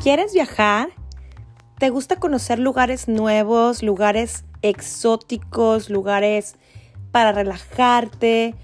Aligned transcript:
¿Quieres 0.00 0.32
viajar? 0.32 0.90
¿Te 1.78 1.90
gusta 1.90 2.16
conocer 2.16 2.60
lugares 2.60 3.08
nuevos, 3.08 3.82
lugares 3.82 4.44
exóticos, 4.62 5.90
lugares 5.90 6.54
para 7.10 7.32
relajarte? 7.32 8.54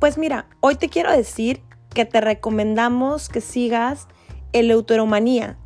Pues 0.00 0.18
mira, 0.18 0.48
hoy 0.58 0.74
te 0.74 0.88
quiero 0.88 1.12
decir 1.12 1.62
que 1.94 2.04
te 2.04 2.20
recomendamos 2.20 3.28
que 3.28 3.40
sigas 3.40 4.08
el 4.52 4.72
Autoromanía 4.72 5.56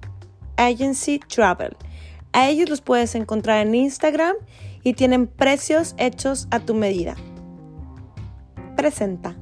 Agency 0.57 1.19
Travel. 1.20 1.74
A 2.34 2.51
ellos 2.51 2.69
los 2.69 2.83
puedes 2.83 3.15
encontrar 3.15 3.66
en 3.66 3.74
Instagram 3.74 4.37
y 4.83 4.93
tienen 4.93 5.27
precios 5.27 5.95
hechos 5.97 6.48
a 6.51 6.61
tu 6.61 6.74
medida. 6.74 7.16
Presenta. 8.77 9.41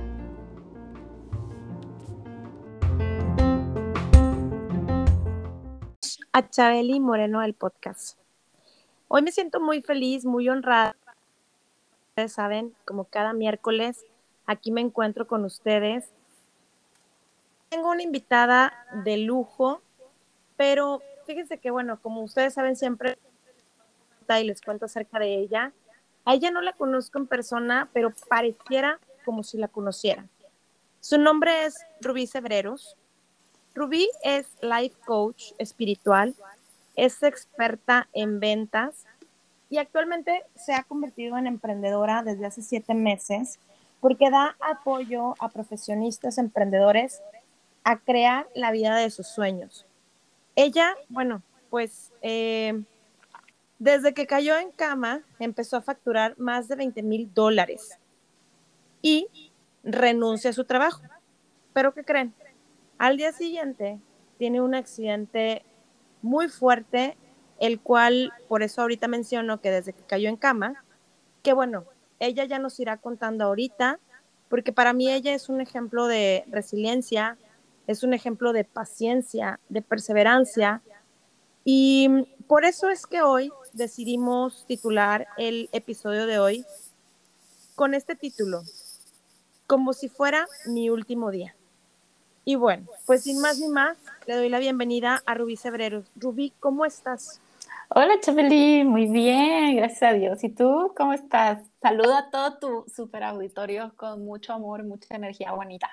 A 6.33 6.49
Chabeli 6.49 6.99
Moreno 6.99 7.41
del 7.41 7.53
podcast. 7.53 8.17
Hoy 9.07 9.21
me 9.21 9.31
siento 9.31 9.59
muy 9.59 9.81
feliz, 9.81 10.23
muy 10.23 10.47
honrada. 10.47 10.95
Ustedes 12.09 12.33
saben, 12.33 12.73
como 12.85 13.05
cada 13.05 13.33
miércoles, 13.33 14.05
aquí 14.45 14.71
me 14.71 14.81
encuentro 14.81 15.27
con 15.27 15.43
ustedes. 15.43 16.09
Tengo 17.69 17.89
una 17.91 18.03
invitada 18.03 18.73
de 19.03 19.17
lujo, 19.17 19.81
pero 20.55 21.01
fíjense 21.25 21.57
que, 21.57 21.71
bueno, 21.71 22.01
como 22.01 22.21
ustedes 22.21 22.53
saben, 22.53 22.75
siempre 22.75 23.17
y 24.39 24.43
les 24.45 24.61
cuento 24.61 24.85
acerca 24.85 25.19
de 25.19 25.35
ella. 25.35 25.73
A 26.23 26.35
ella 26.35 26.51
no 26.51 26.61
la 26.61 26.71
conozco 26.73 27.17
en 27.17 27.27
persona, 27.27 27.89
pero 27.91 28.13
pareciera 28.29 28.99
como 29.25 29.43
si 29.43 29.57
la 29.57 29.67
conociera. 29.67 30.27
Su 31.01 31.17
nombre 31.17 31.65
es 31.65 31.85
Rubí 31.99 32.27
Cebreros. 32.27 32.95
Rubí 33.73 34.09
es 34.23 34.47
life 34.61 34.95
coach 35.05 35.53
espiritual, 35.57 36.35
es 36.95 37.23
experta 37.23 38.07
en 38.13 38.39
ventas 38.39 39.05
y 39.69 39.77
actualmente 39.77 40.43
se 40.55 40.73
ha 40.73 40.83
convertido 40.83 41.37
en 41.37 41.47
emprendedora 41.47 42.23
desde 42.23 42.45
hace 42.45 42.61
siete 42.61 42.93
meses 42.93 43.59
porque 44.01 44.29
da 44.29 44.57
apoyo 44.59 45.35
a 45.39 45.49
profesionistas 45.49 46.37
emprendedores 46.37 47.21
a 47.83 47.97
crear 47.97 48.47
la 48.55 48.71
vida 48.71 48.95
de 48.97 49.09
sus 49.09 49.27
sueños. 49.27 49.85
Ella, 50.55 50.95
bueno, 51.07 51.41
pues 51.69 52.11
eh, 52.21 52.83
desde 53.79 54.13
que 54.13 54.27
cayó 54.27 54.57
en 54.57 54.71
cama 54.71 55.21
empezó 55.39 55.77
a 55.77 55.81
facturar 55.81 56.37
más 56.37 56.67
de 56.67 56.75
20 56.75 57.01
mil 57.03 57.33
dólares 57.33 57.97
y 59.01 59.27
renuncia 59.83 60.49
a 60.49 60.53
su 60.53 60.65
trabajo. 60.65 61.01
¿Pero 61.73 61.93
qué 61.93 62.03
creen? 62.03 62.33
Al 63.01 63.17
día 63.17 63.31
siguiente 63.31 63.99
tiene 64.37 64.61
un 64.61 64.75
accidente 64.75 65.65
muy 66.21 66.49
fuerte, 66.49 67.17
el 67.59 67.79
cual, 67.79 68.31
por 68.47 68.61
eso 68.61 68.83
ahorita 68.83 69.07
menciono 69.07 69.59
que 69.59 69.71
desde 69.71 69.93
que 69.93 70.03
cayó 70.03 70.29
en 70.29 70.37
cama, 70.37 70.85
que 71.41 71.53
bueno, 71.53 71.85
ella 72.19 72.45
ya 72.45 72.59
nos 72.59 72.79
irá 72.79 72.97
contando 72.97 73.43
ahorita, 73.43 73.99
porque 74.49 74.71
para 74.71 74.93
mí 74.93 75.11
ella 75.11 75.33
es 75.33 75.49
un 75.49 75.61
ejemplo 75.61 76.05
de 76.05 76.45
resiliencia, 76.51 77.39
es 77.87 78.03
un 78.03 78.13
ejemplo 78.13 78.53
de 78.53 78.65
paciencia, 78.65 79.59
de 79.67 79.81
perseverancia, 79.81 80.83
y 81.65 82.07
por 82.45 82.65
eso 82.65 82.87
es 82.91 83.07
que 83.07 83.23
hoy 83.23 83.51
decidimos 83.73 84.67
titular 84.67 85.27
el 85.39 85.69
episodio 85.71 86.27
de 86.27 86.37
hoy 86.37 86.65
con 87.73 87.95
este 87.95 88.15
título, 88.15 88.61
como 89.65 89.93
si 89.93 90.07
fuera 90.07 90.45
mi 90.67 90.91
último 90.91 91.31
día. 91.31 91.55
Y 92.43 92.55
bueno, 92.55 92.87
pues 93.05 93.23
sin 93.23 93.39
más 93.39 93.59
ni 93.59 93.67
más, 93.67 93.97
le 94.25 94.35
doy 94.35 94.49
la 94.49 94.57
bienvenida 94.57 95.21
a 95.25 95.35
Rubí 95.35 95.57
Cebreros. 95.57 96.11
Rubí, 96.15 96.53
¿cómo 96.59 96.85
estás? 96.85 97.39
Hola, 97.89 98.19
Chabeli, 98.19 98.83
muy 98.83 99.07
bien, 99.07 99.75
gracias 99.75 100.03
a 100.03 100.13
Dios. 100.13 100.43
¿Y 100.43 100.49
tú 100.49 100.91
cómo 100.95 101.13
estás? 101.13 101.61
Saluda 101.81 102.19
a 102.19 102.29
todo 102.31 102.57
tu 102.57 102.85
super 102.89 103.23
auditorio 103.23 103.93
con 103.95 104.25
mucho 104.25 104.53
amor, 104.53 104.83
mucha 104.83 105.15
energía 105.15 105.51
bonita. 105.51 105.89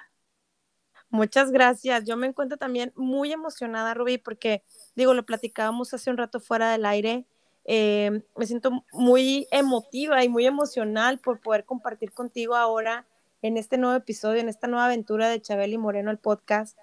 Muchas 1.11 1.51
gracias. 1.51 2.05
Yo 2.05 2.17
me 2.17 2.29
encuentro 2.29 2.57
también 2.57 2.93
muy 2.95 3.33
emocionada, 3.33 3.93
Rubí, 3.93 4.17
porque 4.17 4.63
digo, 4.95 5.13
lo 5.13 5.27
platicábamos 5.27 5.93
hace 5.93 6.11
un 6.11 6.17
rato 6.17 6.41
fuera 6.41 6.71
del 6.71 6.87
aire. 6.87 7.27
Eh, 7.65 8.23
me 8.37 8.47
siento 8.47 8.85
muy 8.93 9.47
emotiva 9.51 10.25
y 10.25 10.31
muy 10.31 10.47
emocional 10.47 11.19
por 11.19 11.41
poder 11.41 11.67
compartir 11.67 12.13
contigo 12.13 12.55
ahora 12.55 13.07
en 13.43 13.57
este 13.57 13.79
nuevo 13.79 13.97
episodio, 13.97 14.41
en 14.41 14.49
esta 14.49 14.67
nueva 14.67 14.87
aventura 14.87 15.29
de 15.29 15.41
Chabeli 15.41 15.79
Moreno, 15.79 16.11
el 16.11 16.19
podcast, 16.19 16.77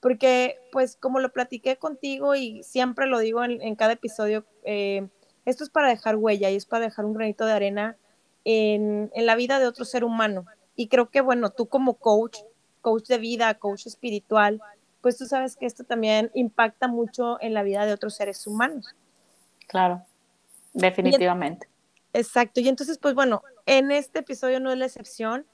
porque 0.00 0.58
pues 0.72 0.96
como 0.96 1.20
lo 1.20 1.32
platiqué 1.32 1.76
contigo 1.76 2.34
y 2.34 2.62
siempre 2.62 3.06
lo 3.06 3.18
digo 3.18 3.42
en, 3.44 3.74
cada 3.76 3.94
episodio, 3.94 4.44
eh, 4.64 5.08
esto 5.44 5.64
es 5.64 5.70
para 5.70 5.88
dejar 5.88 6.16
huella 6.16 6.50
y 6.50 6.56
es 6.56 6.66
para 6.66 6.84
dejar 6.84 7.04
un 7.04 7.14
granito 7.14 7.46
de 7.46 7.52
arena 7.52 7.96
en, 8.44 9.10
en, 9.14 9.26
la 9.26 9.34
vida 9.34 9.58
de 9.58 9.66
otro 9.66 9.84
ser 9.84 10.04
humano. 10.04 10.46
Y 10.76 10.88
creo 10.88 11.10
que 11.10 11.20
bueno, 11.20 11.50
tú 11.50 11.66
como 11.66 11.94
coach, 11.94 12.38
coach 12.82 13.06
de 13.06 13.18
vida, 13.18 13.54
coach 13.54 13.86
espiritual, 13.86 14.60
pues 15.00 15.16
tú 15.18 15.26
sabes 15.26 15.56
que 15.56 15.66
esto 15.66 15.84
también 15.84 16.30
impacta 16.34 16.88
mucho 16.88 17.40
en 17.40 17.54
la 17.54 17.62
vida 17.62 17.86
de 17.86 17.92
otros 17.92 18.14
seres 18.14 18.46
humanos. 18.46 18.94
Claro, 19.66 20.04
definitivamente. 20.72 21.68
exacto. 22.12 22.60
Y 22.60 22.68
entonces, 22.68 22.98
pues 22.98 23.14
bueno, 23.14 23.42
en 23.66 23.90
este 23.90 24.20
episodio 24.20 24.60
no 24.60 24.70
es 24.70 24.78
la 24.78 24.86
excepción 24.86 25.46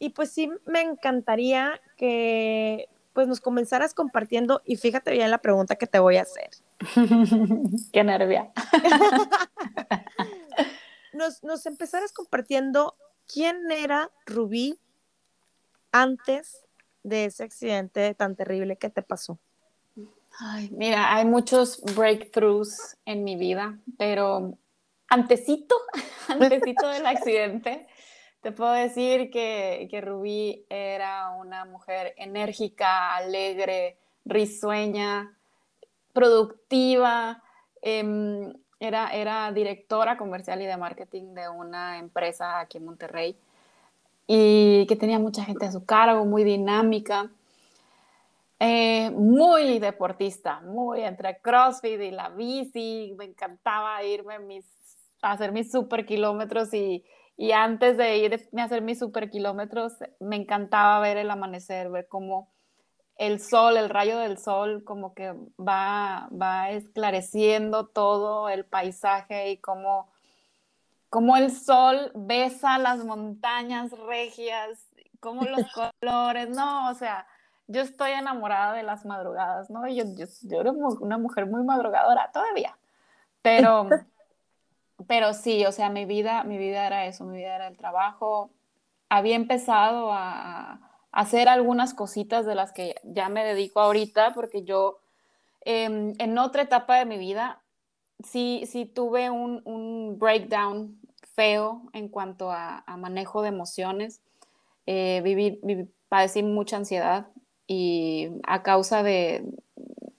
y 0.00 0.10
pues 0.10 0.32
sí, 0.32 0.50
me 0.64 0.80
encantaría 0.80 1.80
que 1.96 2.88
pues 3.12 3.28
nos 3.28 3.40
comenzaras 3.40 3.92
compartiendo 3.92 4.62
y 4.64 4.76
fíjate 4.76 5.12
bien 5.12 5.30
la 5.30 5.38
pregunta 5.38 5.76
que 5.76 5.86
te 5.86 5.98
voy 5.98 6.16
a 6.16 6.22
hacer. 6.22 6.48
Qué 7.92 8.02
nervia. 8.02 8.50
nos, 11.12 11.44
nos 11.44 11.66
empezaras 11.66 12.12
compartiendo 12.12 12.96
quién 13.32 13.70
era 13.70 14.10
Rubí 14.24 14.80
antes 15.92 16.66
de 17.02 17.26
ese 17.26 17.44
accidente 17.44 18.14
tan 18.14 18.36
terrible 18.36 18.76
que 18.76 18.88
te 18.88 19.02
pasó. 19.02 19.38
Ay, 20.38 20.70
mira, 20.72 21.14
hay 21.14 21.26
muchos 21.26 21.82
breakthroughs 21.94 22.96
en 23.04 23.22
mi 23.22 23.36
vida, 23.36 23.78
pero 23.98 24.56
antecito, 25.08 25.74
antecito 26.28 26.88
del 26.88 27.04
accidente, 27.04 27.86
te 28.42 28.52
puedo 28.52 28.72
decir 28.72 29.30
que, 29.30 29.86
que 29.90 30.00
Rubí 30.00 30.64
era 30.68 31.30
una 31.30 31.64
mujer 31.64 32.14
enérgica, 32.16 33.14
alegre, 33.14 33.98
risueña, 34.24 35.36
productiva. 36.12 37.42
Em, 37.82 38.52
era, 38.78 39.10
era 39.10 39.52
directora 39.52 40.16
comercial 40.16 40.62
y 40.62 40.66
de 40.66 40.76
marketing 40.76 41.34
de 41.34 41.48
una 41.50 41.98
empresa 41.98 42.60
aquí 42.60 42.78
en 42.78 42.86
Monterrey 42.86 43.36
y 44.26 44.86
que 44.86 44.96
tenía 44.96 45.18
mucha 45.18 45.44
gente 45.44 45.66
a 45.66 45.72
su 45.72 45.84
cargo, 45.84 46.24
muy 46.24 46.44
dinámica. 46.44 47.30
Eh, 48.58 49.10
muy 49.12 49.78
deportista, 49.78 50.60
muy 50.60 51.00
entre 51.00 51.38
CrossFit 51.38 52.00
y 52.00 52.10
la 52.10 52.28
bici, 52.28 53.14
me 53.16 53.24
encantaba 53.24 54.04
irme 54.04 54.38
mis, 54.38 54.66
a 55.22 55.32
hacer 55.32 55.50
mis 55.50 55.72
super 55.72 56.04
kilómetros 56.04 56.72
y, 56.74 57.02
y 57.40 57.52
antes 57.52 57.96
de 57.96 58.18
ir 58.18 58.34
a 58.34 58.64
hacer 58.64 58.82
mis 58.82 58.98
super 58.98 59.30
kilómetros, 59.30 59.94
me 60.18 60.36
encantaba 60.36 61.00
ver 61.00 61.16
el 61.16 61.30
amanecer, 61.30 61.88
ver 61.88 62.06
cómo 62.06 62.50
el 63.16 63.40
sol, 63.40 63.78
el 63.78 63.88
rayo 63.88 64.18
del 64.18 64.36
sol, 64.36 64.84
como 64.84 65.14
que 65.14 65.32
va, 65.58 66.28
va 66.30 66.68
esclareciendo 66.68 67.86
todo 67.86 68.50
el 68.50 68.66
paisaje 68.66 69.52
y 69.52 69.56
cómo, 69.56 70.10
cómo 71.08 71.34
el 71.38 71.50
sol 71.50 72.12
besa 72.14 72.76
las 72.76 73.06
montañas 73.06 73.90
regias, 74.06 74.86
cómo 75.18 75.44
los 75.44 75.62
colores, 76.02 76.50
no, 76.50 76.90
o 76.90 76.94
sea, 76.94 77.26
yo 77.68 77.80
estoy 77.80 78.10
enamorada 78.10 78.74
de 78.74 78.82
las 78.82 79.06
madrugadas, 79.06 79.70
¿no? 79.70 79.88
Yo, 79.88 80.04
yo, 80.14 80.26
yo 80.42 80.60
era 80.60 80.72
una 80.72 81.16
mujer 81.16 81.46
muy 81.46 81.64
madrugadora 81.64 82.30
todavía, 82.34 82.76
pero 83.40 83.88
pero 85.06 85.32
sí, 85.34 85.64
o 85.66 85.72
sea, 85.72 85.90
mi 85.90 86.04
vida, 86.04 86.44
mi 86.44 86.58
vida 86.58 86.86
era 86.86 87.06
eso, 87.06 87.24
mi 87.24 87.38
vida 87.38 87.56
era 87.56 87.68
el 87.68 87.76
trabajo. 87.76 88.50
Había 89.08 89.36
empezado 89.36 90.12
a, 90.12 90.86
hacer 91.12 91.48
algunas 91.48 91.92
cositas 91.92 92.46
de 92.46 92.54
las 92.54 92.72
que 92.72 92.94
ya 93.02 93.28
me 93.28 93.44
dedico 93.44 93.80
ahorita, 93.80 94.32
porque 94.32 94.62
yo 94.62 95.00
em, 95.62 96.12
en 96.18 96.38
otra 96.38 96.62
etapa 96.62 96.98
de 96.98 97.04
mi 97.04 97.18
vida 97.18 97.60
sí, 98.24 98.62
sí 98.66 98.86
tuve 98.86 99.28
un, 99.30 100.18
breakdown 100.18 101.00
feo 101.34 101.82
en 101.92 102.08
cuanto 102.08 102.52
a, 102.52 102.84
manejo 102.96 103.42
de 103.42 103.48
emociones. 103.48 104.22
Eh, 104.86 105.20
viví, 105.24 105.60
padecí 106.08 106.42
mucha 106.42 106.76
ansiedad 106.76 107.26
y 107.66 108.28
a 108.44 108.62
causa 108.62 109.02
de, 109.02 109.44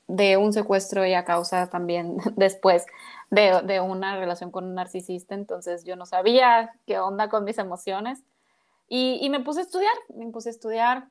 de, 0.07 0.37
un 0.37 0.53
secuestro 0.53 1.05
y 1.05 1.13
a 1.13 1.25
causa 1.25 1.69
también 1.69 2.17
después 2.35 2.85
de, 3.31 3.61
de, 3.63 3.81
una 3.81 4.17
relación 4.17 4.51
con 4.51 4.65
un 4.65 4.75
narcisista, 4.75 5.33
entonces 5.33 5.83
yo 5.83 5.95
no 5.95 6.05
sabía 6.05 6.71
qué 6.85 6.99
onda 6.99 7.29
con 7.29 7.43
mis 7.43 7.57
emociones 7.57 8.23
y, 8.87 9.19
y 9.21 9.29
me 9.29 9.39
puse 9.39 9.61
a 9.61 9.63
estudiar, 9.63 9.93
me 10.13 10.27
puse 10.27 10.49
a 10.49 10.51
estudiar 10.51 11.07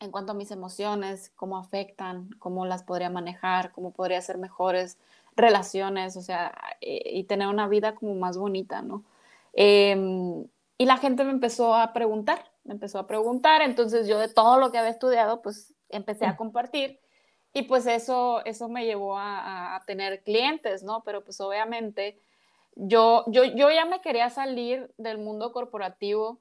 en 0.00 0.10
cuanto 0.10 0.32
a 0.32 0.34
mis 0.34 0.50
emociones, 0.50 1.32
cómo 1.36 1.58
afectan, 1.58 2.30
cómo 2.38 2.66
las 2.66 2.82
podría 2.82 3.10
manejar, 3.10 3.72
cómo 3.72 3.92
podría 3.92 4.20
ser 4.20 4.38
mejores 4.38 4.98
relaciones, 5.36 6.16
o 6.16 6.22
sea, 6.22 6.54
eh, 6.80 7.02
y 7.12 7.24
tener 7.24 7.48
una 7.48 7.68
vida 7.68 7.94
como 7.94 8.14
más 8.14 8.36
bonita, 8.36 8.82
¿no? 8.82 9.04
Em, 9.52 10.46
y 10.78 10.84
la 10.84 10.98
gente 10.98 11.24
me 11.24 11.30
empezó 11.30 11.74
a 11.74 11.92
preguntar, 11.92 12.50
me 12.64 12.74
empezó 12.74 12.98
a 12.98 13.06
preguntar, 13.06 13.62
entonces 13.62 14.06
yo 14.06 14.18
de 14.18 14.28
todo 14.28 14.58
lo 14.58 14.70
que 14.70 14.78
había 14.78 14.90
estudiado, 14.90 15.40
pues 15.42 15.74
empecé 15.88 16.26
a 16.26 16.32
mm. 16.32 16.36
compartir 16.36 17.00
y 17.56 17.62
pues 17.62 17.86
eso, 17.86 18.44
eso 18.44 18.68
me 18.68 18.84
llevó 18.84 19.16
a, 19.16 19.82
tener 19.86 20.22
clientes, 20.22 20.82
¿no? 20.82 21.02
Pero 21.04 21.24
pues 21.24 21.40
obviamente 21.40 22.20
yo, 22.74 23.24
yo, 23.28 23.44
yo 23.44 23.70
ya 23.70 23.86
me 23.86 24.02
quería 24.02 24.28
salir 24.28 24.92
del 24.98 25.16
mundo 25.16 25.52
corporativo 25.52 26.38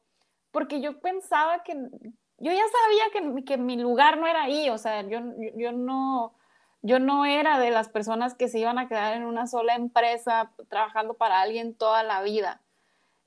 porque 0.51 0.81
yo 0.81 0.99
pensaba 0.99 1.63
que, 1.63 1.73
yo 1.73 2.51
ya 2.51 2.63
sabía 2.67 3.33
que, 3.33 3.45
que 3.45 3.57
mi 3.57 3.77
lugar 3.77 4.17
no 4.17 4.27
era 4.27 4.43
ahí, 4.43 4.69
o 4.69 4.77
sea, 4.77 5.03
yo, 5.03 5.19
yo 5.55 5.71
no 5.71 6.33
yo 6.81 6.99
no 6.99 7.25
era 7.25 7.59
de 7.59 7.71
las 7.71 7.87
personas 7.87 8.35
que 8.35 8.49
se 8.49 8.59
iban 8.59 8.77
a 8.77 8.89
quedar 8.89 9.15
en 9.15 9.23
una 9.23 9.47
sola 9.47 9.73
empresa 9.73 10.51
trabajando 10.67 11.13
para 11.13 11.39
alguien 11.39 11.73
toda 11.73 12.03
la 12.03 12.21
vida. 12.23 12.61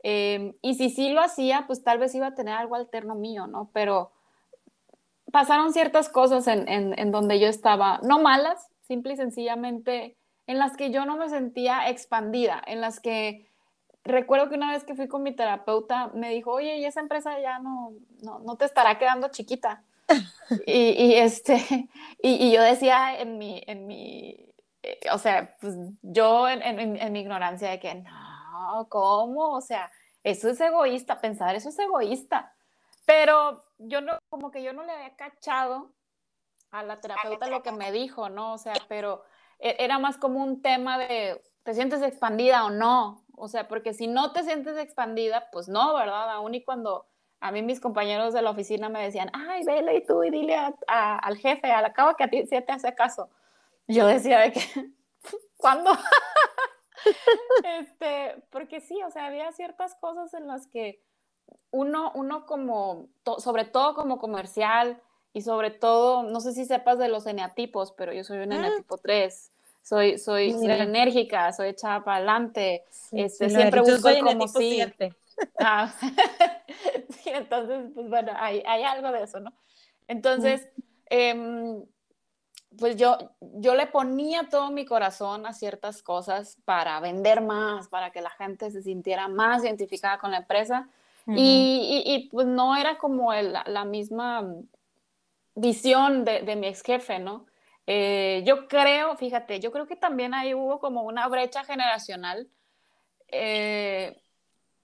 Em, 0.03 0.55
y 0.63 0.75
si 0.75 0.91
sí 0.91 1.11
lo 1.11 1.23
hacía, 1.23 1.65
pues 1.67 1.83
tal 1.83 1.99
vez 1.99 2.15
iba 2.15 2.29
a 2.29 2.35
tener 2.35 2.55
algo 2.55 2.77
alterno 2.77 3.15
mío, 3.15 3.47
¿no? 3.47 3.71
Pero 3.73 4.13
pasaron 5.33 5.73
ciertas 5.73 6.09
cosas 6.09 6.47
en, 6.47 6.69
en, 6.69 7.11
donde 7.11 7.39
yo 7.39 7.49
estaba, 7.49 8.01
no 8.03 8.19
malas, 8.19 8.69
simple 8.83 9.15
y 9.15 9.17
sencillamente, 9.17 10.17
en 10.47 10.59
las 10.59 10.77
que 10.77 10.91
yo 10.91 11.05
no 11.05 11.17
me 11.17 11.29
sentía 11.29 11.89
expandida, 11.89 12.63
en 12.67 12.81
las 12.81 13.01
que 13.01 13.49
recuerdo 14.05 14.49
que 14.49 14.55
una 14.55 14.73
vez 14.73 14.85
que 14.85 14.95
fui 14.95 15.09
con 15.09 15.23
mi 15.23 15.35
terapeuta, 15.35 16.09
me 16.15 16.31
dijo, 16.31 16.53
oye, 16.53 16.79
y 16.79 16.85
esa 16.85 17.01
empresa 17.01 17.39
ya 17.41 17.59
no, 17.59 17.93
no, 18.23 18.39
no 18.41 18.57
te 18.57 18.65
estará 18.65 18.99
quedando 18.99 19.29
chiquita. 19.29 19.83
y, 20.67 21.15
este, 21.15 21.89
y, 22.23 22.51
yo 22.51 22.63
decía 22.63 23.21
en 23.21 23.37
mi, 23.37 23.63
en 23.67 23.87
mi 23.87 24.49
eh, 24.83 24.99
o 25.13 25.19
sea, 25.19 25.55
pues 25.61 25.75
yo 26.01 26.49
en, 26.49 26.63
en, 26.63 27.13
mi 27.13 27.21
ignorancia 27.21 27.69
de 27.69 27.79
que 27.79 27.95
no, 27.95 28.87
¿cómo? 28.89 29.51
O 29.51 29.61
sea, 29.61 29.91
eso 30.25 30.49
es 30.49 30.59
egoísta, 30.61 31.21
pensar 31.21 31.55
eso 31.55 31.69
es 31.69 31.79
egoísta. 31.79 32.55
Pero 33.05 33.65
yo 33.79 34.01
no, 34.01 34.19
como 34.29 34.51
que 34.51 34.63
yo 34.63 34.73
no 34.73 34.83
le 34.83 34.93
había 34.93 35.17
cachado 35.17 35.93
a 36.71 36.83
la 36.83 37.01
terapeuta 37.01 37.49
lo 37.49 37.63
que 37.63 37.73
me 37.73 37.93
dijo, 37.93 38.29
¿no? 38.29 38.53
O 38.53 38.59
sea, 38.59 38.75
pero 38.89 39.25
e, 39.59 39.77
era 39.79 39.99
más 39.99 40.19
como 40.19 40.43
un 40.43 40.63
tema 40.63 40.99
de, 40.99 41.43
¿te 41.63 41.75
sientes 41.75 42.03
expandida 42.03 42.65
o 42.65 42.71
no? 42.71 43.25
O 43.37 43.49
sea, 43.49 43.69
porque 43.69 43.95
si 43.95 44.07
no 44.07 44.33
te 44.33 44.43
sientes 44.43 44.77
expandida, 44.77 45.49
pues 45.53 45.69
no, 45.69 45.95
¿verdad? 45.95 46.31
Aún 46.31 46.55
y 46.55 46.65
cuando 46.65 47.07
a 47.41 47.53
mí 47.53 47.63
mis 47.63 47.81
compañeros 47.81 48.35
de 48.35 48.43
la 48.43 48.51
oficina 48.51 48.89
me 48.89 49.03
decían, 49.03 49.31
ay, 49.33 49.65
vele 49.65 49.97
y 49.97 50.05
tú 50.05 50.25
y 50.25 50.31
dile 50.31 50.57
al 50.87 51.37
jefe, 51.39 51.71
a 51.71 51.81
la 51.81 51.93
cabo 51.93 52.17
que 52.17 52.25
a 52.25 52.29
ti 52.29 52.47
sí 52.47 52.61
te 52.61 52.73
hace 52.73 52.95
caso. 52.95 53.31
Yo 53.87 54.07
decía 54.07 54.41
de 54.41 54.53
que, 54.53 54.61
¿cuándo? 55.57 55.93
este, 57.65 58.43
porque 58.51 58.81
sí, 58.81 59.01
o 59.03 59.11
sea, 59.11 59.27
había 59.27 59.51
ciertas 59.53 59.95
cosas 59.95 60.35
en 60.35 60.47
las 60.47 60.67
que 60.67 61.01
uno, 61.71 62.13
uno 62.15 62.47
como, 62.47 63.09
sobre 63.39 63.65
todo 63.65 63.95
como 63.95 64.19
comercial 64.19 65.01
y 65.33 65.43
sobre 65.43 65.71
todo, 65.71 66.23
no 66.23 66.41
sé 66.41 66.53
si 66.53 66.65
sepas 66.65 66.99
de 66.99 67.09
los 67.09 67.27
eneatipos, 67.27 67.93
pero 67.93 68.13
yo 68.13 68.25
soy 68.25 68.39
un 68.39 68.49
mm. 68.49 68.53
eneatipo 68.53 68.99
3. 68.99 69.53
Soy, 69.83 70.19
soy, 70.19 70.51
enérgica, 70.51 71.51
soy 71.53 71.69
echada 71.69 72.05
para 72.05 72.19
adelante, 72.19 72.85
este, 73.11 73.49
siempre 73.49 73.81
busco 73.81 74.09
como 74.23 74.47
sí. 74.47 74.83
Ah, 75.59 75.95
sí, 77.11 77.31
entonces, 77.31 77.91
pues 77.95 78.09
bueno, 78.09 78.33
hay, 78.37 78.63
hay, 78.67 78.83
algo 78.83 79.11
de 79.13 79.23
eso, 79.23 79.41
¿no? 79.41 79.53
Entonces, 80.07 80.69
em, 81.07 81.83
pues 82.79 82.97
yo, 82.97 83.17
yo 83.41 83.75
le 83.75 83.87
ponía 83.87 84.49
todo 84.51 84.71
mi 84.71 84.85
corazón 84.85 85.47
a 85.47 85.55
ciertas 85.55 86.03
cosas 86.03 86.59
para 86.65 87.01
vender 87.01 87.41
más, 87.41 87.89
para 87.89 88.11
que 88.11 88.21
la 88.21 88.31
gente 88.31 88.71
se 88.71 88.83
sintiera 88.83 89.29
más 89.29 89.65
identificada 89.65 90.19
con 90.19 90.31
la 90.31 90.39
empresa. 90.39 90.89
Y, 91.37 92.29
pues 92.33 92.47
no 92.47 92.77
era 92.77 92.99
como 92.99 93.33
la 93.33 93.85
misma 93.85 94.51
visión 95.55 96.25
de, 96.25 96.43
de, 96.43 96.57
mi 96.57 96.69
ex 96.69 96.83
jefe, 96.83 97.19
¿no? 97.19 97.47
Eh, 97.87 98.43
yo 98.47 98.69
creo, 98.69 99.17
fíjate, 99.17 99.61
yo 99.61 99.73
creo 99.73 99.87
que 99.87 99.97
también 99.97 100.35
ahí 100.35 100.55
hubo 100.55 100.79
como 100.79 101.03
una 101.03 101.27
brecha 101.29 101.65
generacional. 101.65 102.49
Eh, 103.29 104.21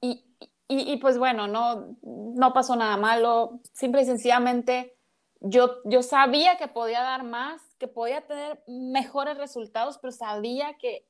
y, 0.00 0.25
y, 0.69 0.96
pues 0.96 1.19
bueno, 1.19 1.46
no, 1.46 1.96
no 2.02 2.52
pasó 2.52 2.76
nada 2.76 2.96
malo, 2.96 3.61
simple 3.73 4.02
y 4.02 4.06
sencillamente 4.06 4.96
yo, 5.41 5.82
yo 5.85 6.02
sabía 6.02 6.56
que 6.56 6.69
podía 6.69 7.02
dar 7.02 7.25
más, 7.25 7.61
que 7.79 7.88
podía 7.88 8.26
tener 8.26 8.62
mejores 8.67 9.37
resultados, 9.37 9.99
pero 9.99 10.11
sabía 10.11 10.75
que 10.79 11.06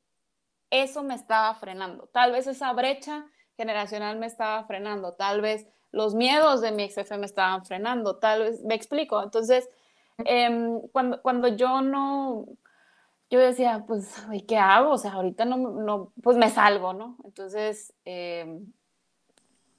eso 0.71 1.05
me 1.05 1.15
estaba 1.15 1.55
frenando. 1.55 2.09
Tal 2.09 2.33
vez 2.33 2.49
esa 2.49 2.73
brecha 2.73 3.27
generacional 3.57 4.19
me 4.19 4.27
estaba 4.27 4.65
frenando, 4.65 5.15
tal 5.15 5.41
vez 5.41 5.67
los 5.95 6.15
miedos 6.15 6.61
de 6.61 6.73
mi 6.73 6.83
ex 6.83 6.97
jefe 6.97 7.17
me 7.17 7.27
estaban 7.27 7.65
frenando, 7.65 8.17
tal 8.17 8.43
vez, 8.43 8.63
me 8.65 8.75
explico. 8.75 9.23
Entonces, 9.23 9.71
em, 10.25 10.81
cuando, 10.89 11.23
cuando 11.23 11.49
yo 11.49 11.81
no, 11.81 12.47
yo 13.31 13.39
decía, 13.39 13.85
pues, 13.87 14.15
¿y 14.33 14.43
qué 14.43 14.59
hago? 14.59 14.91
O 14.91 14.99
sea, 14.99 15.13
ahorita 15.13 15.45
no, 15.45 15.57
no 15.57 16.13
pues 16.23 16.37
me 16.37 16.51
salgo, 16.51 16.93
¿no? 16.93 17.17
Entonces, 17.25 17.95
eh, 18.05 18.61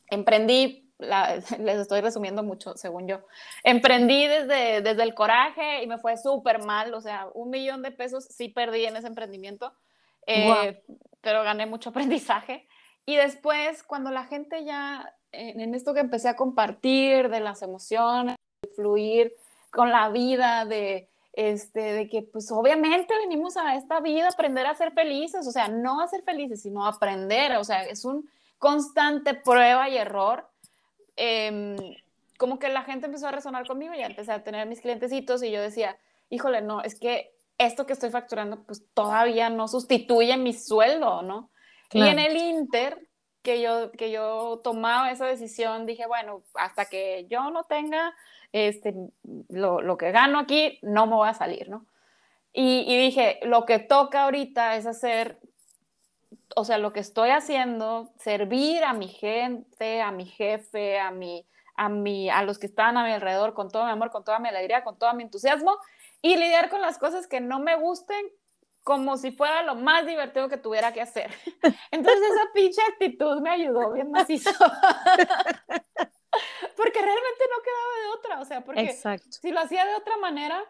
emprendí, 0.10 0.90
les 1.60 1.80
estoy 1.80 2.00
resumiendo 2.02 2.44
mucho, 2.44 2.78
según 2.78 3.08
yo, 3.08 3.20
emprendí 3.64 4.28
desde, 4.28 4.82
desde 4.82 5.04
el 5.04 5.14
coraje 5.14 5.84
y 5.84 5.88
me 5.88 5.98
fue 5.98 6.18
súper 6.18 6.64
mal, 6.64 6.94
o 6.94 7.02
sea, 7.02 7.28
un 7.34 7.50
millón 7.50 7.82
de 7.82 7.92
pesos 7.92 8.26
sí 8.30 8.48
perdí 8.48 8.86
en 8.86 8.96
ese 8.96 9.08
emprendimiento, 9.08 9.74
eh, 10.26 10.82
pero 11.22 11.44
gané 11.44 11.66
mucho 11.66 11.90
aprendizaje. 11.90 12.68
Y 13.06 13.16
después, 13.16 13.84
cuando 13.84 14.10
la 14.10 14.26
gente 14.26 14.64
ya, 14.64 15.14
en, 15.32 15.76
esto 15.76 15.94
que 15.94 16.00
empecé 16.00 16.30
a 16.30 16.36
compartir 16.36 17.30
de 17.30 17.40
las 17.40 17.62
emociones, 17.62 18.36
de 18.62 18.70
fluir 18.76 19.34
con 19.72 19.92
la 19.92 20.10
vida, 20.10 20.66
de, 20.66 21.08
este, 21.34 21.82
de 21.82 22.10
que 22.10 22.24
pues 22.24 22.52
obviamente 22.52 23.14
venimos 23.20 23.58
a 23.58 23.76
esta 23.76 24.00
vida 24.00 24.28
a 24.28 24.32
aprender 24.32 24.66
a 24.66 24.74
ser 24.74 24.92
felices, 24.94 25.46
o 25.46 25.52
sea, 25.52 25.68
no 25.68 26.02
a 26.02 26.08
ser 26.08 26.24
felices, 26.24 26.62
sino 26.62 26.86
a 26.86 26.90
aprender, 26.90 27.58
o 27.58 27.64
sea, 27.64 27.84
es 27.84 28.06
un 28.06 28.28
constante 28.58 29.34
prueba 29.34 29.88
y 29.90 29.98
error, 29.98 30.48
em, 31.16 31.76
como 32.38 32.58
que 32.58 32.70
la 32.70 32.84
gente 32.84 33.06
empezó 33.06 33.28
a 33.28 33.32
resonar 33.32 33.68
conmigo 33.68 33.94
ya 33.94 34.08
empecé 34.08 34.32
a 34.32 34.44
tener 34.44 34.68
mis 34.68 34.82
clientecitos 34.82 35.44
y 35.44 35.52
yo 35.52 35.62
decía, 35.62 35.98
híjole, 36.30 36.62
no, 36.62 36.82
es 36.82 37.00
que 37.00 37.34
esto 37.58 37.86
que 37.86 37.94
estoy 37.94 38.10
facturando 38.10 38.64
pues 38.64 38.84
todavía 38.94 39.50
no 39.50 39.68
sustituye 39.68 40.36
mi 40.38 40.54
sueldo, 40.54 41.22
¿no? 41.22 41.50
Y 42.04 42.08
en 42.08 42.20
el 42.20 42.36
Inter, 42.36 43.08
que 43.42 43.62
yo, 43.62 43.92
que 43.92 44.12
yo 44.12 44.62
tomaba 44.64 45.12
esa 45.12 45.26
decisión, 45.26 45.86
dije, 45.86 46.08
bueno, 46.08 46.44
hasta 46.56 46.86
que 46.86 47.26
yo 47.30 47.50
no 47.52 47.64
tenga 47.64 48.14
este, 48.52 48.94
lo, 49.50 49.82
lo 49.82 49.98
que 49.98 50.12
gano 50.12 50.40
aquí, 50.40 50.80
no 50.82 51.08
me 51.08 51.16
voy 51.16 51.30
a 51.30 51.34
salir, 51.34 51.70
¿no? 51.70 51.86
Y, 52.52 52.86
y, 52.88 52.98
dije, 52.98 53.40
lo 53.44 53.66
que 53.66 53.80
toca 53.80 54.24
ahorita 54.24 54.78
es 54.78 54.86
hacer 54.86 55.40
o 56.56 56.64
sea, 56.64 56.78
lo 56.78 56.94
que 56.94 57.02
estoy 57.02 57.30
haciendo, 57.30 58.10
servir 58.18 58.84
a 58.84 58.94
mi 58.94 59.08
gente, 59.08 60.02
a 60.02 60.12
mi 60.12 60.26
jefe, 60.26 61.00
a 61.00 61.12
mi, 61.12 61.46
a 61.76 61.90
mi, 61.90 62.30
a 62.30 62.44
los 62.44 62.58
que 62.58 62.66
están 62.68 62.98
a 62.98 63.04
mi 63.04 63.12
alrededor 63.12 63.54
con 63.54 63.70
todo 63.70 63.86
mi 63.86 63.92
amor, 63.92 64.10
con 64.10 64.24
toda 64.24 64.40
mi 64.40 64.48
alegría, 64.48 64.84
con 64.84 64.98
todo 64.98 65.14
mi 65.14 65.24
entusiasmo 65.24 65.78
y 66.22 66.38
lidiar 66.38 66.70
con 66.70 66.82
las 66.82 66.98
cosas 66.98 67.28
que 67.28 67.42
no 67.42 67.60
me 67.60 67.76
gusten 67.76 68.26
como 68.86 69.18
si 69.18 69.32
fuera 69.32 69.64
lo 69.64 69.74
más 69.74 70.06
divertido 70.06 70.48
que 70.48 70.58
tuviera 70.58 70.94
que 70.94 71.02
hacer. 71.02 71.32
Entonces 71.92 72.22
esa 72.22 72.54
pinche 72.54 72.82
actitud 72.94 73.42
me 73.42 73.50
ayudó 73.50 73.92
bien 73.92 74.12
macizo. 74.12 74.52
porque 76.78 77.02
realmente 77.02 77.44
no 77.50 77.64
quedaba 77.64 77.96
de 78.00 78.08
otra, 78.16 78.40
o 78.42 78.46
sea, 78.46 78.64
porque 78.64 78.96
si 79.32 79.50
lo 79.50 79.60
hacía 79.60 79.86
de 79.86 79.96
otra 79.96 80.18
manera, 80.18 80.64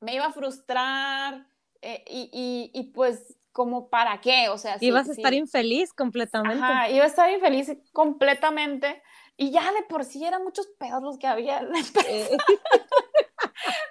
me 0.00 0.14
iba 0.14 0.24
a 0.24 0.32
frustrar 0.32 1.46
eh, 1.82 2.02
y, 2.08 2.30
y, 2.32 2.70
y, 2.72 2.84
pues 2.92 3.36
como 3.52 3.90
para 3.90 4.22
qué, 4.22 4.48
o 4.48 4.56
sea, 4.56 4.78
ibas 4.80 5.10
a 5.10 5.12
estar 5.12 5.34
infeliz 5.34 5.92
completamente. 5.92 6.64
Ajá, 6.64 6.88
iba 6.88 7.04
a 7.04 7.08
estar 7.08 7.30
infeliz 7.30 7.76
completamente 7.92 9.02
y 9.36 9.50
ya 9.50 9.70
de 9.72 9.82
por 9.82 10.06
sí 10.06 10.24
eran 10.24 10.44
muchos 10.44 10.66
pedos 10.78 11.02
los 11.02 11.18
que 11.18 11.26
había. 11.26 11.60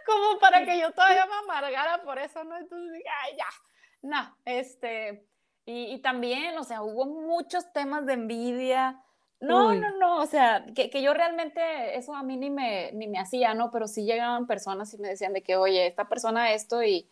Como 0.07 0.39
para 0.39 0.65
que 0.65 0.79
yo 0.79 0.91
todavía 0.91 1.25
me 1.25 1.35
amargara 1.43 2.01
por 2.01 2.17
eso, 2.17 2.43
¿no? 2.43 2.57
Entonces 2.57 2.93
dije, 2.93 3.09
ay, 3.23 3.37
ya, 3.37 3.45
no, 4.01 4.37
este, 4.45 5.27
y, 5.65 5.93
y 5.93 5.99
también, 5.99 6.57
o 6.57 6.63
sea, 6.63 6.81
hubo 6.81 7.05
muchos 7.05 7.71
temas 7.73 8.05
de 8.05 8.13
envidia, 8.13 9.03
no, 9.39 9.75
no, 9.75 9.95
no, 9.99 10.17
o 10.17 10.25
sea, 10.25 10.65
que, 10.75 10.89
que, 10.89 11.03
yo 11.03 11.13
realmente 11.13 11.95
eso 11.95 12.15
a 12.15 12.23
mí 12.23 12.37
ni 12.37 12.49
me, 12.49 12.91
ni 12.93 13.07
me 13.07 13.19
hacía, 13.19 13.53
¿no? 13.53 13.69
Pero 13.69 13.87
sí 13.87 14.03
llegaban 14.03 14.47
personas 14.47 14.91
y 14.93 14.97
me 14.97 15.09
decían 15.09 15.33
de 15.33 15.43
que, 15.43 15.55
oye, 15.55 15.85
esta 15.85 16.09
persona 16.09 16.53
esto 16.53 16.81
y, 16.81 17.07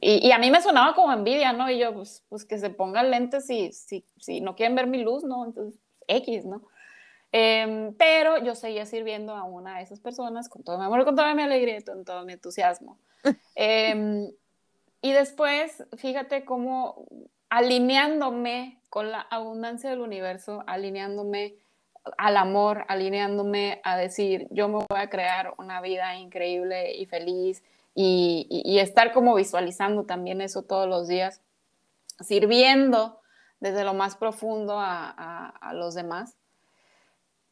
y, 0.00 0.26
y 0.26 0.32
a 0.32 0.38
mí 0.38 0.50
me 0.50 0.62
sonaba 0.62 0.94
como 0.94 1.12
envidia, 1.12 1.52
¿no? 1.52 1.68
Y 1.70 1.78
yo, 1.78 1.92
pues, 1.92 2.24
pues 2.30 2.46
que 2.46 2.56
se 2.56 2.70
pongan 2.70 3.10
lentes 3.10 3.46
si, 3.46 3.70
si, 3.72 4.06
si 4.18 4.40
no 4.40 4.56
quieren 4.56 4.74
ver 4.76 4.86
mi 4.86 5.02
luz, 5.02 5.24
¿no? 5.24 5.44
Entonces, 5.44 5.78
X, 6.08 6.46
¿no? 6.46 6.62
Em, 7.38 7.92
pero 7.98 8.38
yo 8.38 8.54
seguía 8.54 8.86
sirviendo 8.86 9.34
a 9.34 9.44
una 9.44 9.76
de 9.76 9.82
esas 9.82 10.00
personas 10.00 10.48
con 10.48 10.62
todo 10.64 10.78
mi 10.78 10.86
amor, 10.86 11.04
con 11.04 11.16
toda 11.16 11.34
mi 11.34 11.42
alegría, 11.42 11.78
con 11.84 12.02
todo 12.02 12.24
mi 12.24 12.32
entusiasmo. 12.32 12.98
Em, 13.54 14.32
y 15.02 15.12
después, 15.12 15.84
fíjate 15.98 16.46
cómo 16.46 17.06
alineándome 17.50 18.80
con 18.88 19.12
la 19.12 19.20
abundancia 19.20 19.90
del 19.90 20.00
universo, 20.00 20.64
alineándome 20.66 21.56
al 22.16 22.38
amor, 22.38 22.86
alineándome 22.88 23.82
a 23.84 23.98
decir, 23.98 24.48
yo 24.50 24.68
me 24.68 24.76
voy 24.88 24.98
a 24.98 25.10
crear 25.10 25.52
una 25.58 25.82
vida 25.82 26.16
increíble 26.16 26.94
y 26.94 27.04
feliz 27.04 27.62
y, 27.94 28.78
estar 28.78 29.12
como 29.12 29.34
visualizando 29.34 30.04
también 30.04 30.40
eso 30.40 30.62
todos 30.62 30.88
los 30.88 31.06
días, 31.06 31.42
sirviendo 32.18 33.20
desde 33.60 33.84
lo 33.84 33.92
más 33.92 34.16
profundo 34.16 34.78
a, 34.78 35.52
los 35.74 35.94
demás. 35.94 36.34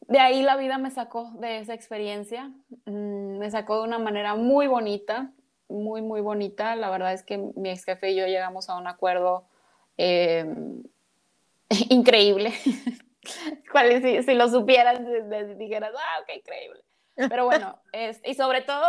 De 0.07 0.19
ahí 0.19 0.43
la 0.43 0.55
vida 0.55 0.77
me 0.77 0.91
sacó 0.91 1.31
de 1.39 1.59
esa 1.59 1.73
experiencia, 1.73 2.51
mm, 2.85 3.37
me 3.37 3.49
sacó 3.49 3.77
de 3.77 3.87
una 3.87 3.99
manera 3.99 4.35
muy 4.35 4.67
bonita, 4.67 5.31
muy, 5.67 6.01
muy 6.01 6.21
bonita. 6.21 6.75
La 6.75 6.89
verdad 6.89 7.13
es 7.13 7.23
que 7.23 7.37
mi 7.37 7.69
ex 7.69 7.85
jefe 7.85 8.11
y 8.11 8.15
yo 8.15 8.27
llegamos 8.27 8.69
a 8.69 8.77
un 8.77 8.87
acuerdo 8.87 9.47
Em, 9.97 10.83
increíble. 11.89 12.51
si, 14.01 14.23
si, 14.23 14.33
lo 14.33 14.49
supieran, 14.49 15.57
dijeras, 15.57 15.91
ah, 15.97 16.21
ok, 16.21 16.37
increíble. 16.37 16.83
Pero 17.15 17.45
bueno, 17.45 17.79
es, 17.93 18.21
y 18.25 18.33
sobre 18.33 18.61
todo, 18.61 18.85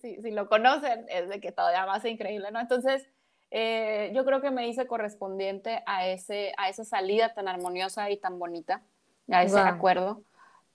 si, 0.00 0.20
si, 0.22 0.30
lo 0.30 0.48
conocen, 0.48 1.06
es 1.08 1.28
de 1.28 1.40
que 1.40 1.52
todavía 1.52 1.86
más 1.86 2.04
increíble, 2.04 2.50
¿no? 2.50 2.60
Entonces, 2.60 3.06
eh, 3.50 4.10
yo 4.14 4.24
creo 4.24 4.40
que 4.40 4.50
me 4.50 4.66
hice 4.66 4.86
correspondiente 4.86 5.82
a, 5.86 6.08
ese, 6.08 6.52
a 6.56 6.68
esa 6.68 6.84
salida 6.84 7.34
tan 7.34 7.46
armoniosa 7.46 8.10
y 8.10 8.16
tan 8.16 8.38
bonita, 8.38 8.82
a 9.30 9.42
ese 9.42 9.58
acuerdo, 9.58 10.22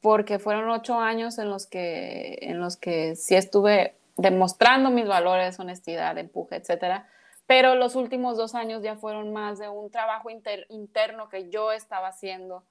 porque 0.02 0.40
fueron 0.40 0.70
ocho 0.70 1.00
años 1.00 1.38
en 1.38 1.50
los 1.50 1.66
que, 1.66 2.40
en 2.42 2.60
los 2.60 2.78
que 2.78 3.16
sí 3.16 3.36
estuve 3.36 3.96
demostrando 4.18 4.90
mis 4.90 5.08
valores, 5.08 5.60
honestidad, 5.60 6.18
empuje, 6.18 6.58
etcétera, 6.58 7.08
pero 7.48 7.74
los 7.74 7.96
últimos 7.96 8.38
dos 8.38 8.54
años 8.54 8.84
ya 8.84 8.96
fueron 8.96 9.34
más 9.34 9.58
de 9.58 9.70
un 9.70 9.90
trabajo 9.90 10.30
interno 10.30 11.30
que 11.30 11.50
yo 11.50 11.72
estaba 11.72 12.10
haciendo, 12.10 12.64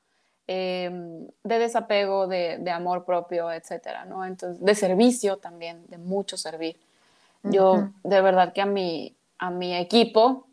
em, 0.47 1.27
de 1.43 1.59
desapego, 1.59 2.29
de, 2.29 2.71
amor 2.71 3.05
propio, 3.05 3.51
etcétera, 3.51 4.05
¿no? 4.05 4.25
Entonces, 4.25 4.65
de 4.65 4.75
servicio 4.77 5.39
también, 5.39 5.85
de 5.89 5.99
mucho 5.99 6.37
servir. 6.37 6.77
Yo, 7.43 7.89
de 8.05 8.21
verdad 8.21 8.53
que 8.53 8.61
a 8.61 8.67
mi, 8.67 9.17
a 9.39 9.51
mi 9.51 9.75
equipo, 9.75 10.47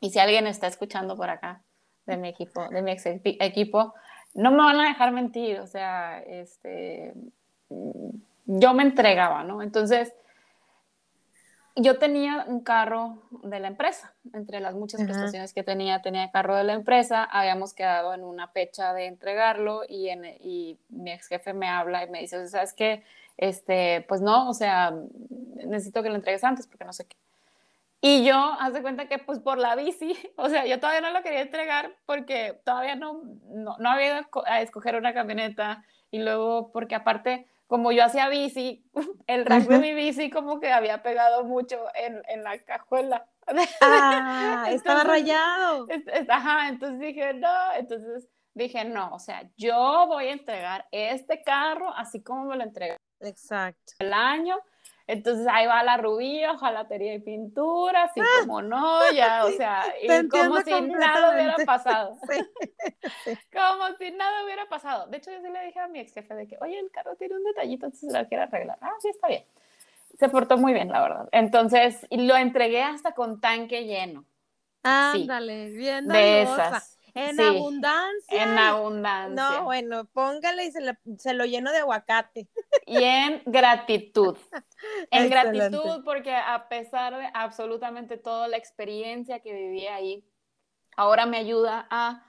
y 0.00 0.10
si 0.10 0.18
alguien 0.18 0.46
está 0.46 0.66
escuchando 0.66 1.16
por 1.16 1.30
acá 1.30 1.62
de 2.04 2.16
mi 2.16 2.28
equipo, 2.28 2.68
de 2.68 2.82
mi 2.82 2.92
equipo, 3.40 3.94
no 4.36 4.50
me 4.50 4.58
van 4.58 4.80
a 4.80 4.88
dejar 4.88 5.12
mentir, 5.12 5.60
o 5.60 5.66
sea, 5.66 6.20
este, 6.20 7.14
yo 8.44 8.74
me 8.74 8.82
entregaba, 8.82 9.42
¿no? 9.42 9.62
Entonces, 9.62 10.14
yo 11.74 11.98
tenía 11.98 12.44
un 12.46 12.60
carro 12.60 13.22
de 13.42 13.60
la 13.60 13.68
empresa, 13.68 14.14
entre 14.32 14.60
las 14.60 14.74
muchas 14.74 15.02
prestaciones 15.02 15.52
que 15.52 15.62
tenía, 15.62 16.00
tenía 16.00 16.30
carro 16.30 16.54
de 16.56 16.64
la 16.64 16.74
empresa, 16.74 17.24
habíamos 17.24 17.74
quedado 17.74 18.14
en 18.14 18.24
una 18.24 18.48
fecha 18.48 18.92
de 18.94 19.06
entregarlo 19.06 19.82
y, 19.88 20.08
en, 20.08 20.24
y 20.24 20.78
mi 20.88 21.12
ex 21.12 21.28
jefe 21.28 21.52
me 21.52 21.68
habla 21.68 22.04
y 22.04 22.10
me 22.10 22.20
dice, 22.20 22.46
¿sabes 22.48 22.72
qué? 22.72 23.04
Este, 23.36 24.04
pues 24.08 24.20
no, 24.20 24.48
o 24.48 24.54
sea, 24.54 24.94
necesito 25.66 26.02
que 26.02 26.08
lo 26.08 26.14
entregues 26.14 26.44
antes 26.44 26.66
porque 26.66 26.84
no 26.84 26.92
sé 26.92 27.06
qué. 27.06 27.16
Y 28.00 28.24
yo, 28.24 28.36
haz 28.36 28.72
de 28.72 28.82
cuenta 28.82 29.08
que 29.08 29.18
pues 29.18 29.38
por 29.40 29.58
la 29.58 29.74
bici, 29.74 30.16
o 30.36 30.48
sea, 30.48 30.66
yo 30.66 30.78
todavía 30.78 31.00
no 31.00 31.16
lo 31.16 31.22
quería 31.22 31.40
entregar 31.40 31.96
porque 32.06 32.60
todavía 32.64 32.94
no, 32.94 33.22
no, 33.48 33.76
no 33.78 33.90
había 33.90 34.18
ido 34.18 34.44
a 34.46 34.60
escoger 34.60 34.96
una 34.96 35.14
camioneta 35.14 35.84
y 36.10 36.18
luego 36.18 36.70
porque 36.72 36.94
aparte 36.94 37.48
como 37.66 37.90
yo 37.90 38.04
hacía 38.04 38.28
bici, 38.28 38.84
el 39.26 39.44
rack 39.44 39.64
de 39.64 39.78
mi 39.78 39.94
bici 39.94 40.30
como 40.30 40.60
que 40.60 40.72
había 40.72 41.02
pegado 41.02 41.44
mucho 41.44 41.84
en, 41.94 42.22
en 42.28 42.42
la 42.42 42.58
cajuela. 42.58 43.26
Ah, 43.80 44.66
estaba 44.70 45.04
rayado. 45.04 45.86
ajá, 46.28 46.66
entonces 46.66 46.98
dije, 46.98 47.32
no, 47.34 47.72
entonces 47.76 48.28
dije, 48.54 48.84
no, 48.84 49.14
o 49.14 49.20
sea, 49.20 49.48
yo 49.56 50.06
voy 50.08 50.26
a 50.26 50.32
entregar 50.32 50.88
este 50.90 51.44
carro 51.44 51.94
así 51.94 52.24
como 52.24 52.46
me 52.46 52.56
lo 52.56 52.64
entregué. 52.64 52.96
Exacto. 53.20 53.92
El 54.00 54.12
año 54.12 54.58
entonces 55.06 55.46
ahí 55.48 55.66
va 55.66 55.84
la 55.84 55.98
rubia, 55.98 56.52
ojalatería 56.52 57.14
y 57.14 57.20
pintura, 57.20 58.04
así 58.04 58.20
ah. 58.20 58.24
como 58.40 58.60
no, 58.60 59.12
ya, 59.12 59.44
o 59.44 59.50
sea, 59.50 59.84
y 60.02 60.28
como 60.28 60.60
si 60.62 60.80
nada 60.80 61.32
hubiera 61.32 61.56
pasado. 61.64 62.18
Como 63.52 63.96
si 63.98 64.10
nada 64.10 64.44
hubiera 64.44 64.68
pasado. 64.68 65.06
De 65.06 65.18
hecho, 65.18 65.30
yo 65.30 65.40
sí 65.40 65.48
le 65.48 65.64
dije 65.66 65.78
a 65.78 65.88
mi 65.88 66.00
ex 66.00 66.12
jefe 66.12 66.34
de 66.34 66.46
que, 66.46 66.56
oye, 66.60 66.78
el 66.78 66.90
carro 66.90 67.16
tiene 67.16 67.36
un 67.36 67.44
detallito, 67.44 67.86
entonces 67.86 68.12
lo 68.12 68.28
quiero 68.28 68.44
arreglar. 68.44 68.78
Ah, 68.80 68.92
sí, 69.00 69.08
está 69.08 69.28
bien. 69.28 69.44
Se 70.18 70.28
portó 70.28 70.56
muy 70.58 70.72
bien, 70.72 70.88
la 70.88 71.02
verdad. 71.02 71.28
Entonces, 71.32 72.06
y 72.10 72.26
lo 72.26 72.36
entregué 72.36 72.82
hasta 72.82 73.12
con 73.12 73.40
tanque 73.40 73.84
lleno. 73.84 74.24
Ándale, 74.82 75.70
sí. 75.70 75.76
bien. 75.76 76.08
De 76.08 76.42
esas. 76.42 76.95
En 77.16 77.40
abundancia. 77.40 78.42
En 78.42 78.58
abundancia. 78.58 79.34
No, 79.34 79.64
bueno, 79.64 80.04
póngale 80.04 80.66
y 80.66 80.72
se, 80.72 81.34
lo 81.34 81.44
lleno 81.46 81.72
de 81.72 81.78
aguacate. 81.78 82.48
Y 82.86 83.02
en 83.02 83.42
gratitud. 83.46 84.36
En 85.10 85.30
gratitud 85.30 86.04
porque 86.04 86.34
a 86.34 86.68
pesar 86.68 87.16
de 87.16 87.26
absolutamente 87.32 88.18
toda 88.18 88.46
la 88.46 88.58
experiencia 88.58 89.40
que 89.40 89.54
viví 89.54 89.86
ahí, 89.86 90.22
ahora 90.96 91.24
me 91.24 91.38
ayuda 91.38 91.86
a 91.90 92.22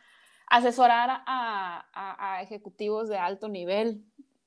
asesorar 0.48 1.24
a, 1.28 2.40
ejecutivos 2.42 3.10
de 3.10 3.18
alto 3.18 3.50
nivel, 3.50 4.06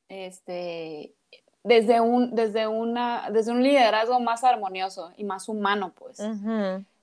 este, 0.08 1.14
desde 1.62 2.00
un, 2.00 2.34
desde, 2.34 2.66
una, 2.66 3.28
desde 3.30 3.52
un 3.52 3.62
liderazgo 3.62 4.18
más 4.18 4.44
armonioso 4.44 5.12
y 5.16 5.24
más 5.24 5.46
humano, 5.48 5.92
pues 5.94 6.18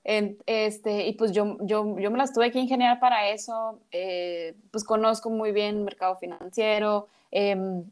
este, 0.04 1.06
y 1.06 1.12
pues 1.14 1.32
yo, 1.32 1.58
yo, 1.60 1.98
yo 1.98 2.10
me 2.10 2.18
las 2.18 2.32
tuve 2.32 2.50
que 2.50 2.58
ingeniar 2.58 2.98
para 3.00 3.28
eso, 3.28 3.80
eh, 3.90 4.54
pues 4.70 4.84
conozco 4.84 5.30
muy 5.30 5.52
bien 5.52 5.76
el 5.76 5.84
mercado 5.84 6.16
financiero 6.16 7.08
em, 7.30 7.84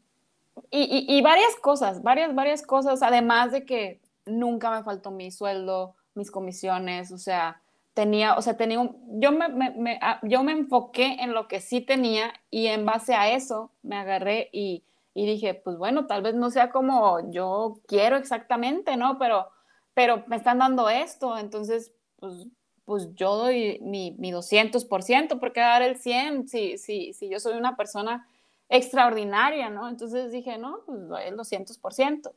y, 0.71 1.05
y, 1.07 1.21
varias 1.21 1.55
cosas, 1.57 2.01
varias, 2.01 2.33
varias 2.33 2.63
cosas, 2.63 3.03
además 3.03 3.51
de 3.51 3.65
que 3.65 3.99
nunca 4.25 4.71
me 4.71 4.83
faltó 4.83 5.11
mi 5.11 5.31
sueldo, 5.31 5.93
mis 6.15 6.31
comisiones, 6.31 7.11
o 7.11 7.17
sea, 7.17 7.61
tenía, 7.93 8.35
o 8.35 8.41
sea, 8.41 8.57
tenía 8.57 8.79
un, 8.79 8.95
yo 9.19 9.31
me, 9.31 9.49
me, 9.49 9.99
ah, 10.01 10.19
yo 10.23 10.43
me 10.43 10.51
enfoqué 10.51 11.17
en 11.19 11.33
lo 11.33 11.47
que 11.47 11.61
sí 11.61 11.81
tenía 11.81 12.31
y 12.51 12.67
en 12.67 12.85
base 12.85 13.15
a 13.15 13.31
eso 13.31 13.71
me 13.81 13.97
agarré 13.97 14.49
y, 14.51 14.83
y 15.15 15.25
dije, 15.25 15.55
pues 15.55 15.77
bueno, 15.77 16.05
tal 16.05 16.21
vez 16.21 16.35
no 16.35 16.51
sea 16.51 16.69
como 16.69 17.31
yo 17.31 17.79
quiero 17.87 18.17
exactamente, 18.17 18.97
¿no? 18.97 19.17
Pero, 19.17 19.47
pero 19.95 20.23
me 20.27 20.35
están 20.35 20.59
dando 20.59 20.89
esto, 20.89 21.39
entonces 21.39 21.91
pues, 22.19 22.47
pues 22.85 23.13
yo 23.15 23.35
doy 23.35 23.79
mi, 23.81 24.15
mi 24.17 24.31
200%, 24.31 25.39
¿por 25.39 25.53
qué 25.53 25.59
dar 25.59 25.81
el 25.81 25.97
100 25.97 26.47
si, 26.47 26.77
si, 26.77 27.13
si 27.13 27.29
yo 27.29 27.39
soy 27.39 27.57
una 27.57 27.75
persona 27.75 28.27
extraordinaria, 28.69 29.69
¿no? 29.69 29.87
Entonces 29.87 30.31
dije, 30.31 30.57
no, 30.57 30.79
pues 30.85 31.07
doy 31.07 31.23
el 31.25 31.37
200%. 31.37 32.31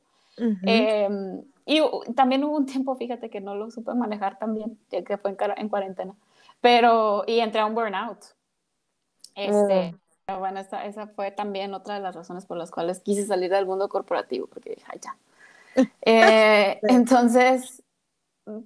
Em, 0.62 1.42
y 1.66 1.82
también 2.14 2.44
hubo 2.44 2.56
un 2.56 2.66
tiempo, 2.66 2.96
fíjate, 2.96 3.28
que 3.28 3.40
no 3.40 3.54
lo 3.54 3.70
supe 3.70 3.92
manejar 3.94 4.38
también, 4.38 4.78
que 4.88 5.18
fue 5.18 5.32
en, 5.32 5.36
en 5.56 5.68
cuarentena, 5.68 6.14
pero, 6.60 7.24
y 7.26 7.40
entré 7.40 7.60
a 7.60 7.66
un 7.66 7.74
burnout. 7.74 8.24
Este, 9.34 9.94
oh. 10.28 10.38
bueno, 10.38 10.60
esa, 10.60 10.84
esa, 10.86 11.08
fue 11.08 11.30
también 11.30 11.74
otra 11.74 11.94
de 11.94 12.00
las 12.00 12.14
razones 12.14 12.46
por 12.46 12.56
las 12.56 12.70
cuales 12.70 13.00
quise 13.00 13.26
salir 13.26 13.50
del 13.50 13.66
mundo 13.66 13.88
corporativo, 13.88 14.46
porque 14.46 14.70
dije, 14.70 14.86
ay, 14.88 15.00
ya. 15.02 15.16
Eh, 16.02 16.80
entonces, 16.82 17.82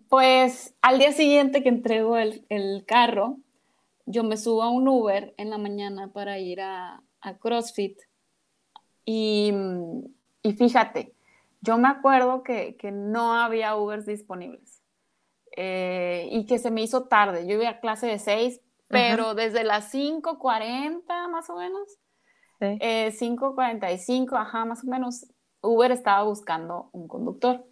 pues 0.09 0.75
al 0.83 0.99
día 0.99 1.13
siguiente 1.13 1.63
que 1.63 1.69
entrego 1.69 2.17
el, 2.17 2.45
el, 2.49 2.85
carro, 2.87 3.39
yo 4.07 4.25
me 4.25 4.37
subo 4.37 4.63
a 4.63 4.71
un 4.71 4.89
Uber 4.89 5.35
en 5.37 5.51
la 5.51 5.59
mañana 5.59 6.13
para 6.13 6.39
ir 6.39 6.61
a, 6.61 7.03
a 7.21 7.39
CrossFit. 7.39 7.99
Y, 9.05 9.53
y, 10.43 10.53
fíjate, 10.53 11.15
yo 11.61 11.79
me 11.79 11.89
acuerdo 11.89 12.43
que, 12.43 12.77
que, 12.77 12.91
no 12.91 13.35
había 13.35 13.77
Ubers 13.77 14.07
disponibles. 14.07 14.83
eh, 15.57 16.29
y 16.33 16.47
que 16.47 16.59
se 16.59 16.71
me 16.71 16.83
hizo 16.83 17.05
tarde. 17.05 17.47
Yo 17.47 17.55
iba 17.55 17.69
a 17.69 17.81
clase 17.81 18.07
de 18.07 18.19
6, 18.19 18.61
pero 18.89 19.35
desde 19.35 19.65
las 19.65 19.93
5.40 19.93 21.29
más 21.29 21.49
o 21.51 21.57
menos, 21.57 21.89
sí. 22.61 22.79
5.45, 22.79 24.33
eh, 24.33 24.39
ajá, 24.39 24.65
más 24.65 24.85
o 24.85 24.87
menos, 24.87 25.27
Uber 25.61 25.91
estaba 25.93 26.23
buscando 26.25 26.91
un 26.93 27.09
conductor. 27.09 27.65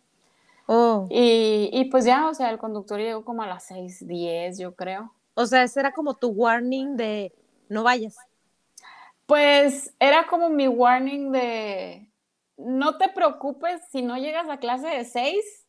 Oh. 0.67 1.07
Y, 1.11 1.71
y, 1.73 1.85
pues 1.87 2.05
ya, 2.05 2.29
o 2.29 2.35
sea, 2.35 2.51
el 2.51 2.59
conductor 2.59 2.99
llegó 2.99 3.25
como 3.25 3.43
a 3.43 3.47
las 3.47 3.71
6.10, 3.71 4.59
yo 4.59 4.75
creo. 4.75 5.13
O 5.35 5.47
sea, 5.47 5.63
ese 5.63 5.81
era 5.81 5.93
como 5.93 6.15
tu 6.15 6.29
warning 6.29 6.97
de 6.97 7.35
no 7.69 7.83
vayas. 7.83 8.17
Pues 9.27 9.95
era 9.99 10.27
como 10.27 10.49
mi 10.49 10.69
warning 10.69 11.33
de 11.33 12.09
no 12.57 12.99
te 12.99 13.09
preocupes 13.09 13.81
si 13.91 14.03
no 14.03 14.17
llegas 14.17 14.49
a 14.49 14.59
clase 14.59 14.89
de 14.89 15.05
6, 15.05 15.67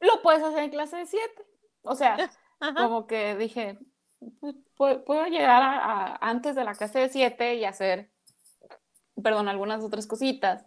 lo 0.00 0.22
puedes 0.22 0.42
hacer 0.42 0.64
en 0.64 0.70
clase 0.70 0.96
de 0.96 1.06
7. 1.06 1.24
O 1.82 1.94
sea, 1.94 2.30
como 2.76 3.06
que 3.06 3.36
dije, 3.36 3.78
puedo 4.76 5.26
llegar 5.26 5.62
a, 5.62 6.16
antes 6.20 6.54
de 6.54 6.64
la 6.64 6.74
clase 6.74 7.00
de 7.00 7.08
7 7.08 7.56
y 7.56 7.64
hacer, 7.64 8.10
perdón, 9.22 9.48
algunas 9.48 9.82
otras 9.82 10.06
cositas. 10.06 10.64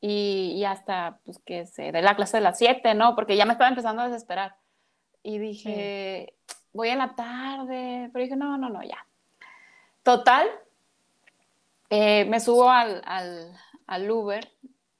Y, 0.00 0.64
hasta 0.64 1.18
pues 1.24 1.40
que 1.44 1.66
se 1.66 1.90
dé 1.90 2.02
la 2.02 2.14
clase 2.14 2.36
de 2.36 2.42
las 2.42 2.58
7, 2.58 2.94
¿no? 2.94 3.14
Porque 3.16 3.36
ya 3.36 3.44
me 3.44 3.52
estaba 3.52 3.68
empezando 3.68 4.02
a 4.02 4.08
desesperar. 4.08 4.54
Y 5.22 5.38
dije, 5.38 6.34
voy 6.72 6.90
en 6.90 6.98
la 6.98 7.14
tarde, 7.14 8.08
pero 8.12 8.22
dije, 8.22 8.36
no, 8.36 8.56
no, 8.56 8.68
no, 8.68 8.82
ya. 8.82 9.04
Total, 10.04 10.48
eh, 11.90 12.24
me 12.26 12.38
subo 12.40 12.70
al, 12.70 13.02
al, 13.04 13.52
al, 13.86 14.10
Uber 14.10 14.48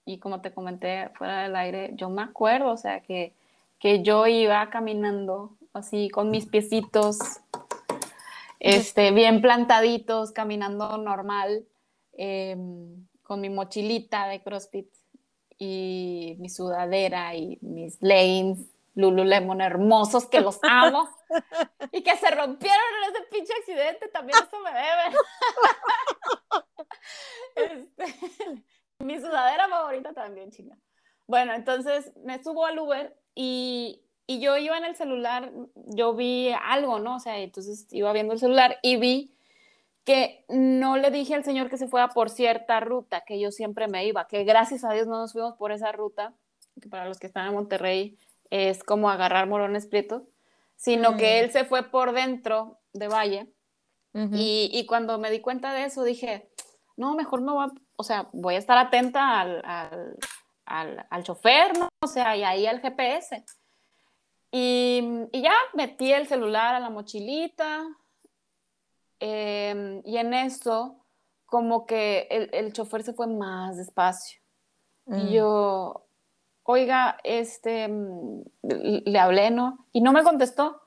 y 0.05 0.19
como 0.19 0.41
te 0.41 0.53
comenté 0.53 1.11
fuera 1.11 1.43
del 1.43 1.55
aire, 1.55 1.91
yo 1.95 2.09
me 2.09 2.23
acuerdo, 2.23 2.73
o 2.73 2.77
sea, 2.77 3.01
que, 3.01 3.33
que 3.79 4.03
yo 4.03 4.27
iba 4.27 4.69
caminando 4.71 5.57
así 5.73 6.09
con 6.09 6.31
mis 6.31 6.47
piecitos 6.47 7.19
este, 8.61 9.13
bien 9.13 9.41
plantaditos, 9.41 10.33
caminando 10.33 10.99
normal, 10.99 11.65
em, 12.15 13.07
con 13.29 13.43
mi 13.43 13.51
mochilita 13.51 14.27
de 14.27 14.43
CrossFit 14.43 14.89
y 15.59 16.37
mi 16.39 16.49
sudadera 16.49 17.35
y 17.35 17.59
mis 17.61 18.01
leggings 18.01 18.59
Lululemon 18.95 19.61
hermosos 19.61 20.27
que 20.27 20.41
los 20.41 20.59
amo 20.63 21.09
y 21.93 22.03
que 22.03 22.17
se 22.17 22.31
rompieron 22.31 22.81
en 23.05 23.15
ese 23.15 23.23
pinche 23.31 23.53
accidente, 23.53 24.09
también 24.09 24.39
eso 24.43 24.59
me 24.61 24.71
debe. 24.71 25.17
Este, 27.55 28.05
mi 29.01 29.19
sudadera 29.19 29.69
favorita 29.69 30.13
también, 30.13 30.51
chinga. 30.51 30.77
Bueno, 31.27 31.55
entonces 31.55 32.13
me 32.25 32.43
subo 32.43 32.67
al 32.67 32.79
Uber 32.79 33.17
y, 33.35 34.05
y 34.29 34.41
yo 34.41 34.57
iba 34.57 34.79
en 34.79 34.85
el 34.85 34.95
celular, 34.95 35.51
yo 35.75 36.15
vi 36.15 36.53
algo, 36.63 37.01
¿no? 37.01 37.17
O 37.17 37.21
sea, 37.21 37.39
entonces 37.39 37.87
iba 37.91 38.13
viendo 38.13 38.33
el 38.33 38.39
celular 38.39 38.79
y 38.83 38.97
vi 38.97 39.38
que 40.09 40.43
no 40.49 40.97
le 40.97 41.11
dije 41.11 41.35
al 41.35 41.45
señor 41.45 41.69
que 41.69 41.77
se 41.77 41.87
fuera 41.87 42.09
por 42.09 42.31
cierta 42.31 42.81
ruta, 42.81 43.25
que 43.27 43.39
yo 43.39 43.53
siempre 43.53 43.89
me 43.89 44.07
iba, 44.07 44.27
que 44.27 44.43
gracias 44.45 44.83
a 44.83 44.95
Dios 44.95 45.07
no 45.07 45.19
nos 45.19 45.35
fuimos 45.35 45.55
por 45.57 45.71
esa 45.71 45.93
ruta, 45.93 46.33
que 46.81 46.89
para 46.89 47.05
los 47.05 47.19
que 47.19 47.27
están 47.27 47.49
en 47.49 47.53
Monterrey 47.53 48.17
es 48.49 48.83
como 48.83 49.11
agarrar 49.11 49.47
morones 49.47 49.87
prietos, 49.87 50.23
sino 50.77 51.19
que 51.19 51.41
él 51.41 51.53
se 51.53 51.67
fue 51.67 51.83
por 51.83 52.13
dentro 52.13 52.79
de 52.95 53.09
Valle. 53.09 53.53
y, 54.15 54.71
y, 54.73 54.87
cuando 54.87 55.19
me 55.19 55.31
di 55.31 55.41
cuenta 55.41 55.75
de 55.75 55.85
eso, 55.85 56.03
dije, 56.05 56.49
no, 56.97 57.15
mejor 57.15 57.43
me 57.43 57.53
voy 57.53 57.67
a, 57.67 57.73
o 57.97 58.03
sea, 58.03 58.31
voy 58.33 58.55
a 58.55 58.59
estar 58.59 58.79
atenta 58.79 59.39
al, 59.39 59.63
al, 59.63 60.17
al, 60.65 61.07
al 61.11 61.23
chofer, 61.23 61.77
¿no? 61.79 61.91
O 62.03 62.07
sea, 62.07 62.35
y 62.35 62.45
ahí 62.45 62.67
al 62.67 62.81
GPS. 62.81 63.45
Y, 64.53 65.03
y, 65.33 65.43
ya 65.43 65.53
metí 65.75 66.11
el 66.15 66.27
celular 66.27 66.75
a 66.75 66.81
la 66.81 66.89
mochilita. 66.89 67.87
Em, 69.21 70.03
y 70.05 70.19
en 70.19 70.35
eso, 70.35 71.05
como 71.47 71.87
que 71.87 72.29
el, 72.31 72.51
el, 72.53 72.73
chofer 72.73 73.03
se 73.03 73.13
fue 73.13 73.27
más 73.27 73.77
despacio. 73.77 74.41
Y 75.07 75.13
mm. 75.13 75.29
yo, 75.29 76.07
oiga, 76.63 77.19
este, 77.25 77.89
mm, 77.89 78.43
le 78.63 79.19
hablé, 79.19 79.51
¿no? 79.51 79.87
Y 79.93 80.01
no 80.01 80.13
me 80.13 80.23
contestó. 80.23 80.81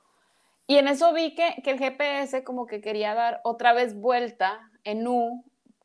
Y 0.66 0.76
en 0.76 0.88
eso 0.88 1.12
vi 1.12 1.34
que, 1.34 1.60
que 1.62 1.72
el 1.72 1.78
GPS 1.78 2.44
como 2.44 2.66
que 2.66 2.80
quería 2.80 3.14
dar 3.14 3.40
otra 3.44 3.72
vez 3.72 3.94
vuelta 3.94 4.70
en 4.84 5.06
U 5.06 5.44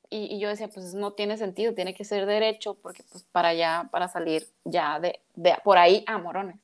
y, 0.10 0.40
yo 0.40 0.50
decía, 0.50 0.70
pues 0.70 0.94
no 0.94 1.14
tiene 1.14 1.38
sentido, 1.38 1.74
tiene 1.74 1.94
que 1.94 2.06
ser 2.06 2.26
derecho 2.26 2.76
porque 2.76 3.04
pues 3.12 3.24
para 3.26 3.50
allá, 3.50 3.90
para 3.92 4.08
salir 4.08 4.48
ya 4.64 5.00
de, 5.00 5.20
de 5.36 5.56
por 5.64 5.78
ahí 5.78 6.04
a 6.08 6.18
Morones. 6.18 6.60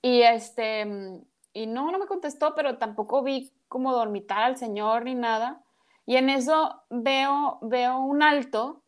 Y 0.00 0.22
este, 0.22 0.84
mm, 0.86 1.22
y 1.52 1.66
no, 1.66 1.90
no 1.90 1.98
me 1.98 2.06
contestó, 2.06 2.54
pero 2.54 2.78
tampoco 2.78 3.22
vi 3.22 3.52
como 3.70 3.92
dormitar 3.92 4.42
al 4.42 4.56
señor 4.56 5.04
ni 5.04 5.14
nada. 5.14 5.64
Y 6.04 6.16
en 6.16 6.28
eso 6.28 6.82
veo, 6.90 7.60
veo 7.62 8.00
un 8.00 8.22
alto 8.22 8.82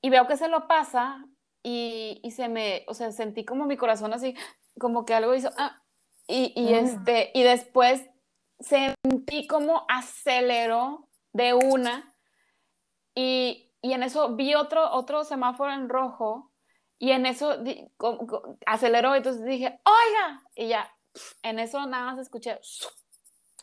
y 0.00 0.08
veo 0.08 0.26
que 0.28 0.36
se 0.36 0.48
lo 0.48 0.68
pasa 0.68 1.26
y, 1.64 2.20
y, 2.22 2.30
se 2.30 2.48
me, 2.48 2.84
o 2.86 2.94
sea, 2.94 3.10
sentí 3.10 3.44
como 3.44 3.66
mi 3.66 3.76
corazón 3.76 4.12
así, 4.12 4.36
como 4.78 5.04
que 5.04 5.14
algo 5.14 5.34
hizo, 5.34 5.50
ah, 5.58 5.82
y, 6.28 6.52
y 6.54 6.74
ah. 6.74 6.80
este, 6.80 7.32
y 7.34 7.42
después 7.42 8.08
sentí 8.60 9.46
como 9.48 9.84
aceleró 9.88 11.08
de 11.32 11.54
una 11.54 12.14
y, 13.16 13.72
y, 13.82 13.92
en 13.94 14.04
eso 14.04 14.36
vi 14.36 14.54
otro, 14.54 14.92
otro 14.92 15.24
semáforo 15.24 15.72
en 15.72 15.88
rojo 15.88 16.52
y 16.98 17.10
en 17.10 17.26
eso 17.26 17.56
aceleró, 18.66 19.14
entonces 19.16 19.44
dije, 19.44 19.80
oiga, 19.84 20.42
y 20.54 20.68
ya, 20.68 20.94
en 21.42 21.58
eso 21.58 21.84
nada 21.86 22.12
más 22.12 22.18
escuché, 22.18 22.60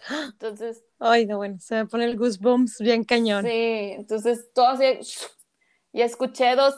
entonces... 0.09 0.83
Ay, 0.99 1.25
no, 1.25 1.37
bueno, 1.37 1.57
se 1.59 1.75
me 1.75 1.85
pone 1.85 2.05
el 2.05 2.17
goosebumps 2.17 2.79
bien 2.79 3.03
cañón. 3.03 3.45
Sí, 3.45 3.93
entonces 3.95 4.51
todo 4.53 4.67
así, 4.67 4.99
y 5.93 6.01
escuché 6.01 6.55
dos 6.55 6.75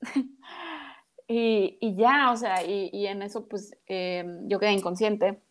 y, 1.28 1.78
y, 1.80 1.96
ya, 1.96 2.30
o 2.32 2.36
sea, 2.36 2.64
y, 2.64 2.90
y 2.92 3.06
en 3.06 3.22
eso 3.22 3.46
pues 3.46 3.76
em, 3.86 4.48
yo 4.48 4.58
quedé 4.58 4.72
inconsciente. 4.72 5.42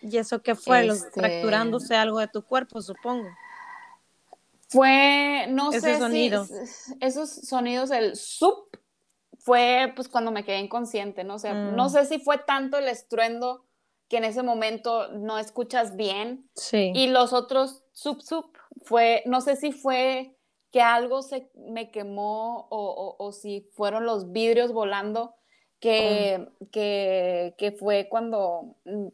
¿Y 0.00 0.16
eso 0.16 0.42
qué 0.42 0.54
fue? 0.54 0.86
Este... 0.86 1.20
¿Fracturándose 1.20 1.94
algo 1.94 2.18
de 2.18 2.28
tu 2.28 2.42
cuerpo, 2.42 2.80
supongo? 2.80 3.28
Fue, 4.68 5.46
no 5.48 5.70
Ese 5.70 5.80
sé 5.80 5.98
sonido. 5.98 6.44
si 6.46 6.94
esos 7.00 7.30
sonidos, 7.30 7.90
el 7.90 8.16
sub, 8.16 8.68
fue 9.38 9.92
pues 9.96 10.08
cuando 10.08 10.30
me 10.30 10.44
quedé 10.44 10.60
inconsciente, 10.60 11.24
¿no? 11.24 11.34
O 11.34 11.38
sea, 11.38 11.54
no 11.54 11.86
mm. 11.86 11.90
sé 11.90 12.04
si 12.06 12.18
fue 12.20 12.38
tanto 12.38 12.78
el 12.78 12.88
estruendo 12.88 13.64
que 14.10 14.16
en 14.16 14.24
ese 14.24 14.42
momento 14.42 15.08
no 15.12 15.38
escuchas 15.38 15.96
bien. 15.96 16.50
Sí. 16.56 16.92
Y 16.94 17.06
los 17.06 17.32
otros 17.32 17.84
sub, 17.92 18.20
sub, 18.20 18.50
fue, 18.82 19.22
no 19.24 19.40
sé 19.40 19.54
si 19.54 19.70
fue 19.70 20.36
que 20.72 20.82
algo 20.82 21.22
se 21.22 21.48
me 21.54 21.90
quemó 21.90 22.66
o, 22.70 23.32
si 23.32 23.68
fueron 23.72 24.04
los 24.04 24.32
vidrios 24.32 24.72
volando, 24.72 25.34
que, 25.78 26.48
que, 26.72 27.54
que, 27.56 27.72
fue 27.72 28.08
cuando 28.10 28.76
mm, 28.84 29.06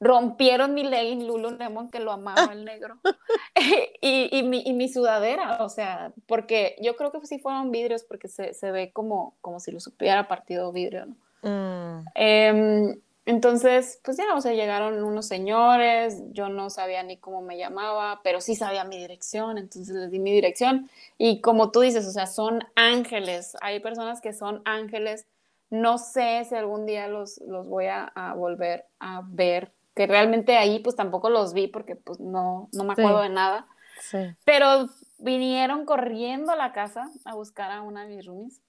rompieron 0.00 0.74
mi 0.74 0.82
legging 0.82 1.26
Lululemon, 1.26 1.90
que 1.90 2.00
lo 2.00 2.10
amaba 2.10 2.52
el 2.52 2.64
negro, 2.64 2.98
y, 4.00 4.36
y, 4.36 4.42
mi, 4.42 4.62
y, 4.64 4.72
mi, 4.72 4.88
sudadera, 4.88 5.62
o 5.64 5.68
sea, 5.68 6.12
porque 6.26 6.76
yo 6.80 6.96
creo 6.96 7.12
que 7.12 7.24
sí 7.26 7.38
fueron 7.38 7.70
vidrios 7.70 8.02
porque 8.02 8.28
se, 8.28 8.52
se 8.54 8.70
ve 8.72 8.92
como, 8.92 9.36
como 9.40 9.60
si 9.60 9.72
lo 9.72 9.80
supiera 9.80 10.26
partido 10.26 10.72
vidrio, 10.72 11.06
¿no? 11.06 11.16
Mm. 11.42 12.04
Em, 12.14 13.00
entonces, 13.28 14.00
pues 14.04 14.16
ya, 14.16 14.24
o 14.34 14.40
sea, 14.40 14.54
llegaron 14.54 15.02
unos 15.04 15.26
señores, 15.26 16.22
yo 16.30 16.48
no 16.48 16.70
sabía 16.70 17.02
ni 17.02 17.18
cómo 17.18 17.42
me 17.42 17.58
llamaba, 17.58 18.22
pero 18.24 18.40
sí 18.40 18.54
sabía 18.54 18.84
mi 18.84 18.96
dirección, 18.96 19.58
entonces 19.58 19.94
les 19.94 20.10
di 20.10 20.18
mi 20.18 20.32
dirección. 20.32 20.88
Y 21.18 21.42
como 21.42 21.70
tú 21.70 21.80
dices, 21.80 22.06
o 22.06 22.10
sea, 22.10 22.26
son 22.26 22.64
ángeles, 22.74 23.54
hay 23.60 23.80
personas 23.80 24.22
que 24.22 24.32
son 24.32 24.62
ángeles, 24.64 25.26
no 25.68 25.98
sé 25.98 26.46
si 26.48 26.54
algún 26.54 26.86
día 26.86 27.06
los, 27.08 27.36
los 27.46 27.66
voy 27.66 27.88
a, 27.88 28.04
a 28.14 28.32
volver 28.32 28.86
a 28.98 29.20
ver, 29.26 29.72
que 29.94 30.06
realmente 30.06 30.56
ahí 30.56 30.78
pues 30.78 30.96
tampoco 30.96 31.28
los 31.28 31.52
vi 31.52 31.66
porque 31.66 31.96
pues 31.96 32.20
no, 32.20 32.70
no 32.72 32.84
me 32.84 32.94
acuerdo 32.94 33.20
de 33.20 33.28
nada. 33.28 33.66
Sí. 34.00 34.20
Pero 34.46 34.88
vinieron 35.18 35.84
corriendo 35.84 36.52
a 36.52 36.56
la 36.56 36.72
casa 36.72 37.10
a 37.26 37.34
buscar 37.34 37.72
a 37.72 37.82
una 37.82 38.06
de 38.06 38.16
mis 38.16 38.24
roomies 38.24 38.62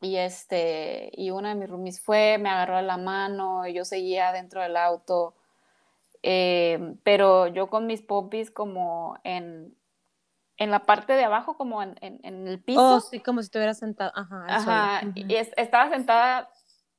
y 0.00 0.16
este 0.16 1.10
y 1.14 1.30
una 1.30 1.50
de 1.50 1.54
mis 1.54 1.70
roomies 1.70 2.00
fue 2.00 2.38
me 2.38 2.50
agarró 2.50 2.80
la 2.82 2.98
mano 2.98 3.66
y 3.66 3.74
yo 3.74 3.84
seguía 3.84 4.32
dentro 4.32 4.62
del 4.62 4.76
auto 4.76 5.34
eh, 6.22 6.96
pero 7.02 7.46
yo 7.46 7.68
con 7.68 7.86
mis 7.86 8.02
popis 8.02 8.50
como 8.50 9.18
en 9.24 9.74
en 10.58 10.70
la 10.70 10.80
parte 10.80 11.12
de 11.14 11.24
abajo 11.24 11.56
como 11.56 11.82
en, 11.82 11.96
en, 12.00 12.46
el 12.46 12.62
piso 12.62 12.96
oh 12.96 13.00
sí 13.00 13.20
como 13.20 13.40
si 13.40 13.46
estuviera 13.46 13.74
sentada 13.74 14.12
ajá, 14.14 14.44
ajá 14.48 15.02
y 15.14 15.34
estaba 15.34 15.90
sentada 15.90 16.50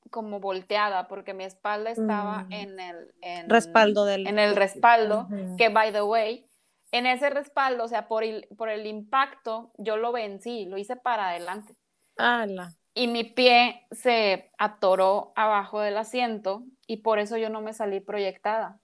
como 0.10 0.39
volteada 0.39 1.07
porque 1.07 1.33
mi 1.33 1.43
espalda 1.43 1.91
estaba 1.91 2.43
mm. 2.43 2.51
en 2.53 2.79
el 2.79 3.49
respaldo 3.49 4.05
del 4.05 4.25
en 4.25 4.39
el 4.39 4.55
respaldo 4.55 5.27
que 5.57 5.69
by 5.69 5.91
the 5.91 6.01
way 6.01 6.47
en 6.91 7.05
ese 7.05 7.29
respaldo 7.29 7.83
o 7.83 7.88
sea 7.88 8.07
por 8.07 8.23
el, 8.23 8.47
por 8.57 8.69
el 8.69 8.88
impacto 8.88 9.71
yo 9.77 9.97
lo 9.97 10.12
vencí 10.12 10.65
lo 10.65 10.77
hice 10.77 10.95
para 10.95 11.29
adelante 11.29 11.75
¡Hala! 12.17 12.73
Y 12.97 13.07
mi 13.07 13.23
pie 13.23 13.86
se 13.91 14.49
atoró 14.57 15.31
abajo 15.36 15.79
del 15.81 15.97
asiento 15.97 16.63
y 16.88 16.97
por 16.97 17.19
eso 17.19 17.38
yo 17.38 17.49
no 17.49 17.62
me 17.62 17.73
salí 17.73 17.99
proyectada. 17.99 18.79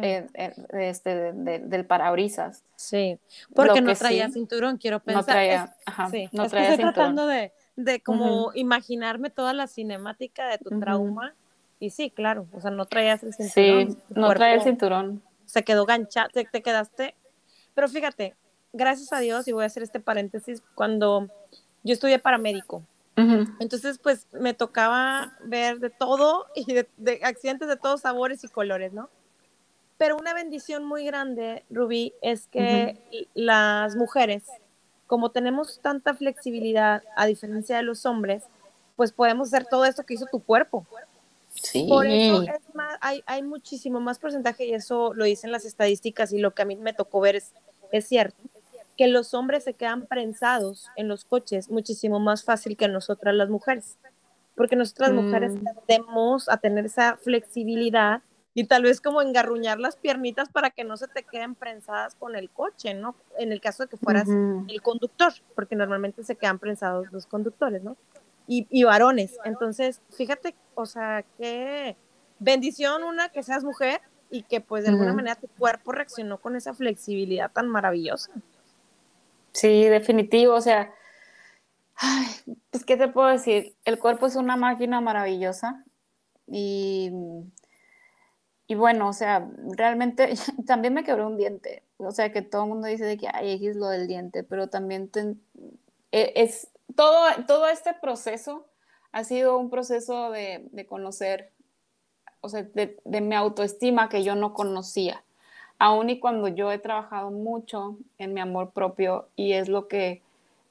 Eh, 0.00 0.28
eh, 0.34 0.54
este, 0.74 1.32
del 1.32 1.86
parabrisas. 1.86 2.62
Sí, 2.76 3.18
porque 3.52 3.80
no 3.80 3.94
traía 3.94 4.30
cinturón, 4.30 4.76
quiero 4.76 5.00
pensar. 5.00 5.22
No 5.22 5.26
traía, 5.26 5.76
ajá, 5.84 6.08
sí, 6.08 6.28
no 6.30 6.46
traía 6.48 6.70
estoy 6.70 6.84
tratando 6.84 7.26
de, 7.26 7.52
de 7.74 8.00
como 8.00 8.52
imaginarme 8.54 9.28
toda 9.28 9.52
la 9.52 9.66
cinemática 9.66 10.46
de 10.46 10.58
tu 10.58 10.78
trauma. 10.78 11.34
Y 11.80 11.90
sí, 11.90 12.10
claro, 12.10 12.46
o 12.52 12.60
sea, 12.60 12.70
no 12.70 12.86
traías 12.86 13.24
el 13.24 13.34
cinturón. 13.34 13.90
Sí, 13.90 13.98
no 14.10 14.32
traía 14.34 14.54
el 14.54 14.62
cinturón. 14.62 15.22
Se 15.46 15.64
quedó 15.64 15.84
ganchado, 15.84 16.28
te, 16.32 16.44
te 16.44 16.62
quedaste. 16.62 17.16
Pero 17.74 17.88
fíjate, 17.88 18.36
gracias 18.72 19.12
a 19.12 19.18
Dios, 19.18 19.48
y 19.48 19.52
voy 19.52 19.64
a 19.64 19.66
hacer 19.66 19.82
este 19.82 19.98
paréntesis, 19.98 20.62
cuando 20.76 21.28
yo 21.82 21.92
estudié 21.92 22.20
paramédico, 22.20 22.84
entonces, 23.16 23.98
pues 23.98 24.26
me 24.32 24.52
tocaba 24.52 25.38
ver 25.44 25.78
de 25.78 25.90
todo 25.90 26.46
y 26.54 26.72
de, 26.72 26.88
accidentes 27.22 27.68
de 27.68 27.76
todos 27.76 28.02
sabores 28.02 28.44
y 28.44 28.48
colores, 28.48 28.92
¿no? 28.92 29.08
Pero 29.98 30.16
una 30.16 30.34
bendición 30.34 30.84
muy 30.84 31.06
grande, 31.06 31.64
Rubí, 31.70 32.12
es 32.20 32.48
que 32.48 32.98
las 33.32 33.96
mujeres, 33.96 34.44
como 35.06 35.30
tenemos 35.30 35.80
tanta 35.80 36.12
flexibilidad 36.12 37.02
a 37.16 37.24
diferencia 37.24 37.78
de 37.78 37.82
los 37.82 38.04
hombres, 38.04 38.42
pues 38.94 39.12
podemos 39.12 39.48
hacer 39.48 39.66
todo 39.66 39.86
esto 39.86 40.04
que 40.04 40.12
hizo 40.12 40.26
tu 40.26 40.40
cuerpo. 40.40 40.86
Sí. 41.48 41.86
Por 41.88 42.06
eso 42.06 42.42
es 42.42 42.74
más, 42.74 42.98
hay, 43.00 43.22
hay 43.24 43.42
muchísimo 43.42 43.98
más 43.98 44.18
porcentaje 44.18 44.66
y 44.66 44.74
eso 44.74 45.14
lo 45.14 45.24
dicen 45.24 45.50
las 45.50 45.64
estadísticas 45.64 46.30
y 46.34 46.38
lo 46.40 46.52
que 46.54 46.60
a 46.60 46.66
mí 46.66 46.76
me 46.76 46.92
tocó 46.92 47.20
ver 47.20 47.36
es, 47.36 47.54
es 47.90 48.06
cierto 48.06 48.36
que 48.96 49.08
los 49.08 49.34
hombres 49.34 49.64
se 49.64 49.74
quedan 49.74 50.06
prensados 50.06 50.88
en 50.96 51.08
los 51.08 51.24
coches 51.24 51.70
muchísimo 51.70 52.18
más 52.18 52.44
fácil 52.44 52.76
que 52.76 52.88
nosotras 52.88 53.34
las 53.34 53.48
mujeres, 53.48 53.98
porque 54.54 54.76
nosotras 54.76 55.12
mujeres 55.12 55.54
mm. 55.54 55.64
tendemos 55.86 56.48
a 56.48 56.56
tener 56.56 56.86
esa 56.86 57.16
flexibilidad 57.16 58.22
y 58.54 58.64
tal 58.64 58.84
vez 58.84 59.02
como 59.02 59.20
engarruñar 59.20 59.78
las 59.78 59.96
piernitas 59.96 60.48
para 60.48 60.70
que 60.70 60.82
no 60.82 60.96
se 60.96 61.08
te 61.08 61.24
queden 61.24 61.54
prensadas 61.54 62.14
con 62.14 62.36
el 62.36 62.48
coche, 62.48 62.94
¿no? 62.94 63.14
En 63.38 63.52
el 63.52 63.60
caso 63.60 63.82
de 63.82 63.90
que 63.90 63.98
fueras 63.98 64.28
el 64.30 64.80
conductor, 64.80 65.34
porque 65.54 65.76
normalmente 65.76 66.24
se 66.24 66.36
quedan 66.36 66.58
prensados 66.58 67.12
los 67.12 67.26
conductores, 67.26 67.82
¿no? 67.82 67.98
Y, 68.46 68.66
y 68.70 68.84
varones. 68.84 69.36
Entonces, 69.44 70.00
fíjate, 70.10 70.54
o 70.74 70.86
sea, 70.86 71.22
qué 71.36 71.96
bendición 72.38 73.02
una 73.02 73.28
que 73.28 73.42
seas 73.42 73.62
mujer 73.62 74.00
y 74.30 74.42
que 74.42 74.62
pues 74.62 74.84
de 74.84 74.90
alguna 74.90 75.12
manera 75.12 75.36
tu 75.36 75.48
cuerpo 75.48 75.92
reaccionó 75.92 76.38
con 76.38 76.56
esa 76.56 76.72
flexibilidad 76.72 77.50
tan 77.52 77.68
maravillosa. 77.68 78.30
Sí, 79.56 79.84
definitivo, 79.84 80.54
o 80.54 80.60
sea, 80.60 80.94
pues 82.70 82.84
qué 82.84 82.98
te 82.98 83.08
puedo 83.08 83.28
decir, 83.28 83.74
el 83.86 83.98
cuerpo 83.98 84.26
es 84.26 84.36
una 84.36 84.54
máquina 84.56 85.00
maravillosa 85.00 85.82
y, 86.46 87.10
y 88.66 88.74
bueno, 88.74 89.08
o 89.08 89.14
sea, 89.14 89.48
realmente 89.74 90.34
también 90.66 90.92
me 90.92 91.04
quebró 91.04 91.26
un 91.26 91.38
diente, 91.38 91.84
o 91.96 92.10
sea, 92.10 92.30
que 92.32 92.42
todo 92.42 92.64
el 92.64 92.68
mundo 92.68 92.86
dice 92.86 93.06
de 93.06 93.16
que 93.16 93.28
hay 93.32 93.52
X 93.52 93.76
lo 93.76 93.88
del 93.88 94.06
diente, 94.08 94.42
pero 94.42 94.68
también 94.68 95.10
e, 96.12 96.34
es 96.36 96.68
todo, 96.94 97.18
todo 97.46 97.66
este 97.68 97.94
proceso 97.94 98.68
ha 99.12 99.24
sido 99.24 99.56
un 99.56 99.70
proceso 99.70 100.30
de, 100.32 100.86
conocer, 100.86 101.54
o 102.42 102.50
sea, 102.50 102.64
de, 102.64 103.00
de 103.06 103.20
mi 103.22 103.34
autoestima 103.34 104.10
que 104.10 104.22
yo 104.22 104.34
no 104.34 104.52
conocía 104.52 105.24
aún 105.78 106.10
y 106.10 106.18
cuando 106.18 106.48
yo 106.48 106.72
he 106.72 106.78
trabajado 106.78 107.30
mucho 107.30 107.96
en 108.18 108.34
mi 108.34 108.40
amor 108.40 108.70
propio 108.70 109.28
y 109.36 109.52
es 109.52 109.68
lo 109.68 109.88
que, 109.88 110.22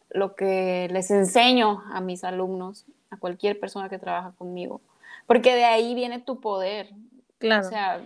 lo 0.10 0.36
que 0.36 0.88
les 0.92 1.12
enseño 1.12 1.84
a 1.92 2.02
mis 2.02 2.24
alumnos, 2.24 2.86
a 3.10 3.18
cualquier 3.18 3.60
persona 3.60 3.90
que 3.90 4.00
trabaja 4.00 4.32
conmigo, 4.38 4.82
porque 5.28 5.56
de 5.56 5.66
ahí 5.66 5.96
viene 5.96 6.20
tu 6.20 6.40
poder. 6.40 6.90
Claro. 7.38 7.68
O 7.68 7.70
sea, 7.70 8.02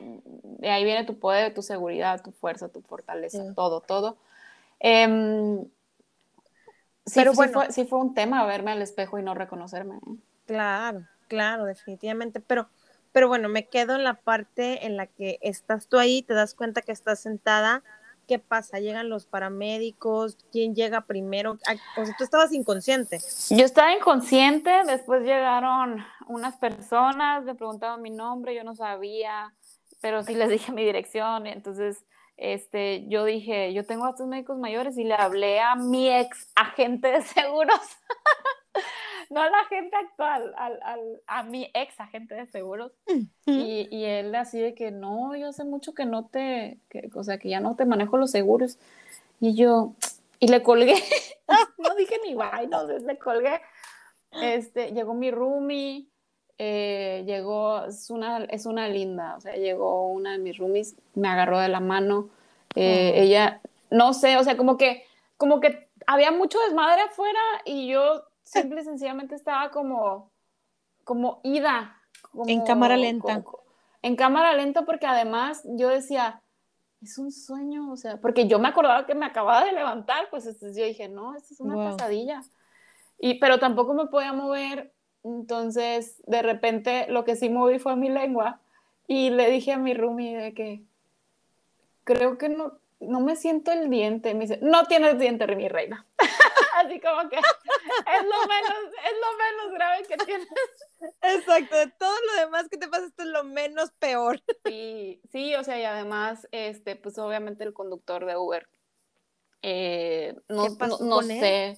de 0.60 0.70
ahí 0.70 0.84
viene 0.84 1.06
tu 1.06 1.20
poder, 1.20 1.54
tu 1.54 1.62
seguridad, 1.62 2.22
tu 2.22 2.32
fuerza, 2.32 2.70
tu 2.70 2.82
fortaleza, 2.82 3.54
todo, 3.56 3.82
todo. 3.82 4.18
Em, 4.80 5.64
sí, 7.06 7.14
Pero 7.16 7.34
bueno, 7.34 7.54
fue, 7.54 7.72
sí 7.72 7.86
fue 7.86 8.00
un 8.00 8.14
tema 8.14 8.46
verme 8.46 8.72
al 8.72 8.82
espejo 8.82 9.20
y 9.20 9.24
no 9.24 9.36
reconocerme. 9.36 9.96
¿eh? 9.96 10.16
Claro, 10.46 11.06
claro, 11.28 11.66
definitivamente. 11.66 12.40
Pero 12.40 12.68
pero 13.12 13.28
bueno, 13.28 13.50
me 13.50 13.68
quedo 13.68 13.96
en 13.96 14.04
la 14.04 14.16
parte 14.16 14.86
en 14.86 14.98
la 14.98 15.08
que 15.08 15.40
estás 15.42 15.88
tú 15.88 15.98
ahí, 15.98 16.22
te 16.22 16.34
das 16.34 16.54
cuenta 16.54 16.82
que 16.82 16.92
estás 16.92 17.20
sentada. 17.20 17.84
¿Qué 18.28 18.38
pasa? 18.38 18.80
¿Llegan 18.80 19.10
los 19.10 19.26
paramédicos? 19.26 20.38
¿Quién 20.52 20.76
llega 20.76 21.02
primero? 21.02 21.58
O 21.98 22.06
sea, 22.06 22.16
tú 22.16 22.24
estabas 22.24 22.54
inconsciente. 22.54 23.18
Yo 23.50 23.66
estaba 23.66 23.92
inconsciente, 23.92 24.70
después 24.86 25.24
llegaron 25.24 26.06
unas 26.28 26.56
personas, 26.58 27.44
me 27.44 27.56
preguntaban 27.56 28.04
mi 28.04 28.12
nombre, 28.12 28.54
yo 28.54 28.64
no 28.64 28.76
sabía, 28.76 29.54
pero 30.00 30.22
sí 30.22 30.36
les 30.36 30.50
dije 30.50 30.72
mi 30.72 30.86
dirección, 30.86 31.48
entonces 31.48 32.06
este, 32.38 33.06
yo 33.10 33.26
dije, 33.26 33.74
yo 33.74 33.86
tengo 33.86 34.06
a 34.06 34.12
estos 34.12 34.28
médicos 34.28 34.58
mayores 34.58 34.98
y 34.98 35.04
le 35.04 35.14
hablé 35.16 35.60
a 35.60 35.76
mi 35.76 36.10
ex 36.10 36.52
agente 36.56 37.10
de 37.10 37.22
seguros. 37.22 37.82
no 39.30 39.42
a 39.42 39.50
la 39.50 39.64
gente 39.66 39.96
actual, 39.96 40.54
al, 40.58 40.80
al, 40.84 41.22
a 41.28 41.44
mi 41.44 41.70
ex 41.74 42.00
agente 42.00 42.36
de 42.36 42.48
seguros. 42.48 42.92
y, 43.46 43.88
y, 43.92 44.06
él 44.06 44.34
así 44.36 44.60
de 44.60 44.74
que 44.74 44.92
no, 44.92 45.36
yo 45.36 45.50
hace 45.50 45.64
mucho 45.64 45.94
que 45.94 46.06
no 46.06 46.26
te, 46.26 46.80
que, 46.90 47.10
o 47.14 47.24
sea, 47.24 47.38
que 47.38 47.50
ya 47.50 47.60
no 47.60 47.76
te 47.76 47.86
manejo 47.86 48.18
los 48.18 48.32
seguros. 48.32 48.80
Y 49.40 49.56
yo, 49.56 49.94
y 50.40 50.48
le 50.48 50.64
colgué, 50.64 50.96
no 51.78 51.96
dije 51.96 52.16
ni 52.26 52.34
bye, 52.34 52.68
no, 52.70 52.86
le 52.88 53.18
colgué. 53.18 53.62
Este, 54.32 54.92
llegó 54.94 55.14
mi 55.14 55.32
roomie, 55.32 56.08
eh, 56.58 57.24
llegó, 57.26 57.86
es 57.86 58.10
una, 58.10 58.44
es 58.46 58.66
una 58.66 58.88
linda, 58.88 59.36
o 59.38 59.42
sea, 59.42 59.56
llegó 59.56 60.08
una 60.08 60.34
de 60.34 60.40
mis 60.40 60.58
roomies, 60.58 60.96
me 61.16 61.28
agarró 61.28 61.60
de 61.60 61.70
la 61.70 61.80
mano, 61.80 62.30
eh, 62.76 63.14
ella, 63.16 63.62
no 63.90 64.14
sé, 64.14 64.38
o 64.38 64.44
sea, 64.44 64.58
como 64.58 64.78
que, 64.78 65.04
como 65.38 65.60
que 65.62 65.88
había 66.06 66.32
mucho 66.32 66.60
desmadre 66.60 67.02
afuera 67.04 67.40
y 67.66 67.88
yo 67.88 68.24
simple 68.50 68.82
y 68.82 68.84
sencillamente 68.84 69.36
estaba 69.36 69.70
como, 69.72 70.32
como 71.04 71.40
ida. 71.44 72.02
en 72.48 72.66
cámara 72.66 72.98
lenta. 72.98 73.44
en 74.02 74.16
cámara 74.16 74.54
lenta 74.54 74.86
porque 74.86 75.06
además 75.06 75.62
yo 75.66 75.90
decía, 75.90 76.42
es 77.02 77.18
un 77.18 77.32
sueño, 77.32 77.92
o 77.92 77.98
sea, 77.98 78.18
porque 78.18 78.48
yo 78.48 78.60
me 78.60 78.68
acordaba 78.68 79.06
que 79.06 79.16
me 79.16 79.26
acababa 79.26 79.64
de 79.64 79.72
levantar, 79.72 80.30
pues 80.30 80.46
yo 80.60 80.84
dije, 80.84 81.08
no, 81.08 81.36
esto 81.36 81.54
es 81.54 81.60
una 81.60 81.92
pesadilla. 81.92 82.42
Y, 83.20 83.40
pero 83.40 83.60
tampoco 83.60 83.94
me 83.94 84.08
podía 84.08 84.34
mover, 84.34 84.94
entonces 85.24 86.22
de 86.26 86.42
repente 86.42 87.08
lo 87.10 87.26
que 87.26 87.36
sí 87.36 87.50
moví 87.50 87.80
fue 87.80 87.96
mi 87.96 88.10
lengua 88.10 88.62
y 89.08 89.30
le 89.30 89.50
dije 89.50 89.74
a 89.74 89.78
mi 89.78 89.94
roomie 89.94 90.38
de 90.38 90.54
que 90.54 90.84
creo 92.04 92.38
que 92.38 92.50
no, 92.50 92.80
no 93.00 93.20
me 93.20 93.36
siento 93.36 93.72
el 93.72 93.90
diente. 93.90 94.34
Me 94.34 94.42
dice, 94.42 94.60
no 94.62 94.86
tienes 94.86 95.20
diente, 95.20 95.48
mi 95.56 95.68
reina. 95.68 96.06
Así 96.80 97.00
como 97.00 97.30
que 97.30 97.36
es 97.36 98.24
lo 98.24 98.48
menos, 98.48 98.94
es 99.06 99.16
lo 99.20 99.38
menos 99.38 99.74
grave 99.74 100.04
que 100.08 100.18
tienes. 100.18 100.48
Exacto, 101.22 101.76
de 101.76 101.88
todo 101.98 102.16
lo 102.28 102.42
demás 102.42 102.70
que 102.70 102.78
te 102.78 102.88
pasa, 102.88 103.06
esto 103.06 103.24
es 103.24 103.30
lo 103.30 103.44
menos 103.44 103.92
peor. 104.00 104.42
Sí, 104.66 105.22
sí, 105.32 105.56
o 105.56 105.64
sea, 105.64 105.80
y 105.80 105.84
además, 105.84 106.48
este, 106.52 106.96
pues 106.96 107.18
obviamente 107.18 107.64
el 107.64 107.74
conductor 107.74 108.26
de 108.26 108.38
Uber, 108.38 108.68
eh, 109.62 110.36
no, 110.48 110.68
no, 111.02 111.22
sé. 111.22 111.78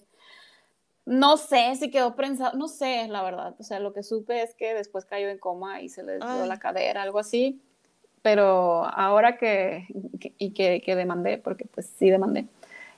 No 1.06 1.38
sé 1.38 1.76
si 1.76 1.90
quedó 1.90 2.16
prensado, 2.16 2.58
no 2.58 2.68
sé, 2.68 3.08
la 3.08 3.24
verdad. 3.24 3.56
O 3.60 3.64
sea, 3.64 3.80
lo 3.80 3.94
que 3.94 4.04
supe 4.04 4.44
es 4.44 4.54
que 4.54 4.74
después 4.74 5.06
cayó 5.06 5.30
en 5.30 5.40
coma 5.40 5.82
y 5.82 5.90
se 5.90 6.04
le 6.04 6.18
dio 6.18 6.46
la 6.46 6.60
cadera, 6.60 7.02
algo 7.02 7.20
así. 7.20 7.60
Pero 8.22 8.86
ahora 8.86 9.38
que, 9.38 9.88
y 10.38 10.54
que, 10.54 10.82
que 10.82 10.96
demandé, 10.96 11.40
porque 11.40 11.66
pues 11.66 11.88
sí 11.88 12.12
demandé, 12.12 12.48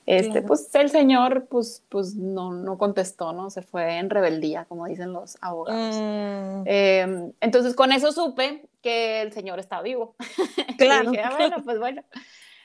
este, 0.06 0.42
pues 0.42 0.74
el 0.76 0.90
señor, 0.90 1.48
pues, 1.50 1.86
pues 1.90 2.16
no, 2.16 2.52
no 2.52 2.78
contestó, 2.78 3.32
¿no? 3.32 3.50
Se 3.50 3.62
fue 3.62 3.98
en 3.98 4.10
rebeldía, 4.10 4.66
como 4.66 4.86
dicen 4.86 5.14
los 5.14 5.38
abogados. 5.42 5.96
Mm. 5.96 6.64
Em, 6.66 7.34
entonces, 7.40 7.74
con 7.74 7.92
eso 7.92 8.12
supe 8.12 8.68
que 8.82 9.22
el 9.22 9.32
señor 9.32 9.60
está 9.60 9.82
vivo. 9.82 10.16
Claro. 10.78 11.12
dije, 11.12 11.24
ah, 11.24 11.36
bueno, 11.38 11.58
pues 11.64 11.80
bueno. 11.80 12.04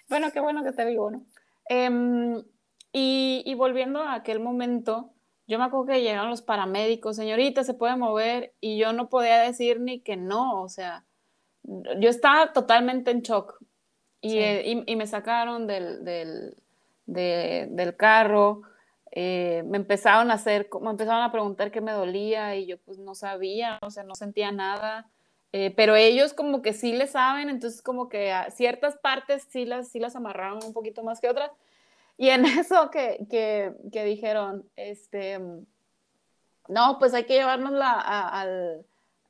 Bueno, 0.09 0.33
qué 0.33 0.41
bueno 0.41 0.63
que 0.63 0.71
esté 0.71 0.85
vivo, 0.85 1.11
¿no? 1.11 1.23
Em, 1.69 2.43
y, 2.93 3.43
y, 3.45 3.55
volviendo 3.55 4.01
a 4.03 4.15
aquel 4.15 4.41
momento, 4.41 5.13
yo 5.47 5.59
me 5.59 5.65
acuerdo 5.65 5.87
que 5.87 6.01
llegaron 6.01 6.31
los 6.31 6.43
paramédicos, 6.43 7.17
señorita, 7.17 7.63
se 7.63 7.75
puede 7.75 7.97
mover, 7.97 8.55
y 8.61 8.79
yo 8.79 8.93
no 8.93 9.09
podía 9.09 9.39
decir 9.39 9.81
ni 9.81 10.01
que 10.01 10.17
no, 10.17 10.63
o 10.63 10.69
sea, 10.69 11.05
yo 11.63 12.09
estaba 12.09 12.53
totalmente 12.53 13.11
en 13.11 13.21
shock. 13.21 13.59
Y, 14.21 14.39
y, 14.39 14.83
y 14.85 14.97
me 14.97 15.07
sacaron 15.07 15.69
del, 15.69 16.05
del 16.05 16.57
del 17.09 17.97
carro, 17.97 18.63
eh, 19.11 19.65
me 19.67 19.79
empezaron 19.79 20.31
a 20.31 20.35
hacer, 20.35 20.69
me 20.81 20.91
empezaron 20.91 21.23
a 21.23 21.33
preguntar 21.33 21.71
qué 21.71 21.81
me 21.81 21.93
dolía 21.93 22.55
y 22.57 22.67
yo 22.67 22.79
pues 22.79 22.99
no 22.99 23.15
sabía, 23.15 23.79
o 23.83 23.91
sea, 23.91 24.05
no 24.05 24.15
sentía 24.15 24.53
nada. 24.53 25.11
Eh, 25.53 25.73
pero 25.75 25.97
ellos 25.97 26.35
como 26.35 26.61
que 26.61 26.75
sí 26.75 26.93
le 26.93 27.07
saben, 27.07 27.49
entonces 27.49 27.81
como 27.81 28.09
que 28.11 28.33
a 28.33 28.51
ciertas 28.51 28.99
partes 28.99 29.47
sí 29.51 29.65
las, 29.65 29.89
sí 29.89 29.99
las 29.99 30.15
amarraron 30.15 30.63
un 30.65 30.73
poquito 30.75 31.03
más 31.03 31.21
que 31.21 31.29
otras. 31.31 31.51
Y 32.19 32.29
en 32.29 32.45
eso 32.47 32.91
que, 32.91 33.27
que, 33.31 33.73
que 33.93 34.05
dijeron, 34.05 34.65
este, 34.77 35.41
No, 36.69 36.99
pues 36.99 37.15
hay 37.15 37.25
que 37.25 37.35
llevárnosla 37.35 37.91
a, 37.93 38.41
al, 38.41 38.85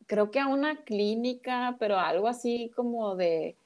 creo 0.06 0.30
que 0.30 0.40
a 0.40 0.48
una 0.48 0.82
clínica, 0.82 1.76
pero 1.78 1.98
algo 1.98 2.26
así 2.26 2.72
como 2.74 3.14
de, 3.14 3.56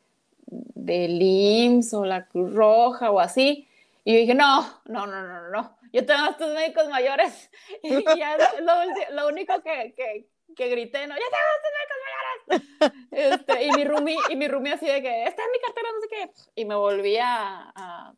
de 0.46 1.07
IMSS 1.07 1.94
o 1.94 2.05
la 2.05 2.27
Cruz 2.27 2.53
Roja 2.53 3.11
o 3.11 3.18
así. 3.18 3.66
Y 4.04 4.14
yo 4.14 4.18
dije, 4.20 4.34
no, 4.34 4.62
no, 4.86 5.06
no, 5.06 5.22
no, 5.22 5.50
no, 5.50 5.78
yo 5.92 6.04
tengo 6.04 6.30
estos 6.30 6.52
médicos 6.54 6.88
mayores. 6.88 7.50
Y 7.82 8.04
ya 8.18 8.36
lo, 8.60 9.14
lo 9.14 9.28
único 9.28 9.62
que, 9.62 9.94
que, 9.94 10.28
que, 10.56 10.68
grité, 10.68 11.06
no, 11.06 11.14
yo 11.14 11.22
tengo 11.30 11.50
estos 11.56 11.72
médicos 11.78 11.98
mayores. 12.04 13.02
Este, 13.12 13.64
y 13.64 13.70
mi 13.72 13.84
roomie, 13.84 14.16
y 14.30 14.36
mi 14.36 14.48
roomie 14.48 14.72
así 14.72 14.86
de 14.86 15.02
que, 15.02 15.24
está 15.24 15.42
en 15.44 15.50
mi 15.52 15.58
cartera, 15.60 15.88
no 15.94 16.00
sé 16.00 16.08
qué. 16.08 16.30
Y 16.56 16.64
me 16.64 16.74
volví 16.74 17.16
a, 17.18 17.72
a, 17.74 18.14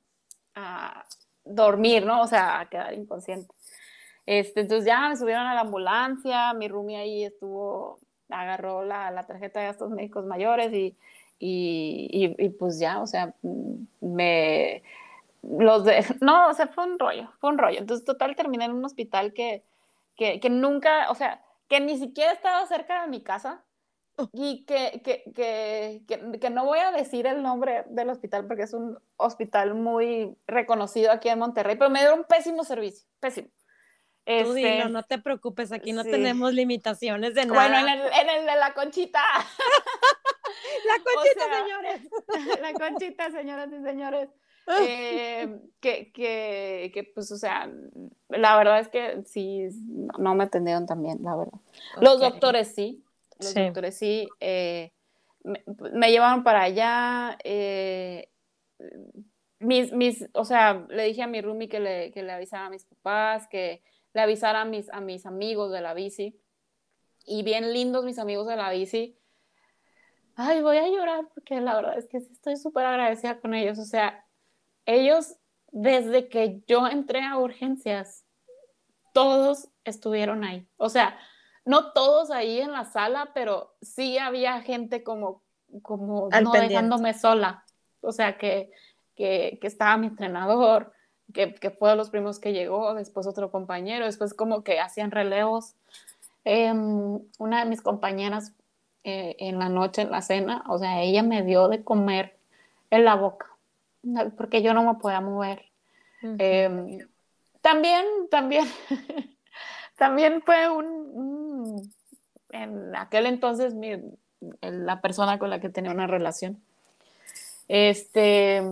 a 0.55 1.05
dormir, 1.45 2.07
¿no? 2.07 2.23
O 2.23 2.27
sea, 2.27 2.61
a 2.61 2.69
quedar 2.69 2.95
inconsciente. 2.95 3.53
Este, 4.27 4.61
entonces 4.61 4.87
ya 4.87 5.09
me 5.09 5.17
subieron 5.17 5.47
a 5.47 5.55
la 5.55 5.61
ambulancia, 5.61 6.55
mi 6.55 6.69
roomie 6.69 6.97
ahí 6.97 7.25
estuvo, 7.25 7.99
agarró 8.31 8.85
la, 8.85 9.11
la 9.11 9.25
tarjeta 9.25 9.61
de 9.61 9.67
gastos 9.67 9.91
médicos 9.91 10.25
mayores 10.25 10.73
y, 10.73 10.97
y, 11.39 12.35
y, 12.39 12.49
pues 12.51 12.79
ya, 12.79 13.03
o 13.03 13.07
sea, 13.07 13.35
me 14.01 14.83
los 15.59 15.85
de, 15.85 16.05
no, 16.21 16.49
o 16.49 16.55
sea, 16.55 16.69
fue 16.69 16.85
un 16.85 16.99
rollo, 16.99 17.31
fue 17.41 17.51
un 17.51 17.59
rollo. 17.59 17.79
Entonces, 17.79 18.05
total, 18.05 18.37
terminé 18.37 18.65
en 18.65 18.73
un 18.73 18.85
hospital 18.85 19.33
que, 19.33 19.65
que, 20.17 20.41
que 20.41 20.51
nunca, 20.51 21.11
o 21.11 21.15
sea, 21.15 21.43
que 21.69 21.81
ni 21.81 21.99
siquiera 21.99 22.33
estaba 22.33 22.67
cerca 22.67 23.03
de 23.03 23.09
mi 23.09 23.23
casa 23.23 23.65
oh. 24.17 24.29
y 24.33 24.65
que, 24.65 25.03
que, 25.05 26.03
que, 26.07 26.51
no 26.51 26.65
voy 26.65 26.79
a 26.79 26.93
decir 26.93 27.27
el 27.27 27.43
nombre 27.43 27.85
del 27.89 28.11
hospital 28.11 28.47
porque 28.47 28.65
es 28.65 28.75
un 28.75 28.99
hospital 29.17 29.75
muy 29.75 30.37
reconocido 30.47 31.11
aquí 31.11 31.29
en 31.29 31.39
Monterrey, 31.39 31.77
pero 31.77 31.91
me 31.91 32.01
dio 32.01 32.15
un 32.15 32.25
pésimo 32.25 32.65
servicio, 32.65 33.07
pésimo. 33.21 33.49
Tú 34.27 34.57
este, 34.57 34.89
no 34.89 35.03
te 35.03 35.19
preocupes, 35.19 35.71
aquí 35.71 35.93
no 35.93 36.03
tenemos 36.03 36.55
limitaciones 36.55 37.35
de 37.35 37.45
nada. 37.45 37.69
Bueno, 37.69 37.79
en 37.79 37.89
el, 37.89 38.01
en 38.07 38.29
el 38.31 38.47
de 38.47 38.57
la 38.57 38.73
conchita. 38.73 39.21
la 40.87 40.95
conchita, 41.05 41.59
señores. 41.59 42.61
La 42.63 42.73
conchita, 42.73 43.31
señoras 43.31 43.69
y 43.71 43.83
señores. 43.83 44.31
Eh, 44.67 45.61
que, 45.81 46.11
que, 46.13 46.91
que, 46.95 47.05
pues, 47.15 47.31
o 47.33 47.37
sea, 47.37 47.71
la 48.29 48.57
verdad 48.57 48.81
es 48.81 48.89
que 48.89 49.23
sí, 49.27 49.69
no 50.19 50.35
me 50.35 50.45
atendieron 50.45 50.87
también, 50.87 51.19
la 51.23 51.37
verdad. 51.37 51.61
Los 52.01 52.19
doctores 52.21 52.75
sí, 52.75 53.05
los 53.39 53.55
doctores 53.55 53.97
sí, 53.97 54.29
eh, 54.41 54.93
me, 55.43 56.11
llevaron 56.11 56.43
para 56.43 56.63
allá, 56.63 57.37
eh, 57.45 58.31
mis, 59.59 59.93
mis, 59.93 60.29
o 60.33 60.45
sea, 60.45 60.87
le 60.89 61.05
dije 61.05 61.23
a 61.23 61.27
mi 61.27 61.41
roomie 61.41 61.69
que 61.69 61.81
le, 61.81 62.13
que 62.13 62.23
le 62.23 62.33
avisara 62.33 62.67
a 62.67 62.71
mis 62.71 62.85
papás, 62.85 63.47
que 63.49 63.83
le 64.13 64.21
avisara 64.21 64.63
a 64.63 64.65
mis, 64.65 64.91
a 64.91 65.01
mis 65.01 65.27
amigos 65.27 65.73
de 65.73 65.81
la 65.81 65.95
bici. 65.95 66.41
Y 67.27 67.43
bien 67.43 67.73
lindos 67.73 68.05
mis 68.05 68.19
amigos 68.19 68.47
de 68.47 68.57
la 68.57 68.71
bici. 68.71 69.19
Ay, 70.37 70.61
voy 70.63 70.77
a 70.77 70.89
llorar 70.89 71.29
porque 71.33 71.61
la 71.61 71.77
verdad 71.77 71.97
es 71.97 72.07
que 72.07 72.19
estoy 72.19 72.57
súper 72.57 72.85
agradecida 72.85 73.41
con 73.41 73.55
ellos. 73.55 73.79
O 73.79 73.85
sea, 73.85 74.24
ellos, 74.87 75.37
desde 75.73 76.29
que 76.29 76.63
yo 76.67 76.87
entré 76.87 77.23
a 77.23 77.39
urgencias, 77.39 78.25
todos 79.13 79.69
estuvieron 79.85 80.45
ahí. 80.45 80.67
O 80.77 80.89
sea, 80.89 81.17
no 81.65 81.93
todos 81.93 82.31
ahí 82.31 82.61
en 82.61 82.73
la 82.73 82.85
sala, 82.85 83.31
pero 83.35 83.75
sí 83.81 84.19
había 84.19 84.61
gente 84.63 85.03
como, 85.03 85.43
como 85.83 86.29
no 86.29 86.53
dejándome 86.53 87.15
sola. 87.15 87.65
O 88.01 88.13
sea, 88.13 88.37
que, 88.37 88.71
que, 89.15 89.59
que 89.61 89.67
estaba 89.67 89.97
mi 89.97 90.09
entrenador, 90.09 90.93
que, 91.33 91.55
que, 91.55 91.71
fue 91.71 91.91
de 91.91 91.97
los 91.97 92.11
primos 92.11 92.39
que 92.39 92.53
llegó, 92.53 92.95
después 92.95 93.27
otro 93.27 93.51
compañero, 93.51 94.05
después 94.05 94.35
como 94.35 94.63
que 94.63 94.81
hacían 94.81 95.11
relevos. 95.11 95.75
Em, 96.45 97.21
una 97.39 97.65
de 97.65 97.71
mis 97.71 97.81
compañeras 97.81 98.53
eh, 99.05 99.37
en 99.39 99.59
la 99.59 99.69
noche, 99.69 100.03
en 100.03 100.11
la 100.11 100.21
cena, 100.21 100.65
o 100.69 100.79
sea, 100.79 101.01
ella 101.01 101.23
me 101.23 101.43
dio 101.43 101.69
de 101.69 101.83
comer 101.83 102.37
en 102.91 103.05
la 103.05 103.15
boca, 103.15 103.54
porque 104.37 104.63
yo 104.63 104.75
no 104.75 104.83
me 104.85 104.99
podía 104.99 105.21
mover. 105.21 105.65
Em, 106.23 106.99
también, 107.61 108.05
también, 108.31 108.67
también 109.97 110.43
fue 110.43 110.71
un, 110.71 111.93
en 112.51 112.97
aquel 112.97 113.27
entonces 113.27 113.75
mi, 113.75 113.91
la 114.61 115.01
persona 115.01 115.39
con 115.39 115.51
la 115.51 115.61
que 115.61 115.69
tenía 115.69 115.91
una 115.91 116.07
relación. 116.07 116.63
Este, 117.69 118.63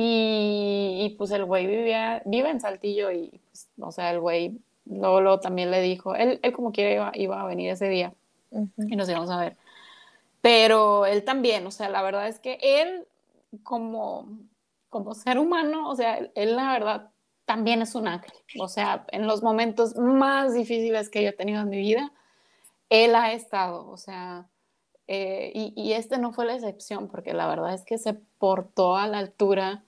y, 0.00 1.16
pues 1.18 1.32
el 1.32 1.44
güey 1.44 1.66
vivía, 1.66 2.22
vive 2.24 2.50
en 2.50 2.60
Saltillo 2.60 3.10
y, 3.10 3.40
pues, 3.50 3.68
o 3.80 3.90
sea, 3.90 4.12
el 4.12 4.20
güey 4.20 4.60
luego, 4.84 5.40
también 5.40 5.72
le 5.72 5.82
dijo, 5.82 6.14
él, 6.14 6.38
él 6.42 6.52
como 6.52 6.70
quiera 6.70 7.10
iba, 7.14 7.40
a 7.40 7.46
venir 7.46 7.70
ese 7.70 7.88
día 7.88 8.12
y 8.52 8.94
nos 8.94 9.08
íbamos 9.08 9.30
a 9.30 9.40
ver. 9.40 9.56
Pero 10.40 11.04
él 11.04 11.24
también, 11.24 11.66
o 11.66 11.72
sea, 11.72 11.88
la 11.88 12.02
verdad 12.02 12.28
es 12.28 12.38
que 12.38 12.58
él 12.62 13.07
como, 13.62 14.28
como 14.88 15.14
ser 15.14 15.38
humano, 15.38 15.88
o 15.88 15.96
sea, 15.96 16.18
él, 16.34 16.56
la 16.56 16.72
verdad 16.72 17.10
también 17.44 17.82
es 17.82 17.94
un 17.94 18.08
ángel. 18.08 18.32
O 18.60 18.68
sea, 18.68 19.06
en 19.08 19.26
los 19.26 19.42
momentos 19.42 19.96
más 19.96 20.54
difíciles 20.54 21.08
que 21.08 21.22
yo 21.22 21.30
he 21.30 21.32
tenido 21.32 21.62
en 21.62 21.68
mi 21.70 21.78
vida, 21.78 22.12
él 22.90 23.14
ha 23.14 23.32
estado, 23.32 23.88
o 23.88 23.96
sea, 23.96 24.48
eh, 25.06 25.50
y, 25.54 25.72
y, 25.74 25.94
este 25.94 26.18
no 26.18 26.32
fue 26.32 26.44
la 26.44 26.54
excepción, 26.54 27.08
porque 27.08 27.32
la 27.32 27.46
verdad 27.46 27.72
es 27.72 27.84
que 27.84 27.96
se 27.96 28.12
portó 28.12 28.96
a 28.96 29.06
la 29.06 29.18
altura 29.18 29.82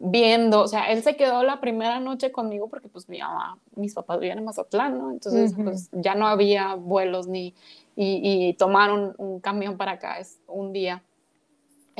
viendo, 0.00 0.62
o 0.62 0.68
sea, 0.68 0.90
él 0.90 1.02
se 1.02 1.16
quedó 1.16 1.42
la 1.42 1.60
primera 1.60 2.00
noche 2.00 2.32
conmigo 2.32 2.68
porque 2.68 2.88
pues 2.88 3.08
mi 3.08 3.18
mamá, 3.18 3.58
mis 3.76 3.94
papás 3.94 4.18
vivían 4.18 4.38
en 4.38 4.44
Mazatlán, 4.44 4.98
¿no? 4.98 5.10
Entonces 5.10 5.54
pues 5.62 5.90
ya 5.92 6.14
no 6.14 6.26
había 6.26 6.74
vuelos 6.74 7.26
ni, 7.26 7.54
y, 7.96 8.20
y 8.22 8.54
tomaron 8.54 9.14
un 9.18 9.40
camión 9.40 9.76
para 9.76 9.92
acá 9.92 10.18
es 10.18 10.40
un 10.46 10.72
día. 10.72 11.02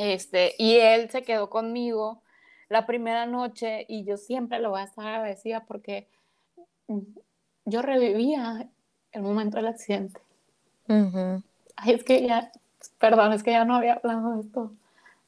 Este, 0.01 0.55
y 0.57 0.77
él 0.77 1.09
se 1.09 1.23
quedó 1.23 1.49
conmigo 1.49 2.21
la 2.69 2.85
primera 2.85 3.25
noche 3.25 3.85
y 3.87 4.03
yo 4.03 4.17
siempre 4.17 4.59
lo 4.59 4.71
voy 4.71 4.81
a 4.81 4.85
estar 4.85 5.05
agradecida 5.05 5.65
porque 5.65 6.07
yo 7.65 7.81
revivía 7.81 8.67
el 9.11 9.21
momento 9.21 9.57
del 9.57 9.67
accidente. 9.67 10.19
Ay, 10.87 11.93
es 11.93 12.03
que 12.03 12.25
ya, 12.25 12.51
perdón, 12.97 13.33
es 13.33 13.43
que 13.43 13.51
ya 13.51 13.65
no 13.65 13.75
había 13.75 13.93
hablado 13.93 14.35
de 14.35 14.41
esto 14.41 14.71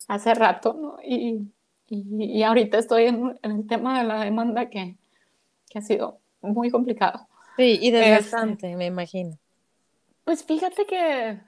hace 0.07 0.33
rato, 0.33 0.73
¿no? 0.73 0.97
Y 1.03 1.47
y, 1.93 2.43
ahorita 2.43 2.77
estoy 2.77 3.05
en, 3.05 3.39
el 3.41 3.67
tema 3.67 4.01
de 4.01 4.07
la 4.07 4.23
demanda 4.23 4.69
que, 4.69 4.95
que, 5.69 5.79
ha 5.79 5.81
sido 5.81 6.19
muy 6.41 6.71
complicado. 6.71 7.27
Sí, 7.57 7.77
y 7.81 7.91
desgastante, 7.91 8.67
este, 8.67 8.77
me 8.77 8.88
imagino. 8.88 9.38
Pues 10.23 10.43
fíjate 10.43 10.86
que, 10.86 11.39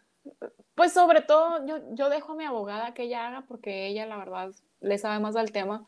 pues 0.76 0.94
sobre 0.94 1.22
todo 1.22 1.66
yo, 1.66 1.80
yo 1.92 2.10
dejo 2.10 2.34
a 2.34 2.36
mi 2.36 2.46
abogada 2.46 2.94
que 2.94 3.04
ella 3.04 3.28
haga 3.28 3.42
porque 3.48 3.88
ella 3.88 4.06
la 4.06 4.18
verdad 4.18 4.52
le 4.82 4.98
sabe 4.98 5.20
más 5.20 5.36
al 5.36 5.52
tema. 5.52 5.88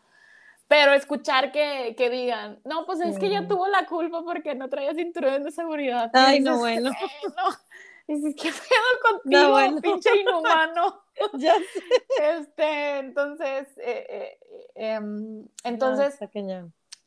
Pero 0.67 0.93
escuchar 0.93 1.53
que, 1.53 1.95
que 1.97 2.09
digan, 2.09 2.59
no, 2.65 2.85
pues 2.85 2.99
es 2.99 3.17
que 3.17 3.27
ella 3.27 3.47
tuvo 3.47 3.67
la 3.67 3.85
culpa 3.85 4.21
porque 4.23 4.53
no 4.53 4.67
traía 4.67 4.93
cinturón 4.93 5.43
de 5.43 5.51
seguridad. 5.51 6.11
Ay, 6.13 6.41
no, 6.41 6.57
bueno. 6.57 6.91
Dices, 8.07 8.35
¿qué 8.35 8.49
pedo 8.49 9.19
contigo, 9.21 9.81
pinche 9.81 10.09
inhumano? 10.17 11.03
ya 11.33 11.55
Este, 12.21 12.99
entonces, 12.99 13.67
eh, 13.77 14.05
eh, 14.09 14.39
em, 14.75 15.45
entonces, 15.63 16.17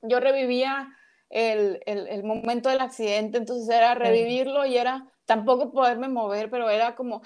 yo 0.02 0.20
revivía 0.20 0.94
el, 1.30 1.80
el, 1.86 2.08
el, 2.08 2.24
momento 2.24 2.68
del 2.68 2.80
accidente, 2.80 3.38
entonces 3.38 3.68
era 3.68 3.94
revivirlo 3.94 4.66
y 4.66 4.76
era 4.76 5.06
tampoco 5.24 5.70
poderme 5.70 6.08
mover, 6.08 6.50
pero 6.50 6.68
era 6.68 6.96
como 6.96 7.22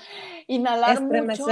inhalar 0.47 1.01
mucho 1.01 1.47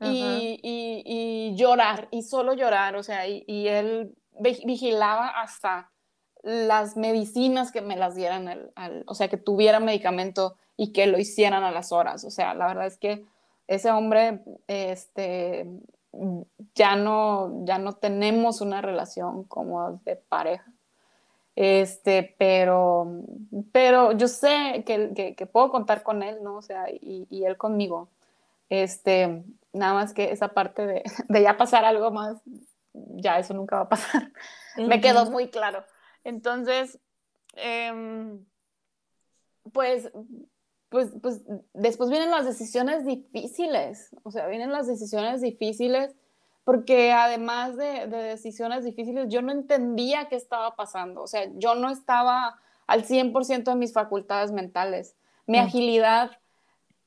y, 0.00 0.60
y, 0.62 1.02
y, 1.04 1.56
llorar, 1.56 2.06
y 2.12 2.22
solo 2.22 2.54
llorar, 2.54 2.94
o 2.94 3.02
sea, 3.02 3.26
y, 3.26 3.44
y 3.46 3.66
él 3.66 4.14
vigilaba 4.38 5.28
hasta 5.28 5.90
las 6.42 6.96
medicinas 6.96 7.72
que 7.72 7.82
me 7.82 7.96
las 7.96 8.14
dieran, 8.14 8.70
al, 8.74 9.04
o 9.06 9.14
sea, 9.14 9.28
que 9.28 9.36
tuviera 9.36 9.80
medicamento 9.80 10.56
y 10.76 10.92
que 10.92 11.06
lo 11.06 11.18
hicieran 11.18 11.62
a 11.64 11.70
las 11.70 11.92
horas. 11.92 12.24
O 12.24 12.30
sea, 12.30 12.54
la 12.54 12.66
verdad 12.68 12.86
es 12.86 12.96
que 12.96 13.24
ese 13.66 13.90
hombre, 13.90 14.40
este, 14.66 15.68
ya 16.74 16.96
no, 16.96 17.64
ya 17.64 17.78
no 17.78 17.92
tenemos 17.92 18.60
una 18.60 18.80
relación 18.80 19.44
como 19.44 20.00
de 20.04 20.16
pareja. 20.16 20.72
Este, 21.56 22.34
pero, 22.38 23.24
pero 23.72 24.12
yo 24.12 24.28
sé 24.28 24.84
que, 24.86 25.34
que, 25.36 25.46
puedo 25.46 25.70
contar 25.70 26.02
con 26.02 26.22
él, 26.22 26.42
¿no? 26.42 26.56
O 26.56 26.62
sea, 26.62 26.88
y, 26.90 27.26
y, 27.28 27.44
él 27.44 27.56
conmigo. 27.56 28.08
Este, 28.68 29.44
nada 29.72 29.94
más 29.94 30.14
que 30.14 30.30
esa 30.30 30.48
parte 30.48 30.86
de, 30.86 31.02
de, 31.28 31.42
ya 31.42 31.56
pasar 31.56 31.84
algo 31.84 32.10
más, 32.10 32.40
ya 32.92 33.38
eso 33.38 33.54
nunca 33.54 33.76
va 33.76 33.82
a 33.82 33.88
pasar. 33.88 34.32
Me 34.76 35.00
quedó 35.00 35.30
muy 35.30 35.48
claro. 35.48 35.84
Entonces, 36.24 36.98
em, 37.56 38.44
pues, 39.72 40.10
pues, 40.88 41.10
pues 41.20 41.42
después 41.74 42.10
vienen 42.10 42.30
las 42.30 42.46
decisiones 42.46 43.04
difíciles, 43.04 44.10
o 44.22 44.30
sea, 44.30 44.46
vienen 44.46 44.72
las 44.72 44.86
decisiones 44.86 45.40
difíciles 45.40 46.14
porque 46.70 47.10
además 47.10 47.76
de, 47.76 48.06
de, 48.06 48.22
decisiones 48.22 48.84
difíciles, 48.84 49.26
yo 49.28 49.42
no 49.42 49.50
entendía 49.50 50.28
qué 50.28 50.36
estaba 50.36 50.76
pasando, 50.76 51.20
o 51.22 51.26
sea, 51.26 51.48
yo 51.54 51.74
no 51.74 51.90
estaba 51.90 52.60
al 52.86 53.04
100% 53.04 53.64
de 53.64 53.74
mis 53.74 53.92
facultades 53.92 54.52
mentales. 54.52 55.16
Mi 55.48 55.58
agilidad, 55.58 56.30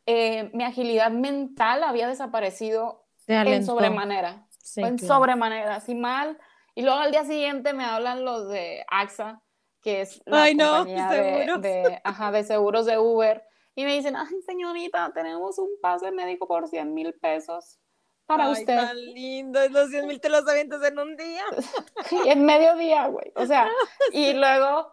eh, 0.05 0.51
mi 0.53 0.65
agilidad 0.65 1.11
mental 1.11 1.81
había 1.83 2.09
desaparecido 2.09 3.05
en 3.25 3.65
sobremanera. 3.65 4.49
en 4.75 4.99
sobremanera, 4.99 5.75
así 5.75 5.95
mal. 5.95 6.37
Y 6.75 6.81
luego 6.81 6.99
al 6.99 7.11
día 7.11 7.23
siguiente 7.23 7.71
me 7.71 7.85
hablan 7.85 8.25
los 8.25 8.49
de 8.49 8.83
AXA, 8.89 9.41
que 9.81 10.01
es 10.01 10.21
la 10.25 10.45
compañía 10.49 11.07
de, 11.07 12.01
ajá, 12.03 12.33
de 12.33 12.43
seguros 12.43 12.85
de 12.85 12.97
Uber. 12.97 13.45
Y 13.75 13.85
me 13.85 13.95
dicen, 13.95 14.17
ay, 14.17 14.41
señorita, 14.45 15.13
tenemos 15.13 15.57
un 15.57 15.69
pase 15.81 16.11
médico 16.11 16.49
por 16.49 16.67
100 16.67 16.93
mil 16.93 17.13
pesos 17.13 17.79
para 18.25 18.45
ay, 18.45 18.53
usted. 18.53 18.75
tan 18.75 18.97
lindo, 18.97 19.59
los 19.69 19.89
100 19.89 20.07
mil 20.07 20.19
te 20.19 20.29
los 20.29 20.47
avientas 20.47 20.83
en 20.83 20.99
un 20.99 21.15
día. 21.17 21.43
en 22.25 22.45
medio 22.45 22.75
día, 22.75 23.07
güey. 23.07 23.31
O 23.35 23.45
sea, 23.45 23.67
y 24.13 24.33
luego, 24.33 24.91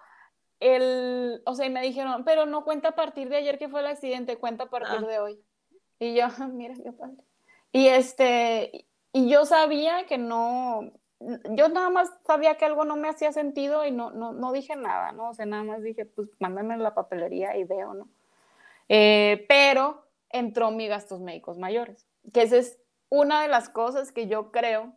el, 0.58 1.42
o 1.46 1.54
sea, 1.54 1.66
y 1.66 1.70
me 1.70 1.82
dijeron, 1.82 2.24
pero 2.24 2.46
no 2.46 2.64
cuenta 2.64 2.88
a 2.88 2.94
partir 2.94 3.28
de 3.28 3.36
ayer 3.36 3.58
que 3.58 3.68
fue 3.68 3.80
el 3.80 3.86
accidente, 3.86 4.36
cuenta 4.36 4.64
a 4.64 4.70
partir 4.70 5.04
ah. 5.04 5.06
de 5.06 5.18
hoy. 5.20 5.40
Y 5.98 6.14
yo, 6.14 6.26
mira 6.52 6.74
qué 6.82 6.92
padre. 6.92 7.22
Y 7.72 7.86
este, 7.86 8.86
y 9.12 9.28
yo 9.28 9.44
sabía 9.44 10.06
que 10.06 10.18
no, 10.18 10.92
yo 11.50 11.68
nada 11.68 11.90
más 11.90 12.10
sabía 12.26 12.56
que 12.56 12.64
algo 12.64 12.84
no 12.84 12.96
me 12.96 13.08
hacía 13.08 13.32
sentido 13.32 13.84
y 13.84 13.90
no, 13.90 14.10
no, 14.10 14.32
no 14.32 14.52
dije 14.52 14.74
nada, 14.74 15.12
¿no? 15.12 15.30
O 15.30 15.34
sea, 15.34 15.46
nada 15.46 15.62
más 15.62 15.82
dije, 15.82 16.04
pues 16.04 16.28
mándame 16.40 16.76
la 16.78 16.94
papelería 16.94 17.56
y 17.56 17.64
veo, 17.64 17.94
¿no? 17.94 18.08
Eh, 18.88 19.46
pero 19.48 20.04
entró 20.30 20.70
mi 20.70 20.88
gastos 20.88 21.20
médicos 21.20 21.58
mayores, 21.58 22.06
que 22.32 22.42
esa 22.42 22.56
es 22.56 22.78
una 23.10 23.42
de 23.42 23.48
las 23.48 23.68
cosas 23.68 24.12
que 24.12 24.26
yo 24.26 24.50
creo 24.50 24.96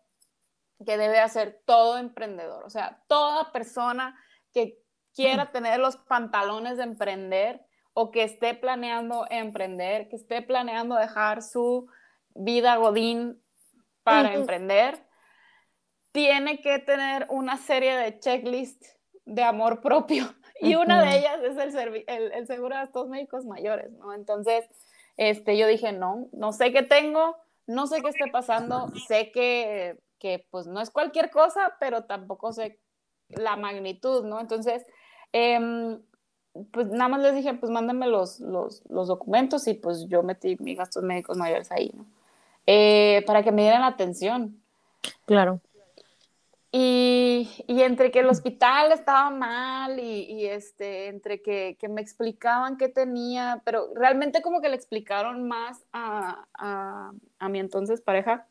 que 0.85 0.97
debe 0.97 1.19
hacer 1.19 1.61
todo 1.65 1.97
emprendedor, 1.97 2.63
o 2.63 2.69
sea, 2.69 3.03
toda 3.07 3.51
persona 3.51 4.17
que 4.53 4.79
quiera 5.13 5.51
tener 5.51 5.79
los 5.79 5.97
pantalones 5.97 6.77
de 6.77 6.83
emprender 6.83 7.65
o 7.93 8.11
que 8.11 8.23
esté 8.23 8.53
planeando 8.55 9.27
emprender, 9.29 10.07
que 10.09 10.15
esté 10.15 10.41
planeando 10.41 10.95
dejar 10.95 11.43
su 11.43 11.87
vida 12.29 12.75
godín 12.77 13.43
para 14.03 14.33
emprender, 14.33 15.05
tiene 16.11 16.61
que 16.61 16.79
tener 16.79 17.27
una 17.29 17.57
serie 17.57 17.95
de 17.95 18.19
checklists 18.19 18.97
de 19.25 19.43
amor 19.43 19.81
propio. 19.81 20.25
Y 20.61 20.75
una 20.75 21.01
de 21.03 21.17
ellas 21.17 21.41
es 21.43 21.57
el, 21.75 22.05
el, 22.07 22.31
el, 22.31 22.47
seguro 22.47 22.75
de 22.75 22.83
gastos 22.83 23.09
médicos 23.09 23.43
mayores, 23.43 23.91
¿no? 23.93 24.13
Entonces, 24.13 24.65
este, 25.17 25.57
yo 25.57 25.67
dije, 25.67 25.91
no, 25.91 26.29
no 26.31 26.53
sé 26.53 26.71
qué 26.71 26.83
tengo, 26.83 27.35
no 27.67 27.87
sé 27.87 28.01
qué 28.01 28.09
esté 28.09 28.29
pasando, 28.31 28.91
sé 29.07 29.31
que, 29.31 29.99
que 30.19 30.45
pues 30.49 30.67
no 30.67 30.81
es 30.81 30.89
cualquier 30.89 31.29
cosa, 31.29 31.75
pero 31.79 32.03
tampoco 32.05 32.51
sé 32.51 32.79
la 33.29 33.55
magnitud, 33.55 34.25
¿no? 34.25 34.39
Entonces, 34.39 34.85
em, 35.31 35.99
pues 36.71 36.87
nada 36.87 37.09
más 37.09 37.21
les 37.21 37.35
dije, 37.35 37.53
pues 37.55 37.71
mándenme 37.71 38.07
los, 38.07 38.39
los, 38.39 38.83
los, 38.89 39.07
documentos 39.07 39.67
y 39.67 39.73
pues 39.73 40.05
yo 40.07 40.21
metí 40.23 40.55
mis 40.59 40.77
gastos 40.77 41.03
médicos 41.03 41.37
mayores 41.37 41.71
ahí, 41.71 41.91
¿no? 41.95 42.05
Eh, 42.67 43.23
para 43.25 43.43
que 43.43 43.51
me 43.51 43.63
dieran 43.63 43.83
atención. 43.83 44.61
Claro. 45.25 45.59
Y, 46.75 47.47
y, 47.67 47.83
entre 47.83 48.09
que 48.09 48.21
el 48.21 48.29
hospital 48.29 48.91
estaba 48.91 49.29
mal 49.29 49.99
y, 49.99 50.23
y 50.23 50.47
este, 50.47 51.05
entre 51.07 51.43
que, 51.43 51.77
que, 51.79 51.87
me 51.87 52.01
explicaban 52.01 52.77
qué 52.77 52.87
tenía, 52.87 53.61
pero 53.63 53.93
realmente 53.93 54.41
como 54.41 54.59
que 54.59 54.69
le 54.69 54.75
explicaron 54.75 55.47
más 55.47 55.85
a, 55.91 56.47
a, 56.55 57.11
a 57.37 57.49
mi 57.49 57.59
entonces 57.59 58.01
pareja. 58.01 58.47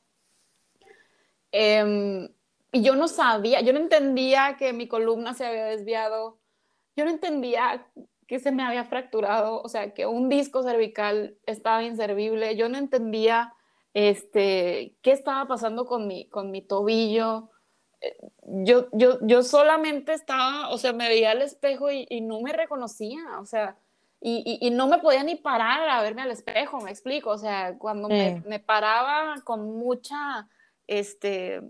Eh, 1.51 2.31
y 2.73 2.83
yo 2.83 2.97
no 2.97 3.07
sabía, 3.07 3.61
yo 3.61 3.73
no 3.75 3.81
entendía 3.81 4.57
que 4.57 4.73
mi 4.73 4.89
columna 4.89 5.35
se 5.35 5.45
había 5.45 5.67
desviado, 5.67 6.39
yo 6.97 7.05
no 7.05 7.11
entendía 7.11 7.87
que 8.27 8.39
se 8.39 8.51
me 8.51 8.63
había 8.63 8.85
fracturado, 8.85 9.61
o 9.61 9.69
sea, 9.69 9.93
que 9.93 10.07
un 10.07 10.31
disco 10.31 10.63
cervical 10.63 11.37
estaba 11.45 11.83
inservible, 11.83 12.57
yo 12.57 12.69
no 12.71 12.79
entendía 12.79 13.53
este, 13.93 14.97
qué 15.03 15.13
estaba 15.13 15.47
pasando 15.47 15.85
con 15.85 16.07
mi, 16.07 16.29
con 16.31 16.51
mi 16.51 16.63
tobillo 16.63 17.52
yo, 18.43 18.89
yo, 18.93 19.19
yo 19.23 19.43
solamente 19.43 20.13
estaba, 20.13 20.71
o 20.71 20.79
sea, 20.79 20.93
me 20.93 21.09
veía 21.09 21.31
al 21.31 21.43
espejo 21.43 21.91
y, 21.91 22.07
y 22.09 22.21
no 22.21 22.41
me 22.41 22.53
reconocía, 22.53 23.21
o 23.41 23.47
sea, 23.47 23.77
y, 24.21 24.59
y, 24.61 24.71
no 24.71 24.87
me 24.87 24.99
podía 24.99 25.25
ni 25.25 25.35
parar 25.35 25.89
a 25.89 26.01
verme 26.01 26.23
al 26.23 26.31
espejo, 26.31 26.81
me 26.81 26.93
explico, 26.93 27.31
o 27.31 27.39
sea, 27.39 27.77
cuando 27.77 28.09
me, 28.09 28.41
me, 28.47 28.61
paraba 28.61 29.35
con 29.43 29.77
mucha, 29.77 30.49
este, 30.87 31.61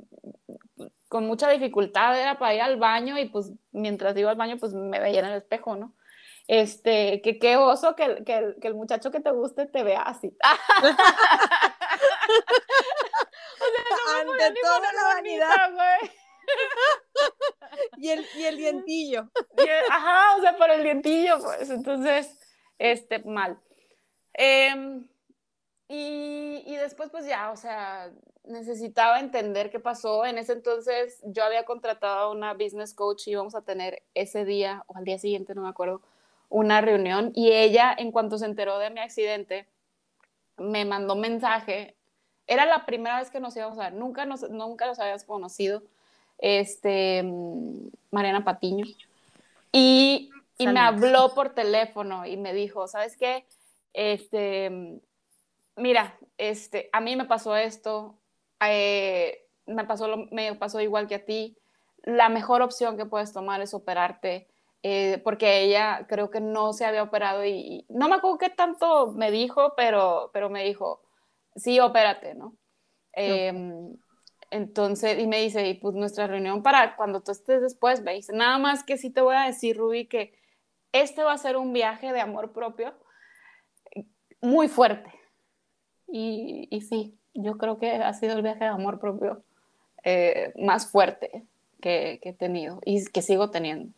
con 1.08 1.26
mucha 1.26 1.48
dificultad 1.48 2.20
era 2.20 2.38
para 2.38 2.54
ir 2.54 2.60
al 2.60 2.76
baño 2.76 3.18
y 3.18 3.26
pues 3.30 3.52
mientras 3.70 4.14
iba 4.18 4.30
al 4.30 4.36
baño 4.36 4.58
pues 4.58 4.74
me 4.74 5.00
veía 5.00 5.20
en 5.20 5.26
el 5.26 5.38
espejo, 5.38 5.76
¿no? 5.76 5.94
Este, 6.46 7.22
que 7.22 7.38
qué 7.38 7.56
oso 7.56 7.96
que, 7.96 8.22
que, 8.24 8.56
que 8.60 8.68
el 8.68 8.74
muchacho 8.74 9.10
que 9.10 9.20
te 9.20 9.30
guste 9.30 9.64
te 9.66 9.82
vea 9.82 10.02
así. 10.02 10.36
o 10.82 10.86
sea, 14.08 14.24
no 14.24 14.32
Ante 14.32 14.60
toda 14.60 14.92
la 14.92 15.14
vanidad. 15.14 15.72
y, 17.96 18.08
el, 18.10 18.26
y 18.36 18.44
el 18.44 18.56
dientillo. 18.56 19.30
ajá, 19.90 20.36
o 20.36 20.40
sea, 20.40 20.56
por 20.56 20.70
el 20.70 20.82
dientillo, 20.82 21.38
pues. 21.40 21.70
Entonces, 21.70 22.38
este, 22.78 23.20
mal. 23.20 23.60
Em, 24.34 25.06
y, 25.88 26.62
y, 26.66 26.76
después, 26.76 27.10
pues 27.10 27.26
ya, 27.26 27.50
o 27.50 27.56
sea, 27.56 28.12
necesitaba 28.44 29.20
entender 29.20 29.70
qué 29.70 29.80
pasó. 29.80 30.24
En 30.24 30.38
ese 30.38 30.52
entonces 30.52 31.20
yo 31.24 31.44
había 31.44 31.64
contratado 31.64 32.20
a 32.20 32.30
una 32.30 32.54
business 32.54 32.94
coach 32.94 33.28
y 33.28 33.32
íbamos 33.32 33.54
a 33.54 33.62
tener 33.62 34.02
ese 34.14 34.44
día 34.44 34.84
o 34.86 34.96
al 34.96 35.04
día 35.04 35.18
siguiente, 35.18 35.54
no 35.54 35.62
me 35.62 35.68
acuerdo, 35.68 36.02
una 36.48 36.80
reunión. 36.80 37.32
Y 37.34 37.52
ella, 37.52 37.94
en 37.96 38.12
cuanto 38.12 38.38
se 38.38 38.46
enteró 38.46 38.78
de 38.78 38.90
mi 38.90 39.00
accidente, 39.00 39.68
me 40.56 40.84
mandó 40.84 41.16
mensaje. 41.16 41.96
Era 42.46 42.66
la 42.66 42.86
primera 42.86 43.18
vez 43.18 43.30
que 43.30 43.40
nos 43.40 43.56
íbamos 43.56 43.78
a 43.78 43.90
ver, 43.90 43.94
nunca 43.94 44.26
nos, 44.26 44.48
nunca 44.50 44.86
los 44.86 44.98
habías 44.98 45.24
conocido 45.24 45.82
este, 46.42 47.22
Mariana 48.10 48.44
Patiño, 48.44 48.84
y, 49.72 50.30
y 50.58 50.66
me 50.66 50.80
habló 50.80 51.34
por 51.34 51.54
teléfono 51.54 52.26
y 52.26 52.36
me 52.36 52.52
dijo, 52.52 52.86
¿sabes 52.88 53.16
qué? 53.16 53.46
Este, 53.94 55.00
mira, 55.76 56.18
este, 56.36 56.90
a 56.92 57.00
mí 57.00 57.16
me 57.16 57.24
pasó 57.24 57.56
esto, 57.56 58.18
eh, 58.60 59.46
me, 59.66 59.84
pasó 59.84 60.08
me 60.30 60.54
pasó 60.56 60.80
igual 60.80 61.06
que 61.06 61.14
a 61.14 61.24
ti, 61.24 61.56
la 62.02 62.28
mejor 62.28 62.60
opción 62.60 62.96
que 62.96 63.06
puedes 63.06 63.32
tomar 63.32 63.62
es 63.62 63.72
operarte, 63.72 64.48
eh, 64.82 65.20
porque 65.22 65.62
ella 65.62 66.06
creo 66.08 66.30
que 66.30 66.40
no 66.40 66.72
se 66.72 66.84
había 66.84 67.04
operado 67.04 67.44
y, 67.44 67.86
no 67.88 68.08
me 68.08 68.16
acuerdo 68.16 68.38
qué 68.38 68.50
tanto 68.50 69.12
me 69.12 69.30
dijo, 69.30 69.74
pero, 69.76 70.30
pero 70.32 70.50
me 70.50 70.64
dijo, 70.64 71.02
sí, 71.54 71.78
opérate, 71.78 72.34
¿no? 72.34 72.56
Em, 73.12 73.96
entonces, 74.52 75.18
y 75.18 75.26
me 75.26 75.40
dice, 75.40 75.66
y 75.66 75.74
pues 75.74 75.94
nuestra 75.94 76.26
reunión 76.26 76.62
para 76.62 76.94
cuando 76.94 77.22
tú 77.22 77.32
estés 77.32 77.62
después, 77.62 78.02
me 78.02 78.14
dice, 78.14 78.32
nada 78.34 78.58
más 78.58 78.84
que 78.84 78.98
sí 78.98 79.10
te 79.10 79.22
voy 79.22 79.34
a 79.34 79.46
decir, 79.46 79.78
Ruby, 79.78 80.06
que 80.06 80.34
este 80.92 81.24
va 81.24 81.32
a 81.32 81.38
ser 81.38 81.56
un 81.56 81.72
viaje 81.72 82.12
de 82.12 82.20
amor 82.20 82.52
propio 82.52 82.94
muy 84.42 84.68
fuerte. 84.68 85.10
Y, 86.06 86.68
y 86.70 86.82
sí, 86.82 87.18
yo 87.32 87.56
creo 87.56 87.78
que 87.78 87.92
ha 87.92 88.12
sido 88.12 88.34
el 88.34 88.42
viaje 88.42 88.64
de 88.64 88.70
amor 88.70 89.00
propio 89.00 89.42
eh, 90.04 90.52
más 90.56 90.90
fuerte 90.90 91.44
que, 91.80 92.20
he 92.22 92.32
tenido 92.34 92.80
y 92.84 93.04
que 93.06 93.22
sigo 93.22 93.50
teniendo. 93.50 93.92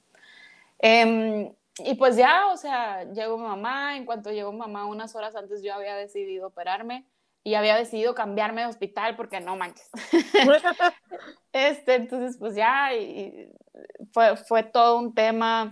Eh, 0.79 1.53
y 1.79 1.95
pues 1.95 2.17
ya, 2.17 2.47
o 2.53 2.57
sea, 2.57 3.05
llegó 3.13 3.37
mamá, 3.39 3.97
en 3.97 4.07
cuanto 4.07 4.31
llegó 4.31 4.53
mamá, 4.53 4.87
unas 4.87 5.17
horas 5.17 5.35
antes 5.35 5.63
yo 5.63 5.75
había 5.75 5.97
decidido 5.97 6.47
operarme 6.47 7.05
y 7.45 7.55
había 7.55 7.77
decidido 7.77 8.15
cambiarme 8.15 8.63
de 8.63 8.69
hospital 8.69 9.17
porque 9.17 9.41
no 9.41 9.55
manches. 9.55 9.91
este, 11.53 11.95
entonces, 11.95 12.39
pues 12.39 12.57
ya, 12.57 12.95
y 12.95 13.53
fue, 14.13 14.37
fue 14.37 14.63
todo 14.63 14.99
un 14.99 15.15
tema 15.15 15.71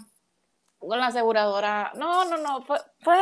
con 0.76 0.98
la 0.98 1.06
aseguradora. 1.06 1.92
No, 1.94 2.26
no, 2.26 2.36
no, 2.36 2.62
fue, 2.62 2.78
fue, 3.00 3.18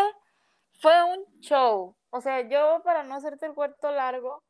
fue 0.81 1.05
un 1.05 1.41
show. 1.41 1.97
O 2.11 2.21
sea, 2.21 2.41
yo, 2.49 2.83
para 2.83 3.05
no 3.05 3.15
hacerte 3.15 3.47
el 3.47 3.55
cuarto 3.55 3.93
largo, 3.93 4.43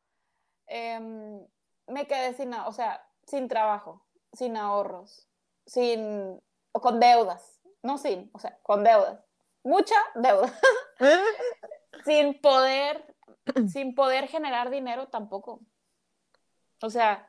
em, 0.65 1.45
me 1.85 2.07
quedé 2.07 2.33
sin, 2.33 2.53
o 2.55 2.73
sea, 2.73 3.07
sin 3.27 3.47
trabajo, 3.47 4.03
sin 4.33 4.57
ahorros, 4.57 5.27
sin, 5.67 6.41
o 6.71 6.81
con 6.81 6.99
deudas, 6.99 7.61
no 7.83 7.99
sin, 7.99 8.31
o 8.33 8.39
sea, 8.39 8.57
con 8.63 8.83
deudas, 8.83 9.19
mucha 9.63 9.95
deuda, 10.15 10.51
sin 12.05 12.41
poder 12.41 13.10
sin 13.71 13.95
poder 13.95 14.27
generar 14.27 14.69
dinero 14.69 15.07
tampoco. 15.07 15.61
O 16.81 16.89
sea, 16.89 17.27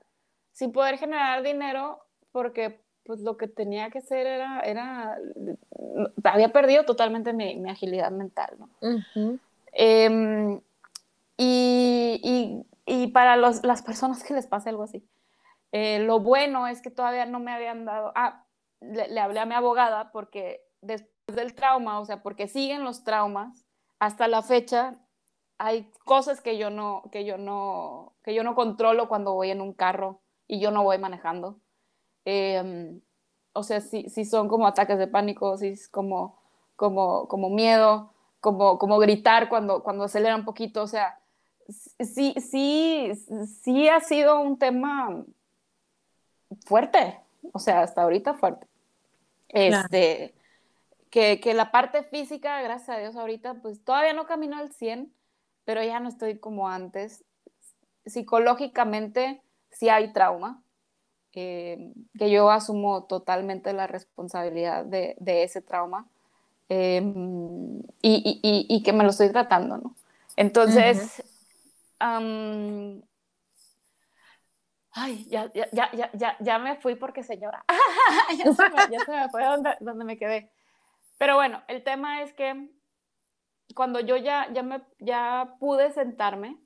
sin 0.52 0.72
poder 0.72 0.98
generar 0.98 1.42
dinero 1.42 2.04
porque 2.30 2.80
pues 3.04 3.20
lo 3.20 3.36
que 3.36 3.48
tenía 3.48 3.90
que 3.90 3.98
hacer 3.98 4.26
era, 4.26 4.60
era 4.60 5.18
había 6.24 6.52
perdido 6.52 6.84
totalmente 6.84 7.32
mi, 7.32 7.68
agilidad 7.68 8.10
mental, 8.12 8.56
¿no? 8.58 8.68
Em, 9.72 10.60
y, 11.36 12.64
para 13.12 13.36
las 13.36 13.82
personas 13.82 14.22
que 14.22 14.34
les 14.34 14.46
pase 14.46 14.68
algo 14.68 14.84
así, 14.84 15.04
eh, 15.72 15.98
lo 16.00 16.20
bueno 16.20 16.68
es 16.68 16.80
que 16.80 16.90
todavía 16.90 17.26
no 17.26 17.40
me 17.40 17.52
habían 17.52 17.84
dado, 17.84 18.12
ah, 18.14 18.44
le, 18.80 19.08
le, 19.08 19.20
hablé 19.20 19.40
a 19.40 19.46
mi 19.46 19.54
abogada 19.54 20.12
porque 20.12 20.62
después 20.80 21.36
del 21.36 21.54
trauma, 21.54 21.98
o 22.00 22.04
sea, 22.04 22.22
porque 22.22 22.46
siguen 22.48 22.84
los 22.84 23.04
traumas, 23.04 23.66
hasta 23.98 24.28
la 24.28 24.42
fecha 24.42 24.94
hay 25.58 25.90
cosas 26.04 26.40
que 26.40 26.58
yo 26.58 26.70
no, 26.70 27.02
que 27.12 27.24
yo 27.24 27.38
no, 27.38 28.12
que 28.24 28.34
yo 28.34 28.42
no 28.42 28.54
controlo 28.54 29.08
cuando 29.08 29.34
voy 29.34 29.50
en 29.50 29.60
un 29.60 29.72
carro 29.72 30.20
y 30.48 30.60
yo 30.60 30.70
no 30.70 30.82
voy 30.82 30.98
manejando. 30.98 31.58
Em, 32.24 33.00
o 33.52 33.62
sea, 33.62 33.80
si, 33.80 34.08
si, 34.08 34.24
son 34.24 34.48
como 34.48 34.66
ataques 34.66 34.98
de 34.98 35.06
pánico, 35.06 35.56
si 35.58 35.68
es 35.68 35.88
como, 35.88 36.38
como, 36.76 37.28
como 37.28 37.50
miedo, 37.50 38.12
como, 38.40 38.78
como 38.78 38.98
gritar 38.98 39.48
cuando, 39.48 39.82
cuando 39.82 40.04
acelera 40.04 40.36
un 40.36 40.44
poquito, 40.44 40.82
o 40.82 40.86
sea, 40.86 41.20
sí, 41.68 42.34
sí, 42.40 43.12
sí 43.62 43.88
ha 43.88 44.00
sido 44.00 44.40
un 44.40 44.58
tema 44.58 45.24
fuerte, 46.66 47.20
o 47.52 47.58
sea, 47.58 47.82
hasta 47.82 48.02
ahorita 48.02 48.34
fuerte. 48.34 48.66
Este, 49.48 50.34
que, 51.10 51.40
que, 51.40 51.54
la 51.54 51.70
parte 51.70 52.02
física, 52.04 52.60
gracias 52.62 52.96
a 52.96 53.00
Dios, 53.00 53.16
ahorita, 53.16 53.54
pues 53.62 53.84
todavía 53.84 54.14
no 54.14 54.26
camino 54.26 54.56
al 54.56 54.72
100, 54.72 55.12
pero 55.64 55.82
ya 55.82 56.00
no 56.00 56.08
estoy 56.08 56.38
como 56.38 56.68
antes. 56.68 57.24
Psicológicamente 58.04 59.42
sí 59.70 59.88
hay 59.88 60.12
trauma, 60.12 60.62
eh, 61.34 61.92
que 62.18 62.30
yo 62.30 62.50
asumo 62.50 63.04
totalmente 63.04 63.72
la 63.72 63.86
responsabilidad 63.86 64.84
de, 64.84 65.16
de 65.18 65.44
ese 65.44 65.62
trauma 65.62 66.06
em, 66.68 67.78
y, 68.02 68.40
y, 68.42 68.66
y, 68.68 68.82
que 68.82 68.92
me 68.92 69.02
lo 69.02 69.10
estoy 69.10 69.30
tratando, 69.30 69.78
¿no? 69.78 69.94
Entonces, 70.36 71.22
ay, 74.90 75.24
ya, 75.30 75.50
ya, 75.54 75.68
ya, 75.72 76.10
ya, 76.12 76.36
ya 76.38 76.58
me 76.58 76.76
fui 76.76 76.96
porque 76.96 77.22
señora, 77.22 77.64
ya, 78.38 78.52
se 78.52 78.68
me, 78.68 78.76
ya 78.90 79.04
se 79.04 79.12
me 79.12 79.28
fue 79.30 79.44
donde, 79.44 79.70
donde 79.80 80.04
me 80.04 80.18
quedé. 80.18 80.50
Pero 81.16 81.36
bueno, 81.36 81.62
el 81.68 81.82
tema 81.82 82.22
es 82.22 82.34
que 82.34 82.68
cuando 83.74 84.00
yo 84.00 84.16
ya, 84.16 84.52
ya, 84.52 84.62
me, 84.62 84.82
ya 84.98 85.54
pude 85.58 85.92
sentarme 85.92 86.58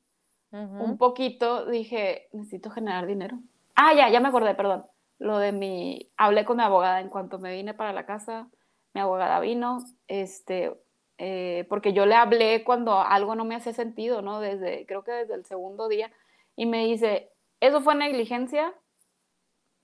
un 0.51 0.97
poquito, 0.97 1.67
dije, 1.67 2.29
necesito 2.33 2.71
generar 2.71 3.07
dinero. 3.07 3.39
Ah, 3.75 3.93
ya, 3.93 4.09
ya 4.09 4.21
me 4.21 4.29
acordé, 4.29 4.55
perdón. 4.55 4.87
Lo 5.19 5.39
de 5.39 5.53
mi, 5.53 6.11
hablé 6.17 6.47
con 6.47 6.57
mi 6.57 6.63
abogada 6.63 7.01
en 7.01 7.11
cuanto 7.11 7.39
me 7.39 7.53
vine 7.53 7.75
para 7.75 7.93
la 7.93 8.07
casa, 8.07 8.49
mi 8.95 9.01
abogada 9.03 9.39
vino, 9.41 9.79
este, 10.09 10.75
eh, 11.19 11.67
porque 11.69 11.93
yo 11.93 12.07
le 12.07 12.15
hablé 12.15 12.65
cuando 12.65 12.99
algo 12.99 13.35
no 13.35 13.45
me 13.45 13.55
hace 13.55 13.75
sentido, 13.75 14.23
¿no? 14.23 14.41
Desde, 14.41 14.87
creo 14.87 15.05
que 15.05 15.13
desde 15.13 15.35
el 15.35 15.45
segundo 15.45 15.89
día, 15.89 16.11
y 16.55 16.65
me 16.67 16.87
dice, 16.87 17.31
eso 17.61 17.81
fue 17.81 17.95
negligencia, 17.95 18.75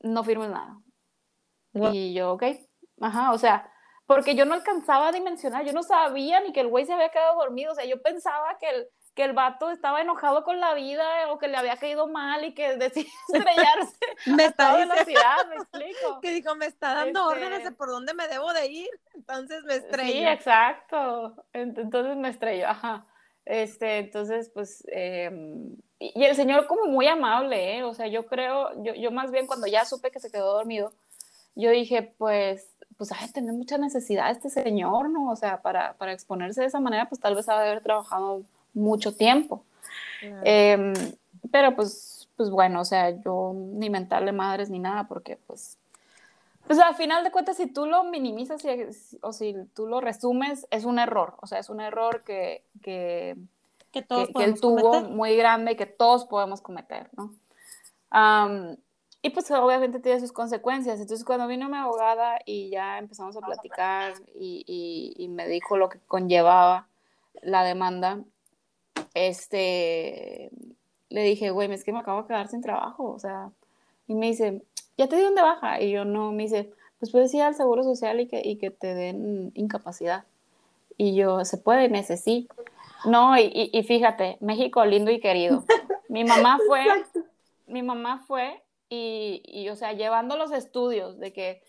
no 0.01 0.25
firmes 0.25 0.51
nada. 0.51 0.79
Y 1.93 2.13
yo, 2.13 2.33
ok, 2.33 2.45
ajá, 3.01 3.33
o 3.33 3.39
sea, 3.39 3.72
porque 4.07 4.35
yo 4.35 4.45
no 4.45 4.55
alcanzaba 4.55 5.09
a 5.09 5.13
dimensionar, 5.13 5.65
yo 5.65 5.73
no 5.73 5.83
sabía 5.83 6.41
ni 6.41 6.53
que 6.53 6.61
el 6.61 6.69
güey 6.69 6.85
se 6.87 6.93
había 6.93 7.11
quedado 7.11 7.37
dormido, 7.37 7.73
o 7.73 7.75
sea, 7.75 7.85
yo 7.85 8.03
pensaba 8.03 8.59
que 8.59 8.69
el, 8.69 8.89
que 9.15 9.25
el 9.25 9.33
vato 9.33 9.71
estaba 9.71 10.01
enojado 10.01 10.43
con 10.43 10.61
la 10.61 10.75
vida 10.75 11.31
o 11.31 11.39
que 11.39 11.49
le 11.49 11.57
había 11.57 11.77
caído 11.77 12.09
mal 12.09 12.45
y 12.45 12.55
que 12.55 12.77
decidió 12.77 13.13
estrellarse 13.29 13.97
me 14.27 14.45
está 14.45 14.73
a 14.73 14.77
velocidad, 14.77 15.47
me 15.49 15.57
explico. 15.57 16.21
Que 16.21 16.31
dijo, 16.31 16.55
me 16.57 16.67
está 16.67 16.95
dando 16.95 17.31
este 17.31 17.45
órdenes 17.45 17.65
de 17.65 17.73
por 17.73 17.89
dónde 17.89 18.15
me 18.15 18.29
debo 18.29 18.53
de 18.53 18.67
ir, 18.67 18.91
entonces 19.15 19.63
me 19.65 19.77
estrelló. 19.77 20.13
Sí, 20.13 20.27
exacto, 20.27 21.47
entonces 21.53 22.17
me 22.17 22.29
estrelló, 22.29 22.69
ajá. 22.69 23.07
Este, 23.45 23.99
entonces, 23.99 24.51
pues, 24.55 24.85
em, 24.87 25.77
y 25.99 26.25
el 26.25 26.37
señor 26.37 26.67
como 26.67 26.87
muy 26.87 27.09
amable, 27.09 27.77
¿eh? 27.77 27.83
o 27.83 27.93
sea, 27.93 28.07
yo 28.07 28.27
creo, 28.27 28.71
yo, 28.85 28.95
yo 28.95 29.11
más 29.11 29.33
bien 29.33 29.47
cuando 29.47 29.67
ya 29.67 29.85
supe 29.85 30.11
que 30.11 30.21
se 30.21 30.31
quedó 30.31 30.55
dormido, 30.55 30.93
yo 31.55 31.71
dije, 31.71 32.15
pues, 32.19 32.73
pues, 33.03 33.21
ay, 33.21 33.33
tener 33.33 33.53
mucha 33.53 33.79
necesidad 33.79 34.31
este 34.31 34.49
señor, 34.49 35.11
¿no? 35.11 35.33
O 35.33 35.35
sea, 35.35 35.61
para, 35.61 35.95
para 35.95 36.13
exponerse 36.13 36.61
de 36.61 36.69
esa 36.69 36.79
manera, 36.79 37.09
pues 37.09 37.21
tal 37.21 37.35
vez 37.35 37.49
ha 37.49 37.59
de 37.59 37.69
haber 37.69 37.83
trabajado 37.83 38.45
mucho 38.75 39.13
tiempo. 39.13 39.65
Em, 40.45 40.95
pero 41.51 41.75
pues, 41.75 42.29
pues 42.37 42.49
bueno, 42.49 42.81
o 42.81 42.85
sea, 42.85 43.11
yo 43.11 43.55
ni 43.57 43.91
mentarle 43.91 44.31
madres 44.31 44.71
ni 44.71 44.79
nada, 44.79 45.09
porque 45.09 45.37
pues, 45.49 45.79
pues 46.65 46.79
al 46.79 46.95
final 46.95 47.25
de 47.25 47.33
cuentas, 47.33 47.57
si 47.57 47.67
tú 47.67 47.87
lo 47.87 48.05
minimizas 48.05 48.63
o 49.21 49.33
si 49.33 49.57
tú 49.75 49.89
lo 49.89 50.01
resumes, 50.01 50.69
es 50.71 50.85
un 50.85 51.01
error, 51.01 51.35
o 51.41 51.49
sea, 51.49 51.59
es 51.59 51.71
un 51.71 51.81
error 51.81 52.23
que, 52.23 52.63
que, 52.83 53.37
que, 53.91 54.03
todos 54.03 54.29
que, 54.29 54.45
él 54.45 54.61
tuvo 54.61 55.01
muy 55.01 55.35
grande 55.35 55.73
y 55.73 55.77
que 55.77 55.87
todos 55.87 56.25
podemos 56.25 56.61
cometer, 56.61 57.11
¿no? 57.17 57.35
Y 59.23 59.31
pues 59.31 59.49
obviamente 59.53 60.01
tiene 60.01 60.19
sus 60.19 60.33
consecuencias. 60.33 61.01
Entonces 61.01 61.25
cuando 61.25 61.47
vino 61.47 61.69
mi 61.69 61.77
abogada 61.77 62.41
y 62.45 62.71
ya 62.71 62.99
empezamos 62.99 63.37
a 63.37 63.41
platicar 63.41 64.15
y, 64.35 64.65
y, 64.67 65.15
y 65.23 65.29
me 65.29 65.47
dijo 65.47 65.77
lo 65.77 65.89
que 65.89 66.01
conllevaba 66.09 66.89
la 67.41 67.63
demanda, 67.63 68.21
este, 69.15 70.51
le 71.09 71.23
dije, 71.23 71.51
güey, 71.51 71.71
es 71.73 71.85
que 71.85 71.93
me 71.93 72.01
acabo 72.01 72.23
de 72.23 72.29
quedar 72.29 72.49
sin 72.49 72.63
trabajo, 72.63 73.11
o 73.11 73.19
sea, 73.19 73.51
y 74.07 74.15
me 74.15 74.27
dice, 74.27 74.63
¿ya 74.97 75.09
te 75.09 75.17
di 75.17 75.23
dónde 75.23 75.43
baja? 75.43 75.81
Y 75.81 75.91
yo 75.91 76.05
no, 76.05 76.33
me 76.33 76.45
dice, 76.45 76.73
pues 76.99 77.13
puedes 77.13 77.33
ir 77.35 77.43
al 77.43 77.55
Seguro 77.55 77.83
Social 77.83 78.21
y 78.21 78.27
que, 78.27 78.43
y 78.45 78.57
que 78.57 78.71
te 78.71 78.95
den 78.95 79.53
incapacidad. 79.55 80.25
Y 80.97 81.15
yo, 81.15 81.45
¿se 81.45 81.59
puede? 81.59 81.89
necesito 81.89 82.55
No, 83.05 83.37
y, 83.39 83.71
y, 83.73 83.83
fíjate, 83.83 84.37
México 84.41 84.85
lindo 84.85 85.11
y 85.11 85.21
querido. 85.21 85.65
Mi 86.09 86.25
mamá 86.25 86.59
fue, 86.67 86.85
mi 87.67 87.83
mamá 87.83 88.25
fue 88.27 88.62
y, 88.95 89.41
y, 89.47 89.71
o 89.71 89.77
sea, 89.77 89.95
llevando 89.95 90.37
los 90.37 90.53
estudios 90.53 91.19
de 91.19 91.33
que 91.33 91.63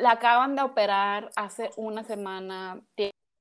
la 0.00 0.12
acaban 0.12 0.54
de 0.54 0.62
operar 0.62 1.32
hace 1.34 1.70
una 1.76 2.04
semana, 2.04 2.80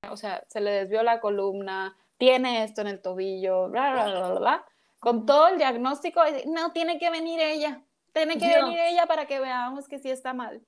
o 0.09 0.17
sea, 0.17 0.43
se 0.47 0.61
le 0.61 0.71
desvió 0.71 1.03
la 1.03 1.19
columna, 1.19 1.95
tiene 2.17 2.63
esto 2.63 2.81
en 2.81 2.87
el 2.87 2.99
tobillo, 2.99 3.69
bla, 3.69 3.91
bla, 3.91 4.05
bla, 4.05 4.39
bla, 4.39 4.65
con 4.99 5.27
todo 5.27 5.47
el 5.47 5.59
diagnóstico, 5.59 6.21
no, 6.47 6.71
tiene 6.71 6.97
que 6.97 7.11
venir 7.11 7.39
ella, 7.39 7.83
tiene 8.13 8.39
que 8.39 8.47
venir 8.47 8.79
ella 8.79 9.05
para 9.05 9.27
que 9.27 9.39
veamos 9.39 9.87
que 9.87 9.99
sí 9.99 10.09
está 10.09 10.33
mal. 10.33 10.65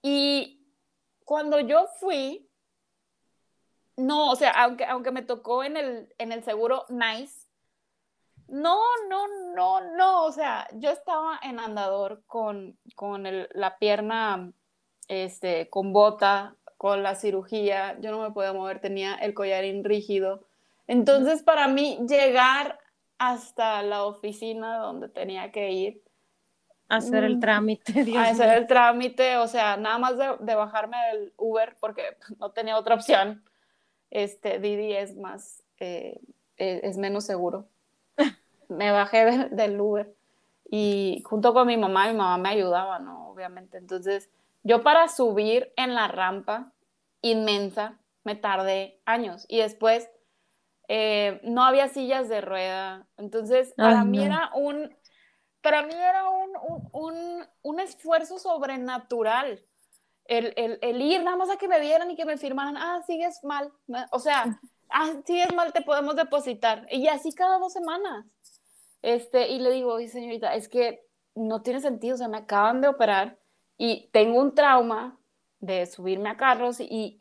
Y 0.00 0.66
cuando 1.26 1.60
yo 1.60 1.86
fui, 2.00 2.48
no, 3.98 4.30
o 4.30 4.36
sea, 4.36 4.52
aunque, 4.52 4.86
aunque 4.86 5.10
me 5.10 5.20
tocó 5.20 5.64
en 5.64 5.76
el, 5.76 6.14
en 6.16 6.32
el 6.32 6.42
seguro 6.44 6.86
nice, 6.88 7.46
no, 8.48 8.80
no, 9.08 9.26
no, 9.54 9.96
no, 9.96 10.24
o 10.24 10.32
sea, 10.32 10.68
yo 10.74 10.90
estaba 10.90 11.38
en 11.42 11.58
andador 11.58 12.22
con, 12.26 12.76
con 12.94 13.24
la 13.24 13.78
pierna 13.78 14.52
este, 15.08 15.68
con 15.70 15.92
bota, 15.92 16.56
con 16.76 17.02
la 17.02 17.14
cirugía, 17.14 17.98
yo 18.00 18.10
no 18.10 18.20
me 18.20 18.30
podía 18.32 18.52
mover, 18.52 18.80
tenía 18.80 19.14
el 19.14 19.34
collarín 19.34 19.84
rígido, 19.84 20.46
entonces, 20.86 21.42
para 21.42 21.68
mí, 21.68 21.98
llegar 22.08 22.78
hasta 23.18 23.82
la 23.82 24.04
oficina 24.04 24.78
donde 24.78 25.08
tenía 25.08 25.52
que 25.52 25.70
ir. 25.70 26.02
Hacer 26.88 27.24
el 27.24 27.36
mm, 27.36 27.40
trámite, 27.40 27.92
Dios 28.04 28.18
Hacer 28.18 28.58
el 28.58 28.66
trámite, 28.66 29.36
o 29.38 29.46
sea, 29.46 29.76
nada 29.76 29.98
más 29.98 30.18
de, 30.18 30.54
bajarme 30.54 30.96
del 31.12 31.32
Uber, 31.36 31.76
porque 31.80 32.02
no 32.38 32.50
tenía 32.50 32.76
otra 32.76 32.94
opción. 32.94 33.42
Este, 34.10 34.58
Didi 34.58 34.92
es 34.92 35.16
más, 35.16 35.62
eh, 35.80 36.20
e, 36.58 36.80
es, 36.82 36.98
menos 36.98 37.24
seguro. 37.24 37.66
Me 38.72 38.90
bajé 38.90 39.48
del 39.50 39.80
Uber 39.80 40.14
y 40.70 41.22
junto 41.26 41.52
con 41.52 41.66
mi 41.66 41.76
mamá, 41.76 42.08
mi 42.08 42.14
mamá 42.14 42.38
me 42.38 42.48
ayudaba, 42.48 42.98
¿no? 42.98 43.28
Obviamente. 43.28 43.78
Entonces, 43.78 44.30
yo 44.62 44.82
para 44.82 45.08
subir 45.08 45.72
en 45.76 45.94
la 45.94 46.08
rampa 46.08 46.72
inmensa, 47.20 47.98
me 48.24 48.36
tardé 48.36 49.00
años. 49.04 49.44
Y 49.48 49.58
después 49.58 50.08
eh, 50.88 51.40
no 51.44 51.64
había 51.64 51.88
sillas 51.88 52.28
de 52.28 52.40
rueda. 52.40 53.06
Entonces, 53.16 53.74
para 53.76 54.04
mí 54.04 54.24
era 54.24 54.50
un, 54.54 54.94
para 55.60 55.82
mí 55.82 55.94
era 55.94 56.24
un, 56.30 57.80
esfuerzo 57.80 58.38
sobrenatural. 58.38 59.62
El, 60.24 61.02
ir 61.02 61.22
nada 61.22 61.36
más 61.36 61.50
a 61.50 61.56
que 61.56 61.68
me 61.68 61.80
vieran 61.80 62.10
y 62.10 62.16
que 62.16 62.24
me 62.24 62.36
firmaran, 62.36 62.76
ah, 62.76 63.02
sigues 63.06 63.42
mal. 63.44 63.72
O 64.10 64.18
sea, 64.18 64.58
ah, 64.90 65.12
sigues 65.24 65.52
mal, 65.54 65.72
te 65.72 65.82
podemos 65.82 66.16
depositar. 66.16 66.86
Y 66.90 67.08
así 67.08 67.32
cada 67.32 67.58
dos 67.58 67.72
semanas. 67.72 68.24
Este, 69.02 69.48
y 69.48 69.58
le 69.58 69.70
digo, 69.70 69.98
señorita, 70.06 70.54
es 70.54 70.68
que 70.68 71.04
no 71.34 71.62
tiene 71.62 71.80
sentido, 71.80 72.14
o 72.14 72.18
sea, 72.18 72.28
me 72.28 72.38
acaban 72.38 72.80
de 72.80 72.88
operar 72.88 73.38
y 73.76 74.08
tengo 74.12 74.40
un 74.40 74.54
trauma 74.54 75.18
de 75.60 75.86
subirme 75.86 76.28
a 76.28 76.36
carros 76.36 76.78
y, 76.80 77.16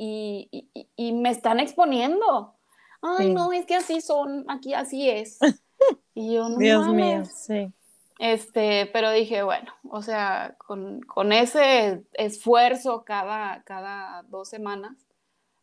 y 0.96 1.14
me 1.14 1.30
están 1.30 1.60
exponiendo 1.60 2.56
ay, 3.02 3.34
no, 3.34 3.52
es 3.52 3.66
que 3.66 3.76
así 3.76 4.02
son, 4.02 4.46
aquí 4.48 4.74
así 4.74 5.10
es. 5.10 5.40
Y 6.14 6.36
yo, 6.36 6.48
no 6.48 6.58
Dios 6.58 6.88
mío, 6.90 7.26
sí. 7.26 7.74
Este, 8.20 8.88
pero 8.94 9.10
dije, 9.10 9.42
bueno, 9.42 9.74
o 9.90 10.04
sea, 10.04 10.56
con, 10.60 11.02
con, 11.02 11.34
ese 11.34 12.04
esfuerzo 12.14 13.04
cada, 13.04 13.64
cada 13.64 14.22
dos 14.28 14.48
semanas, 14.48 14.96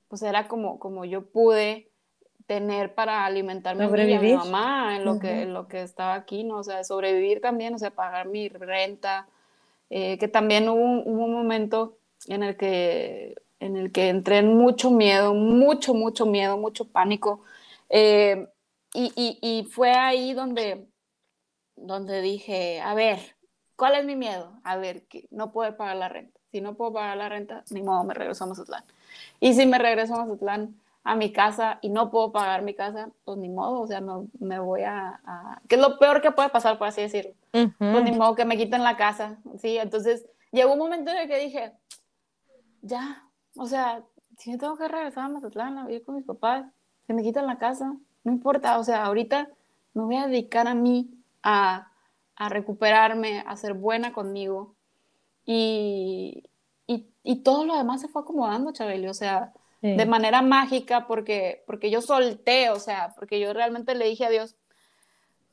pues 0.09 0.23
era 0.23 0.49
como, 0.49 0.81
como 0.81 1.05
yo 1.05 1.31
pude 1.31 1.88
tener 2.49 2.95
para 2.95 3.27
alimentarme 3.27 3.85
a 3.85 3.89
mi 3.89 4.35
mamá 4.35 4.97
en 4.97 5.05
lo, 5.05 5.19
que, 5.19 5.45
lo 5.45 5.69
que 5.69 5.83
estaba 5.83 6.15
aquí, 6.15 6.45
¿no? 6.45 6.57
O 6.57 6.65
sea, 6.65 6.83
sobrevivir 6.83 7.43
también, 7.43 7.75
o 7.75 7.79
sea, 7.79 7.91
pagar 7.91 8.27
mi 8.27 8.49
renta, 8.49 9.29
eh, 9.91 10.17
que 10.17 10.29
también 10.29 10.67
hubo, 10.71 11.03
hubo, 11.05 11.27
un 11.27 11.33
momento 11.35 11.99
en 12.27 12.43
el 12.43 12.57
que 12.57 13.35
en 13.61 13.77
el 13.77 13.93
que 13.93 14.09
entré 14.09 14.39
en 14.39 14.57
mucho 14.57 14.91
miedo, 14.91 15.35
mucho, 15.35 15.93
mucho 15.93 16.25
miedo, 16.25 16.57
mucho 16.57 16.87
pánico. 16.87 17.43
Eh, 17.91 18.49
y, 18.95 19.13
y, 19.15 19.39
y, 19.43 19.65
fue 19.65 19.93
ahí 19.93 20.33
donde, 20.33 20.89
donde 21.77 22.23
dije, 22.23 22.81
a 22.81 22.95
ver, 22.95 23.19
¿cuál 23.77 23.97
es 23.97 24.07
mi 24.07 24.17
miedo? 24.17 24.59
A 24.65 24.79
ver, 24.79 25.03
que 25.07 25.29
no 25.31 25.53
puedo 25.53 25.77
pagar 25.77 25.97
la 25.97 26.09
renta. 26.09 26.41
Si 26.51 26.63
no 26.63 26.77
puedo 26.77 26.95
pagar 26.95 27.19
la 27.19 27.29
renta, 27.29 27.63
ni 27.71 27.83
modo, 27.83 28.05
me 28.05 28.15
regreso 28.15 28.45
a 28.45 28.47
Mazatlán. 28.47 28.85
Y 29.39 29.53
si 29.53 29.67
me 29.67 29.77
regreso 29.77 30.15
a 30.15 30.25
Mazatlán, 30.25 30.81
a 31.09 31.15
mi 31.15 31.33
casa 31.33 31.79
y 31.81 31.89
no 31.89 32.11
puedo 32.11 32.33
pagar 32.33 32.61
mi 32.61 32.75
casa, 32.75 33.09
pues 33.25 33.39
ni 33.39 33.49
modo, 33.49 33.81
o 33.81 33.87
sea, 33.87 34.01
no 34.01 34.29
me 34.39 34.59
voy 34.59 34.83
a, 34.83 35.21
a... 35.25 35.63
¿Qué 35.67 35.77
es 35.77 35.81
lo 35.81 35.99
peor 35.99 36.21
que 36.21 36.33
puede 36.33 36.51
pasar, 36.51 36.77
por 36.77 36.87
así 36.87 37.01
decirlo? 37.01 37.33
Pues 37.51 38.05
ni 38.05 38.13
modo 38.13 38.35
que 38.35 38.45
me 38.45 38.59
quiten 38.59 38.83
la 38.83 38.99
casa, 38.99 39.39
¿sí? 39.57 39.79
Entonces, 39.79 40.27
llegó 40.53 40.75
un 40.75 40.79
momento 40.79 41.11
en 41.11 41.17
el 41.17 41.29
que 41.29 41.39
dije, 41.39 41.73
ya, 42.83 43.25
o 43.57 43.65
sea, 43.65 44.05
si 44.37 44.51
me 44.51 44.59
tengo 44.59 44.77
que 44.77 44.87
regresar 44.87 45.25
a 45.25 45.29
Mazatlán 45.29 45.79
a 45.79 45.87
vivir 45.87 46.05
con 46.05 46.17
mis 46.17 46.27
papás, 46.27 46.67
se 47.07 47.15
me 47.15 47.23
quitan 47.23 47.47
la 47.47 47.57
casa, 47.57 47.97
no 48.25 48.33
importa, 48.33 48.79
o 48.79 48.85
sea, 48.85 49.07
ahorita 49.07 49.49
me 49.95 50.03
voy 50.03 50.17
a 50.17 50.27
dedicar 50.27 50.69
a 50.69 50.75
mí, 50.75 51.11
a, 51.43 51.91
a 52.37 52.49
recuperarme, 52.51 53.43
a 53.47 53.57
ser 53.57 53.73
buena 53.73 54.13
conmigo. 54.13 54.75
Y, 55.47 56.45
y, 56.87 57.09
y, 57.23 57.37
todo 57.37 57.65
lo 57.65 57.75
demás 57.79 58.03
se 58.03 58.09
fue 58.09 58.21
acomodando, 58.21 58.73
Chabeli, 58.73 59.09
o 59.09 59.15
sea, 59.15 59.55
sí. 59.81 59.97
de 59.97 60.07
manera 60.07 60.43
mágica, 60.43 61.07
porque, 61.07 61.65
porque 61.67 61.91
yo 61.91 62.01
solté, 62.01 62.71
o 62.71 62.81
sea, 62.81 63.15
porque 63.17 63.41
yo 63.41 63.53
realmente 63.53 63.95
le 63.95 64.07
dije 64.07 64.25
a 64.25 64.31
Dios, 64.31 64.57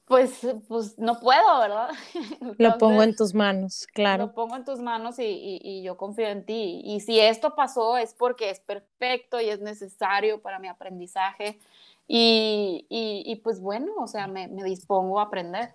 pues, 0.06 0.40
pues 0.68 1.00
no 1.00 1.20
puedo, 1.20 1.60
¿verdad? 1.60 1.90
Entonces, 2.14 2.56
lo 2.60 2.78
pongo 2.78 3.02
en 3.02 3.16
tus 3.16 3.34
manos, 3.34 3.88
claro. 3.92 4.28
Lo 4.28 4.34
pongo 4.34 4.56
en 4.56 4.64
tus 4.64 4.80
manos 4.80 5.18
y, 5.18 5.24
y, 5.24 5.60
y, 5.64 5.82
yo 5.82 5.98
confío 5.98 6.28
en 6.28 6.46
ti. 6.46 6.82
Y 6.84 7.00
si 7.00 7.20
esto 7.20 7.56
pasó 7.56 7.98
es 7.98 8.14
porque 8.14 8.52
es 8.52 8.60
perfecto 8.60 9.42
y 9.42 9.50
es 9.50 9.62
necesario 9.62 10.42
para 10.42 10.60
mi 10.60 10.68
aprendizaje. 10.68 11.60
Y, 12.08 12.86
y 12.88 13.36
pues 13.38 13.60
bueno, 13.60 13.94
o 13.98 14.08
sea, 14.08 14.28
me, 14.28 14.48
me, 14.48 14.64
dispongo 14.64 15.20
a 15.20 15.24
aprender. 15.24 15.74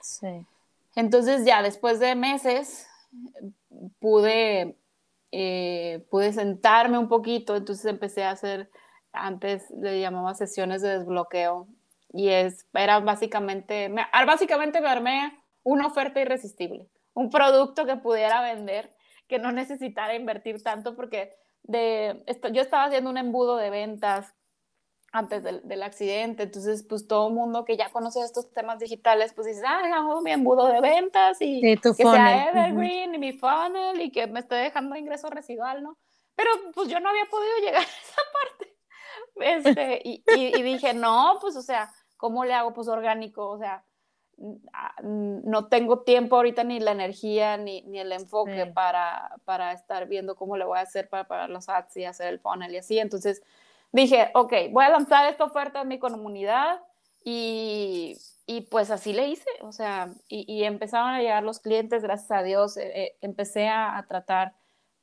Sí. 0.00 0.46
Entonces 0.94 1.44
ya 1.44 1.62
después 1.62 2.00
de 2.00 2.14
meses 2.14 2.86
pude, 4.00 4.77
eh, 5.32 6.06
pude 6.10 6.32
sentarme 6.32 6.98
un 6.98 7.08
poquito, 7.08 7.56
entonces 7.56 7.84
empecé 7.86 8.24
a 8.24 8.30
hacer, 8.30 8.70
antes 9.12 9.70
le 9.70 10.00
llamaba 10.00 10.34
sesiones 10.34 10.82
de 10.82 10.98
desbloqueo 10.98 11.68
y 12.12 12.28
es, 12.28 12.66
era 12.72 13.00
básicamente, 13.00 13.88
me, 13.88 14.06
básicamente 14.26 14.80
me 14.80 14.88
armé 14.88 15.38
una 15.62 15.86
oferta 15.86 16.20
irresistible, 16.20 16.88
un 17.14 17.30
producto 17.30 17.84
que 17.84 17.96
pudiera 17.96 18.40
vender, 18.40 18.94
que 19.26 19.38
no 19.38 19.52
necesitara 19.52 20.14
invertir 20.14 20.62
tanto 20.62 20.96
porque 20.96 21.34
de, 21.62 22.22
esto, 22.26 22.48
yo 22.48 22.62
estaba 22.62 22.84
haciendo 22.84 23.10
un 23.10 23.18
embudo 23.18 23.56
de 23.56 23.68
ventas 23.68 24.34
antes 25.12 25.42
del, 25.42 25.66
del, 25.66 25.82
accidente, 25.82 26.42
entonces 26.42 26.82
pues 26.82 27.06
todo 27.06 27.28
el 27.28 27.34
mundo 27.34 27.64
que 27.64 27.76
ya 27.76 27.90
conoce 27.90 28.20
estos 28.20 28.52
temas 28.52 28.78
digitales, 28.78 29.32
pues 29.32 29.46
dice, 29.46 29.62
ah, 29.66 29.80
hago 29.94 30.20
mi 30.20 30.32
embudo 30.32 30.66
de 30.66 30.80
ventas 30.80 31.40
y 31.40 31.60
sí, 31.60 31.76
que 31.76 31.92
funnel. 31.94 32.14
sea 32.14 32.50
evergreen 32.50 33.10
uh 33.10 33.12
-huh. 33.12 33.16
y 33.16 33.18
mi 33.18 33.32
funnel 33.32 34.00
y 34.00 34.10
que 34.12 34.26
me 34.26 34.40
esté 34.40 34.56
dejando 34.56 34.96
ingreso 34.96 35.30
residual, 35.30 35.82
¿no? 35.82 35.96
Pero 36.34 36.50
pues 36.74 36.88
yo 36.88 37.00
no 37.00 37.08
había 37.08 37.24
podido 37.24 37.58
llegar 37.60 37.82
a 37.82 37.84
esa 37.84 38.22
parte. 38.32 38.76
Este, 39.36 40.02
y, 40.04 40.22
y, 40.36 40.58
y, 40.58 40.62
dije, 40.62 40.92
no, 40.92 41.38
pues 41.40 41.56
o 41.56 41.62
sea, 41.62 41.90
¿cómo 42.16 42.44
le 42.44 42.52
hago? 42.52 42.74
Pues 42.74 42.88
orgánico, 42.88 43.48
o 43.48 43.58
sea, 43.58 43.84
no 45.02 45.66
tengo 45.66 46.02
tiempo 46.02 46.36
ahorita 46.36 46.62
ni 46.62 46.78
la 46.78 46.92
energía 46.92 47.56
ni, 47.56 47.82
ni 47.82 47.98
el 47.98 48.12
enfoque 48.12 48.66
sí. 48.66 48.70
para, 48.72 49.36
para 49.44 49.72
estar 49.72 50.06
viendo 50.06 50.36
cómo 50.36 50.56
le 50.56 50.64
voy 50.64 50.78
a 50.78 50.82
hacer 50.82 51.08
para 51.08 51.26
pagar 51.26 51.50
los 51.50 51.68
ads 51.68 51.96
y 51.96 52.04
hacer 52.04 52.28
el 52.28 52.38
funnel 52.38 52.72
y 52.72 52.76
así, 52.76 52.98
entonces 53.00 53.42
dije, 53.92 54.30
ok, 54.34 54.52
voy 54.70 54.84
a 54.84 54.90
lanzar 54.90 55.28
esta 55.28 55.44
oferta 55.44 55.82
en 55.82 55.88
mi 55.88 55.98
comunidad 55.98 56.80
y, 57.24 58.16
y 58.46 58.62
pues 58.62 58.90
así 58.90 59.12
le 59.12 59.28
hice, 59.28 59.50
o 59.60 59.72
sea, 59.72 60.08
y, 60.28 60.44
y, 60.52 60.64
empezaron 60.64 61.10
a 61.10 61.20
llegar 61.20 61.42
los 61.42 61.60
clientes, 61.60 62.02
gracias 62.02 62.30
a 62.30 62.42
Dios, 62.42 62.76
eh, 62.76 62.90
eh, 62.94 63.16
empecé 63.20 63.68
a, 63.68 63.98
a, 63.98 64.06
tratar 64.06 64.54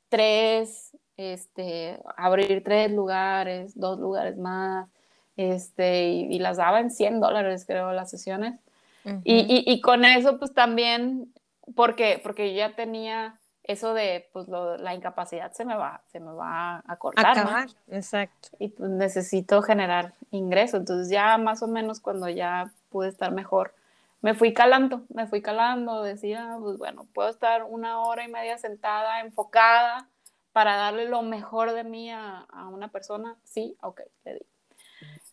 tres, 0.08 0.96
este, 1.16 2.00
abrir 2.16 2.64
tres 2.64 2.90
lugares, 2.90 3.78
dos 3.78 3.98
lugares 3.98 4.36
más, 4.36 4.88
este, 5.36 6.08
y, 6.08 6.34
y 6.34 6.38
las 6.38 6.56
daba 6.56 6.80
en 6.80 6.90
100 6.90 7.20
dólares, 7.20 7.64
creo, 7.66 7.92
las 7.92 8.10
sesiones. 8.10 8.58
Uh 9.04 9.10
-huh. 9.10 9.20
y, 9.24 9.64
y, 9.72 9.80
con 9.80 10.04
eso, 10.04 10.38
pues 10.38 10.52
también, 10.52 11.32
porque, 11.74 12.20
porque 12.22 12.54
ya 12.54 12.74
tenía 12.74 13.38
eso 13.66 13.94
de 13.94 14.28
pues 14.32 14.48
lo, 14.48 14.76
la 14.76 14.94
incapacidad 14.94 15.52
se 15.52 15.64
me 15.64 15.74
va 15.74 16.00
se 16.06 16.20
me 16.20 16.32
va 16.32 16.82
a 16.86 16.96
cortar 16.96 17.38
Acabar, 17.38 17.66
¿no? 17.66 17.96
exacto. 17.96 18.48
Y 18.58 18.68
pues 18.68 18.90
necesito 18.90 19.60
generar 19.62 20.14
ingreso. 20.30 20.76
Entonces 20.76 21.10
ya 21.10 21.36
más 21.38 21.62
o 21.62 21.66
menos 21.66 22.00
cuando 22.00 22.28
ya 22.28 22.70
pude 22.90 23.08
estar 23.08 23.32
mejor 23.32 23.74
me 24.22 24.34
fui 24.34 24.54
calando 24.54 25.02
me 25.12 25.26
fui 25.26 25.42
calando 25.42 26.02
decía 26.02 26.56
pues 26.60 26.78
bueno 26.78 27.06
puedo 27.12 27.28
estar 27.28 27.64
una 27.64 28.00
hora 28.00 28.24
y 28.24 28.28
media 28.28 28.56
sentada 28.58 29.20
enfocada 29.20 30.08
para 30.52 30.76
darle 30.76 31.06
lo 31.08 31.22
mejor 31.22 31.72
de 31.72 31.84
mí 31.84 32.10
a, 32.10 32.46
a 32.48 32.68
una 32.68 32.88
persona 32.88 33.36
sí 33.44 33.76
ok 33.82 34.00
le 34.24 34.34
di. 34.34 34.46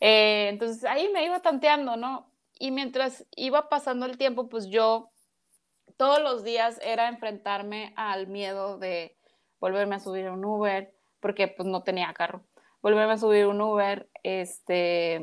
Eh, 0.01 0.49
entonces 0.49 0.83
ahí 0.83 1.09
me 1.13 1.23
iba 1.25 1.39
tanteando 1.39 1.95
no 1.95 2.27
y 2.59 2.71
mientras 2.71 3.25
iba 3.35 3.69
pasando 3.69 4.05
el 4.05 4.17
tiempo 4.17 4.49
pues 4.49 4.67
yo 4.67 5.09
todos 6.03 6.21
los 6.21 6.43
días 6.43 6.81
era 6.83 7.07
enfrentarme 7.07 7.93
al 7.95 8.27
miedo 8.27 8.77
de 8.77 9.15
volverme 9.61 9.95
a 9.95 9.99
subir 10.01 10.27
a 10.27 10.33
un 10.33 10.43
Uber, 10.43 10.93
porque 11.21 11.47
pues 11.47 11.65
no 11.65 11.83
tenía 11.83 12.13
carro, 12.13 12.41
volverme 12.81 13.13
a 13.13 13.17
subir 13.17 13.47
un 13.47 13.61
Uber, 13.61 14.09
este, 14.21 15.21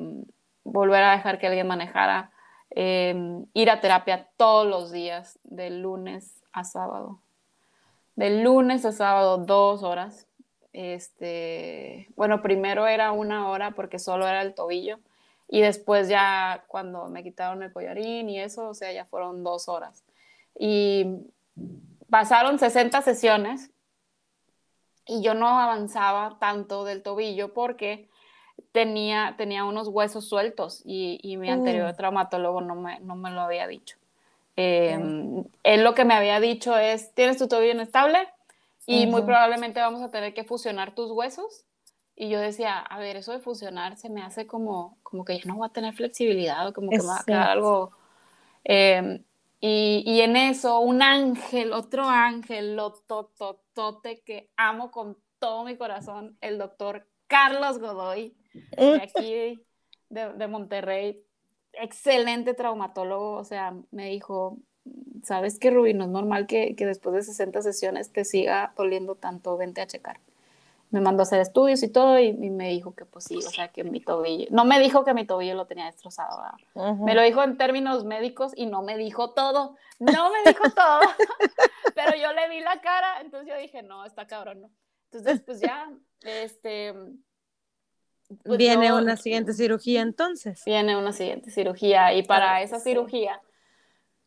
volver 0.64 1.04
a 1.04 1.10
dejar 1.10 1.38
que 1.38 1.48
alguien 1.48 1.66
manejara, 1.66 2.32
eh, 2.70 3.14
ir 3.52 3.68
a 3.68 3.82
terapia 3.82 4.30
todos 4.38 4.66
los 4.66 4.90
días, 4.90 5.38
de 5.44 5.68
lunes 5.68 6.42
a 6.50 6.64
sábado. 6.64 7.20
De 8.16 8.42
lunes 8.42 8.86
a 8.86 8.92
sábado, 8.92 9.36
dos 9.36 9.82
horas. 9.82 10.28
Este, 10.72 12.08
bueno, 12.16 12.40
primero 12.40 12.86
era 12.86 13.12
una 13.12 13.50
hora 13.50 13.72
porque 13.72 13.98
solo 13.98 14.26
era 14.26 14.40
el 14.40 14.54
tobillo 14.54 14.98
y 15.46 15.60
después 15.60 16.08
ya 16.08 16.64
cuando 16.68 17.08
me 17.08 17.22
quitaron 17.22 17.62
el 17.62 17.70
collarín 17.70 18.30
y 18.30 18.40
eso, 18.40 18.70
o 18.70 18.74
sea, 18.74 18.90
ya 18.92 19.04
fueron 19.04 19.44
dos 19.44 19.68
horas 19.68 20.04
y 20.58 21.06
pasaron 22.10 22.58
60 22.58 23.02
sesiones 23.02 23.70
y 25.06 25.22
yo 25.22 25.34
no 25.34 25.48
avanzaba 25.48 26.36
tanto 26.38 26.84
del 26.84 27.02
tobillo 27.02 27.52
porque 27.52 28.08
tenía, 28.72 29.34
tenía 29.36 29.64
unos 29.64 29.88
huesos 29.88 30.28
sueltos 30.28 30.82
y, 30.84 31.18
y 31.22 31.36
mi 31.36 31.50
anterior 31.50 31.92
mm. 31.92 31.96
traumatólogo 31.96 32.60
no 32.60 32.74
me, 32.74 33.00
no 33.00 33.16
me, 33.16 33.30
lo 33.30 33.40
había 33.40 33.66
dicho. 33.66 33.96
Eh, 34.56 34.98
mm. 34.98 35.40
Él 35.62 35.84
lo 35.84 35.94
que 35.94 36.04
me 36.04 36.14
había 36.14 36.40
dicho 36.40 36.76
es, 36.76 37.12
tienes 37.14 37.38
tu 37.38 37.48
tobillo 37.48 37.72
inestable 37.72 38.18
y 38.86 39.04
uh 39.04 39.08
-huh. 39.08 39.10
muy 39.10 39.22
probablemente 39.22 39.80
vamos 39.80 40.02
a 40.02 40.10
tener 40.10 40.34
que 40.34 40.44
fusionar 40.44 40.94
tus 40.94 41.10
huesos. 41.10 41.64
Y 42.16 42.28
yo 42.28 42.38
decía, 42.38 42.78
a 42.78 42.98
ver, 42.98 43.16
eso 43.16 43.32
de 43.32 43.40
fusionar 43.40 43.96
se 43.96 44.10
me 44.10 44.22
hace 44.22 44.46
como, 44.46 44.98
como 45.02 45.24
que 45.24 45.38
ya 45.38 45.44
no 45.46 45.56
voy 45.56 45.66
a 45.66 45.72
tener 45.72 45.94
flexibilidad 45.94 46.68
o 46.68 46.74
como 46.74 46.90
que 46.90 46.98
me 46.98 47.04
va 47.04 47.20
a 47.20 47.24
quedar 47.24 47.48
algo... 47.48 47.92
Eh, 48.64 49.22
y, 49.60 50.02
y, 50.06 50.20
en 50.20 50.36
eso, 50.36 50.80
un 50.80 51.02
ángel, 51.02 51.72
otro 51.72 52.04
ángel, 52.04 52.76
lo 52.76 52.92
tototote 52.92 54.22
que 54.22 54.50
amo 54.56 54.90
con 54.90 55.18
todo 55.38 55.64
mi 55.64 55.76
corazón, 55.76 56.36
el 56.40 56.58
doctor 56.58 57.06
Carlos 57.26 57.78
Godoy, 57.78 58.36
de 58.76 59.02
aquí 59.02 59.62
de, 60.08 60.32
de 60.32 60.48
Monterrey, 60.48 61.22
excelente 61.72 62.54
traumatólogo, 62.54 63.36
o 63.36 63.44
sea, 63.44 63.74
me 63.90 64.08
dijo, 64.08 64.58
sabes 65.22 65.58
que 65.58 65.70
Rubí, 65.70 65.94
no 65.94 66.04
es 66.04 66.10
normal 66.10 66.46
que, 66.46 66.74
que, 66.74 66.86
después 66.86 67.14
de 67.14 67.22
60 67.22 67.62
sesiones 67.62 68.12
te 68.12 68.24
siga 68.24 68.72
doliendo 68.76 69.14
tanto, 69.14 69.56
vente 69.56 69.80
a 69.80 69.86
checar 69.86 70.20
me 70.90 71.00
mandó 71.00 71.22
a 71.22 71.24
hacer 71.24 71.40
estudios 71.40 71.82
y 71.82 71.88
todo 71.88 72.18
y, 72.18 72.28
y, 72.28 72.50
me 72.50 72.68
dijo 72.68 72.94
que 72.94 73.04
pues 73.04 73.24
sí, 73.24 73.36
o 73.36 73.42
sea, 73.42 73.68
que 73.68 73.84
mi 73.84 74.00
tobillo, 74.00 74.46
no 74.50 74.64
me 74.64 74.80
dijo 74.80 75.04
que 75.04 75.14
mi 75.14 75.24
tobillo 75.24 75.54
lo 75.54 75.66
tenía 75.66 75.86
destrozado, 75.86 76.42
uh 76.74 76.80
-huh. 76.80 77.04
me 77.04 77.14
lo 77.14 77.22
dijo 77.22 77.42
en 77.42 77.56
términos 77.56 78.04
médicos 78.04 78.52
y 78.56 78.66
no 78.66 78.82
me 78.82 78.96
dijo 78.96 79.30
todo, 79.30 79.76
no 79.98 80.30
me 80.30 80.50
dijo 80.50 80.64
todo, 80.70 81.00
pero 81.94 82.16
yo 82.16 82.32
le 82.32 82.48
vi 82.48 82.60
la 82.60 82.80
cara, 82.80 83.20
entonces 83.20 83.48
yo 83.48 83.56
dije, 83.60 83.82
no, 83.82 84.04
está 84.04 84.26
cabrón, 84.26 84.62
¿no? 84.62 84.70
Entonces, 85.12 85.40
pues 85.44 85.60
ya, 85.60 85.90
este... 86.22 86.94
Pues 88.44 88.58
viene 88.58 88.88
yo, 88.88 88.96
una 88.96 89.16
siguiente 89.16 89.52
cirugía 89.52 90.02
entonces. 90.02 90.62
Viene 90.64 90.96
una 90.96 91.12
siguiente 91.12 91.50
cirugía 91.50 92.14
y 92.14 92.22
para 92.22 92.62
esa 92.62 92.78
cirugía 92.78 93.40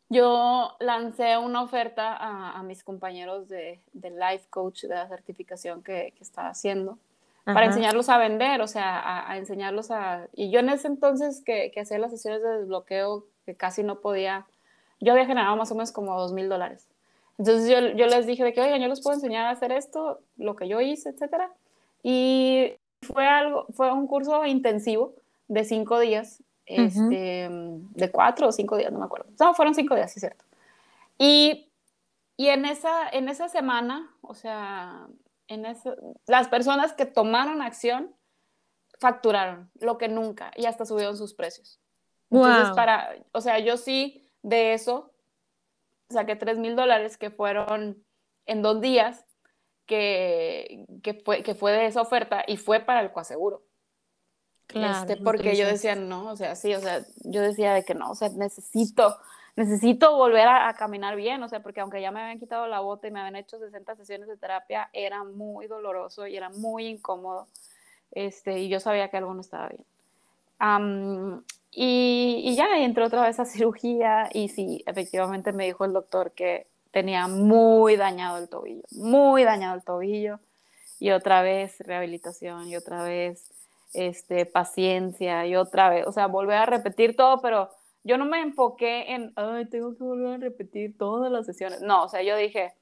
yo 0.08 0.76
lancé 0.80 1.38
una 1.38 1.62
oferta 1.62 2.14
a, 2.14 2.58
a 2.58 2.62
mis 2.62 2.84
compañeros 2.84 3.48
de, 3.48 3.80
de, 3.92 4.10
Life 4.10 4.46
Coach 4.50 4.82
de 4.82 4.94
la 4.94 5.08
certificación 5.08 5.82
que, 5.82 6.12
que 6.16 6.22
estaba 6.22 6.48
haciendo 6.48 6.98
Ajá. 7.44 7.54
para 7.54 7.66
enseñarlos 7.66 8.08
a 8.08 8.18
vender, 8.18 8.60
o 8.60 8.66
sea, 8.66 8.98
a, 8.98 9.30
a, 9.30 9.38
enseñarlos 9.38 9.90
a... 9.90 10.28
Y 10.34 10.50
yo 10.50 10.60
en 10.60 10.68
ese 10.68 10.88
entonces 10.88 11.42
que, 11.44 11.70
que 11.72 11.80
hacía 11.80 11.98
las 11.98 12.10
sesiones 12.10 12.42
de 12.42 12.58
desbloqueo, 12.58 13.24
que 13.46 13.54
casi 13.54 13.82
no 13.82 14.00
podía, 14.00 14.46
yo 15.00 15.12
había 15.12 15.26
generado 15.26 15.56
más 15.56 15.70
o 15.70 15.74
menos 15.74 15.92
como 15.92 16.18
dos 16.18 16.32
mil 16.32 16.48
dólares. 16.48 16.88
Entonces 17.38 17.68
yo, 17.68 17.96
yo, 17.96 18.06
les 18.06 18.26
dije 18.26 18.44
de 18.44 18.52
que, 18.52 18.60
oigan, 18.60 18.80
yo 18.80 18.88
les 18.88 19.00
puedo 19.00 19.14
enseñar 19.14 19.46
a 19.46 19.50
hacer 19.50 19.72
esto, 19.72 20.20
lo 20.36 20.54
que 20.54 20.68
yo 20.68 20.80
hice, 20.80 21.10
etcétera. 21.10 21.50
Y 22.02 22.74
fue 23.02 23.26
algo, 23.26 23.66
fue 23.72 23.92
un 23.92 24.06
curso 24.06 24.44
intensivo 24.44 25.14
de 25.48 25.64
cinco 25.64 25.98
días, 25.98 26.42
este, 26.66 27.48
de 27.50 28.10
cuatro 28.10 28.48
o 28.48 28.52
cinco 28.52 28.76
días, 28.76 28.92
no 28.92 28.98
me 28.98 29.04
acuerdo. 29.04 29.30
No, 29.38 29.54
fueron 29.54 29.74
cinco 29.74 29.94
días, 29.94 30.12
sí, 30.12 30.20
cierto. 30.20 30.44
Y, 31.18 31.70
y 32.36 32.48
en, 32.48 32.64
esa, 32.64 33.08
en 33.10 33.28
esa 33.28 33.48
semana, 33.48 34.14
o 34.22 34.34
sea, 34.34 35.06
en 35.48 35.66
eso, 35.66 35.94
las 36.26 36.48
personas 36.48 36.92
que 36.92 37.06
tomaron 37.06 37.62
acción 37.62 38.14
facturaron 38.98 39.70
lo 39.80 39.98
que 39.98 40.08
nunca 40.08 40.50
y 40.56 40.66
hasta 40.66 40.86
subieron 40.86 41.16
sus 41.16 41.34
precios. 41.34 41.80
Entonces, 42.30 42.74
para, 42.74 43.14
o 43.32 43.40
sea, 43.40 43.58
yo 43.58 43.76
sí 43.76 44.28
de 44.42 44.72
eso 44.72 45.12
saqué 46.10 46.36
tres 46.36 46.58
mil 46.58 46.74
dólares 46.76 47.16
que 47.16 47.30
fueron 47.30 48.04
en 48.46 48.62
dos 48.62 48.80
días 48.80 49.24
que, 49.86 50.86
que, 51.02 51.14
fue, 51.14 51.42
que 51.42 51.54
fue 51.54 51.72
de 51.72 51.86
esa 51.86 52.00
oferta 52.00 52.44
y 52.46 52.56
fue 52.56 52.80
para 52.80 53.00
el 53.00 53.12
coaseguro. 53.12 53.62
Claro, 54.66 55.10
este, 55.10 55.22
porque 55.22 55.56
yo 55.56 55.66
decía, 55.66 55.94
no, 55.94 56.30
o 56.30 56.36
sea, 56.36 56.56
sí, 56.56 56.74
o 56.74 56.80
sea, 56.80 57.04
yo 57.22 57.42
decía 57.42 57.74
de 57.74 57.84
que 57.84 57.94
no, 57.94 58.10
o 58.10 58.14
sea, 58.14 58.30
necesito, 58.30 59.16
necesito 59.56 60.16
volver 60.16 60.48
a, 60.48 60.74
caminar 60.74 61.16
bien, 61.16 61.42
o 61.42 61.48
sea, 61.48 61.60
porque 61.60 61.80
aunque 61.80 62.00
ya 62.00 62.10
me 62.10 62.20
habían 62.20 62.38
quitado 62.38 62.66
la 62.66 62.80
bota 62.80 63.06
y 63.06 63.10
me 63.10 63.20
habían 63.20 63.36
hecho 63.36 63.58
60 63.58 63.94
sesiones 63.96 64.28
de 64.28 64.36
terapia, 64.36 64.88
era 64.92 65.22
muy 65.22 65.66
doloroso 65.66 66.26
y 66.26 66.36
era 66.36 66.48
muy 66.48 66.86
incómodo, 66.86 67.46
este, 68.12 68.58
y 68.60 68.68
yo 68.68 68.80
sabía 68.80 69.08
que 69.08 69.18
algo 69.18 69.34
no 69.34 69.42
estaba 69.42 69.68
bien. 69.68 69.84
y, 71.70 72.42
y, 72.44 72.56
ya 72.56 72.78
entré 72.78 73.04
otra 73.04 73.22
vez 73.22 73.38
a 73.38 73.44
cirugía 73.44 74.28
y 74.32 74.48
sí, 74.48 74.82
efectivamente 74.86 75.52
me 75.52 75.66
dijo 75.66 75.84
el 75.84 75.92
doctor 75.92 76.32
que 76.32 76.66
tenía 76.90 77.28
muy 77.28 77.96
dañado 77.96 78.38
el 78.38 78.48
tobillo, 78.48 78.84
muy 78.92 79.44
dañado 79.44 79.74
el 79.74 79.84
tobillo, 79.84 80.38
y 81.00 81.10
otra 81.10 81.42
vez 81.42 81.78
rehabilitación, 81.80 82.68
y 82.68 82.76
otra 82.76 83.02
vez 83.02 83.50
este, 83.94 84.46
paciencia, 84.46 85.46
y 85.46 85.56
otra 85.56 85.88
vez, 85.88 86.06
o 86.06 86.12
sea, 86.12 86.26
volver 86.26 86.58
a 86.58 86.66
repetir 86.66 87.16
todo, 87.16 87.40
pero 87.40 87.70
yo 88.04 88.18
no 88.18 88.26
me 88.26 88.40
enfoqué 88.40 89.12
en, 89.14 89.32
ay, 89.36 89.66
tengo 89.66 89.96
que 89.96 90.04
volver 90.04 90.34
a 90.34 90.38
repetir 90.38 90.96
todas 90.98 91.32
las 91.32 91.46
sesiones. 91.46 91.80
No, 91.80 92.04
o 92.04 92.08
sea, 92.08 92.22
yo 92.22 92.36
dije, 92.36 92.74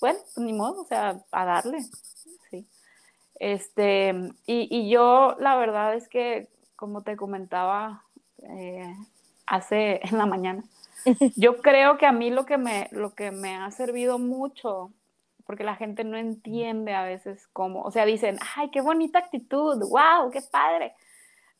bueno, 0.00 0.18
pues 0.34 0.38
ni 0.44 0.52
modo, 0.52 0.82
o 0.82 0.86
sea, 0.86 1.20
a 1.30 1.44
darle, 1.44 1.78
sí. 2.50 2.66
Este, 3.38 4.14
y, 4.46 4.68
y 4.70 4.90
yo, 4.90 5.36
la 5.38 5.56
verdad 5.56 5.94
es 5.94 6.08
que, 6.08 6.48
como 6.74 7.02
te 7.02 7.16
comentaba 7.16 8.04
eh, 8.42 8.94
hace 9.46 10.00
en 10.04 10.18
la 10.18 10.26
mañana, 10.26 10.64
yo 11.36 11.58
creo 11.58 11.98
que 11.98 12.06
a 12.06 12.12
mí 12.12 12.30
lo 12.30 12.46
que, 12.46 12.58
me, 12.58 12.88
lo 12.90 13.14
que 13.14 13.30
me 13.30 13.56
ha 13.56 13.70
servido 13.70 14.18
mucho, 14.18 14.90
porque 15.46 15.64
la 15.64 15.76
gente 15.76 16.04
no 16.04 16.16
entiende 16.16 16.94
a 16.94 17.04
veces 17.04 17.48
cómo, 17.52 17.82
o 17.82 17.90
sea, 17.90 18.04
dicen, 18.04 18.38
ay, 18.56 18.70
qué 18.70 18.80
bonita 18.80 19.18
actitud, 19.18 19.78
wow, 19.88 20.30
qué 20.30 20.40
padre, 20.50 20.94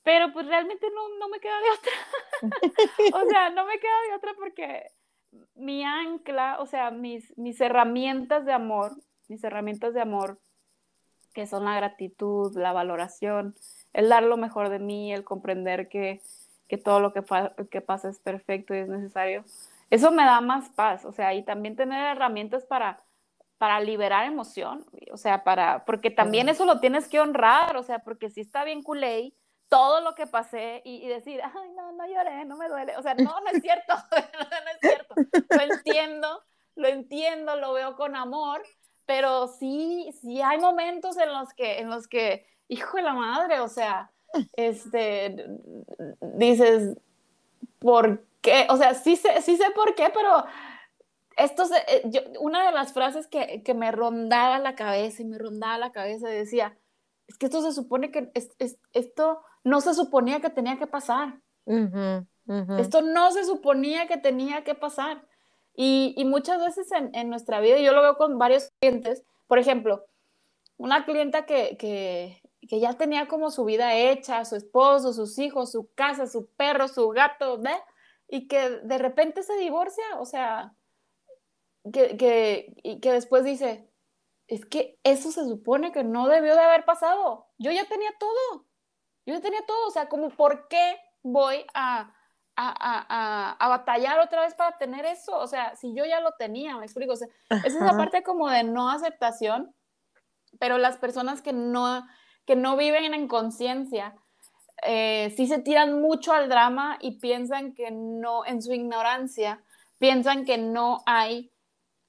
pero 0.03 0.33
pues 0.33 0.47
realmente 0.47 0.87
no, 0.95 1.19
no 1.19 1.29
me 1.29 1.41
queda 1.41 1.57
de 1.61 1.71
otra. 1.71 3.17
o 3.25 3.29
sea, 3.29 3.51
no 3.51 3.65
me 3.67 3.79
queda 3.79 4.03
de 4.09 4.17
otra 4.17 4.35
porque 4.35 4.91
mi 5.55 5.85
ancla, 5.85 6.59
o 6.61 6.67
sea, 6.67 6.91
mis, 6.91 7.37
mis 7.39 7.61
herramientas 7.61 8.45
de 8.45 8.53
amor, 8.53 8.93
mis 9.29 9.43
herramientas 9.45 9.95
de 9.95 10.01
amor, 10.01 10.39
que 11.33 11.47
son 11.47 11.65
la 11.65 11.77
gratitud, 11.77 12.57
la 12.57 12.73
valoración, 12.73 13.55
el 13.93 14.09
dar 14.09 14.23
lo 14.23 14.37
mejor 14.37 14.69
de 14.69 14.79
mí, 14.79 15.13
el 15.13 15.25
comprender 15.25 15.89
que 15.89 16.21
que 16.69 16.79
todo 16.79 17.01
lo 17.01 17.13
que, 17.13 17.23
que 17.71 17.81
pasa 17.81 18.09
es 18.09 18.19
perfecto 18.19 18.75
y 18.75 18.79
es 18.79 18.89
necesario, 18.89 19.45
eso 19.91 20.11
me 20.11 20.25
da 20.25 20.41
más 20.41 20.69
paz, 20.71 21.05
o 21.05 21.13
sea, 21.13 21.35
y 21.35 21.45
también 21.45 21.77
tener 21.77 22.17
herramientas 22.17 22.65
para, 22.65 23.01
para 23.59 23.81
liberar 23.81 24.27
emoción, 24.27 24.85
o 25.13 25.17
sea, 25.17 25.45
para, 25.45 25.85
porque 25.85 26.11
también 26.11 26.49
eso 26.49 26.65
lo 26.67 26.81
tienes 26.81 27.09
que 27.09 27.21
honrar, 27.21 27.77
o 27.77 27.83
sea, 27.83 28.01
porque 28.01 28.29
si 28.29 28.43
está 28.43 28.65
bien 28.65 28.83
culé, 28.83 29.35
todo 29.69 30.01
lo 30.01 30.15
que 30.15 30.27
pasé 30.27 30.83
y, 30.85 31.07
decir, 31.09 31.41
ay, 31.43 31.71
no, 31.75 31.93
no 31.93 32.07
lloré, 32.07 32.45
no 32.45 32.57
me 32.57 32.69
duele, 32.69 32.97
o 32.97 33.03
sea, 33.03 33.15
no, 33.15 33.41
no 33.41 33.51
es 33.53 33.63
cierto, 33.63 33.95
no 34.13 34.71
es 34.71 34.81
cierto, 34.81 35.15
lo 35.51 35.75
entiendo, 35.75 36.43
lo 36.77 36.89
entiendo, 36.89 37.57
lo 37.57 37.73
veo 37.73 37.97
con 37.97 38.15
amor, 38.15 38.63
pero 39.07 39.49
sí, 39.49 40.11
sí 40.21 40.41
hay 40.43 40.59
momentos 40.59 41.17
en 41.17 41.33
los 41.33 41.53
que, 41.55 41.79
en 41.81 41.91
los 41.91 42.07
que, 42.07 42.47
hijo 42.69 42.97
de 42.97 43.03
la 43.03 43.15
madre, 43.15 43.61
o 43.61 43.69
sea, 43.69 44.13
este, 44.53 45.47
dices, 46.21 46.97
¿por 47.79 48.25
qué? 48.41 48.67
O 48.71 48.77
sea, 48.77 48.95
sí 48.95 49.17
sé, 49.17 49.41
sí 49.43 49.57
sé 49.57 49.71
por 49.71 49.95
qué, 49.95 50.11
pero 50.13 50.45
esto 51.37 51.65
eh, 51.89 52.03
una 52.41 52.67
de 52.67 52.73
las 52.73 52.93
frases 52.93 53.27
que, 53.27 53.63
que, 53.63 53.75
me 53.75 53.93
rondaba 53.93 54.59
la 54.59 54.75
cabeza 54.75 55.23
y 55.23 55.27
me 55.27 55.39
rondaba 55.39 55.79
la 55.79 55.93
cabeza 55.93 56.29
decía, 56.29 56.79
es 57.27 57.37
que 57.37 57.47
esto 57.47 57.63
se 57.63 57.73
supone 57.73 58.11
que, 58.11 58.31
es, 58.35 58.51
esto 58.93 59.43
no 59.63 59.81
se 59.81 59.95
suponía 59.95 60.41
que 60.41 60.51
tenía 60.51 60.79
que 60.79 60.87
pasar. 60.87 61.41
Esto 62.79 63.03
no 63.03 63.33
se 63.33 63.45
suponía 63.45 64.07
que 64.07 64.17
tenía 64.17 64.65
que 64.65 64.75
pasar. 64.75 65.27
Y, 65.75 66.15
y 66.17 66.25
muchas 66.25 66.63
veces 66.63 66.91
en, 66.93 67.15
en, 67.15 67.29
nuestra 67.29 67.61
vida, 67.61 67.79
yo 67.79 67.93
lo 67.93 68.01
veo 68.01 68.17
con 68.17 68.39
varios 68.39 68.71
clientes, 68.81 69.25
por 69.47 69.59
ejemplo, 69.59 70.07
una 70.79 71.05
clienta 71.05 71.45
que, 71.45 71.77
que, 71.77 72.41
que 72.67 72.81
ya 72.81 72.95
tenía 72.95 73.29
como 73.29 73.51
su 73.51 73.65
vida 73.65 73.95
hecha, 73.95 74.45
su 74.45 74.57
esposo, 74.57 75.13
sus 75.13 75.39
hijos, 75.39 75.73
su 75.73 75.91
casa, 75.95 76.27
su 76.27 76.49
perro, 76.57 76.89
su 76.89 77.09
gato, 77.09 77.59
¿ve? 77.59 77.75
Y 78.29 78.49
que 78.49 78.71
de 78.71 78.99
repente 78.99 79.43
se 79.43 79.57
divorcia, 79.57 80.05
o 80.19 80.25
sea, 80.25 80.76
que, 81.93 82.17
que, 82.17 82.75
y 82.83 83.01
que 83.01 83.13
después 83.13 83.45
dice, 83.45 83.91
es 84.49 84.65
que 84.65 84.99
eso 85.03 85.31
se 85.33 85.45
supone 85.45 85.93
que 85.93 86.05
no 86.05 86.29
debió 86.29 86.55
de 86.55 86.63
haber 86.63 86.85
pasado. 86.85 87.49
Yo 87.59 87.73
ya 87.73 87.87
tenía 87.87 88.11
todo. 88.19 88.67
Yo 89.27 89.35
ya 89.35 89.41
tenía 89.41 89.65
todo. 89.67 89.89
O 89.89 89.91
sea, 89.91 90.09
como, 90.09 90.31
¿por 90.31 90.69
qué 90.69 90.99
voy 91.23 91.65
a, 91.75 92.15
a, 92.55 92.75
a, 92.79 93.53
a, 93.53 93.69
batallar 93.69 94.21
otra 94.21 94.43
vez 94.43 94.55
para 94.55 94.79
tener 94.79 95.05
eso? 95.05 95.37
O 95.37 95.47
sea, 95.47 95.75
si 95.75 95.95
yo 95.95 96.05
ya 96.05 96.21
lo 96.21 96.33
tenía, 96.33 96.77
me 96.77 96.85
explico. 96.85 97.15
O 97.15 97.17
sea, 97.17 97.29
esa 97.51 97.67
es 97.67 97.75
la 97.75 97.97
parte 97.97 98.23
como 98.23 98.49
de 98.49 98.63
no 98.63 98.89
aceptación, 98.89 99.75
pero 100.61 100.79
las 100.79 100.97
personas 100.97 101.43
que 101.43 101.53
no, 101.53 102.07
que 102.45 102.55
no 102.55 102.77
viven 102.77 103.15
en 103.15 103.27
conciencia, 103.27 104.15
eh, 104.85 105.35
sí 105.37 105.49
se 105.49 105.59
tiran 105.59 106.01
mucho 106.01 106.33
al 106.33 106.49
drama 106.49 106.99
y 107.01 107.19
piensan 107.19 107.75
que 107.75 107.91
no, 107.91 108.45
en 108.45 108.63
su 108.63 108.73
ignorancia, 108.73 109.65
piensan 109.99 110.45
que 110.45 110.59
no 110.59 111.03
hay 111.07 111.53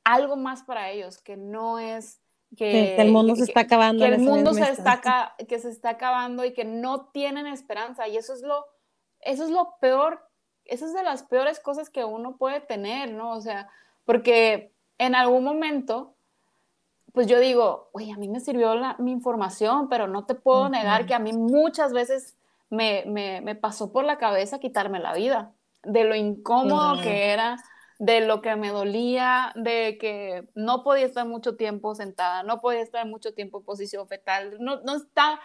algo 0.07 0.35
más 0.35 0.63
para 0.63 0.89
ellos, 0.89 1.17
que 1.17 1.37
no 1.37 1.79
es 1.79 2.21
que, 2.55 2.95
el 2.95 3.11
mundo 3.11 3.35
se 3.35 3.43
está 3.43 3.61
acabando. 3.61 4.05
Que 4.05 4.13
el 4.13 4.19
mundo 4.19 4.53
se 4.53 4.71
está, 4.71 5.35
que 5.47 5.59
se 5.59 5.69
está 5.69 5.91
acabando 5.91 6.45
y 6.45 6.53
que 6.53 6.63
no 6.63 7.07
tienen 7.07 7.45
esperanza. 7.45 8.07
Y 8.07 8.15
eso 8.15 8.33
es 8.33 8.41
lo, 8.41 8.65
eso 9.19 9.43
es 9.43 9.49
lo 9.49 9.75
peor, 9.81 10.25
eso 10.63 10.85
es 10.85 10.93
de 10.93 11.03
las 11.03 11.23
peores 11.23 11.59
cosas 11.59 11.89
que 11.89 12.05
uno 12.05 12.37
puede 12.37 12.61
tener, 12.61 13.11
¿no? 13.11 13.31
O 13.31 13.41
sea, 13.41 13.69
porque 14.05 14.71
en 14.97 15.13
algún 15.13 15.43
momento 15.43 16.13
pues 17.17 17.25
yo 17.25 17.39
digo, 17.39 17.89
oye, 17.93 18.11
a 18.11 18.17
mí 18.17 18.27
me 18.27 18.39
sirvió 18.39 18.75
mi 18.99 19.11
información, 19.11 19.89
pero 19.89 20.07
no 20.07 20.25
te 20.25 20.35
puedo 20.35 20.69
negar 20.69 21.07
que 21.07 21.15
a 21.15 21.19
mí 21.19 21.33
muchas 21.33 21.91
veces 21.91 22.35
me, 22.69 23.05
me, 23.07 23.55
pasó 23.55 23.91
por 23.91 24.05
la 24.05 24.19
cabeza 24.19 24.59
quitarme 24.59 24.99
la 24.99 25.15
vida, 25.15 25.51
de 25.81 26.03
lo 26.03 26.13
incómodo 26.15 27.01
que 27.01 27.29
era, 27.29 27.57
de 27.99 28.21
lo 28.21 28.41
que 28.41 28.55
me 28.55 28.69
dolía, 28.69 29.51
de 29.55 29.97
que 29.99 30.47
no 30.53 30.83
podía 30.83 31.05
estar 31.05 31.25
mucho 31.25 31.55
tiempo 31.55 31.95
sentada, 31.95 32.43
no 32.43 32.59
podía 32.61 32.81
estar 32.81 33.05
mucho 33.07 33.33
tiempo 33.33 33.59
en 33.59 33.65
posición 33.65 34.07
fetal, 34.07 34.57
no, 34.59 34.81
no 34.81 34.95
está, 34.95 35.39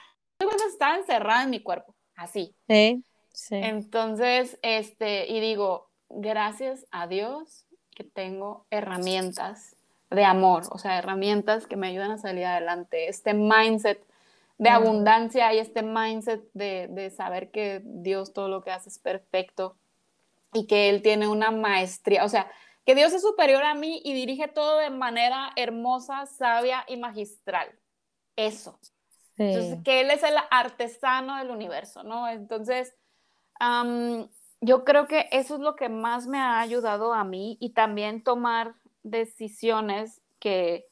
estaba 0.66 0.96
encerrada 0.96 1.44
en 1.44 1.50
mi 1.50 1.62
cuerpo, 1.62 1.94
así. 2.14 2.54
Sí, 2.68 3.04
sí. 3.32 3.56
Entonces, 3.56 4.58
este, 4.62 5.30
y 5.30 5.40
digo, 5.40 5.90
gracias 6.08 6.86
a 6.90 7.06
Dios 7.06 7.66
que 7.94 8.04
tengo 8.04 8.66
herramientas 8.70 9.76
de 10.10 10.24
amor, 10.24 10.64
o 10.70 10.78
sea, 10.78 10.98
herramientas 10.98 11.66
que 11.66 11.76
me 11.76 11.88
ayudan 11.88 12.10
a 12.10 12.18
salir 12.18 12.44
adelante, 12.44 13.08
este 13.08 13.32
mindset 13.32 14.04
de 14.58 14.68
abundancia 14.68 15.52
y 15.54 15.58
este 15.58 15.82
mindset 15.82 16.42
de, 16.52 17.12
saber 17.16 17.50
que 17.50 17.80
Dios 17.84 18.32
todo 18.32 18.48
lo 18.48 18.62
que 18.62 18.70
hace 18.70 18.90
es 18.90 18.98
perfecto 18.98 19.76
y 20.52 20.66
que 20.66 20.88
Él 20.88 21.02
tiene 21.02 21.28
una 21.28 21.50
maestría, 21.50 22.24
o 22.24 22.28
sea, 22.28 22.50
que 22.84 22.94
Dios 22.94 23.12
es 23.12 23.22
superior 23.22 23.62
a 23.62 23.74
mí 23.74 24.02
y 24.04 24.12
dirige 24.12 24.48
todo 24.48 24.78
de 24.78 24.90
manera 24.90 25.52
hermosa, 25.56 26.26
sabia 26.26 26.84
y 26.88 26.96
magistral. 26.96 27.68
Eso. 28.36 28.78
Entonces, 29.36 29.78
que 29.84 30.00
Él 30.00 30.10
es 30.10 30.22
el 30.22 30.34
artesano 30.50 31.36
del 31.38 31.50
universo, 31.50 32.02
¿no? 32.02 32.28
Entonces, 32.28 32.94
yo 34.60 34.84
creo 34.84 35.06
que 35.06 35.28
eso 35.30 35.54
es 35.54 35.60
lo 35.60 35.76
que 35.76 35.88
más 35.88 36.26
me 36.26 36.38
ha 36.38 36.60
ayudado 36.60 37.14
a 37.14 37.24
mí 37.24 37.56
y 37.60 37.70
también 37.70 38.22
tomar 38.22 38.74
decisiones 39.02 40.20
que, 40.38 40.86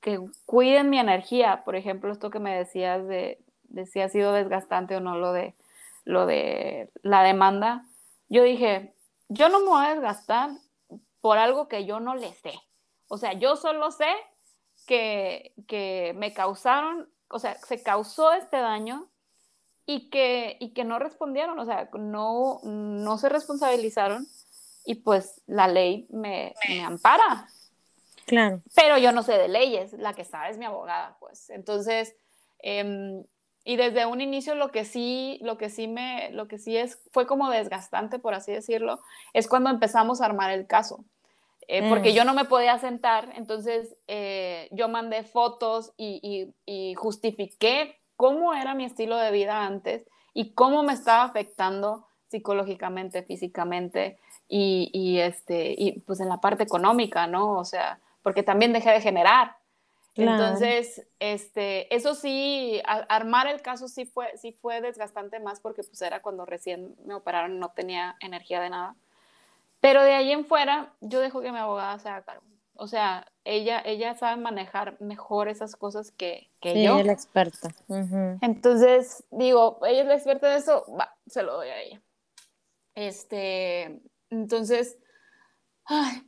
que 0.00 0.20
cuiden 0.46 0.90
mi 0.90 0.98
energía. 0.98 1.62
Por 1.64 1.76
ejemplo, 1.76 2.12
esto 2.12 2.30
que 2.30 2.40
me 2.40 2.56
decías 2.56 3.06
de, 3.06 3.38
si 3.86 4.00
ha 4.00 4.08
sido 4.08 4.32
desgastante 4.32 4.96
o 4.96 5.00
no 5.00 5.16
lo 5.16 5.32
de, 5.32 5.54
lo 6.04 6.26
de 6.26 6.90
la 7.02 7.22
demanda. 7.22 7.84
Yo 8.30 8.42
dije, 8.42 8.94
yo 9.28 9.50
no 9.50 9.60
me 9.60 9.66
voy 9.66 9.84
a 9.84 9.90
desgastar 9.90 10.50
por 11.20 11.36
algo 11.36 11.68
que 11.68 11.84
yo 11.84 12.00
no 12.00 12.14
le 12.14 12.32
sé. 12.32 12.54
O 13.08 13.18
sea, 13.18 13.34
yo 13.34 13.56
solo 13.56 13.90
sé 13.90 14.08
que, 14.86 15.52
que 15.66 16.14
me 16.16 16.32
causaron 16.32 17.10
o 17.30 17.38
sea, 17.38 17.56
se 17.58 17.82
causó 17.82 18.32
este 18.32 18.58
daño 18.58 19.08
y 19.86 20.10
que, 20.10 20.56
y 20.60 20.70
que 20.70 20.84
no 20.84 20.98
respondieron, 20.98 21.58
o 21.58 21.64
sea, 21.64 21.88
no, 21.94 22.60
no 22.64 23.18
se 23.18 23.28
responsabilizaron 23.28 24.26
y 24.84 24.96
pues 24.96 25.40
la 25.46 25.68
ley 25.68 26.06
me, 26.10 26.54
me 26.68 26.82
ampara. 26.82 27.48
Claro. 28.26 28.62
Pero 28.74 28.98
yo 28.98 29.12
no 29.12 29.22
sé 29.22 29.32
de 29.32 29.48
leyes, 29.48 29.92
la 29.94 30.14
que 30.14 30.24
sabe 30.24 30.50
es 30.50 30.58
mi 30.58 30.64
abogada, 30.64 31.16
pues. 31.20 31.50
Entonces, 31.50 32.14
em, 32.58 33.24
y 33.64 33.76
desde 33.76 34.06
un 34.06 34.20
inicio 34.20 34.54
lo 34.54 34.70
que 34.70 34.84
sí, 34.84 35.38
lo 35.42 35.58
que 35.58 35.68
sí 35.68 35.86
me, 35.86 36.30
lo 36.32 36.48
que 36.48 36.58
sí 36.58 36.76
es, 36.76 36.98
fue 37.12 37.26
como 37.26 37.50
desgastante, 37.50 38.18
por 38.18 38.34
así 38.34 38.52
decirlo, 38.52 39.00
es 39.32 39.48
cuando 39.48 39.70
empezamos 39.70 40.20
a 40.20 40.26
armar 40.26 40.50
el 40.50 40.66
caso. 40.66 41.04
Eh, 41.68 41.88
porque 41.88 42.10
mm. 42.10 42.14
yo 42.14 42.24
no 42.24 42.34
me 42.34 42.46
podía 42.46 42.78
sentar, 42.78 43.32
entonces 43.36 43.94
eh, 44.08 44.68
yo 44.72 44.88
mandé 44.88 45.22
fotos 45.22 45.92
y, 45.96 46.52
y, 46.66 46.94
justifiqué 46.94 47.96
cómo 48.16 48.54
era 48.54 48.74
mi 48.74 48.84
estilo 48.84 49.16
de 49.16 49.30
vida 49.30 49.64
antes 49.64 50.04
y 50.34 50.52
cómo 50.52 50.82
me 50.82 50.94
estaba 50.94 51.22
afectando 51.22 52.06
psicológicamente, 52.26 53.22
físicamente 53.22 54.18
y, 54.48 54.90
y, 54.92 55.20
este, 55.20 55.74
y 55.78 56.00
pues 56.00 56.18
en 56.18 56.28
la 56.28 56.40
parte 56.40 56.64
económica, 56.64 57.28
¿no? 57.28 57.58
O 57.58 57.64
sea, 57.64 58.00
porque 58.22 58.42
también 58.42 58.72
dejé 58.72 58.90
de 58.90 59.00
generar. 59.00 59.56
Entonces, 60.16 61.06
este, 61.18 61.94
eso 61.94 62.14
sí, 62.14 62.82
armar 62.84 63.46
el 63.46 63.62
caso 63.62 63.88
sí 63.88 64.06
fue, 64.06 64.36
sí 64.36 64.52
fue 64.52 64.80
desgastante 64.80 65.38
más 65.40 65.60
porque 65.60 65.82
pues 65.82 66.00
era 66.02 66.20
cuando 66.20 66.44
recién 66.44 66.96
me 67.04 67.14
operaron, 67.14 67.58
no 67.58 67.70
tenía 67.70 68.16
energía 68.20 68.60
de 68.60 68.70
nada. 68.70 68.96
Pero 69.80 70.02
de 70.02 70.12
ahí 70.12 70.32
en 70.32 70.44
fuera, 70.44 70.94
yo 71.00 71.20
dejo 71.20 71.40
que 71.40 71.52
mi 71.52 71.58
abogada 71.58 71.98
se 71.98 72.08
haga 72.08 72.22
cargo. 72.22 72.44
O 72.74 72.86
sea, 72.86 73.30
ella, 73.44 73.82
ella 73.84 74.14
sabe 74.14 74.40
manejar 74.40 75.00
mejor 75.00 75.48
esas 75.48 75.76
cosas 75.76 76.10
que, 76.12 76.50
que 76.60 76.72
sí, 76.72 76.84
yo. 76.84 76.92
Ella 76.92 77.00
es 77.00 77.06
la 77.06 77.12
experta. 77.12 77.68
Entonces, 78.40 79.24
digo, 79.30 79.78
ella 79.86 80.00
es 80.00 80.06
la 80.06 80.14
experta 80.14 80.48
de 80.48 80.56
eso, 80.56 80.84
va, 80.98 81.14
se 81.26 81.42
lo 81.42 81.54
doy 81.54 81.68
a 81.68 81.80
ella. 81.80 82.02
Este, 82.94 84.00
entonces, 84.30 84.98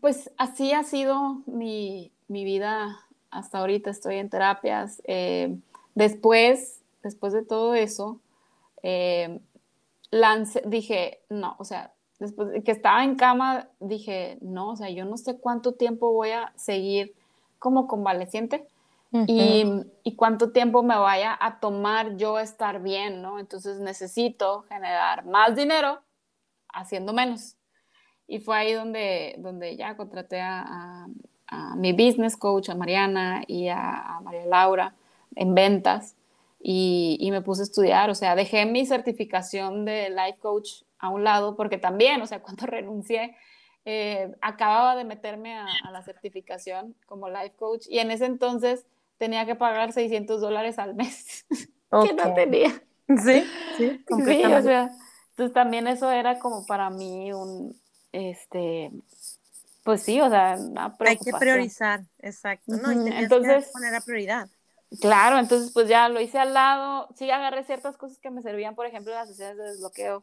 pues 0.00 0.30
así 0.36 0.72
ha 0.72 0.84
sido 0.84 1.42
mi, 1.46 2.12
mi 2.28 2.44
vida 2.44 2.98
hasta 3.32 3.58
ahorita 3.58 3.90
estoy 3.90 4.16
en 4.16 4.30
terapias. 4.30 5.02
Eh, 5.04 5.58
después, 5.94 6.80
después 7.02 7.32
de 7.32 7.44
todo 7.44 7.74
eso, 7.74 8.20
eh, 8.82 9.40
dije, 10.66 11.22
no, 11.30 11.56
o 11.58 11.64
sea, 11.64 11.92
después 12.20 12.50
de 12.50 12.62
que 12.62 12.70
estaba 12.70 13.02
en 13.02 13.16
cama, 13.16 13.68
dije, 13.80 14.38
no, 14.42 14.70
o 14.70 14.76
sea, 14.76 14.90
yo 14.90 15.04
no 15.04 15.16
sé 15.16 15.38
cuánto 15.38 15.72
tiempo 15.72 16.12
voy 16.12 16.30
a 16.30 16.52
seguir 16.56 17.14
como 17.58 17.88
convaleciente 17.88 18.68
y, 19.26 19.64
y, 20.04 20.16
cuánto 20.16 20.52
tiempo 20.52 20.82
me 20.82 20.96
vaya 20.96 21.36
a 21.38 21.60
tomar 21.60 22.16
yo 22.16 22.38
estar 22.38 22.80
bien, 22.82 23.20
¿no? 23.20 23.38
Entonces 23.38 23.78
necesito 23.78 24.62
generar 24.62 25.26
más 25.26 25.54
dinero 25.54 26.00
haciendo 26.72 27.12
menos. 27.12 27.56
Y 28.26 28.38
fue 28.38 28.56
ahí 28.56 28.72
donde, 28.72 29.34
donde 29.38 29.76
ya 29.76 29.98
contraté 29.98 30.40
a, 30.40 30.62
a 30.62 31.08
mi 31.76 31.92
business 31.92 32.36
coach, 32.36 32.68
a 32.68 32.74
Mariana 32.74 33.42
y 33.46 33.68
a, 33.68 34.20
María 34.22 34.46
Laura 34.46 34.94
en 35.34 35.54
ventas 35.54 36.16
y, 36.60 37.16
y, 37.20 37.30
me 37.30 37.40
puse 37.40 37.62
a 37.62 37.64
estudiar, 37.64 38.10
o 38.10 38.14
sea, 38.14 38.36
dejé 38.36 38.66
mi 38.66 38.86
certificación 38.86 39.84
de 39.84 40.10
life 40.10 40.38
coach 40.38 40.82
a 40.98 41.08
un 41.08 41.24
lado 41.24 41.56
porque 41.56 41.78
también, 41.78 42.22
o 42.22 42.26
sea, 42.26 42.40
cuando 42.42 42.66
renuncié, 42.66 43.36
eh, 43.84 44.32
acababa 44.40 44.94
de 44.94 45.04
meterme 45.04 45.54
a, 45.54 45.66
la 45.90 46.02
certificación 46.02 46.94
como 47.06 47.28
life 47.28 47.54
coach 47.58 47.86
y 47.90 47.98
en 47.98 48.12
ese 48.12 48.26
entonces 48.26 48.86
tenía 49.18 49.44
que 49.44 49.56
pagar 49.56 49.92
600 49.92 50.40
dólares 50.40 50.78
al 50.78 50.94
mes, 50.94 51.44
que 51.50 52.12
no 52.14 52.34
tenía. 52.34 52.70
Sí, 53.08 53.44
sí, 53.76 54.04
sí, 54.24 54.44
o 54.44 54.62
sea, 54.62 54.90
entonces 55.30 55.52
también 55.52 55.88
eso 55.88 56.10
era 56.10 56.38
como 56.38 56.64
para 56.64 56.90
mí 56.90 57.32
un, 57.32 57.76
este, 58.12 58.92
pues 59.82 60.02
sí, 60.02 60.20
o 60.20 60.28
sea, 60.28 60.56
Hay 61.00 61.18
que 61.18 61.32
priorizar, 61.32 62.02
exacto, 62.18 62.76
¿no? 62.76 62.92
Y 62.92 63.12
entonces, 63.12 63.66
que 63.66 63.72
poner 63.72 63.94
a 63.94 64.00
prioridad. 64.00 64.48
Claro, 65.00 65.38
entonces 65.38 65.72
pues 65.72 65.88
ya 65.88 66.08
lo 66.08 66.20
hice 66.20 66.38
al 66.38 66.52
lado, 66.52 67.08
sí 67.16 67.30
agarré 67.30 67.64
ciertas 67.64 67.96
cosas 67.96 68.18
que 68.18 68.30
me 68.30 68.42
servían, 68.42 68.74
por 68.74 68.86
ejemplo, 68.86 69.12
las 69.12 69.28
sesiones 69.28 69.56
de 69.56 69.64
desbloqueo 69.64 70.22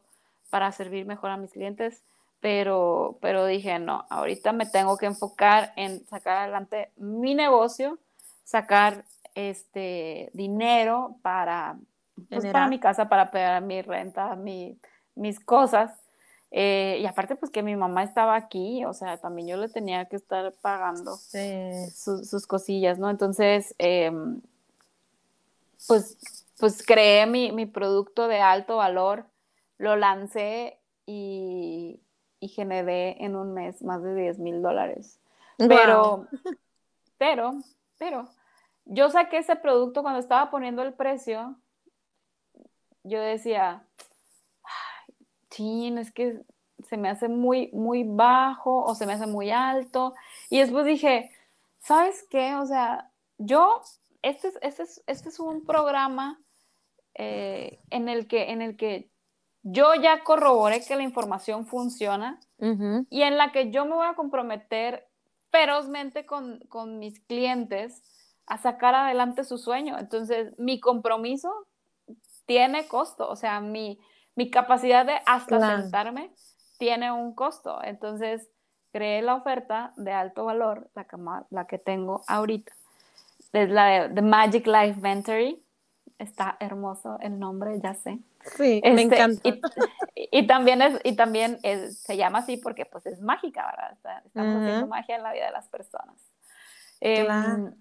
para 0.50 0.72
servir 0.72 1.06
mejor 1.06 1.32
a 1.32 1.38
mis 1.38 1.52
clientes, 1.52 2.04
pero, 2.40 3.18
pero 3.22 3.46
dije, 3.46 3.80
no, 3.80 4.06
ahorita 4.10 4.54
me 4.54 4.66
tengo 4.66 4.98
que 4.98 5.08
enfocar 5.08 5.74
en 5.76 6.06
sacar 6.08 6.38
adelante 6.38 6.92
mi 6.98 7.36
negocio, 7.36 7.98
sacar 8.44 9.06
este 9.34 10.30
dinero 10.34 11.18
para, 11.22 11.78
pues, 12.30 12.46
para 12.46 12.68
mi 12.68 12.80
casa, 12.80 13.10
para 13.10 13.32
pagar 13.32 13.62
mi 13.64 13.82
renta, 13.82 14.36
mi, 14.36 14.80
mis 15.16 15.40
cosas. 15.40 15.99
Eh, 16.52 16.98
y 17.02 17.06
aparte, 17.06 17.36
pues 17.36 17.52
que 17.52 17.62
mi 17.62 17.76
mamá 17.76 18.04
estaba 18.04 18.36
aquí, 18.36 18.84
o 18.86 18.94
sea, 18.94 19.18
también 19.18 19.48
yo 19.48 19.58
le 19.58 19.70
tenía 19.70 20.06
que 20.06 20.16
estar 20.16 20.52
pagando 20.62 21.16
sus, 21.16 22.48
cosillas, 22.48 22.98
¿no? 22.98 23.10
Entonces, 23.10 23.76
em, 23.78 24.42
pues, 25.88 26.18
pues 26.60 26.84
creé 26.84 27.28
mi, 27.28 27.52
mi, 27.52 27.68
producto 27.68 28.28
de 28.28 28.40
alto 28.40 28.78
valor, 28.78 29.26
lo 29.78 29.96
lancé 29.96 30.80
y, 31.06 32.00
y, 32.40 32.48
generé 32.48 33.24
en 33.24 33.36
un 33.36 33.54
mes 33.54 33.84
más 33.84 34.02
de 34.02 34.16
10 34.16 34.40
mil 34.40 34.62
dólares. 34.64 35.20
Pero, 35.58 36.28
pero, 37.20 37.54
pero, 38.00 38.28
yo 38.86 39.10
saqué 39.12 39.38
ese 39.38 39.56
producto 39.56 40.02
cuando 40.02 40.20
estaba 40.20 40.50
poniendo 40.50 40.82
el 40.82 40.94
precio, 40.94 41.56
yo 43.04 43.22
decía, 43.22 43.84
chin, 45.50 45.98
es 45.98 46.12
que 46.12 46.42
se 46.88 46.98
me 46.98 47.10
hace 47.10 47.28
muy, 47.28 47.70
muy 47.74 48.04
bajo 48.04 48.84
o 48.84 48.96
se 48.96 49.06
me 49.06 49.14
hace 49.14 49.28
muy 49.28 49.52
alto. 49.52 50.14
Y 50.50 50.60
después 50.60 50.86
dije, 50.86 51.32
¿sabes 51.80 52.26
qué? 52.30 52.56
O 52.56 52.66
sea, 52.66 53.12
yo, 53.38 53.82
este 54.22 54.50
es, 54.50 54.60
este 54.62 54.84
es, 54.84 55.04
este 55.08 55.30
es 55.30 55.40
un 55.40 55.66
programa 55.66 56.40
eh, 57.16 57.80
en, 57.90 58.10
el 58.10 58.28
que, 58.28 58.52
en 58.52 58.62
el 58.62 58.78
que 58.78 59.10
yo 59.64 59.94
ya 59.96 60.24
corroboré 60.24 60.86
que 60.86 60.96
la 60.96 61.04
información 61.04 61.66
funciona 61.66 62.40
y 63.10 63.22
en 63.22 63.38
la 63.38 63.52
que 63.54 63.72
yo 63.72 63.86
me 63.86 63.96
voy 63.96 64.08
a 64.08 64.16
comprometer 64.16 65.08
ferozmente 65.50 66.26
con, 66.26 66.60
con 66.68 67.00
mis 67.00 67.20
clientes 67.22 68.04
a 68.46 68.58
sacar 68.58 68.96
adelante 68.96 69.44
su 69.44 69.58
sueño. 69.58 69.98
Entonces, 69.98 70.54
mi 70.58 70.80
compromiso 70.80 71.54
tiene 72.46 72.88
costo, 72.88 73.30
o 73.30 73.36
sea, 73.36 73.62
mi, 73.62 74.00
mi 74.40 74.50
capacidad 74.50 75.06
de 75.06 75.20
hasta 75.26 75.82
sentarme 75.82 76.32
tiene 76.78 77.12
un 77.12 77.36
costo. 77.36 77.84
Entonces, 77.84 78.48
creé 78.94 79.22
la 79.22 79.36
oferta 79.36 79.92
de 79.98 80.14
alto 80.14 80.46
valor, 80.46 80.90
la 80.96 81.04
que, 81.04 81.18
la 81.50 81.68
que 81.68 81.78
tengo 81.78 82.24
ahorita. 82.26 82.72
Es 83.52 83.70
la 83.70 83.86
de 83.88 84.16
The 84.16 84.22
Magic 84.22 84.66
Life 84.66 85.02
Ventory. 85.02 85.62
Está 86.18 86.56
hermoso 86.62 87.18
el 87.20 87.38
nombre, 87.38 87.82
ya 87.84 87.94
sé. 87.96 88.20
Sí, 88.56 88.80
me 88.82 89.02
este, 89.02 89.02
encanta. 89.02 89.50
Y, 90.16 90.48
también, 90.48 90.82
es, 90.84 91.02
y 91.04 91.18
también 91.18 91.60
se 91.92 92.16
llama 92.16 92.40
así 92.40 92.56
porque 92.56 92.86
pues 92.86 93.08
es 93.08 93.20
mágica, 93.20 93.66
¿verdad? 93.66 94.24
estamos 94.26 94.62
haciendo 94.62 94.88
magia 94.88 95.18
en 95.18 95.24
la 95.24 95.34
vida 95.34 95.48
de 95.48 95.52
las 95.52 95.68
personas. 95.68 96.16
Em, 97.02 97.74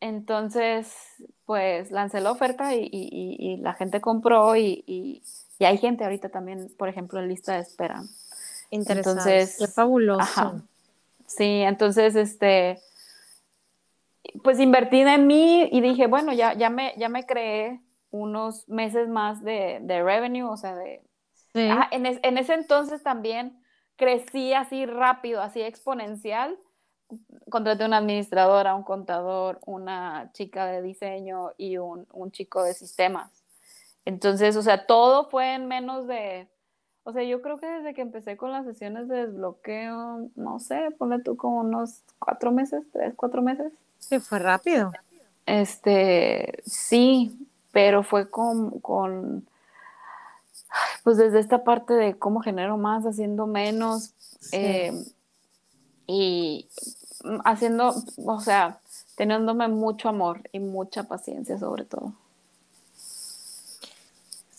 entonces, 0.00 0.96
pues 1.44 1.90
lancé 1.90 2.22
la 2.22 2.32
oferta 2.32 2.74
y, 2.74 2.88
y 2.90 3.58
la 3.58 3.74
gente 3.74 4.00
compró 4.00 4.56
y, 4.56 5.22
y 5.58 5.64
hay 5.64 5.78
gente 5.78 6.04
ahorita 6.04 6.28
también, 6.28 6.70
por 6.78 6.88
ejemplo, 6.88 7.18
en 7.20 7.28
lista 7.28 7.54
de 7.54 7.60
espera. 7.60 8.02
Entonces, 8.70 9.56
qué 9.58 9.66
fabuloso. 9.66 10.62
Sí, 11.26 11.62
entonces, 11.62 12.16
este, 12.16 12.80
pues 14.42 14.58
invertí 14.60 15.00
en 15.00 15.26
mí 15.26 15.68
y 15.70 15.80
dije, 15.80 16.06
bueno, 16.06 16.32
ya, 16.32 16.54
ya, 16.54 16.70
me, 16.70 16.94
ya 16.96 17.08
me 17.08 17.26
creé 17.26 17.80
unos 18.10 18.68
meses 18.68 19.08
más 19.08 19.42
de, 19.42 19.78
de 19.82 20.02
revenue, 20.02 20.48
o 20.48 20.56
sea, 20.56 20.74
de... 20.74 21.02
en, 21.54 22.06
en, 22.06 22.38
ese 22.38 22.54
entonces 22.54 23.02
también 23.02 23.60
crecí 23.96 24.54
así 24.54 24.86
rápido, 24.86 25.42
así 25.42 25.60
exponencial. 25.60 26.56
Contraté 27.50 27.84
una 27.84 27.98
administradora, 27.98 28.74
un 28.74 28.84
contador, 28.84 29.58
una 29.66 30.30
chica 30.32 30.66
de 30.66 30.82
diseño 30.82 31.52
y 31.56 31.78
un, 31.78 32.06
un 32.12 32.30
chico 32.30 32.62
de 32.62 32.74
sistemas. 32.74 33.37
Entonces, 34.08 34.56
o 34.56 34.62
sea, 34.62 34.86
todo 34.86 35.28
fue 35.28 35.54
en 35.54 35.68
menos 35.68 36.06
de, 36.06 36.48
o 37.04 37.12
sea, 37.12 37.24
yo 37.24 37.42
creo 37.42 37.58
que 37.58 37.66
desde 37.66 37.92
que 37.92 38.00
empecé 38.00 38.38
con 38.38 38.50
las 38.50 38.64
sesiones 38.64 39.06
de 39.06 39.26
desbloqueo, 39.26 40.30
no 40.34 40.58
sé, 40.60 40.94
ponle 40.96 41.18
tú 41.18 41.36
como 41.36 41.60
unos 41.60 42.00
cuatro 42.18 42.50
meses, 42.50 42.86
tres, 42.90 43.12
cuatro 43.14 43.42
meses. 43.42 43.70
Sí, 43.98 44.18
fue 44.18 44.38
rápido. 44.38 44.92
Este, 45.44 46.62
sí, 46.64 47.36
pero 47.70 48.02
fue 48.02 48.30
con, 48.30 48.80
con 48.80 49.46
pues 51.04 51.18
desde 51.18 51.40
esta 51.40 51.62
parte 51.62 51.92
de 51.92 52.14
cómo 52.14 52.40
genero 52.40 52.78
más, 52.78 53.04
haciendo 53.04 53.46
menos, 53.46 54.14
eh, 54.52 55.04
y 56.06 56.66
haciendo, 57.44 57.94
o 58.24 58.40
sea, 58.40 58.80
teniéndome 59.16 59.68
mucho 59.68 60.08
amor 60.08 60.48
y 60.50 60.60
mucha 60.60 61.04
paciencia 61.04 61.58
sobre 61.58 61.84
todo. 61.84 62.14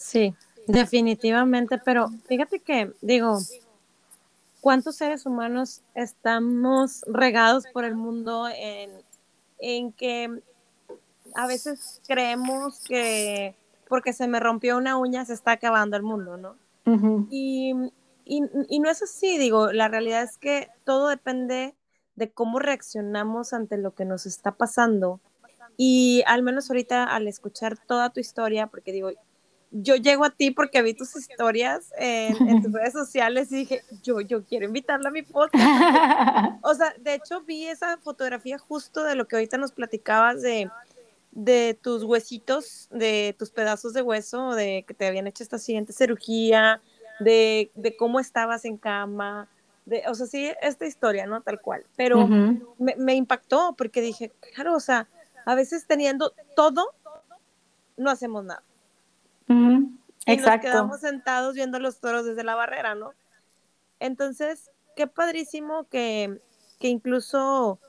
Sí, 0.10 0.34
definitivamente, 0.66 1.78
pero 1.78 2.10
fíjate 2.28 2.60
que, 2.60 2.92
digo, 3.00 3.38
¿cuántos 4.60 4.96
seres 4.96 5.28
humanos 5.28 5.82
estamos 5.94 7.04
regados 7.06 7.66
por 7.72 7.86
el 7.86 7.94
mundo 7.94 8.48
en, 8.48 8.90
en 9.60 9.92
que 9.92 10.42
a 11.36 11.46
veces 11.46 12.02
creemos 12.08 12.80
que 12.88 13.56
porque 13.88 14.12
se 14.14 14.28
me 14.28 14.40
rompió 14.40 14.78
una 14.78 14.98
uña 14.98 15.26
se 15.26 15.34
está 15.34 15.52
acabando 15.52 15.96
el 15.96 16.04
mundo, 16.04 16.38
¿no? 16.38 16.56
y, 17.30 17.72
y, 18.26 18.42
y, 18.68 18.80
no 18.80 18.90
es 18.90 19.04
así, 19.04 19.38
digo, 19.38 19.72
la 19.72 19.90
realidad 19.90 20.24
es 20.24 20.40
que 20.40 20.70
todo 20.86 21.10
depende 21.10 21.76
de 22.16 22.32
cómo 22.32 22.58
reaccionamos 22.58 23.54
ante 23.54 23.78
lo 23.78 23.94
que 23.94 24.06
nos 24.06 24.26
está 24.26 24.54
pasando. 24.54 25.20
Y 25.78 26.24
al 26.26 26.42
menos 26.42 26.70
ahorita 26.72 27.04
al 27.04 27.28
escuchar 27.28 27.78
toda 27.78 28.10
tu 28.10 28.20
historia, 28.20 28.66
porque 28.68 28.92
digo, 28.92 29.12
yo 29.72 29.96
llego 29.96 30.26
a 30.26 30.32
ti 30.32 30.52
porque 30.52 30.82
vi 30.82 30.94
tus 30.94 31.16
historias 31.16 31.92
en, 31.98 32.36
en 32.48 32.64
tus 32.64 32.72
redes 32.74 32.94
sociales 32.94 33.52
y 33.52 33.58
dije, 33.58 33.82
yo, 34.04 34.22
yo 34.22 34.44
quiero 34.44 34.66
invitarla 34.66 35.10
a 35.10 35.12
mi 35.12 35.22
podcast. 35.22 35.64
o 36.64 36.74
sea, 36.74 36.94
de 37.00 37.16
hecho 37.16 37.42
vi 37.42 37.66
esa 37.66 37.98
fotografía 37.98 38.58
justo 38.58 39.04
de 39.04 39.16
lo 39.16 39.28
que 39.28 39.36
ahorita 39.36 39.58
nos 39.58 39.72
platicabas 39.72 40.42
de 40.42 40.70
de 41.32 41.78
tus 41.82 42.04
huesitos, 42.04 42.88
de 42.92 43.36
tus 43.38 43.52
pedazos 43.52 43.94
de 43.94 44.02
hueso, 44.02 44.56
de 44.56 44.84
que 44.88 44.94
te 44.94 45.08
habían 45.08 45.28
hecho 45.28 45.44
esta 45.44 45.60
siguiente 45.60 45.94
cirugía, 45.94 46.82
de, 47.20 47.72
de 47.76 47.96
cómo 47.96 48.20
estabas 48.20 48.66
en 48.66 48.78
cama, 48.78 49.48
de, 49.86 50.04
o 50.08 50.16
sea, 50.16 50.28
sí, 50.28 50.52
esta 50.62 50.86
historia, 50.86 51.26
¿no? 51.26 51.42
Tal 51.42 51.62
cual. 51.62 51.86
Pero 51.96 52.28
me, 52.28 52.96
me, 52.98 53.16
impactó 53.16 53.76
porque 53.78 54.02
dije, 54.02 54.32
claro, 54.54 54.76
o 54.76 54.80
sea, 54.80 55.08
a 55.46 55.56
veces 55.56 55.86
teniendo 55.88 56.34
todo, 56.56 56.94
no 57.98 58.10
hacemos 58.10 58.44
nada. 58.44 58.64
Y 59.50 60.32
Exacto. 60.32 60.68
nos 60.68 60.74
quedamos 60.74 61.00
sentados 61.02 61.56
viendo 61.56 61.80
los 61.80 62.00
toros 62.00 62.26
desde 62.26 62.44
la 62.44 62.56
barrera, 62.56 62.96
¿no? 62.96 63.14
Entonces, 64.00 64.72
qué 64.96 65.08
padrísimo 65.08 65.88
que, 65.90 66.40
que 66.80 66.88
incluso 66.88 67.80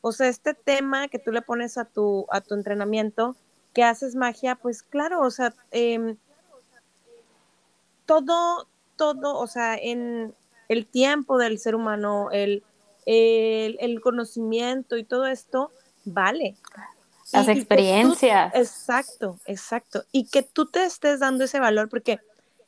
o 0.00 0.12
sea, 0.12 0.28
este 0.28 0.54
tema 0.54 1.08
que 1.08 1.18
tú 1.18 1.32
le 1.32 1.42
pones 1.42 1.76
a 1.76 1.84
tu, 1.84 2.26
a 2.30 2.40
tu 2.40 2.54
entrenamiento, 2.54 3.36
que 3.74 3.82
haces 3.82 4.14
magia, 4.14 4.54
pues 4.54 4.82
claro, 4.82 5.20
o 5.20 5.30
sea, 5.30 5.54
eh, 5.72 6.16
todo, 8.06 8.68
todo, 8.96 9.38
o 9.38 9.46
sea, 9.46 9.76
en 9.76 10.34
el 10.68 10.86
tiempo 10.86 11.38
del 11.38 11.58
ser 11.58 11.74
humano, 11.74 12.30
el, 12.30 12.62
el, 13.06 13.76
el 13.80 14.00
conocimiento 14.00 14.96
y 14.96 15.04
todo 15.04 15.26
esto, 15.26 15.72
vale. 16.04 16.56
Las 17.32 17.48
y, 17.48 17.50
experiencias. 17.50 18.48
Y 18.48 18.52
tú, 18.52 18.58
exacto, 18.58 19.40
exacto. 19.46 20.04
Y 20.12 20.28
que 20.28 20.42
tú 20.42 20.66
te 20.66 20.84
estés 20.84 21.20
dando 21.20 21.44
ese 21.44 21.60
valor, 21.60 21.88
porque 21.88 22.20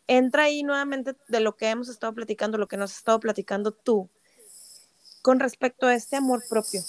entra 0.06 0.44
ahí 0.44 0.62
nuevamente 0.62 1.14
de 1.28 1.40
lo 1.40 1.56
que 1.56 1.70
hemos 1.70 1.88
estado 1.88 2.14
platicando, 2.14 2.58
lo 2.58 2.68
que 2.68 2.76
nos 2.76 2.90
has 2.90 2.98
estado 2.98 3.20
platicando 3.20 3.72
tú, 3.72 4.10
con 5.22 5.38
respecto 5.38 5.86
a 5.86 5.94
este 5.94 6.16
amor 6.16 6.42
propio. 6.48 6.80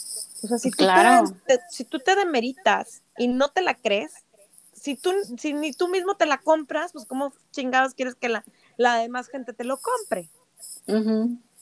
O 0.44 0.48
sea, 0.48 0.58
si, 0.58 0.72
claro. 0.72 1.28
tú 1.28 1.38
te, 1.46 1.60
si 1.70 1.84
tú 1.86 2.00
te 2.00 2.16
demeritas 2.16 3.04
y 3.18 3.28
no 3.28 3.50
te 3.50 3.62
la 3.62 3.76
crees, 3.76 4.12
si 4.74 4.96
tú 4.96 5.12
si 5.38 5.54
ni 5.54 5.74
tú 5.74 5.88
mismo 5.88 6.16
te 6.16 6.26
la 6.26 6.40
compras, 6.40 6.94
pues 6.94 7.06
cómo 7.06 7.34
chingados 7.52 7.94
quieres 7.94 8.16
que 8.16 8.30
la, 8.30 8.44
la 8.78 8.96
demás 8.96 9.28
gente 9.28 9.54
te 9.54 9.64
lo 9.64 9.80
compre. 9.80 10.30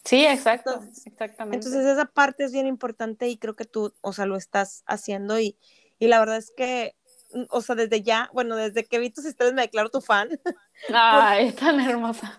Sí, 0.05 0.25
exacto, 0.25 0.75
entonces, 0.75 1.07
exactamente. 1.07 1.57
Entonces 1.57 1.85
esa 1.85 2.05
parte 2.05 2.45
es 2.45 2.53
bien 2.53 2.67
importante 2.67 3.27
y 3.27 3.37
creo 3.37 3.55
que 3.55 3.65
tú, 3.65 3.93
o 3.99 4.13
sea, 4.13 4.25
lo 4.25 4.37
estás 4.37 4.83
haciendo 4.87 5.39
y, 5.39 5.57
y 5.99 6.07
la 6.07 6.19
verdad 6.19 6.37
es 6.37 6.51
que 6.55 6.95
Mm, 7.33 7.43
o 7.51 7.61
sea, 7.61 7.75
desde 7.75 8.01
ya, 8.01 8.29
bueno, 8.33 8.55
desde 8.55 8.85
que 8.85 8.97
vi 8.97 9.11
tus 9.11 9.25
historias 9.25 9.53
me 9.53 9.61
declaro 9.61 9.89
tu 9.89 10.01
fan. 10.01 10.29
Ay, 10.93 11.51
tan 11.59 11.79
hermosa. 11.79 12.37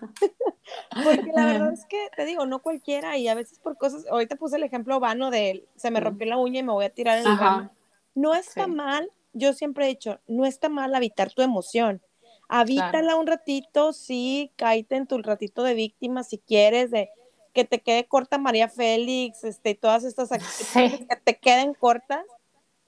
Porque 1.03 1.31
la 1.33 1.45
verdad 1.45 1.73
es 1.73 1.85
que, 1.85 2.09
te 2.15 2.25
digo, 2.25 2.45
no 2.45 2.61
cualquiera 2.61 3.17
y 3.17 3.27
a 3.27 3.35
veces 3.35 3.59
por 3.59 3.77
cosas, 3.77 4.05
ahorita 4.09 4.35
puse 4.35 4.57
el 4.57 4.63
ejemplo 4.63 4.99
vano 4.99 5.31
de 5.31 5.65
se 5.75 5.91
me 5.91 5.99
rompió 5.99 6.27
la 6.27 6.37
uña 6.37 6.59
y 6.59 6.63
me 6.63 6.73
voy 6.73 6.85
a 6.85 6.89
tirar 6.89 7.19
en 7.19 7.27
el 7.27 7.37
baño. 7.37 7.71
No 8.15 8.35
está 8.35 8.65
sí. 8.65 8.71
mal, 8.71 9.09
yo 9.33 9.53
siempre 9.53 9.85
he 9.85 9.89
dicho, 9.89 10.19
no 10.27 10.45
está 10.45 10.67
mal 10.67 10.93
habitar 10.93 11.31
tu 11.31 11.41
emoción. 11.41 12.01
Habítala 12.49 12.99
claro. 12.99 13.19
un 13.19 13.27
ratito, 13.27 13.93
sí, 13.93 14.51
cállate 14.57 14.97
en 14.97 15.07
tu 15.07 15.17
ratito 15.19 15.63
de 15.63 15.73
víctima 15.73 16.23
si 16.23 16.37
quieres, 16.37 16.91
de 16.91 17.09
que 17.53 17.63
te 17.63 17.79
quede 17.79 18.05
corta 18.05 18.37
María 18.37 18.67
Félix, 18.67 19.45
este, 19.45 19.73
todas 19.73 20.03
estas 20.03 20.33
actividades 20.33 20.99
sí. 20.99 21.07
que 21.07 21.15
te 21.15 21.39
queden 21.39 21.73
cortas, 21.73 22.25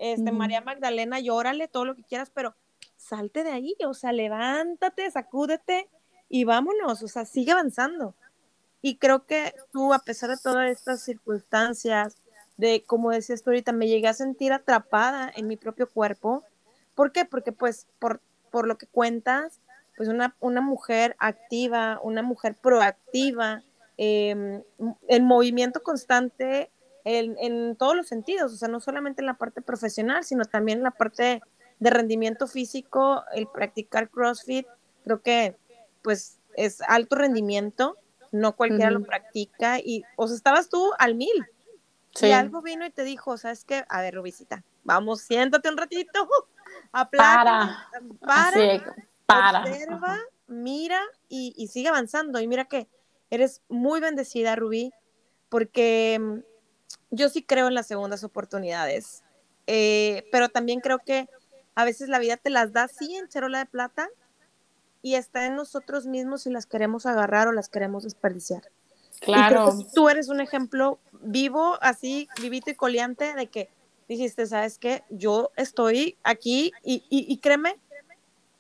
este, 0.04 0.34
mm. 0.34 0.38
María 0.38 0.60
Magdalena, 0.60 1.22
llórale, 1.22 1.70
todo 1.70 1.86
lo 1.86 1.96
que 1.96 2.04
quieras, 2.04 2.30
pero 2.30 2.56
salte 2.98 3.46
de 3.46 3.52
ahí, 3.52 3.74
o 3.88 3.94
sea, 3.94 4.12
levántate, 4.12 5.10
sacúdete 5.10 5.88
y 6.28 6.44
vámonos, 6.44 7.02
o 7.02 7.08
sea, 7.08 7.24
sigue 7.24 7.54
avanzando. 7.54 8.14
Y 8.82 8.98
creo 8.98 9.26
que 9.26 9.54
tú, 9.72 9.94
a 9.94 10.00
pesar 10.00 10.30
de 10.30 10.36
todas 10.44 10.70
estas 10.70 11.04
circunstancias, 11.04 12.18
de 12.58 12.84
como 12.86 13.12
decías 13.12 13.44
tú 13.44 13.52
ahorita, 13.52 13.72
me 13.72 13.88
llegué 13.88 14.10
a 14.10 14.14
sentir 14.14 14.52
atrapada 14.52 15.32
en 15.34 15.48
mi 15.48 15.56
propio 15.56 15.90
cuerpo. 15.90 16.44
¿Por 16.96 17.14
qué? 17.14 17.24
Porque 17.24 17.54
pues 17.54 17.88
por, 17.98 18.20
por 18.52 18.68
lo 18.68 18.78
que 18.78 18.88
cuentas, 18.88 19.62
pues 19.96 20.10
una, 20.10 20.36
una 20.42 20.60
mujer 20.60 21.16
activa, 21.18 22.02
una 22.04 22.24
mujer 22.24 22.58
proactiva, 22.62 23.64
eh, 23.98 24.64
en 25.08 25.26
movimiento 25.26 25.82
constante 25.82 26.73
en, 27.06 27.36
en, 27.40 27.76
todos 27.76 27.96
los 27.96 28.08
sentidos, 28.08 28.54
o 28.54 28.56
sea, 28.56 28.68
no 28.68 28.80
solamente 28.80 29.22
en 29.22 29.28
la 29.28 29.36
parte 29.36 29.62
profesional, 29.62 30.24
sino 30.24 30.46
también 30.46 30.80
en 30.80 30.84
la 30.86 30.92
parte 30.92 31.42
de 31.80 31.90
rendimiento 31.90 32.48
físico, 32.48 33.24
el 33.34 33.48
practicar 33.48 34.10
CrossFit, 34.10 34.68
creo 35.04 35.22
que 35.22 35.58
pues 36.02 36.40
es 36.56 36.82
alto 36.82 37.16
rendimiento, 37.16 37.98
no 38.32 38.56
cualquiera 38.56 38.92
uh 38.92 38.96
-huh. 38.96 39.00
lo 39.00 39.06
practica 39.06 39.80
y, 39.80 40.04
o 40.16 40.28
sea, 40.28 40.36
estabas 40.36 40.70
tú 40.70 40.92
al 40.98 41.16
mil. 41.16 41.46
Sí. 42.16 42.28
Y 42.28 42.32
algo 42.32 42.62
vino 42.62 42.86
y 42.86 42.92
te 42.92 43.04
dijo, 43.04 43.38
¿sabes 43.38 43.66
qué? 43.66 43.86
A 43.90 44.02
ver, 44.02 44.16
Rubicita, 44.16 44.64
vamos, 44.84 45.22
siéntate 45.22 45.70
un 45.70 45.78
ratito, 45.78 46.28
aplata, 46.92 47.90
para, 48.22 48.52
para, 48.52 48.96
para, 49.26 49.60
observa, 49.62 50.20
mira 50.48 51.02
y, 51.28 51.54
y 51.58 51.68
sigue 51.68 51.90
avanzando. 51.90 52.40
Y 52.40 52.48
mira 52.48 52.66
que 52.66 52.88
eres 53.30 53.62
muy 53.68 54.00
bendecida, 54.00 54.56
Rubí, 54.56 54.94
porque 55.50 56.44
yo 57.12 57.30
sí 57.30 57.44
creo 57.44 57.68
en 57.68 57.76
las 57.76 57.88
segundas 57.88 58.24
oportunidades, 58.24 59.24
eh, 59.68 60.28
pero 60.32 60.50
también 60.50 60.80
creo 60.80 61.00
que 61.00 61.28
a 61.76 61.86
veces 61.86 62.10
la 62.10 62.20
vida 62.20 62.38
te 62.38 62.50
las 62.50 62.74
da 62.74 62.84
así 62.84 63.16
en 63.16 63.28
charola 63.28 63.60
de 63.60 63.66
plata 63.66 64.10
y 65.02 65.16
está 65.16 65.46
en 65.46 65.56
nosotros 65.56 66.06
mismos 66.06 66.44
si 66.44 66.50
las 66.50 66.66
queremos 66.66 67.06
agarrar 67.06 67.48
o 67.48 67.52
las 67.52 67.70
queremos 67.70 68.04
desperdiciar. 68.04 68.64
Claro. 69.20 69.74
Y 69.80 69.94
tú 69.94 70.10
eres 70.10 70.30
un 70.30 70.42
ejemplo 70.42 71.00
vivo, 71.22 71.78
así, 71.82 72.28
vivito 72.42 72.70
y 72.72 72.76
coleante 72.76 73.34
de 73.34 73.48
que 73.48 73.70
dijiste, 74.08 74.46
¿sabes 74.46 74.78
qué? 74.78 75.04
Yo 75.10 75.52
estoy 75.56 76.18
aquí 76.24 76.72
y, 76.84 77.04
y, 77.10 77.26
y 77.32 77.38
créeme 77.38 77.78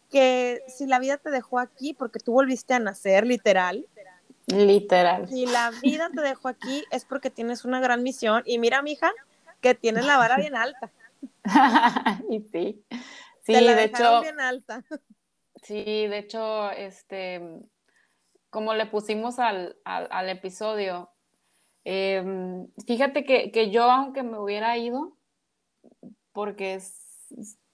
que 0.09 0.61
si 0.67 0.85
la 0.85 0.99
vida 0.99 1.17
te 1.17 1.31
dejó 1.31 1.59
aquí 1.59 1.93
porque 1.93 2.19
tú 2.19 2.33
volviste 2.33 2.73
a 2.73 2.79
nacer, 2.79 3.25
literal, 3.25 3.87
Literal. 4.47 5.27
Si 5.29 5.45
la 5.45 5.71
vida 5.81 6.09
te 6.13 6.21
dejó 6.21 6.49
aquí 6.49 6.83
es 6.91 7.05
porque 7.05 7.29
tienes 7.29 7.65
una 7.65 7.79
gran 7.79 8.03
misión. 8.03 8.43
Y 8.45 8.57
mira, 8.57 8.81
mija, 8.81 9.11
que 9.61 9.75
tienes 9.75 10.05
la 10.05 10.17
vara 10.17 10.37
bien 10.37 10.55
alta. 10.55 10.91
y 12.29 12.41
sí. 12.41 12.85
Sí, 13.41 13.53
te 13.53 13.61
la 13.61 13.75
de 13.75 13.83
hecho. 13.85 14.21
Bien 14.21 14.39
alta. 14.39 14.83
Sí, 15.61 15.81
de 15.85 16.17
hecho, 16.17 16.71
este, 16.71 17.41
como 18.49 18.73
le 18.73 18.85
pusimos 18.85 19.39
al, 19.39 19.77
al, 19.85 20.09
al 20.11 20.27
episodio, 20.27 21.09
eh, 21.85 22.65
fíjate 22.85 23.23
que, 23.23 23.49
que, 23.49 23.71
yo, 23.71 23.83
aunque 23.83 24.23
me 24.23 24.39
hubiera 24.39 24.77
ido, 24.77 25.15
porque, 26.33 26.81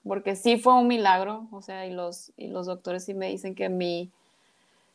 porque 0.04 0.36
sí 0.36 0.56
fue 0.56 0.74
un 0.74 0.86
milagro, 0.86 1.48
o 1.50 1.62
sea, 1.62 1.84
y 1.86 1.92
los, 1.92 2.32
y 2.36 2.46
los 2.46 2.66
doctores 2.66 3.04
sí 3.04 3.14
me 3.14 3.28
dicen 3.28 3.56
que 3.56 3.68
mi 3.68 4.12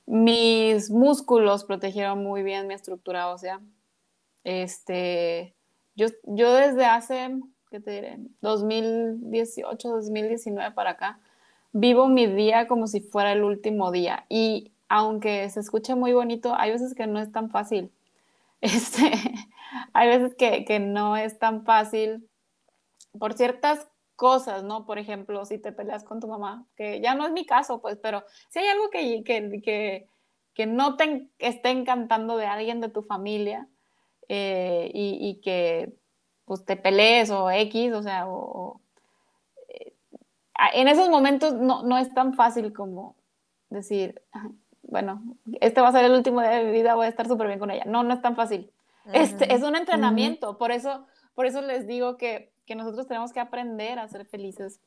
mis 0.05 0.89
músculos 0.89 1.63
protegieron 1.63 2.23
muy 2.23 2.43
bien 2.43 2.67
mi 2.67 2.73
estructura 2.73 3.29
ósea. 3.29 3.59
Este, 4.43 5.55
yo, 5.95 6.07
yo 6.23 6.53
desde 6.53 6.85
hace, 6.85 7.39
¿qué 7.71 7.79
te 7.79 7.91
diré? 7.91 8.19
2018, 8.41 9.89
2019 9.89 10.71
para 10.73 10.91
acá, 10.91 11.19
vivo 11.71 12.07
mi 12.07 12.27
día 12.27 12.67
como 12.67 12.87
si 12.87 13.01
fuera 13.01 13.31
el 13.31 13.43
último 13.43 13.91
día. 13.91 14.25
Y 14.29 14.71
aunque 14.87 15.49
se 15.49 15.59
escuche 15.59 15.95
muy 15.95 16.13
bonito, 16.13 16.53
hay 16.55 16.71
veces 16.71 16.93
que 16.93 17.07
no 17.07 17.19
es 17.19 17.31
tan 17.31 17.49
fácil. 17.49 17.91
Este, 18.61 19.11
hay 19.93 20.07
veces 20.07 20.33
que, 20.35 20.65
que 20.65 20.79
no 20.79 21.17
es 21.17 21.37
tan 21.37 21.65
fácil 21.65 22.27
por 23.19 23.33
ciertas 23.33 23.87
cosas, 24.15 24.63
¿no? 24.63 24.85
Por 24.85 24.97
ejemplo, 24.97 25.45
si 25.45 25.57
te 25.57 25.71
peleas 25.71 26.03
con 26.03 26.19
tu 26.19 26.27
mamá, 26.27 26.65
que 26.75 27.01
ya 27.01 27.15
no 27.15 27.25
es 27.25 27.31
mi 27.31 27.45
caso, 27.45 27.81
pues, 27.81 27.97
pero 28.01 28.23
si 28.49 28.59
hay 28.59 28.67
algo 28.67 28.89
que, 28.89 29.23
que, 29.23 29.61
que, 29.61 30.07
que 30.53 30.65
no 30.65 30.95
te 30.95 31.29
esté 31.39 31.69
encantando 31.69 32.37
de 32.37 32.45
alguien 32.45 32.81
de 32.81 32.89
tu 32.89 33.03
familia 33.03 33.67
eh, 34.27 34.89
y, 34.93 35.17
y, 35.29 35.41
que 35.41 35.93
pues 36.45 36.65
te 36.65 36.75
pelees 36.75 37.29
o 37.29 37.49
X, 37.51 37.93
o 37.93 38.01
sea, 38.01 38.27
o, 38.27 38.35
o, 38.35 38.81
eh, 39.67 39.93
en 40.73 40.87
esos 40.87 41.09
momentos 41.09 41.53
no, 41.53 41.83
no, 41.83 41.97
es 41.97 42.13
tan 42.13 42.33
fácil 42.33 42.73
como, 42.73 43.15
decir, 43.69 44.21
bueno, 44.83 45.23
este 45.61 45.81
va 45.81 45.89
a 45.89 45.91
ser 45.91 46.05
el 46.05 46.13
último 46.13 46.41
día 46.41 46.51
de 46.51 46.63
mi 46.63 46.71
vida, 46.71 46.95
voy 46.95 47.07
a 47.07 47.09
estar 47.09 47.27
súper 47.27 47.47
bien 47.47 47.59
con 47.59 47.71
ella. 47.71 47.83
No, 47.85 48.03
no 48.03 48.13
es 48.13 48.21
tan 48.21 48.35
fácil. 48.35 48.71
Este 49.13 49.53
es 49.53 49.61
un 49.61 49.75
entrenamiento, 49.75 50.57
por 50.57 50.71
eso, 50.71 51.05
por 51.35 51.45
eso 51.45 51.61
les 51.61 51.85
digo 51.85 52.17
que, 52.17 52.54
que, 52.65 52.75
nosotros 52.75 53.07
tenemos 53.07 53.31
que 53.31 53.39
aprender 53.39 53.99
a 53.99 54.07
ser 54.07 54.25
felices 54.25 54.79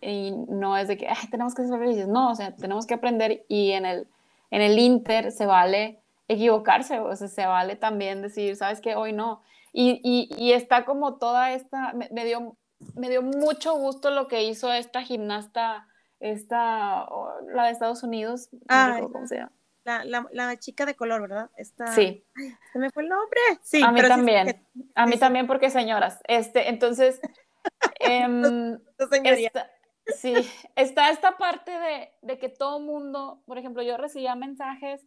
y 0.00 0.30
no 0.48 0.76
es 0.76 0.88
de 0.88 0.96
que 0.96 1.08
tenemos 1.30 1.54
que 1.54 1.64
ser 1.64 1.78
felices, 1.78 2.08
no, 2.08 2.30
o 2.30 2.34
sea, 2.34 2.54
tenemos 2.54 2.86
que 2.86 2.94
aprender 2.94 3.44
y 3.48 3.72
en 3.72 3.86
el, 3.86 4.08
en 4.50 4.62
el 4.62 4.78
Inter 4.78 5.32
se 5.32 5.46
vale 5.46 6.00
equivocarse, 6.28 7.00
o 7.00 7.14
sea, 7.16 7.28
se 7.28 7.46
vale 7.46 7.76
también 7.76 8.22
decir, 8.22 8.54
sabes 8.56 8.80
que 8.80 8.94
hoy 8.94 9.12
no. 9.12 9.42
Y, 9.72 10.00
y, 10.02 10.28
y, 10.36 10.52
está 10.52 10.84
como 10.84 11.16
toda 11.16 11.52
esta, 11.52 11.92
me, 11.92 12.08
me, 12.10 12.24
dio, 12.24 12.56
me 12.94 13.08
dio 13.08 13.22
mucho 13.22 13.76
gusto 13.76 14.10
lo 14.10 14.28
que 14.28 14.44
hizo 14.44 14.72
esta 14.72 15.02
gimnasta, 15.02 15.86
esta, 16.20 17.06
la 17.54 17.64
de 17.64 17.70
Estados 17.70 18.02
Unidos, 18.02 18.48
no 18.52 18.58
ah, 18.68 18.98
cómo 19.12 19.26
se 19.26 19.36
llama. 19.36 19.52
La, 19.88 20.04
la, 20.04 20.26
la, 20.32 20.58
chica 20.58 20.84
de 20.84 20.94
color, 20.94 21.22
¿verdad? 21.22 21.50
Esta... 21.56 21.86
Sí. 21.86 22.26
se 22.72 22.78
me 22.78 22.90
fue 22.90 23.04
el 23.04 23.08
nombre. 23.08 23.40
Sí, 23.62 23.82
a 23.82 23.90
mí 23.90 24.02
también. 24.02 24.66
A 24.94 25.06
mí 25.06 25.16
también 25.16 25.46
porque 25.46 25.70
señoras. 25.70 26.20
Este, 26.28 26.68
entonces, 26.68 27.22
eh, 28.00 28.78
esta, 29.24 29.70
sí, 30.14 30.34
está 30.76 31.08
esta 31.08 31.38
parte 31.38 31.70
de, 31.70 32.12
de 32.20 32.38
que 32.38 32.50
todo 32.50 32.80
mundo, 32.80 33.42
por 33.46 33.56
ejemplo, 33.56 33.82
yo 33.82 33.96
recibía 33.96 34.34
mensajes 34.34 35.00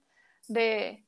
de 0.48 1.06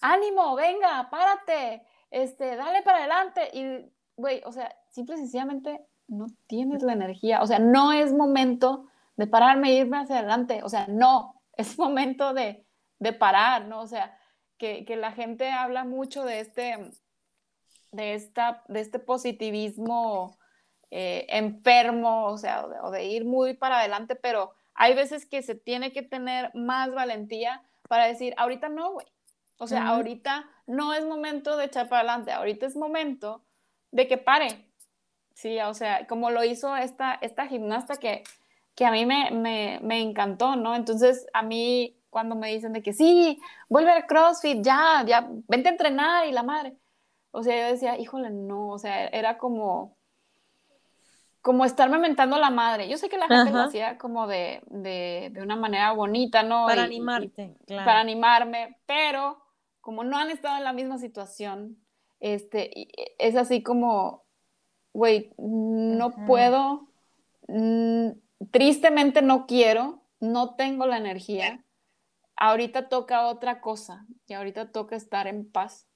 ánimo, 0.00 0.56
venga, 0.56 1.08
párate, 1.08 1.86
este, 2.10 2.56
dale 2.56 2.82
para 2.82 2.98
adelante. 2.98 3.48
Y, 3.52 3.92
güey, 4.16 4.42
o 4.44 4.50
sea, 4.50 4.74
simple 4.90 5.14
y 5.14 5.18
sencillamente 5.18 5.86
no 6.08 6.26
tienes 6.46 6.82
la 6.82 6.92
energía. 6.94 7.42
O 7.42 7.46
sea, 7.46 7.58
no 7.58 7.92
es 7.92 8.12
momento 8.12 8.88
de 9.16 9.26
pararme 9.26 9.70
e 9.70 9.74
irme 9.76 9.98
hacia 9.98 10.18
adelante. 10.18 10.62
O 10.62 10.68
sea, 10.68 10.86
no, 10.88 11.40
es 11.56 11.78
momento 11.78 12.34
de, 12.34 12.64
de 12.98 13.12
parar, 13.12 13.66
¿no? 13.66 13.80
O 13.80 13.86
sea, 13.86 14.18
que, 14.58 14.84
que, 14.84 14.96
la 14.96 15.12
gente 15.12 15.50
habla 15.50 15.84
mucho 15.84 16.24
de 16.24 16.40
este, 16.40 16.92
de 17.92 18.14
esta, 18.14 18.62
de 18.68 18.80
este 18.80 18.98
positivismo 18.98 20.38
eh, 20.90 21.26
enfermo, 21.28 22.26
o 22.26 22.38
sea, 22.38 22.66
o 22.82 22.90
de, 22.90 23.04
ir 23.04 23.24
muy 23.24 23.54
para 23.54 23.80
adelante, 23.80 24.16
pero 24.16 24.54
hay 24.74 24.94
veces 24.94 25.26
que 25.26 25.42
se 25.42 25.54
tiene 25.54 25.92
que 25.92 26.02
tener 26.02 26.50
más 26.54 26.92
valentía 26.92 27.62
para 27.88 28.06
decir, 28.06 28.34
ahorita 28.36 28.68
no, 28.68 28.92
güey. 28.92 29.06
O 29.58 29.68
sea, 29.68 29.88
ahorita 29.88 30.50
no 30.66 30.94
es 30.94 31.06
momento 31.06 31.56
de 31.56 31.66
echar 31.66 31.88
para 31.88 32.00
adelante, 32.00 32.32
ahorita 32.32 32.66
es 32.66 32.76
momento 32.76 33.44
de 33.92 34.08
que 34.08 34.18
pare. 34.18 34.68
Sí, 35.32 35.60
o 35.60 35.74
sea, 35.74 36.06
como 36.08 36.30
lo 36.30 36.42
hizo 36.42 36.76
esta, 36.76 37.14
esta 37.14 37.46
gimnasta 37.46 37.96
que 37.96 38.24
que 38.74 38.84
a 38.84 38.90
mí 38.90 39.06
me, 39.06 39.30
me, 39.30 39.78
me, 39.82 40.00
encantó, 40.00 40.56
¿no? 40.56 40.74
Entonces, 40.74 41.26
a 41.32 41.42
mí 41.42 41.96
cuando 42.14 42.36
me 42.36 42.52
dicen 42.52 42.72
de 42.72 42.80
que 42.80 42.92
sí, 42.92 43.40
vuelve 43.68 43.90
al 43.90 44.06
CrossFit, 44.06 44.62
ya, 44.62 45.04
ya, 45.04 45.28
vente 45.48 45.68
a 45.68 45.72
entrenar 45.72 46.28
y 46.28 46.30
la 46.30 46.44
madre. 46.44 46.76
O 47.32 47.42
sea, 47.42 47.60
yo 47.60 47.72
decía, 47.72 47.98
híjole, 47.98 48.30
no, 48.30 48.68
o 48.68 48.78
sea, 48.78 49.08
era 49.08 49.36
como, 49.36 49.96
como 51.42 51.64
estarme 51.64 51.98
mentando 51.98 52.38
la 52.38 52.50
madre. 52.50 52.88
Yo 52.88 52.98
sé 52.98 53.08
que 53.08 53.18
la 53.18 53.26
gente 53.26 53.50
lo 53.50 53.62
hacía 53.62 53.98
como 53.98 54.28
de, 54.28 54.62
de, 54.66 55.30
de, 55.32 55.42
una 55.42 55.56
manera 55.56 55.90
bonita, 55.90 56.44
¿no? 56.44 56.66
Para 56.66 56.84
animarte, 56.84 57.56
claro. 57.66 57.84
Para 57.84 57.98
animarme, 57.98 58.78
pero 58.86 59.42
como 59.80 60.04
no 60.04 60.16
han 60.16 60.30
estado 60.30 60.56
en 60.56 60.62
la 60.62 60.72
misma 60.72 60.98
situación, 60.98 61.76
este, 62.20 62.70
es 63.18 63.34
así 63.34 63.60
como, 63.64 64.22
güey, 64.92 65.32
no 65.36 66.12
puedo, 66.26 66.86
tristemente 68.52 69.20
no 69.20 69.46
quiero, 69.46 70.04
no 70.20 70.54
tengo 70.54 70.86
la 70.86 70.98
energía. 70.98 71.64
Ahorita 72.36 72.88
toca 72.88 73.26
otra 73.26 73.60
cosa 73.60 74.06
y 74.26 74.34
ahorita 74.34 74.72
toca 74.72 74.96
estar 74.96 75.26
en 75.26 75.50
paz. 75.50 75.86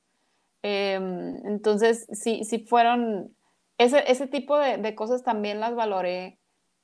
Em, 0.62 1.36
entonces, 1.46 2.06
sí, 2.12 2.44
sí 2.44 2.60
fueron, 2.60 3.34
ese, 3.78 4.10
ese 4.10 4.26
tipo 4.26 4.58
de, 4.58 4.76
de, 4.76 4.94
cosas 4.94 5.22
también 5.22 5.60
las 5.60 5.74
valoré 5.74 6.38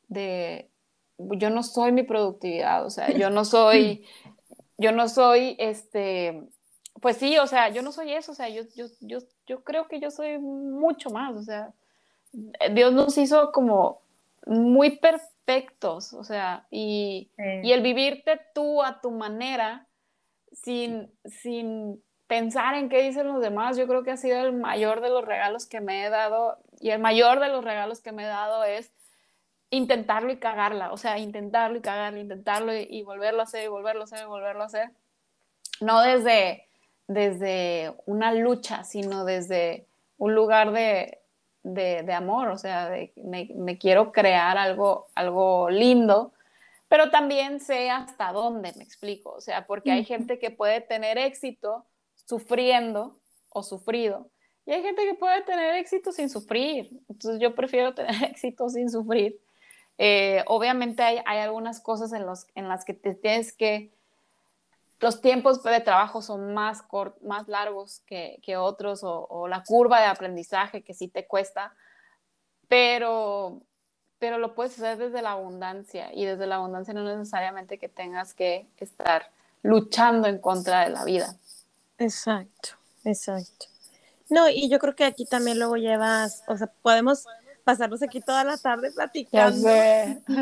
de, 0.08 0.70
yo 1.18 1.50
no 1.50 1.62
soy 1.62 1.92
mi 1.92 2.02
productividad, 2.04 2.86
o 2.86 2.90
sea, 2.90 3.10
yo 3.10 3.30
no 3.30 3.44
soy, 3.44 4.06
yo 4.78 4.92
no 4.92 5.08
soy, 5.08 5.56
este, 5.58 6.42
pues 7.00 7.16
sí, 7.16 7.36
o 7.38 7.46
sea, 7.46 7.68
yo 7.68 7.82
no 7.82 7.90
soy 7.92 8.12
eso, 8.12 8.32
o 8.32 8.34
sea, 8.34 8.48
yo, 8.48 8.62
yo, 8.76 8.86
yo, 9.00 9.18
yo 9.46 9.64
creo 9.64 9.88
que 9.88 10.00
yo 10.00 10.10
soy 10.10 10.38
mucho 10.38 11.10
más, 11.10 11.34
o 11.36 11.42
sea, 11.42 11.72
Dios 12.72 12.92
nos 12.92 13.18
hizo 13.18 13.50
como 13.52 14.00
muy 14.46 14.98
perfectos 14.98 15.33
o 16.14 16.24
sea, 16.24 16.66
y, 16.70 17.30
y, 17.62 17.72
el 17.72 17.82
vivirte 17.82 18.40
tú 18.54 18.82
a 18.82 19.00
tu 19.00 19.10
manera, 19.10 19.86
sin, 20.52 21.12
sin 21.24 22.02
pensar 22.26 22.74
en 22.74 22.88
qué 22.88 23.02
dicen 23.02 23.28
los 23.28 23.40
demás, 23.40 23.76
yo 23.76 23.86
creo 23.86 24.02
que 24.02 24.12
ha 24.12 24.16
sido 24.16 24.40
el 24.40 24.52
mayor 24.52 25.00
de 25.00 25.10
los 25.10 25.24
regalos 25.24 25.66
que 25.66 25.80
me 25.80 26.04
he 26.04 26.10
dado, 26.10 26.58
y 26.80 26.90
el 26.90 27.00
mayor 27.00 27.40
de 27.40 27.48
los 27.48 27.64
regalos 27.64 28.00
que 28.00 28.12
me 28.12 28.24
he 28.24 28.26
dado 28.26 28.64
es 28.64 28.92
intentarlo 29.70 30.32
y 30.32 30.38
cagarla, 30.38 30.92
o 30.92 30.96
sea, 30.96 31.18
intentarlo 31.18 31.78
y 31.78 31.82
cagarlo, 31.82 32.20
intentarlo 32.20 32.72
y, 32.74 33.02
volverlo 33.02 33.40
a 33.40 33.44
hacer, 33.44 33.64
y 33.64 33.68
volverlo 33.68 34.02
a 34.02 34.04
hacer, 34.04 34.20
y 34.22 34.26
volverlo 34.26 34.62
a 34.62 34.66
hacer. 34.66 34.90
No 35.80 36.00
desde, 36.00 36.68
desde 37.08 37.94
una 38.06 38.32
lucha, 38.32 38.84
sino 38.84 39.24
desde 39.24 39.86
un 40.16 40.34
lugar 40.34 40.72
de, 40.72 41.20
de, 41.64 42.12
amor, 42.12 42.48
o 42.48 42.58
sea, 42.58 42.90
de, 42.90 43.12
me, 43.16 43.78
quiero 43.78 44.12
crear 44.12 44.56
algo, 44.58 45.08
algo 45.14 45.70
lindo, 45.70 46.32
pero 46.88 47.10
también 47.10 47.58
sé 47.58 47.90
hasta 47.90 48.32
dónde, 48.32 48.72
me 48.76 48.84
explico, 48.84 49.32
o 49.32 49.40
sea, 49.40 49.66
porque 49.66 49.90
hay 49.90 50.04
gente 50.04 50.38
que 50.38 50.50
puede 50.50 50.82
tener 50.82 51.18
éxito 51.18 51.86
sufriendo 52.14 53.18
o 53.48 53.62
sufrido, 53.62 54.28
y 54.66 54.72
hay 54.72 54.82
gente 54.82 55.04
que 55.04 55.14
puede 55.14 55.42
tener 55.42 55.74
éxito 55.74 56.12
sin 56.12 56.28
sufrir, 56.28 56.90
entonces 57.08 57.40
yo 57.40 57.54
prefiero 57.54 57.94
tener 57.94 58.22
éxito 58.24 58.68
sin 58.68 58.90
sufrir. 58.90 59.40
Eh, 59.96 60.42
obviamente 60.48 61.02
hay, 61.04 61.20
hay, 61.24 61.38
algunas 61.38 61.80
cosas 61.80 62.12
en, 62.12 62.26
los, 62.26 62.46
en 62.56 62.68
las 62.68 62.84
que 62.84 62.94
te 62.94 63.14
tienes 63.14 63.52
que 63.52 63.92
los 65.04 65.20
tiempos 65.20 65.62
de 65.62 65.80
trabajo 65.80 66.22
son 66.22 66.54
más, 66.54 66.82
más 67.20 67.46
largos 67.46 68.00
que, 68.06 68.40
que 68.42 68.56
otros 68.56 69.00
o, 69.02 69.46
la 69.48 69.62
curva 69.62 70.00
de 70.00 70.06
aprendizaje 70.06 70.82
que 70.82 70.94
sí 70.94 71.08
te 71.08 71.26
cuesta, 71.26 71.74
pero, 72.68 73.60
pero 74.18 74.38
lo 74.38 74.54
puedes 74.54 74.72
hacer 74.72 74.96
desde 74.96 75.20
la 75.20 75.32
abundancia 75.32 76.10
y 76.14 76.24
desde 76.24 76.46
la 76.46 76.54
abundancia 76.54 76.94
no 76.94 77.04
necesariamente 77.04 77.78
que 77.78 77.90
tengas 77.90 78.32
que 78.32 78.66
estar 78.78 79.30
luchando 79.62 80.26
en 80.26 80.38
contra 80.38 80.84
de 80.84 80.90
la 80.90 81.04
vida. 81.04 81.36
Exacto, 81.98 82.70
exacto. 83.04 83.66
No, 84.30 84.48
y 84.48 84.70
yo 84.70 84.78
creo 84.78 84.96
que 84.96 85.04
aquí 85.04 85.26
también 85.26 85.58
luego 85.58 85.76
llevas, 85.76 86.44
o 86.48 86.56
sea, 86.56 86.68
podemos 86.80 87.26
pasarnos 87.62 88.02
aquí 88.02 88.22
toda 88.22 88.42
la 88.42 88.56
tarde 88.56 88.90
platicando. 88.90 89.68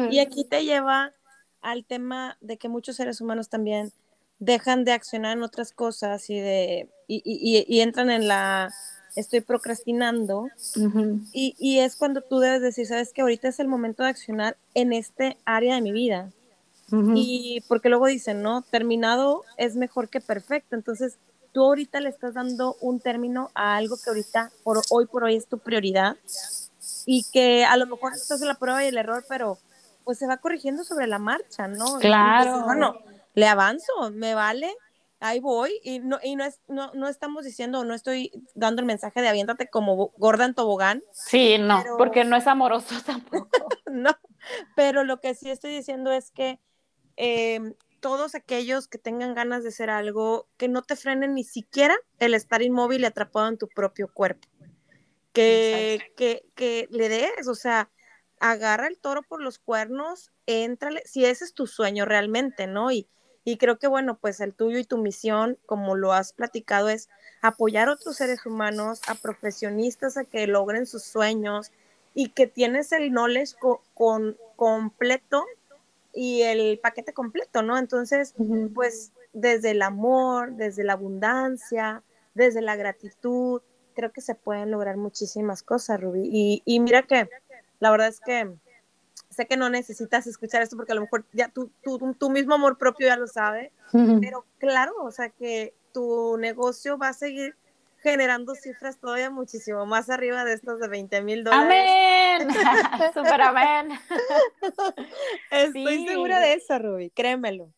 Y 0.09 0.21
aquí 0.21 0.45
te 0.45 0.65
lleva 0.65 1.11
al 1.63 1.85
tema 1.85 2.37
de 2.41 2.59
que 2.59 2.69
muchos 2.69 2.95
seres 2.95 3.21
humanos 3.21 3.49
también 3.49 3.93
dejan 4.45 4.85
de 4.85 4.93
accionar 4.93 5.37
en 5.37 5.45
otras 5.45 5.73
cosas 5.73 6.29
y, 6.29 6.41
de, 6.41 6.89
y, 7.07 7.23
y, 7.25 7.65
y 7.69 7.81
entran 7.81 8.11
en 8.11 8.27
la 8.27 8.73
estoy 9.15 9.41
procrastinando 9.41 10.49
y, 11.33 11.55
y, 11.59 11.79
es 11.81 11.97
cuando 11.97 12.23
tú 12.23 12.39
debes 12.39 12.63
decir, 12.63 12.87
sabes 12.87 13.13
que 13.13 13.21
ahorita 13.21 13.49
es 13.49 13.61
el 13.61 13.69
momento 13.69 14.03
de 14.03 14.09
accionar 14.09 14.57
en 14.75 14.93
este 14.93 15.37
área 15.45 15.75
de 15.75 15.81
mi 15.81 15.93
vida. 15.93 16.31
Y 17.15 17.63
porque 17.69 17.89
luego 17.89 18.07
dicen, 18.07 18.43
¿no? 18.43 18.61
Terminado 18.61 19.45
es 19.57 19.77
mejor 19.77 20.11
que 20.11 20.21
perfecto. 20.21 20.77
Entonces, 20.77 21.17
tú 21.53 21.63
ahorita 21.63 22.01
le 22.01 22.11
estás 22.11 22.35
dando 22.35 22.77
un 22.83 23.01
término 23.01 23.51
a 23.55 23.77
algo 23.77 23.97
que 23.97 24.11
ahorita, 24.11 24.51
por 24.63 24.83
hoy 24.91 25.07
por 25.07 25.25
hoy, 25.25 25.37
es 25.37 25.47
tu 25.47 25.59
prioridad 25.59 26.19
y 27.07 27.25
que 27.33 27.65
a 27.65 27.79
lo 27.79 27.87
mejor 27.87 28.13
estás 28.13 28.43
en 28.43 28.49
la 28.49 28.57
prueba 28.57 28.85
y 28.85 28.89
el 28.89 28.99
error, 28.99 29.25
pero 29.27 29.57
pues 30.05 30.19
se 30.19 30.27
va 30.27 30.37
corrigiendo 30.37 30.85
sobre 30.85 31.07
la 31.07 31.19
marcha, 31.19 31.67
¿no? 31.67 31.99
Claro. 31.99 32.65
bueno, 32.67 32.99
le 33.35 33.47
avanzo, 33.47 34.11
me 34.13 34.35
vale, 34.35 34.75
ahí 35.23 35.41
voy, 35.41 35.81
y 35.83 36.01
no, 36.01 36.19
y 36.23 36.37
no, 36.37 36.45
es, 36.45 36.61
no, 36.69 36.91
no 36.95 37.09
estamos 37.09 37.45
diciendo, 37.45 37.85
no 37.85 37.95
estoy 37.95 38.33
dando 38.55 38.81
el 38.81 38.87
mensaje 38.87 39.23
de 39.23 39.29
aviéntate 39.29 39.69
como 39.69 40.13
gorda 40.17 40.45
en 40.45 40.55
tobogán. 40.55 41.03
Sí, 41.13 41.59
no, 41.59 41.83
porque 41.97 42.25
no 42.25 42.37
es 42.37 42.47
amoroso 42.47 42.95
tampoco. 43.07 43.49
no, 43.87 44.11
pero 44.75 45.05
lo 45.05 45.21
que 45.21 45.35
sí 45.35 45.51
estoy 45.51 45.73
diciendo 45.75 46.13
es 46.13 46.31
que 46.31 46.59
em, 47.17 47.75
todos 48.01 48.35
aquellos 48.35 48.89
que 48.89 48.99
tengan 48.99 49.35
ganas 49.35 49.63
de 49.63 49.69
hacer 49.69 49.91
algo, 49.91 50.49
que 50.57 50.69
no 50.69 50.83
te 50.83 50.97
frenen 50.97 51.35
ni 51.35 51.45
siquiera 51.45 51.97
el 52.19 52.35
estar 52.35 52.61
inmóvil 52.61 53.03
y 53.03 53.07
atrapado 53.07 53.49
en 53.49 53.59
tu 53.59 53.69
propio 53.69 54.13
cuerpo. 54.13 54.49
Que, 55.33 56.13
que, 56.15 56.45
que 56.55 56.89
le 56.91 57.09
des, 57.09 57.49
o 57.49 57.55
sea, 57.55 57.91
agarra 58.39 58.89
el 58.89 58.99
toro 58.99 59.23
por 59.23 59.41
los 59.41 59.59
cuernos, 59.59 60.31
éntrale, 60.45 61.01
si 61.07 61.25
ese 61.25 61.45
es 61.45 61.55
tu 61.55 61.67
sueño 61.67 62.05
realmente, 62.05 62.67
¿no? 62.67 62.91
Y, 62.91 63.09
y 63.45 63.57
creo 63.57 63.79
que, 63.79 63.89
bueno, 63.89 64.17
pues 64.17 64.41
el 64.41 64.55
tuyo 64.55 64.79
y 64.79 64.85
tu 64.85 64.99
misión, 64.99 65.59
como 65.67 65.97
lo 65.97 66.13
has 66.13 66.33
platicado, 66.33 66.89
es 66.89 67.09
apoyar 67.41 67.89
a 67.89 67.95
otros 67.95 68.17
seres 68.17 68.47
humanos, 68.47 69.01
a 69.09 69.15
profesionistas 69.17 70.17
a 70.17 70.25
que 70.25 70.47
logren 70.47 70.87
sus 70.87 71.03
sueños 71.03 71.73
y 72.15 72.29
que 72.29 72.47
tienes 72.47 72.93
el 72.93 73.11
knowledge 73.11 73.55
con, 73.95 74.37
completo 74.55 75.45
y 76.15 76.43
el 76.43 76.79
paquete 76.79 77.13
completo, 77.13 77.63
¿no? 77.63 77.79
Entonces, 77.79 78.35
pues 78.75 79.13
desde 79.33 79.73
el 79.73 79.83
amor, 79.83 80.53
desde 80.53 80.85
la 80.85 80.93
abundancia, 80.93 82.03
desde 82.35 82.61
la 82.63 82.77
gratitud, 82.77 83.63
creo 83.95 84.13
que 84.13 84.21
se 84.21 84.35
pueden 84.35 84.71
lograr 84.71 84.97
muchísimas 84.97 85.63
cosas, 85.63 86.01
Ruby. 86.01 86.29
Y, 86.31 86.63
y 86.65 86.81
mira 86.81 87.03
que 87.03 87.29
la 87.81 87.91
verdad 87.91 88.09
es 88.09 88.21
que 88.21 88.55
sé 89.33 89.47
que 89.47 89.57
no 89.57 89.69
necesitas 89.71 90.27
escuchar 90.27 90.63
esto 90.63 90.77
porque 90.77 90.93
a 90.93 90.95
lo 90.95 91.01
mejor 91.01 91.25
ya 91.33 91.49
tu, 91.49 91.71
tu, 91.83 92.31
mismo 92.31 92.55
amor 92.55 92.79
propio 92.79 93.09
ya 93.09 93.17
lo 93.17 93.27
sabe, 93.27 93.73
pero 94.21 94.45
claro, 94.59 94.93
o 95.03 95.11
sea 95.11 95.31
que 95.31 95.75
tu 95.93 96.37
negocio 96.39 96.99
va 96.99 97.09
a 97.09 97.13
seguir 97.13 97.57
generando 98.03 98.55
cifras 98.55 98.99
todavía 98.99 99.31
muchísimo 99.31 99.87
más 99.87 100.11
arriba 100.11 100.45
de 100.45 100.55
estos 100.55 100.81
de 100.81 100.89
20 100.89 101.23
mil 101.23 101.45
dólares. 101.45 102.41
¡Amén! 102.41 102.49
¡Super 103.15 103.41
amén! 103.43 103.99
Estoy 105.51 106.07
segura 106.07 106.41
de 106.41 106.55
eso, 106.55 106.79
Ruby, 106.79 107.11
créemelo. 107.11 107.73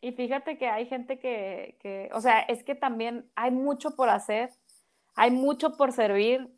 Y 0.00 0.12
fíjate 0.12 0.58
que 0.58 0.68
hay 0.68 0.86
gente 0.86 1.18
que, 1.18 1.76
que, 1.80 2.10
o 2.12 2.20
sea, 2.20 2.40
es 2.40 2.62
que 2.62 2.74
también 2.74 3.28
hay 3.34 3.50
mucho 3.50 3.96
por 3.96 4.10
hacer, 4.10 4.50
hay 5.16 5.30
mucho 5.30 5.76
por 5.76 5.92
servir. 5.92 6.48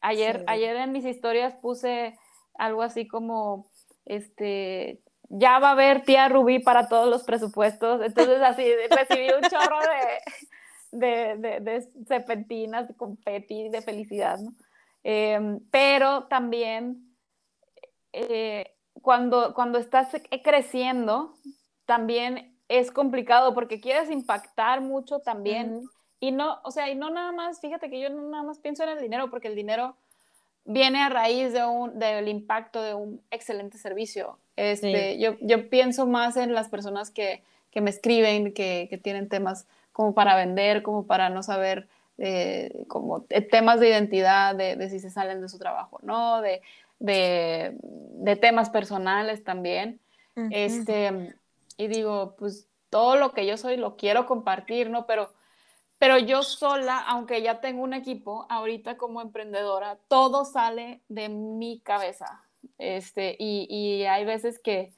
Ayer, 0.00 0.44
ayer 0.46 0.76
en 0.76 0.92
mis 0.92 1.04
historias 1.04 1.54
puse 1.54 2.18
algo 2.54 2.82
así 2.82 3.06
como, 3.06 3.70
este, 4.06 5.02
ya 5.28 5.58
va 5.58 5.68
a 5.68 5.72
haber 5.72 6.02
tía 6.02 6.28
Rubí 6.28 6.60
para 6.60 6.88
todos 6.88 7.08
los 7.08 7.24
presupuestos. 7.24 8.00
Entonces, 8.02 8.40
así, 8.42 8.64
recibí 8.90 9.28
un 9.34 9.42
chorro 9.42 9.78
de, 10.92 11.36
de, 11.36 11.60
de, 11.60 11.82
serpentinas, 12.06 12.88
de 12.88 12.94
confeti, 12.94 13.68
de 13.68 13.82
felicidad, 13.82 14.38
¿no? 14.38 14.52
Em, 15.02 15.60
pero 15.70 16.24
también, 16.24 17.16
eh, 18.12 18.74
cuando, 19.02 19.54
cuando 19.54 19.78
estás 19.78 20.08
creciendo, 20.42 21.36
también 21.84 22.58
es 22.68 22.90
complicado 22.90 23.54
porque 23.54 23.80
quieres 23.80 24.10
impactar 24.10 24.80
mucho 24.80 25.20
también. 25.20 25.82
Y 26.18 26.32
no, 26.32 26.58
o 26.64 26.70
sea, 26.70 26.90
y 26.90 26.94
no 26.96 27.10
nada 27.10 27.30
más, 27.30 27.60
fíjate 27.60 27.90
que 27.90 28.00
yo 28.00 28.10
no 28.10 28.22
nada 28.30 28.42
más 28.42 28.58
pienso 28.58 28.82
en 28.82 28.90
el 28.90 29.00
dinero, 29.00 29.30
porque 29.30 29.48
el 29.48 29.54
dinero 29.54 29.96
viene 30.66 31.02
a 31.02 31.08
raíz 31.08 31.52
de 31.52 31.64
un, 31.64 31.98
del 31.98 32.28
impacto 32.28 32.82
de 32.82 32.94
un 32.94 33.20
excelente 33.30 33.78
servicio. 33.78 34.38
Este, 34.56 35.18
yo, 35.18 35.36
yo, 35.40 35.68
pienso 35.68 36.06
más 36.06 36.36
en 36.36 36.52
las 36.52 36.68
personas 36.68 37.10
que, 37.10 37.42
que 37.70 37.80
me 37.80 37.90
escriben, 37.90 38.52
que, 38.52 38.86
que, 38.90 38.98
tienen 38.98 39.28
temas 39.28 39.66
como 39.92 40.14
para 40.14 40.34
vender, 40.34 40.82
como 40.82 41.06
para 41.06 41.28
no 41.28 41.42
saber, 41.42 41.88
eh, 42.18 42.84
como 42.88 43.22
temas 43.50 43.80
de 43.80 43.88
identidad, 43.88 44.54
de, 44.54 44.76
de, 44.76 44.90
si 44.90 44.98
se 44.98 45.10
salen 45.10 45.40
de 45.40 45.48
su 45.48 45.58
trabajo, 45.58 45.98
¿no? 46.02 46.40
De, 46.40 46.62
de, 46.98 47.76
de 47.82 48.36
temas 48.36 48.70
personales 48.70 49.44
también. 49.44 50.00
este, 50.50 51.34
y 51.78 51.86
digo, 51.88 52.34
pues 52.38 52.68
todo 52.90 53.16
lo 53.16 53.32
que 53.32 53.46
yo 53.46 53.56
soy 53.56 53.76
lo 53.76 53.96
quiero 53.96 54.26
compartir, 54.26 54.90
¿no? 54.90 55.06
Pero 55.06 55.30
pero 55.98 56.18
yo 56.18 56.42
sola, 56.42 56.98
aunque 56.98 57.42
ya 57.42 57.60
tengo 57.60 57.82
un 57.82 57.94
equipo, 57.94 58.46
ahorita 58.50 58.96
como 58.96 59.22
emprendedora, 59.22 59.98
todo 60.08 60.44
sale 60.44 61.00
de 61.08 61.28
mi 61.28 61.80
cabeza. 61.80 62.42
Este, 62.78 63.36
y, 63.38 63.66
y 63.70 64.04
hay 64.04 64.24
veces 64.24 64.58
que, 64.58 64.92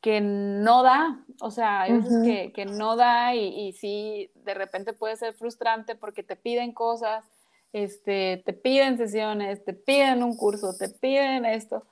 que 0.00 0.20
no 0.22 0.82
da, 0.82 1.22
o 1.40 1.50
sea, 1.50 1.82
hay 1.82 1.92
veces 1.92 2.22
que, 2.24 2.52
que, 2.52 2.64
no 2.64 2.96
da 2.96 3.34
y, 3.34 3.68
y, 3.68 3.72
sí, 3.72 4.30
de 4.34 4.54
repente 4.54 4.94
puede 4.94 5.16
ser 5.16 5.34
frustrante 5.34 5.94
porque 5.94 6.22
te 6.22 6.36
piden 6.36 6.72
cosas, 6.72 7.24
este, 7.72 8.42
te 8.46 8.52
piden 8.54 8.96
sesiones, 8.96 9.62
te 9.64 9.74
piden 9.74 10.22
un 10.22 10.36
curso, 10.36 10.74
te 10.76 10.88
piden 10.88 11.44
esto. 11.44 11.84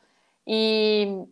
Y, 0.47 1.27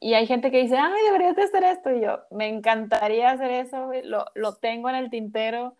y, 0.00 0.12
hay 0.12 0.26
gente 0.26 0.50
que 0.50 0.58
dice, 0.58 0.76
ay, 0.76 1.02
deberías 1.06 1.34
de 1.34 1.44
hacer 1.44 1.64
esto. 1.64 1.90
Y 1.90 2.02
yo, 2.02 2.18
me 2.30 2.48
encantaría 2.48 3.30
hacer 3.30 3.50
eso, 3.50 3.90
lo, 4.04 4.26
lo 4.34 4.56
tengo 4.56 4.90
en 4.90 4.96
el 4.96 5.08
tintero 5.08 5.74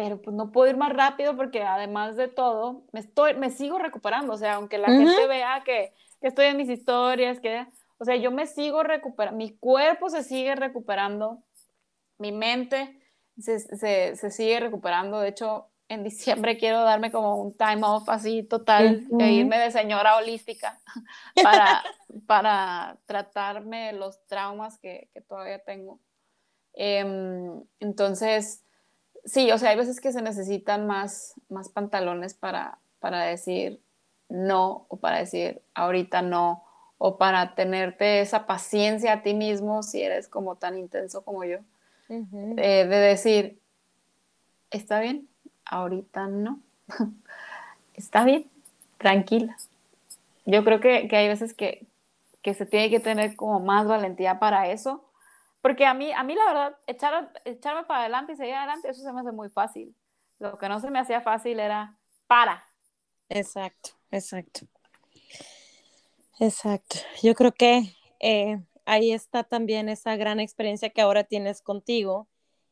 pero 0.00 0.22
pues 0.22 0.34
no 0.34 0.50
puedo 0.50 0.70
ir 0.70 0.78
más 0.78 0.94
rápido 0.94 1.36
porque 1.36 1.62
además 1.62 2.16
de 2.16 2.26
todo, 2.26 2.84
me, 2.90 3.00
estoy, 3.00 3.34
me 3.34 3.50
sigo 3.50 3.78
recuperando, 3.78 4.32
o 4.32 4.38
sea, 4.38 4.54
aunque 4.54 4.78
la 4.78 4.86
gente 4.86 5.26
vea 5.26 5.62
que, 5.62 5.92
que, 6.22 6.28
estoy 6.28 6.46
en 6.46 6.56
mis 6.56 6.70
historias, 6.70 7.38
que, 7.38 7.66
o 7.98 8.06
sea, 8.06 8.16
yo 8.16 8.30
me 8.30 8.46
sigo 8.46 8.82
recuperando, 8.82 9.36
mi 9.36 9.58
cuerpo 9.58 10.08
se 10.08 10.22
sigue 10.22 10.54
recuperando, 10.54 11.42
mi 12.16 12.32
mente 12.32 12.98
se, 13.38 13.60
se, 13.60 14.16
se 14.16 14.30
sigue 14.30 14.58
recuperando, 14.60 15.20
de 15.20 15.28
hecho, 15.28 15.66
en 15.88 16.02
diciembre 16.02 16.56
quiero 16.56 16.82
darme 16.82 17.12
como 17.12 17.36
un 17.36 17.54
time 17.54 17.82
off 17.82 18.08
así 18.08 18.42
total, 18.42 19.06
e 19.18 19.32
irme 19.32 19.58
de 19.58 19.70
señora 19.70 20.16
holística 20.16 20.80
para, 21.42 21.84
para 22.26 22.96
tratarme 23.04 23.92
los 23.92 24.26
traumas 24.28 24.78
que, 24.78 25.10
que 25.12 25.20
todavía 25.20 25.58
tengo. 25.58 26.00
Em, 26.72 27.62
entonces, 27.80 28.64
sí, 29.24 29.50
o 29.50 29.58
sea, 29.58 29.70
hay 29.70 29.76
veces 29.76 30.00
que 30.00 30.12
se 30.12 30.22
necesitan 30.22 30.86
más, 30.86 31.34
más 31.48 31.68
pantalones 31.68 32.34
para, 32.34 32.78
para 32.98 33.22
decir 33.22 33.80
no 34.28 34.86
o 34.88 34.96
para 34.96 35.18
decir 35.18 35.62
ahorita 35.74 36.22
no 36.22 36.64
o 36.98 37.16
para 37.16 37.54
tenerte 37.54 38.20
esa 38.20 38.46
paciencia 38.46 39.12
a 39.14 39.22
ti 39.22 39.34
mismo 39.34 39.82
si 39.82 40.02
eres 40.02 40.28
como 40.28 40.56
tan 40.56 40.78
intenso 40.78 41.24
como 41.24 41.44
yo, 41.44 41.58
eh, 42.08 42.86
de 42.86 42.96
decir, 42.96 43.58
está 44.70 45.00
bien, 45.00 45.28
ahorita 45.64 46.26
no, 46.26 46.60
está 47.94 48.24
bien, 48.24 48.50
tranquila. 48.98 49.56
Yo 50.44 50.62
creo 50.64 50.80
que, 50.80 51.08
que 51.08 51.16
hay 51.16 51.28
veces 51.28 51.54
que, 51.54 51.86
que, 52.42 52.52
se 52.52 52.66
tiene 52.66 52.90
que 52.90 53.00
tener 53.00 53.34
como 53.34 53.60
más 53.60 53.86
valentía 53.86 54.38
para 54.38 54.68
eso 54.68 55.04
porque 55.60 55.84
a 55.84 55.94
mí, 55.94 56.12
a 56.12 56.22
mí 56.22 56.34
la 56.34 56.46
verdad, 56.46 56.78
echar, 56.86 57.32
echarme 57.44 57.84
para 57.84 58.00
adelante 58.00 58.32
y 58.32 58.36
seguir 58.36 58.54
adelante, 58.54 58.88
eso 58.90 59.02
se 59.02 59.12
me 59.12 59.20
hace 59.20 59.32
muy 59.32 59.50
fácil. 59.50 59.94
Lo 60.38 60.58
que 60.58 60.68
no 60.68 60.80
se 60.80 60.90
me 60.90 60.98
hacía 60.98 61.20
fácil 61.20 61.60
era 61.60 61.98
para. 62.26 62.64
Exacto, 63.28 63.90
exacto. 64.10 64.66
Exacto. 66.38 66.96
Yo 67.22 67.34
creo 67.34 67.52
que 67.52 67.94
eh, 68.18 68.58
ahí 68.86 69.12
está 69.12 69.44
también 69.44 69.90
esa 69.90 70.16
gran 70.16 70.40
experiencia 70.40 70.90
que 70.90 71.02
ahora 71.02 71.24
tienes 71.24 71.60
contigo 71.60 72.28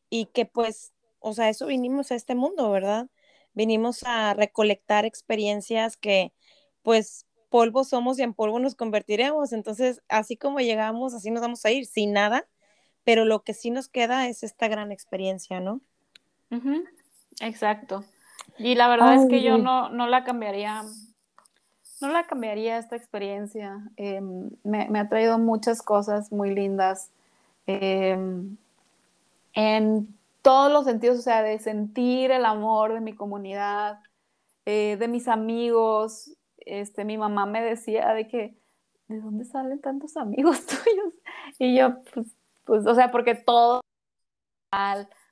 y 0.08 0.26
que 0.26 0.46
pues, 0.46 0.94
o 1.18 1.34
sea, 1.34 1.50
eso 1.50 1.66
vinimos 1.66 2.10
a 2.10 2.14
este 2.14 2.34
mundo, 2.34 2.70
¿verdad? 2.70 3.08
Vinimos 3.52 4.02
a 4.04 4.32
recolectar 4.32 5.04
experiencias 5.04 5.98
que 5.98 6.32
pues 6.82 7.26
polvo 7.50 7.84
somos 7.84 8.18
y 8.18 8.22
en 8.22 8.32
polvo 8.32 8.58
nos 8.58 8.74
convertiremos. 8.74 9.52
Entonces, 9.52 10.00
así 10.08 10.38
como 10.38 10.60
llegamos, 10.60 11.12
así 11.12 11.30
nos 11.30 11.42
vamos 11.42 11.64
a 11.66 11.70
ir, 11.70 11.84
sin 11.84 12.12
nada, 12.12 12.48
pero 13.08 13.24
lo 13.24 13.40
que 13.40 13.54
sí 13.54 13.70
nos 13.70 13.88
queda 13.88 14.28
es 14.28 14.42
esta 14.42 14.68
gran 14.68 14.92
experiencia, 14.92 15.60
¿no? 15.60 15.80
Exacto. 17.40 18.04
Y 18.58 18.74
la 18.74 18.86
verdad 18.86 19.14
es 19.14 19.30
que 19.30 19.42
yo 19.42 19.56
no, 19.56 19.88
no, 19.88 20.06
la 20.06 20.24
cambiaría, 20.24 20.82
no 22.02 22.08
la 22.08 22.26
cambiaría 22.26 22.76
esta 22.76 22.96
experiencia. 22.96 23.80
Em, 23.96 24.50
me, 24.62 24.98
ha 24.98 25.08
traído 25.08 25.38
muchas 25.38 25.80
cosas 25.80 26.30
muy 26.32 26.54
lindas 26.54 27.10
em, 27.66 28.58
en 29.54 30.14
todos 30.42 30.70
los 30.70 30.84
sentidos, 30.84 31.20
o 31.20 31.22
sea, 31.22 31.42
de 31.42 31.58
sentir 31.60 32.30
el 32.30 32.44
amor 32.44 32.92
de 32.92 33.00
mi 33.00 33.14
comunidad, 33.14 34.00
eh, 34.66 34.98
de 35.00 35.08
mis 35.08 35.28
amigos. 35.28 36.36
Este, 36.58 37.06
mi 37.06 37.16
mamá 37.16 37.46
me 37.46 37.62
decía 37.62 38.12
de 38.12 38.28
que, 38.28 38.54
¿de 39.08 39.18
dónde 39.18 39.46
salen 39.46 39.80
tantos 39.80 40.18
amigos 40.18 40.66
tuyos? 40.66 41.14
Y 41.58 41.74
yo, 41.74 42.02
pues, 42.12 42.26
pues, 42.68 42.86
o 42.86 42.94
sea, 42.94 43.10
porque 43.10 43.34
todo 43.34 43.80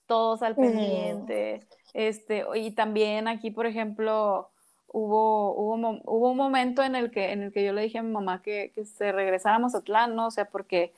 todos 0.06 0.42
al 0.42 0.56
pendiente, 0.56 1.66
este, 1.92 2.44
y 2.54 2.70
también 2.70 3.28
aquí, 3.28 3.50
por 3.50 3.66
ejemplo, 3.66 4.48
hubo, 4.86 5.52
hubo, 5.52 6.00
hubo, 6.04 6.30
un 6.30 6.36
momento 6.36 6.82
en 6.82 6.96
el, 6.96 7.10
que, 7.10 7.32
en 7.32 7.42
el 7.42 7.52
que 7.52 7.64
yo 7.64 7.74
le 7.74 7.82
dije 7.82 7.98
a 7.98 8.02
mi 8.02 8.10
mamá 8.10 8.40
que, 8.40 8.72
que 8.74 8.86
se 8.86 9.12
regresáramos 9.12 9.74
a 9.74 9.78
Atlán, 9.78 10.16
¿no? 10.16 10.28
O 10.28 10.30
sea, 10.30 10.46
porque 10.46 10.94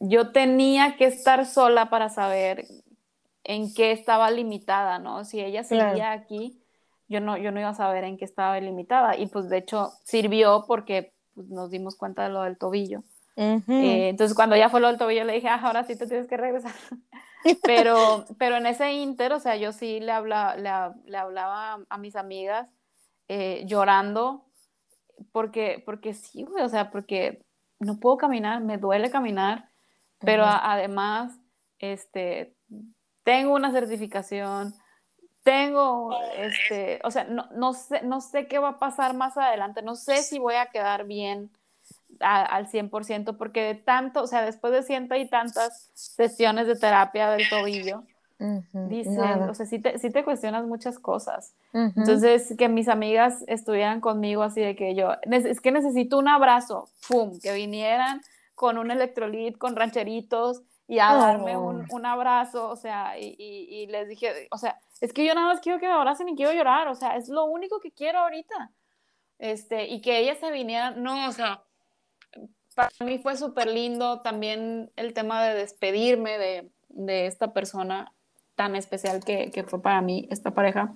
yo 0.00 0.32
tenía 0.32 0.96
que 0.96 1.04
estar 1.04 1.44
sola 1.44 1.90
para 1.90 2.08
saber 2.08 2.64
en 3.44 3.74
qué 3.74 3.92
estaba 3.92 4.30
limitada, 4.30 4.98
¿no? 4.98 5.24
Si 5.24 5.40
ella 5.40 5.62
seguía 5.62 6.12
aquí, 6.12 6.58
yo 7.08 7.20
no, 7.20 7.36
yo 7.36 7.52
no 7.52 7.60
iba 7.60 7.68
a 7.68 7.74
saber 7.74 8.04
en 8.04 8.16
qué 8.16 8.24
estaba 8.24 8.58
limitada. 8.58 9.16
Y 9.18 9.26
pues 9.26 9.50
de 9.50 9.58
hecho 9.58 9.92
sirvió 10.02 10.64
porque 10.66 11.12
pues, 11.34 11.48
nos 11.48 11.70
dimos 11.70 11.96
cuenta 11.96 12.24
de 12.24 12.30
lo 12.30 12.42
del 12.42 12.56
tobillo. 12.56 13.02
Eh, 13.36 14.08
entonces 14.08 14.34
cuando 14.34 14.56
ya 14.56 14.70
fue 14.70 14.80
lo 14.80 14.88
del 14.88 14.96
tobillo 14.96 15.24
le 15.24 15.34
dije, 15.34 15.48
ah, 15.48 15.60
ahora 15.62 15.84
sí 15.84 15.96
te 15.96 16.06
tienes 16.06 16.26
que 16.26 16.36
regresar. 16.36 16.72
pero, 17.62 18.24
pero 18.38 18.56
en 18.56 18.66
ese 18.66 18.92
inter, 18.92 19.32
o 19.32 19.40
sea, 19.40 19.56
yo 19.56 19.72
sí 19.72 20.00
le, 20.00 20.12
habla, 20.12 20.56
le, 21.04 21.16
hablaba 21.16 21.84
a 21.88 21.98
mis 21.98 22.16
amigas 22.16 22.68
eh, 23.28 23.64
llorando 23.66 24.46
porque, 25.32 25.82
porque 25.84 26.14
sí, 26.14 26.44
güey, 26.44 26.64
o 26.64 26.68
sea, 26.68 26.90
porque 26.90 27.44
no 27.78 27.98
puedo 27.98 28.16
caminar, 28.16 28.62
me 28.62 28.78
duele 28.78 29.10
caminar, 29.10 29.70
pero 30.18 30.44
además, 30.46 31.38
este, 31.78 32.54
tengo 33.22 33.54
una 33.54 33.70
certificación, 33.70 34.74
tengo, 35.42 36.10
este, 36.36 37.00
o 37.04 37.10
sea, 37.10 37.24
no, 37.24 37.48
no, 37.52 37.74
sé, 37.74 38.02
no 38.02 38.20
sé 38.20 38.46
qué 38.46 38.58
va 38.58 38.70
a 38.70 38.78
pasar 38.78 39.14
más 39.14 39.36
adelante, 39.36 39.82
no 39.82 39.94
sé 39.94 40.22
si 40.22 40.38
voy 40.38 40.54
a 40.54 40.66
quedar 40.66 41.06
bien 41.06 41.50
al 42.20 42.68
100% 42.68 43.36
porque 43.36 43.62
de 43.62 43.74
tanto, 43.74 44.22
o 44.22 44.26
sea, 44.26 44.42
después 44.42 44.72
de 44.72 44.82
ciento 44.82 45.14
y 45.14 45.28
tantas 45.28 45.90
sesiones 45.94 46.66
de 46.66 46.76
terapia 46.76 47.30
del 47.30 47.48
tobillo, 47.48 48.04
dicen, 48.88 49.42
o 49.48 49.54
sea, 49.54 49.66
sí 49.66 49.78
te, 49.78 49.98
te, 49.98 50.24
cuestionas 50.24 50.66
muchas 50.66 50.98
cosas. 50.98 51.54
Entonces, 51.72 52.54
que 52.58 52.68
mis 52.68 52.88
amigas 52.88 53.44
estuvieran 53.46 54.00
conmigo 54.00 54.42
así 54.42 54.60
de 54.60 54.76
que 54.76 54.94
yo, 54.94 55.12
es 55.22 55.60
que 55.60 55.72
necesito 55.72 56.18
un 56.18 56.28
abrazo, 56.28 56.88
¡pum!, 57.08 57.38
que 57.40 57.52
vinieran 57.52 58.20
con 58.54 58.78
un 58.78 58.90
electrolit, 58.90 59.58
con 59.58 59.76
rancheritos 59.76 60.62
y 60.88 60.98
a 60.98 61.14
darme 61.14 61.56
un, 61.56 61.82
oh. 61.82 61.96
un, 61.96 62.06
abrazo, 62.06 62.68
o 62.68 62.76
sea, 62.76 63.18
y, 63.18 63.34
y, 63.38 63.86
les 63.88 64.08
dije, 64.08 64.48
o 64.50 64.56
sea, 64.56 64.78
es 65.00 65.12
que 65.12 65.26
yo 65.26 65.34
nada 65.34 65.48
más 65.48 65.60
quiero 65.60 65.78
que 65.78 65.86
me 65.86 65.92
abracen 65.92 66.28
y 66.28 66.36
quiero 66.36 66.52
llorar, 66.52 66.88
o 66.88 66.94
sea, 66.94 67.16
es 67.16 67.28
lo 67.28 67.44
único 67.44 67.80
que 67.80 67.90
quiero 67.90 68.20
ahorita. 68.20 68.70
Este, 69.38 69.86
y 69.88 70.00
que 70.00 70.18
ellas 70.18 70.38
se 70.38 70.50
vinieran, 70.50 71.02
no, 71.02 71.28
o 71.28 71.32
sea, 71.32 71.62
para 72.76 72.90
mí 73.00 73.18
fue 73.18 73.36
súper 73.36 73.68
lindo 73.68 74.20
también 74.20 74.92
el 74.96 75.14
tema 75.14 75.42
de 75.42 75.54
despedirme 75.54 76.36
de, 76.36 76.70
de, 76.90 77.26
esta 77.26 77.54
persona 77.54 78.12
tan 78.54 78.76
especial 78.76 79.24
que, 79.24 79.50
que, 79.50 79.64
fue 79.64 79.80
para 79.80 80.02
mí, 80.02 80.28
esta 80.30 80.50
pareja. 80.50 80.92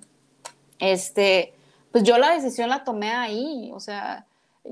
Este, 0.79 1.55
pues 1.91 2.05
yo 2.05 2.19
la 2.19 2.33
decisión 2.33 2.69
la 2.69 2.85
tomé 2.85 3.11
ahí, 3.13 3.71
o 3.73 3.81
sea, 3.81 4.27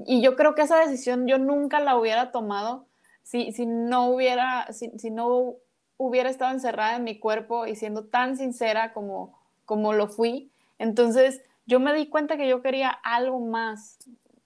y 0.07 0.21
yo 0.21 0.37
creo 0.37 0.55
que 0.55 0.63
esa 0.63 0.79
decisión 0.79 1.27
yo 1.27 1.39
nunca 1.39 1.81
la 1.81 1.97
hubiera 1.97 2.31
tomado 2.31 2.87
si, 3.23 3.53
si 3.53 3.65
no 3.65 4.11
hubiera, 4.11 4.71
si, 4.73 4.91
si, 4.99 5.11
no 5.11 5.55
hubiera 5.97 6.29
estado 6.29 6.53
encerrada 6.53 6.97
en 6.97 7.05
mi 7.05 7.19
cuerpo 7.19 7.67
y 7.67 7.75
siendo 7.75 8.05
tan 8.05 8.37
sincera 8.37 8.93
como, 8.93 9.39
como 9.65 9.95
lo 9.95 10.09
fui. 10.09 10.51
Entonces, 10.79 11.41
yo 11.67 11.81
me 11.81 11.95
di 11.95 12.07
cuenta 12.09 12.37
que 12.37 12.49
yo 12.49 12.61
quería 12.61 12.91
algo 12.91 13.41
más, 13.41 13.99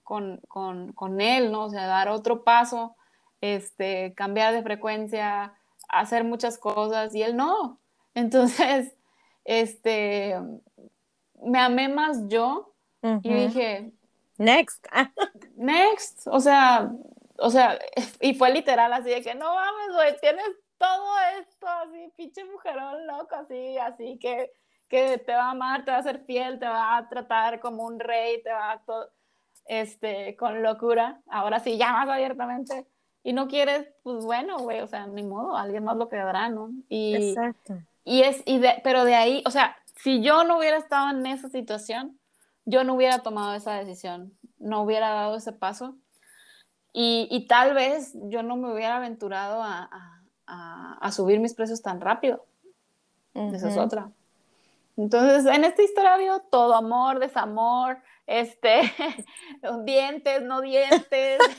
con, 0.03 0.41
con, 0.47 0.93
con, 0.93 1.21
él, 1.21 1.51
¿no? 1.51 1.65
O 1.65 1.69
sea, 1.69 1.87
dar 1.87 2.09
otro 2.09 2.43
paso, 2.43 2.95
este, 3.41 4.13
cambiar 4.15 4.53
de 4.53 4.63
frecuencia, 4.63 5.53
hacer 5.89 6.23
muchas 6.23 6.57
cosas, 6.57 7.15
y 7.15 7.23
él 7.23 7.35
no. 7.35 7.79
Entonces, 8.13 8.95
este, 9.45 10.39
me 11.41 11.59
amé 11.59 11.89
más 11.89 12.27
yo 12.27 12.73
y 13.01 13.33
dije, 13.33 13.91
next, 14.37 14.85
next, 15.55 16.27
o 16.27 16.39
sea, 16.39 16.89
o 17.37 17.49
sea, 17.49 17.79
y 18.21 18.33
fue 18.35 18.51
literal 18.51 18.93
así 18.93 19.09
de 19.09 19.21
que 19.21 19.35
no 19.35 19.53
mames, 19.53 19.93
güey, 19.93 20.15
tienes 20.21 20.49
todo 20.77 21.19
esto, 21.39 21.67
así, 21.67 22.13
pinche 22.15 22.45
mujerón 22.45 23.07
loco, 23.07 23.35
así, 23.35 23.77
así 23.77 24.17
que, 24.19 24.51
que 24.87 25.17
te 25.17 25.33
va 25.33 25.45
a 25.45 25.51
amar, 25.51 25.85
te 25.85 25.91
va 25.91 25.97
a 25.97 26.03
ser 26.03 26.23
fiel, 26.25 26.59
te 26.59 26.67
va 26.67 26.97
a 26.97 27.09
tratar 27.09 27.59
como 27.59 27.83
un 27.83 27.99
rey, 27.99 28.41
te 28.43 28.51
va 28.51 28.71
a 28.73 28.83
todo 28.83 29.09
este, 29.65 30.35
con 30.35 30.63
locura, 30.63 31.21
ahora 31.29 31.59
sí, 31.59 31.77
ya 31.77 31.91
más 31.93 32.09
abiertamente, 32.09 32.85
y 33.23 33.33
no 33.33 33.47
quieres, 33.47 33.87
pues 34.03 34.23
bueno, 34.25 34.57
güey, 34.59 34.81
o 34.81 34.87
sea, 34.87 35.07
ni 35.07 35.23
modo, 35.23 35.55
alguien 35.55 35.83
más 35.83 35.97
lo 35.97 36.09
quedará, 36.09 36.49
¿no? 36.49 36.71
Y, 36.89 37.15
Exacto. 37.15 37.79
Y 38.03 38.21
es, 38.23 38.43
y 38.45 38.59
de, 38.59 38.81
pero 38.83 39.05
de 39.05 39.15
ahí, 39.15 39.43
o 39.45 39.51
sea, 39.51 39.77
si 39.95 40.21
yo 40.21 40.43
no 40.43 40.57
hubiera 40.57 40.77
estado 40.77 41.09
en 41.11 41.25
esa 41.25 41.47
situación, 41.49 42.19
yo 42.65 42.83
no 42.83 42.95
hubiera 42.95 43.19
tomado 43.19 43.53
esa 43.53 43.73
decisión, 43.75 44.37
no 44.57 44.81
hubiera 44.81 45.09
dado 45.09 45.37
ese 45.37 45.53
paso, 45.53 45.95
y, 46.91 47.27
y 47.31 47.47
tal 47.47 47.73
vez 47.73 48.13
yo 48.29 48.43
no 48.43 48.55
me 48.55 48.71
hubiera 48.71 48.97
aventurado 48.97 49.63
a, 49.63 49.89
a, 50.45 50.97
a 50.99 51.11
subir 51.11 51.39
mis 51.39 51.53
precios 51.53 51.81
tan 51.81 52.01
rápido. 52.01 52.45
Esa 53.33 53.69
es 53.69 53.77
otra. 53.77 54.11
Entonces, 54.95 55.45
en 55.45 55.63
esta 55.63 55.81
historia 55.81 56.13
ha 56.13 56.39
todo 56.51 56.75
amor, 56.75 57.19
desamor, 57.19 57.97
este, 58.27 58.81
dientes, 59.85 60.41
no 60.43 60.61
dientes. 60.61 61.39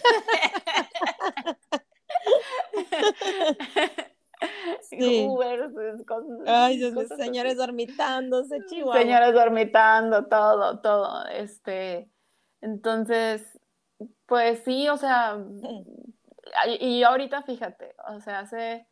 Sí. 4.91 5.27
Ay, 6.47 6.81
señores 7.17 7.57
dormitándose, 7.57 8.59
chihuahua. 8.67 9.01
Señores 9.01 9.33
dormitando, 9.33 10.27
todo, 10.27 10.81
todo. 10.81 11.27
Este, 11.29 12.11
entonces, 12.61 13.59
pues 14.27 14.63
sí, 14.65 14.89
o 14.89 14.97
sea, 14.97 15.39
y 16.79 17.03
ahorita 17.03 17.43
fíjate, 17.43 17.95
o 18.09 18.21
sea, 18.21 18.41
hace, 18.41 18.87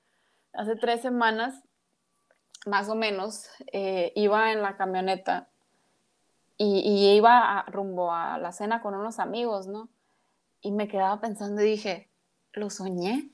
hace 0.53 0.77
tres 0.77 1.03
semanas, 1.03 1.63
más 2.67 2.89
o 2.89 2.95
menos, 2.95 3.49
eh, 3.73 4.13
iba 4.15 4.53
en 4.53 4.63
la 4.63 4.77
camioneta 4.77 5.49
y, 6.57 7.15
iba 7.17 7.65
rumbo 7.69 8.13
a 8.13 8.39
la 8.39 8.53
cena 8.53 8.83
con 8.83 8.95
unos 8.95 9.19
amigos, 9.19 9.67
¿no? 9.67 9.89
Y 10.61 10.71
me 10.71 10.87
quedaba 10.87 11.21
pensando 11.21 11.63
y 11.63 11.71
dije, 11.71 12.09
¿lo 12.53 12.71
soñé? 12.71 13.31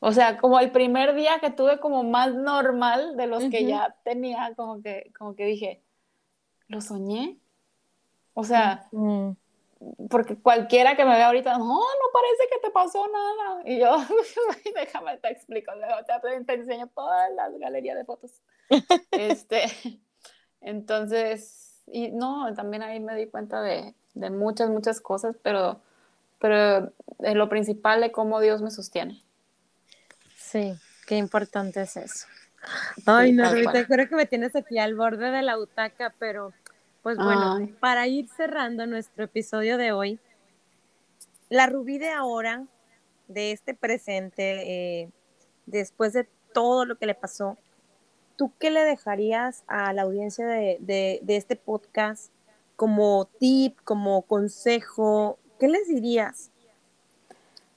O 0.00 0.12
sea, 0.12 0.38
como 0.38 0.58
el 0.58 0.72
primer 0.72 1.14
día 1.14 1.38
que 1.40 1.50
tuve 1.50 1.78
como 1.78 2.02
más 2.04 2.34
normal 2.34 3.16
de 3.16 3.26
los 3.26 3.44
que 3.44 3.66
ya 3.66 3.94
tenía, 4.02 4.54
como 4.56 4.82
que, 4.82 5.12
como 5.16 5.34
que 5.36 5.44
dije, 5.44 5.82
¿lo 6.68 6.80
soñé? 6.80 7.38
O 8.34 8.44
sea, 8.44 8.88
porque 10.08 10.36
cualquiera 10.36 10.96
que 10.96 11.04
me 11.04 11.14
vea 11.14 11.26
ahorita, 11.26 11.58
no, 11.58 11.66
no 11.66 12.06
parece 12.12 12.42
que 12.52 12.60
te 12.60 12.70
pasó 12.70 13.06
nada. 13.08 13.62
Y 13.64 13.78
yo, 13.78 13.96
déjame 14.74 15.16
te 15.18 15.28
explico, 15.28 15.72
te, 16.06 16.44
te 16.44 16.54
enseño 16.54 16.88
todas 16.88 17.30
las 17.32 17.58
galerías 17.58 17.96
de 17.96 18.04
fotos. 18.04 18.32
este, 19.10 19.64
entonces, 20.60 21.82
y 21.86 22.10
no, 22.10 22.52
también 22.54 22.82
ahí 22.82 23.00
me 23.00 23.16
di 23.16 23.26
cuenta 23.26 23.62
de, 23.62 23.94
de 24.14 24.30
muchas, 24.30 24.70
muchas 24.70 25.00
cosas, 25.00 25.36
pero, 25.42 25.80
pero 26.38 26.92
de 27.18 27.34
lo 27.34 27.48
principal 27.48 28.00
de 28.00 28.12
cómo 28.12 28.40
Dios 28.40 28.62
me 28.62 28.70
sostiene. 28.70 29.22
Sí, 30.36 30.74
qué 31.06 31.16
importante 31.16 31.82
es 31.82 31.96
eso. 31.96 32.26
Ay, 33.06 33.32
no, 33.32 33.46
ahorita 33.46 33.86
creo 33.86 34.08
que 34.08 34.14
me 34.14 34.26
tienes 34.26 34.54
aquí 34.54 34.78
al 34.78 34.94
borde 34.94 35.30
de 35.30 35.42
la 35.42 35.56
butaca, 35.56 36.14
pero 36.18 36.52
pues 37.02 37.16
bueno, 37.16 37.68
para 37.80 38.06
ir 38.06 38.28
cerrando 38.28 38.86
nuestro 38.86 39.24
episodio 39.24 39.76
de 39.76 39.92
hoy, 39.92 40.20
la 41.48 41.66
Rubí 41.66 41.98
de 41.98 42.10
ahora, 42.10 42.64
de 43.26 43.52
este 43.52 43.74
presente, 43.74 45.00
eh, 45.02 45.10
después 45.66 46.12
de 46.12 46.28
todo 46.54 46.84
lo 46.84 46.96
que 46.96 47.06
le 47.06 47.14
pasó, 47.14 47.58
¿tú 48.36 48.52
qué 48.58 48.70
le 48.70 48.82
dejarías 48.84 49.64
a 49.66 49.92
la 49.92 50.02
audiencia 50.02 50.46
de, 50.46 51.20
este 51.26 51.56
podcast 51.56 52.32
como 52.76 53.26
tip, 53.38 53.78
como 53.82 54.22
consejo? 54.22 55.38
¿Qué 55.58 55.68
les 55.68 55.88
dirías? 55.88 56.50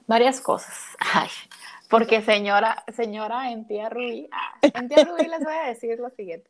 Varias 0.08 0.40
cosas. 0.40 0.96
porque 1.90 2.22
señora, 2.22 2.84
señora 2.96 3.52
en 3.52 3.66
tía 3.66 3.90
Rubí, 3.90 4.30
ah, 4.32 4.58
en 4.62 4.88
tía 4.88 5.04
Rubí 5.04 5.28
les 5.28 5.44
voy 5.44 5.54
a 5.54 5.68
decir 5.68 6.00
lo 6.00 6.10
siguiente. 6.12 6.50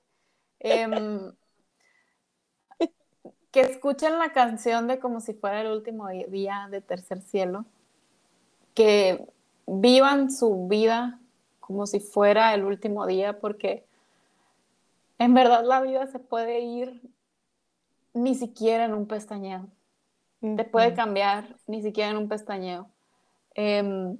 Em, 0.59 1.31
que 3.55 3.61
escuchen 3.61 4.19
la 4.19 4.33
canción 4.33 4.85
de 4.85 4.99
como 4.99 5.21
si 5.21 5.33
fuera 5.33 5.61
el 5.61 5.71
último 5.71 6.09
día 6.09 6.67
de 6.69 6.81
Tercer 6.81 7.21
Cielo, 7.21 7.63
que 8.73 9.25
vivan 9.65 10.29
su 10.29 10.67
vida 10.67 11.21
como 11.61 11.87
si 11.87 12.01
fuera 12.01 12.53
el 12.53 12.65
último 12.65 13.07
día, 13.07 13.39
porque 13.39 13.85
en 15.19 15.33
verdad 15.33 15.63
la 15.63 15.79
vida 15.79 16.05
se 16.07 16.19
puede 16.19 16.59
ir 16.59 17.01
ni 18.13 18.35
siquiera 18.35 18.83
en 18.83 18.93
un 18.93 19.07
pestañeo. 19.07 19.69
Te 20.41 20.65
puede 20.65 20.93
cambiar 20.93 21.55
ni 21.65 21.81
siquiera 21.81 22.11
en 22.11 22.17
un 22.17 22.27
pestañeo. 22.27 22.89
Em, 23.53 24.17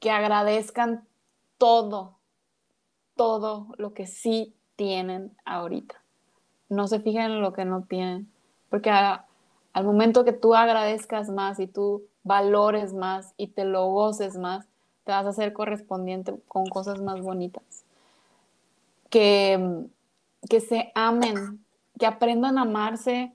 que 0.00 0.10
agradezcan 0.10 1.06
todo, 1.58 2.18
todo 3.14 3.68
lo 3.78 3.94
que 3.94 4.08
sí 4.08 4.56
tienen 4.74 5.36
ahorita. 5.44 6.02
No 6.68 6.88
se 6.88 7.00
fijen 7.00 7.30
en 7.30 7.40
lo 7.40 7.52
que 7.52 7.64
no 7.64 7.82
tienen, 7.82 8.28
porque 8.70 8.90
al 8.90 9.84
momento 9.84 10.24
que 10.24 10.32
tú 10.32 10.54
agradezcas 10.54 11.28
más 11.28 11.60
y 11.60 11.66
tú 11.66 12.02
valores 12.24 12.92
más 12.92 13.32
y 13.36 13.48
te 13.48 13.64
lo 13.64 13.86
goces 13.88 14.36
más, 14.36 14.66
te 15.04 15.12
vas 15.12 15.26
a 15.26 15.30
hacer 15.30 15.52
correspondiente 15.52 16.34
con 16.48 16.66
cosas 16.66 17.00
más 17.00 17.20
bonitas. 17.20 17.62
Que, 19.10 19.84
que 20.50 20.60
se 20.60 20.90
amen, 20.94 21.64
que 21.98 22.06
aprendan 22.06 22.58
a 22.58 22.62
amarse 22.62 23.32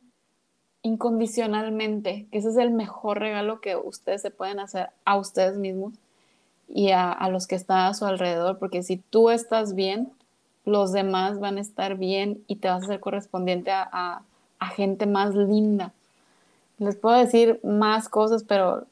incondicionalmente, 0.83 2.27
que 2.31 2.39
ese 2.39 2.49
es 2.49 2.57
el 2.57 2.71
mejor 2.71 3.19
regalo 3.19 3.61
que 3.61 3.75
ustedes 3.75 4.21
se 4.21 4.31
pueden 4.31 4.59
hacer 4.59 4.89
a 5.05 5.17
ustedes 5.17 5.57
mismos 5.57 5.93
y 6.67 6.91
a, 6.91 7.27
los 7.29 7.47
que 7.47 7.55
están 7.55 7.85
a 7.87 7.93
su 7.93 8.05
alrededor, 8.05 8.57
porque 8.57 8.81
si 8.81 8.97
tú 8.97 9.29
estás 9.29 9.75
bien, 9.75 10.11
los 10.65 10.91
demás 10.91 11.39
van 11.39 11.57
a 11.57 11.61
estar 11.61 11.97
bien 11.97 12.43
y 12.47 12.57
te 12.57 12.67
vas 12.67 12.81
a 12.81 12.85
hacer 12.85 12.99
correspondiente 12.99 13.71
a, 13.71 14.21
a 14.59 14.67
gente 14.67 15.05
más 15.05 15.35
linda. 15.35 15.93
Les 16.77 16.95
puedo 16.95 17.17
decir 17.17 17.59
más 17.63 18.09
cosas, 18.09 18.43
pero, 18.43 18.85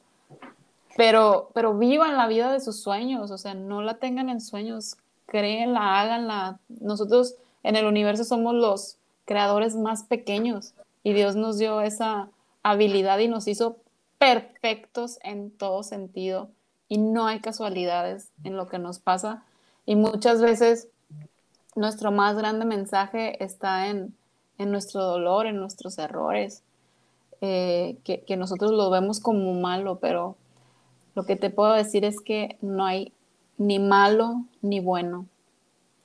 pero, 0.96 1.50
pero 1.54 1.76
vivan 1.76 2.16
la 2.16 2.26
vida 2.26 2.52
de 2.52 2.60
sus 2.60 2.80
sueños, 2.80 3.30
o 3.30 3.38
sea, 3.38 3.54
no 3.54 3.82
la 3.82 3.94
tengan 3.94 4.28
en 4.28 4.40
sueños, 4.40 4.96
créenla, 5.26 6.00
háganla. 6.00 6.58
Nosotros 6.68 7.34
en 7.62 7.76
el 7.76 7.86
universo 7.86 8.24
somos 8.24 8.54
los 8.54 8.96
creadores 9.24 9.76
más 9.76 10.02
pequeños 10.02 10.74
y 11.04 11.12
Dios 11.12 11.36
nos 11.36 11.58
dio 11.58 11.80
esa 11.80 12.28
habilidad 12.62 13.18
y 13.20 13.28
nos 13.28 13.46
hizo 13.48 13.76
perfectos 14.18 15.18
en 15.22 15.50
todo 15.50 15.82
sentido 15.82 16.50
y 16.88 16.98
no 16.98 17.26
hay 17.26 17.40
casualidades 17.40 18.28
en 18.44 18.56
lo 18.56 18.66
que 18.66 18.78
nos 18.78 18.98
pasa. 18.98 19.44
Y 19.86 19.96
muchas 19.96 20.42
veces 20.42 20.88
nuestro 21.76 22.10
más 22.12 22.36
grande 22.36 22.64
mensaje 22.64 23.42
está 23.42 23.88
en, 23.88 24.14
nuestro 24.58 25.02
dolor, 25.04 25.46
en 25.46 25.56
nuestros 25.56 25.98
errores, 25.98 26.62
eh, 27.40 27.96
que, 28.04 28.22
que, 28.22 28.36
nosotros 28.36 28.72
lo 28.72 28.90
vemos 28.90 29.20
como 29.20 29.54
malo, 29.54 29.98
pero 29.98 30.36
lo 31.14 31.24
que 31.24 31.36
te 31.36 31.48
puedo 31.48 31.72
decir 31.72 32.04
es 32.04 32.20
que 32.20 32.58
no 32.60 32.84
hay 32.84 33.12
ni 33.56 33.78
malo 33.78 34.44
ni 34.62 34.80
bueno. 34.80 35.26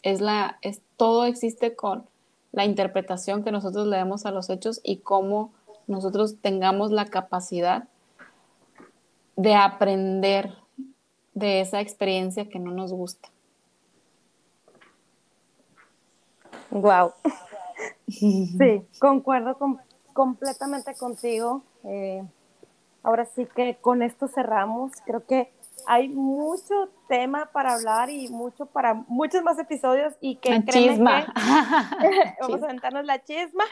Es 0.03 0.21
la, 0.21 0.57
es, 0.61 0.81
todo 0.97 1.25
existe 1.25 1.75
con 1.75 2.05
la 2.51 2.65
interpretación 2.65 3.43
que 3.43 3.51
nosotros 3.51 3.87
le 3.87 3.97
demos 3.97 4.25
a 4.25 4.31
los 4.31 4.49
hechos 4.49 4.79
y 4.83 4.97
cómo 4.97 5.51
nosotros 5.87 6.37
tengamos 6.41 6.91
la 6.91 7.05
capacidad 7.05 7.87
de 9.35 9.55
aprender 9.55 10.53
de 11.33 11.59
esa 11.59 11.81
experiencia 11.81 12.47
que 12.47 12.59
no 12.59 12.71
nos 12.71 12.93
gusta. 12.93 13.29
Wow. 16.71 17.13
Sí, 18.07 18.87
concuerdo 18.99 19.57
completamente 20.13 20.95
contigo. 20.95 21.63
Eh, 21.83 22.23
ahora 23.03 23.25
sí 23.25 23.47
que 23.53 23.75
con 23.81 24.01
esto 24.01 24.27
cerramos. 24.27 24.91
Creo 25.05 25.25
que 25.25 25.51
hay 25.87 26.09
mucho 26.09 26.89
tema 27.07 27.49
para 27.51 27.73
hablar 27.73 28.09
y 28.09 28.29
mucho 28.29 28.65
para 28.65 28.93
muchos 28.93 29.43
más 29.43 29.59
episodios 29.59 30.13
y 30.21 30.37
que 30.37 30.63
chisma. 30.65 31.25
vamos 32.41 32.61
a 32.61 32.65
aventarnos 32.65 33.05
la 33.05 33.23
chisma. 33.23 33.63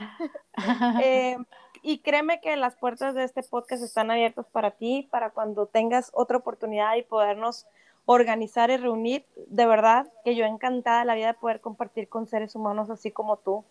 Eh, 1.01 1.37
y 1.81 1.99
créeme 1.99 2.39
que 2.41 2.55
las 2.55 2.75
puertas 2.75 3.15
de 3.15 3.23
este 3.23 3.43
podcast 3.43 3.83
están 3.83 4.11
abiertas 4.11 4.47
para 4.51 4.71
ti, 4.71 5.07
para 5.11 5.31
cuando 5.31 5.65
tengas 5.65 6.11
otra 6.13 6.37
oportunidad 6.37 6.95
y 6.95 7.03
podernos 7.03 7.65
organizar 8.05 8.69
y 8.69 8.77
reunir. 8.77 9.25
De 9.47 9.65
verdad 9.65 10.07
que 10.23 10.35
yo 10.35 10.45
encantada 10.45 10.99
de 10.99 11.05
la 11.05 11.15
vida 11.15 11.27
de 11.27 11.33
poder 11.33 11.61
compartir 11.61 12.07
con 12.09 12.27
seres 12.27 12.55
humanos 12.55 12.89
así 12.89 13.11
como 13.11 13.37
tú, 13.37 13.63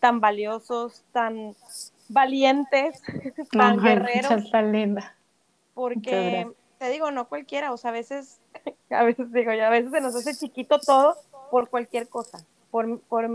tan 0.00 0.20
valiosos, 0.20 1.04
tan 1.12 1.54
valientes, 2.08 3.02
tan 3.52 3.78
guerreros. 3.82 4.50
Tan 4.50 4.72
linda. 4.72 5.16
Porque 5.74 6.50
te 6.78 6.88
digo, 6.90 7.10
no 7.10 7.28
cualquiera, 7.28 7.72
o 7.72 7.76
sea, 7.76 7.90
a 7.90 7.94
veces, 7.94 8.40
a 8.90 9.04
veces 9.04 9.32
digo, 9.32 9.52
ya 9.52 9.68
a 9.68 9.70
veces 9.70 9.90
se 9.90 10.00
nos 10.00 10.14
hace 10.14 10.34
chiquito 10.34 10.78
todo 10.78 11.16
por 11.50 11.68
cualquier 11.68 12.08
cosa, 12.08 12.44
por, 12.70 13.00
por 13.00 13.28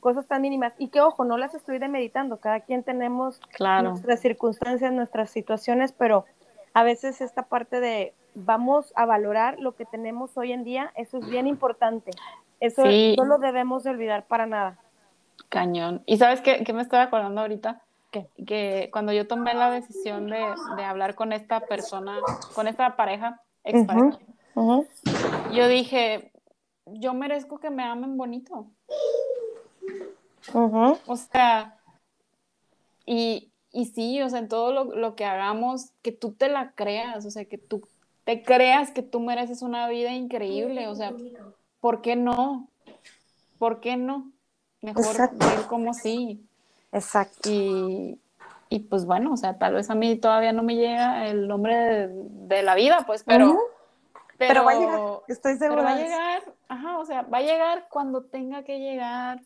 cosas 0.00 0.26
tan 0.26 0.42
mínimas. 0.42 0.74
Y 0.78 0.88
que, 0.88 1.00
ojo, 1.00 1.24
no 1.24 1.38
las 1.38 1.54
estoy 1.54 1.78
demeditando, 1.78 2.38
cada 2.38 2.60
quien 2.60 2.82
tenemos 2.82 3.40
nuestras 3.82 4.20
circunstancias, 4.20 4.92
nuestras 4.92 5.30
situaciones, 5.30 5.92
pero 5.92 6.24
a 6.74 6.82
veces 6.82 7.20
esta 7.20 7.44
parte 7.44 7.80
de 7.80 8.14
vamos 8.34 8.92
a 8.96 9.06
valorar 9.06 9.58
lo 9.60 9.74
que 9.74 9.84
tenemos 9.84 10.36
hoy 10.36 10.52
en 10.52 10.64
día, 10.64 10.92
eso 10.96 11.18
es 11.18 11.28
bien 11.28 11.46
importante. 11.46 12.10
Eso 12.60 12.82
no 12.84 13.24
lo 13.24 13.38
debemos 13.38 13.84
de 13.84 13.90
olvidar 13.90 14.26
para 14.26 14.46
nada. 14.46 14.78
Cañón. 15.48 16.02
¿Y 16.06 16.16
sabes 16.16 16.40
qué, 16.40 16.64
qué 16.64 16.72
me 16.72 16.82
estoy 16.82 17.00
acordando 17.00 17.40
ahorita? 17.40 17.82
Que 18.46 18.90
cuando 18.92 19.12
yo 19.12 19.26
tomé 19.26 19.54
la 19.54 19.70
decisión 19.70 20.28
de, 20.28 20.44
de, 20.76 20.84
hablar 20.84 21.16
con 21.16 21.32
esta 21.32 21.60
persona, 21.60 22.18
con 22.54 22.68
esta 22.68 22.94
pareja, 22.94 23.40
ex 23.64 23.84
pareja, 23.84 24.18
yo 25.52 25.68
dije, 25.68 26.30
yo 26.86 27.12
merezco 27.12 27.58
que 27.58 27.70
me 27.70 27.82
amen 27.82 28.16
bonito. 28.16 28.68
O 30.52 31.16
sea, 31.16 31.76
y, 33.04 33.50
y, 33.72 33.86
sí, 33.86 34.22
o 34.22 34.28
sea, 34.28 34.38
en 34.38 34.48
todo 34.48 34.72
lo, 34.72 34.84
lo, 34.94 35.16
que 35.16 35.24
hagamos, 35.24 35.90
que 36.02 36.12
tú 36.12 36.32
te 36.32 36.48
la 36.48 36.72
creas, 36.72 37.26
o 37.26 37.30
sea, 37.30 37.44
que 37.46 37.58
tú 37.58 37.82
te 38.24 38.42
creas 38.42 38.90
que 38.90 39.02
tú 39.02 39.20
mereces 39.20 39.62
una 39.62 39.88
vida 39.88 40.12
increíble, 40.12 40.88
o 40.88 40.94
sea, 40.94 41.12
¿por 41.80 42.00
qué 42.00 42.16
no? 42.16 42.68
¿Por 43.58 43.80
qué 43.80 43.96
no? 43.96 44.32
Mejor 44.80 45.16
ver 45.34 45.66
como 45.68 45.94
sí. 45.94 46.44
Exacto. 46.92 47.50
Y, 47.50 48.18
y, 48.68 48.80
pues 48.80 49.04
bueno, 49.04 49.32
o 49.32 49.36
sea, 49.36 49.58
tal 49.58 49.74
vez 49.74 49.90
a 49.90 49.94
mí 49.94 50.16
todavía 50.16 50.52
no 50.52 50.62
me 50.62 50.76
llega 50.76 51.26
el 51.26 51.48
nombre 51.48 51.74
de, 51.74 52.08
de 52.08 52.62
la 52.62 52.74
vida, 52.74 53.04
pues, 53.06 53.24
pero, 53.24 53.58
pero, 54.38 54.64
va 54.64 54.72
a 54.72 54.78
llegar, 54.78 55.00
estoy 55.28 55.56
segura. 55.56 55.82
va 55.82 55.92
a 55.92 55.96
llegar, 55.96 56.42
ajá, 56.68 56.98
o 56.98 57.04
sea, 57.04 57.22
va 57.22 57.38
a 57.38 57.42
llegar 57.42 57.86
cuando 57.90 58.24
tenga 58.24 58.62
que 58.62 58.78
llegar 58.78 59.40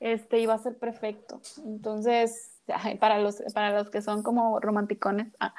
este, 0.00 0.38
y 0.38 0.46
va 0.46 0.54
a 0.54 0.58
ser 0.58 0.78
perfecto. 0.78 1.40
Entonces, 1.64 2.52
para 3.00 3.18
los, 3.18 3.42
para 3.52 3.78
los 3.78 3.90
que 3.90 4.02
son 4.02 4.22
como 4.22 4.60
romanticones, 4.60 5.32
ah, 5.40 5.54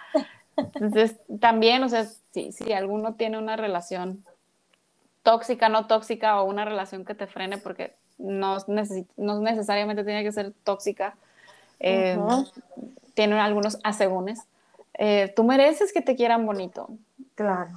entonces 0.57 1.15
también, 1.39 1.83
o 1.83 1.89
sea, 1.89 2.05
si, 2.31 2.51
si 2.51 2.73
alguno 2.73 3.15
tiene 3.15 3.37
una 3.37 3.55
relación 3.55 4.23
tóxica, 5.23 5.69
no 5.69 5.87
tóxica, 5.87 6.41
o 6.41 6.45
una 6.45 6.65
relación 6.65 7.03
que 7.03 7.15
te 7.15 7.27
frene, 7.27 7.57
porque 7.57 7.95
no, 8.17 8.57
no 9.17 9.41
necesariamente 9.41 10.03
tiene 10.03 10.23
que 10.23 10.31
ser 10.31 10.53
tóxica, 10.63 11.15
eh, 11.79 12.17
tiene 13.13 13.39
algunos 13.39 13.79
asegúnes. 13.83 14.41
Eh, 14.93 15.33
tú 15.35 15.43
mereces 15.43 15.91
que 15.91 16.01
te 16.01 16.15
quieran 16.15 16.45
bonito. 16.45 16.89
Claro. 17.35 17.71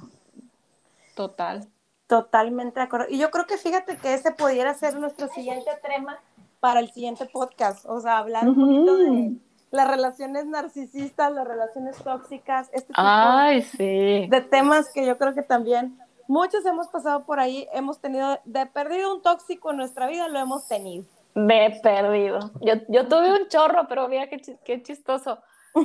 Total. 1.15 1.67
Totalmente 2.07 2.79
de 2.79 2.85
acuerdo. 2.85 3.07
Y 3.09 3.17
yo 3.17 3.29
creo 3.29 3.45
que 3.45 3.57
fíjate 3.57 3.97
que 3.97 4.13
ese 4.13 4.31
pudiera 4.31 4.73
ser 4.73 4.95
nuestro 4.95 5.27
siguiente 5.27 5.69
tema 5.81 6.19
para 6.59 6.79
el 6.79 6.91
siguiente 6.91 7.25
podcast. 7.25 7.85
O 7.85 7.99
sea, 7.99 8.19
hablar 8.19 8.47
un 8.47 8.55
poquito 8.55 8.97
de 8.97 9.33
las 9.71 9.87
relaciones 9.87 10.45
narcisistas, 10.45 11.31
las 11.31 11.47
relaciones 11.47 11.97
tóxicas, 11.97 12.69
este 12.71 12.87
tipo 12.87 13.01
Ay, 13.01 13.61
sí. 13.61 14.27
de 14.27 14.41
temas 14.49 14.91
que 14.93 15.05
yo 15.05 15.17
creo 15.17 15.33
que 15.33 15.43
también 15.43 15.97
muchos 16.27 16.65
hemos 16.65 16.87
pasado 16.87 17.25
por 17.25 17.39
ahí, 17.39 17.67
hemos 17.73 17.99
tenido, 17.99 18.39
de 18.45 18.65
perdido 18.67 19.13
un 19.15 19.21
tóxico 19.21 19.71
en 19.71 19.77
nuestra 19.77 20.07
vida, 20.07 20.27
lo 20.27 20.39
hemos 20.39 20.67
tenido. 20.67 21.05
De 21.35 21.79
perdido. 21.83 22.51
Yo, 22.61 22.73
yo 22.87 23.07
tuve 23.07 23.31
un 23.31 23.47
chorro, 23.47 23.87
pero 23.87 24.07
mira 24.07 24.27
qué, 24.27 24.41
qué 24.63 24.81
chistoso. 24.81 25.39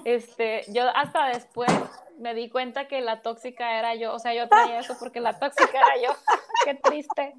Este, 0.05 0.63
yo 0.69 0.89
hasta 0.95 1.29
después 1.29 1.71
me 2.19 2.35
di 2.35 2.49
cuenta 2.49 2.87
que 2.87 3.01
la 3.01 3.23
tóxica 3.23 3.79
era 3.79 3.95
yo, 3.95 4.15
o 4.15 4.19
sea, 4.19 4.35
yo 4.35 4.49
traía 4.49 4.79
eso 4.79 4.97
porque 4.99 5.21
la 5.21 5.39
tóxica 5.39 5.79
era 5.79 6.07
yo, 6.07 6.17
qué 6.65 6.75
triste. 6.75 7.35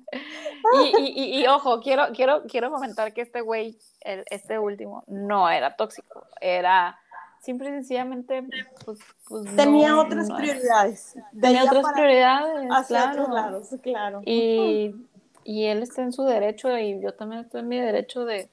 Y, 0.83 0.93
y, 0.99 1.41
y, 1.41 1.47
ojo, 1.47 1.81
quiero, 1.81 2.07
quiero, 2.13 2.43
quiero 2.43 2.71
comentar 2.71 3.13
que 3.13 3.21
este 3.21 3.41
güey, 3.41 3.77
este 4.01 4.59
último, 4.59 5.03
no 5.07 5.49
era 5.49 5.75
tóxico, 5.75 6.27
era 6.41 6.99
simple 7.41 7.69
y 7.69 7.73
sencillamente, 7.73 8.43
pues, 8.83 8.99
pues 9.27 9.55
tenía 9.55 9.97
otras 9.97 10.31
prioridades. 10.31 11.15
Tenía 11.39 11.63
otras 11.63 11.85
prioridades, 11.93 12.87
claro. 12.87 13.27
Lados, 13.29 13.69
claro. 13.81 14.21
Y, 14.25 14.95
y 15.43 15.65
él 15.65 15.83
está 15.83 16.01
en 16.01 16.11
su 16.11 16.23
derecho 16.23 16.75
y 16.77 16.99
yo 17.01 17.13
también 17.13 17.41
estoy 17.41 17.61
en 17.61 17.67
mi 17.67 17.79
derecho 17.79 18.25
de, 18.25 18.49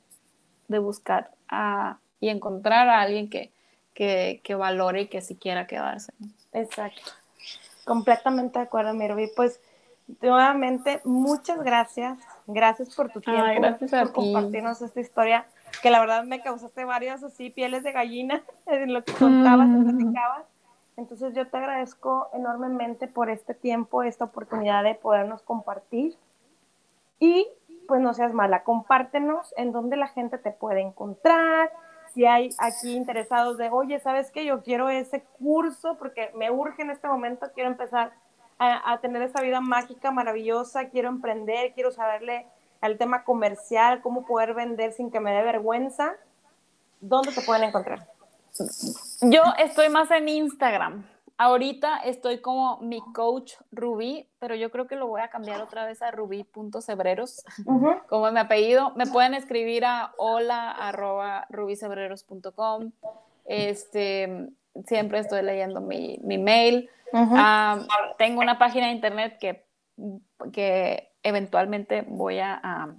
de 0.68 0.78
buscar 0.78 1.30
a, 1.48 1.98
y 2.20 2.28
encontrar 2.28 2.88
a 2.88 3.00
alguien 3.00 3.30
que, 3.30 3.50
que, 3.94 4.40
que 4.44 4.54
valore 4.54 5.02
y 5.02 5.06
que 5.08 5.20
si 5.20 5.36
quiera 5.36 5.66
quedarse. 5.66 6.12
Exacto. 6.52 7.02
Completamente 7.84 8.58
de 8.58 8.64
acuerdo, 8.64 8.94
Mirvi. 8.94 9.30
Pues 9.34 9.60
nuevamente, 10.20 11.00
muchas 11.04 11.62
gracias. 11.62 12.18
Gracias 12.46 12.94
por 12.94 13.10
tu 13.10 13.20
tiempo. 13.20 13.44
gracias 13.56 13.90
por 13.90 14.12
compartirnos 14.12 14.82
esta 14.82 15.00
historia, 15.00 15.46
que 15.82 15.90
la 15.90 16.00
verdad 16.00 16.24
me 16.24 16.42
causaste 16.42 16.84
varias 16.84 17.22
así 17.22 17.50
pieles 17.50 17.82
de 17.82 17.92
gallina 17.92 18.42
en 18.66 18.92
lo 18.92 19.04
que 19.04 19.12
contabas 19.12 19.68
y 19.68 19.70
mm. 19.70 19.84
platicabas. 19.84 20.44
Entonces 20.96 21.34
yo 21.34 21.48
te 21.48 21.56
agradezco 21.56 22.28
enormemente 22.34 23.08
por 23.08 23.30
este 23.30 23.54
tiempo, 23.54 24.02
esta 24.02 24.26
oportunidad 24.26 24.84
de 24.84 24.94
podernos 24.94 25.42
compartir. 25.42 26.16
Y 27.18 27.48
pues 27.88 28.00
no 28.00 28.14
seas 28.14 28.32
mala, 28.32 28.62
compártenos 28.62 29.54
en 29.56 29.72
dónde 29.72 29.96
la 29.96 30.08
gente 30.08 30.38
te 30.38 30.50
puede 30.50 30.80
encontrar, 30.80 31.70
si 32.12 32.26
hay 32.26 32.50
aquí 32.58 32.94
interesados 32.94 33.58
de, 33.58 33.70
oye, 33.70 33.98
¿sabes 34.00 34.30
qué? 34.30 34.44
Yo 34.44 34.62
quiero 34.62 34.90
ese 34.90 35.22
curso 35.38 35.96
porque 35.98 36.30
me 36.36 36.50
urge 36.50 36.82
en 36.82 36.90
este 36.90 37.08
momento, 37.08 37.50
quiero 37.54 37.70
empezar 37.70 38.12
a, 38.58 38.98
tener 39.00 39.22
esa 39.22 39.42
vida 39.42 39.60
mágica, 39.60 40.12
maravillosa, 40.12 40.88
quiero 40.88 41.08
emprender, 41.08 41.72
quiero 41.74 41.90
saberle 41.90 42.46
al 42.80 42.96
tema 42.96 43.24
comercial, 43.24 44.00
cómo 44.02 44.24
poder 44.24 44.54
vender 44.54 44.92
sin 44.92 45.10
que 45.10 45.18
me 45.18 45.32
dé 45.32 45.42
vergüenza. 45.42 46.14
¿Dónde 47.00 47.32
te 47.32 47.40
pueden 47.40 47.64
encontrar? 47.64 48.06
Yo 49.22 49.42
estoy 49.58 49.88
más 49.88 50.12
en 50.12 50.28
Instagram. 50.28 51.04
Ahorita 51.42 51.96
estoy 52.04 52.38
como 52.38 52.78
mi 52.82 53.00
coach 53.00 53.54
Rubí, 53.72 54.30
pero 54.38 54.54
yo 54.54 54.70
creo 54.70 54.86
que 54.86 54.94
lo 54.94 55.08
voy 55.08 55.22
a 55.22 55.28
cambiar 55.28 55.60
otra 55.60 55.84
vez 55.84 56.00
a 56.00 56.12
rubí.cebreros, 56.12 57.44
como 58.08 58.28
es 58.28 58.32
mi 58.32 58.38
apellido. 58.38 58.92
Me 58.94 59.08
pueden 59.08 59.34
escribir 59.34 59.84
a 59.84 60.12
hola 60.18 60.70
arroba 60.70 61.48
Este, 63.44 64.50
siempre 64.86 65.18
estoy 65.18 65.42
leyendo 65.42 65.80
mi, 65.80 66.20
mi 66.22 66.38
mail. 66.38 66.88
Ah, 67.12 67.80
tengo 68.18 68.40
una 68.40 68.60
página 68.60 68.86
de 68.86 68.92
internet 68.92 69.38
que, 69.40 69.66
que 70.52 71.10
eventualmente 71.24 72.04
voy 72.06 72.38
a, 72.38 72.94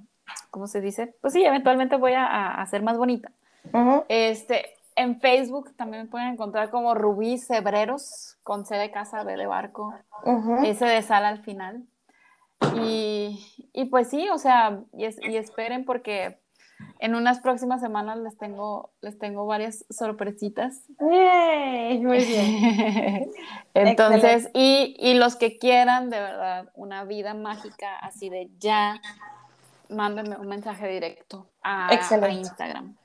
¿cómo 0.52 0.68
se 0.68 0.82
dice? 0.82 1.16
Pues 1.22 1.32
sí, 1.32 1.46
eventualmente 1.46 1.96
voy 1.96 2.12
a, 2.12 2.26
a 2.26 2.62
hacer 2.62 2.84
más 2.84 2.98
bonita. 2.98 3.32
Este, 4.10 4.66
en 4.96 5.20
Facebook 5.20 5.76
también 5.76 6.10
pueden 6.10 6.30
encontrar 6.30 6.70
como 6.70 6.94
Rubí 6.96 7.38
Cebreros, 7.38 8.38
con 8.44 8.66
C 8.66 8.76
de 8.76 8.92
casa, 8.92 9.24
B 9.24 9.36
de 9.36 9.46
barco, 9.46 9.94
S 10.64 10.86
de 10.86 11.02
sal 11.02 11.26
al 11.26 11.44
final. 11.44 11.84
Y, 12.82 13.70
y, 13.74 13.86
pues 13.86 14.10
sí, 14.10 14.30
o 14.30 14.38
sea, 14.38 14.80
y, 14.94 15.06
y, 15.30 15.38
esperen 15.38 15.84
porque 15.84 16.40
en 17.00 17.16
unas 17.16 17.40
próximas 17.42 17.82
semanas 17.82 18.18
les 18.20 18.38
tengo, 18.38 18.92
les 19.02 19.18
tengo 19.20 19.46
varias 19.46 19.86
sorpresitas. 19.90 20.84
muy 22.02 22.24
bien. 22.24 23.32
Entonces, 23.74 24.50
y, 24.54 24.96
y, 24.98 25.16
los 25.16 25.36
que 25.36 25.58
quieran 25.58 26.10
de 26.10 26.20
verdad 26.20 26.70
una 26.76 27.04
vida 27.04 27.34
mágica 27.34 27.98
así 28.00 28.30
de 28.30 28.50
ya, 28.60 29.02
mándenme 29.90 30.38
un 30.38 30.48
mensaje 30.48 30.88
directo 30.88 31.48
a, 31.62 31.90
a 31.90 32.30
Instagram. 32.30 32.96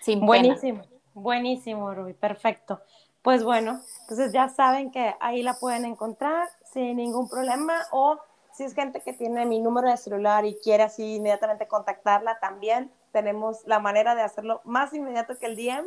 Sin 0.00 0.24
Buenísimo. 0.24 0.82
Buenísimo, 1.14 1.92
Ruby, 1.94 2.14
perfecto. 2.14 2.80
Pues 3.22 3.44
bueno, 3.44 3.80
entonces 4.02 4.32
ya 4.32 4.48
saben 4.48 4.90
que 4.90 5.14
ahí 5.20 5.42
la 5.42 5.54
pueden 5.54 5.84
encontrar 5.84 6.48
sin 6.72 6.96
ningún 6.96 7.28
problema 7.28 7.74
o 7.92 8.18
si 8.52 8.64
es 8.64 8.74
gente 8.74 9.00
que 9.00 9.12
tiene 9.12 9.46
mi 9.46 9.60
número 9.60 9.88
de 9.88 9.96
celular 9.96 10.44
y 10.44 10.56
quiere 10.56 10.82
así 10.82 11.16
inmediatamente 11.16 11.66
contactarla, 11.66 12.38
también 12.40 12.90
tenemos 13.12 13.66
la 13.66 13.78
manera 13.78 14.14
de 14.14 14.22
hacerlo 14.22 14.60
más 14.64 14.92
inmediato 14.92 15.38
que 15.38 15.46
el 15.46 15.56
DM. 15.56 15.86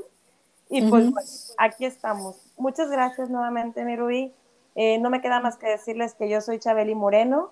Y 0.67 0.89
pues 0.89 1.53
aquí 1.59 1.85
estamos. 1.85 2.51
Muchas 2.57 2.89
gracias 2.89 3.29
nuevamente, 3.29 3.83
mi 3.83 3.95
Ruby. 3.95 4.33
Eh, 4.73 4.97
no 4.97 5.11
me 5.11 5.21
queda 5.21 5.39
más 5.39 5.57
que 5.57 5.67
decirles 5.67 6.15
que 6.15 6.27
yo 6.27 6.41
soy 6.41 6.57
Chabeli 6.57 6.95
Moreno 6.95 7.51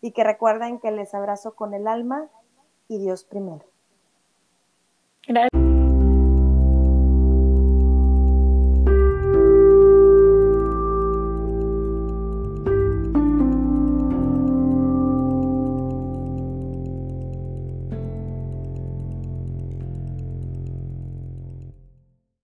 y 0.00 0.12
que 0.12 0.24
recuerden 0.24 0.78
que 0.78 0.90
les 0.90 1.14
abrazo 1.14 1.54
con 1.54 1.74
el 1.74 1.86
alma 1.86 2.28
y 2.88 2.98
Dios 2.98 3.24
primero. 3.24 3.64
Gracias. 5.26 5.65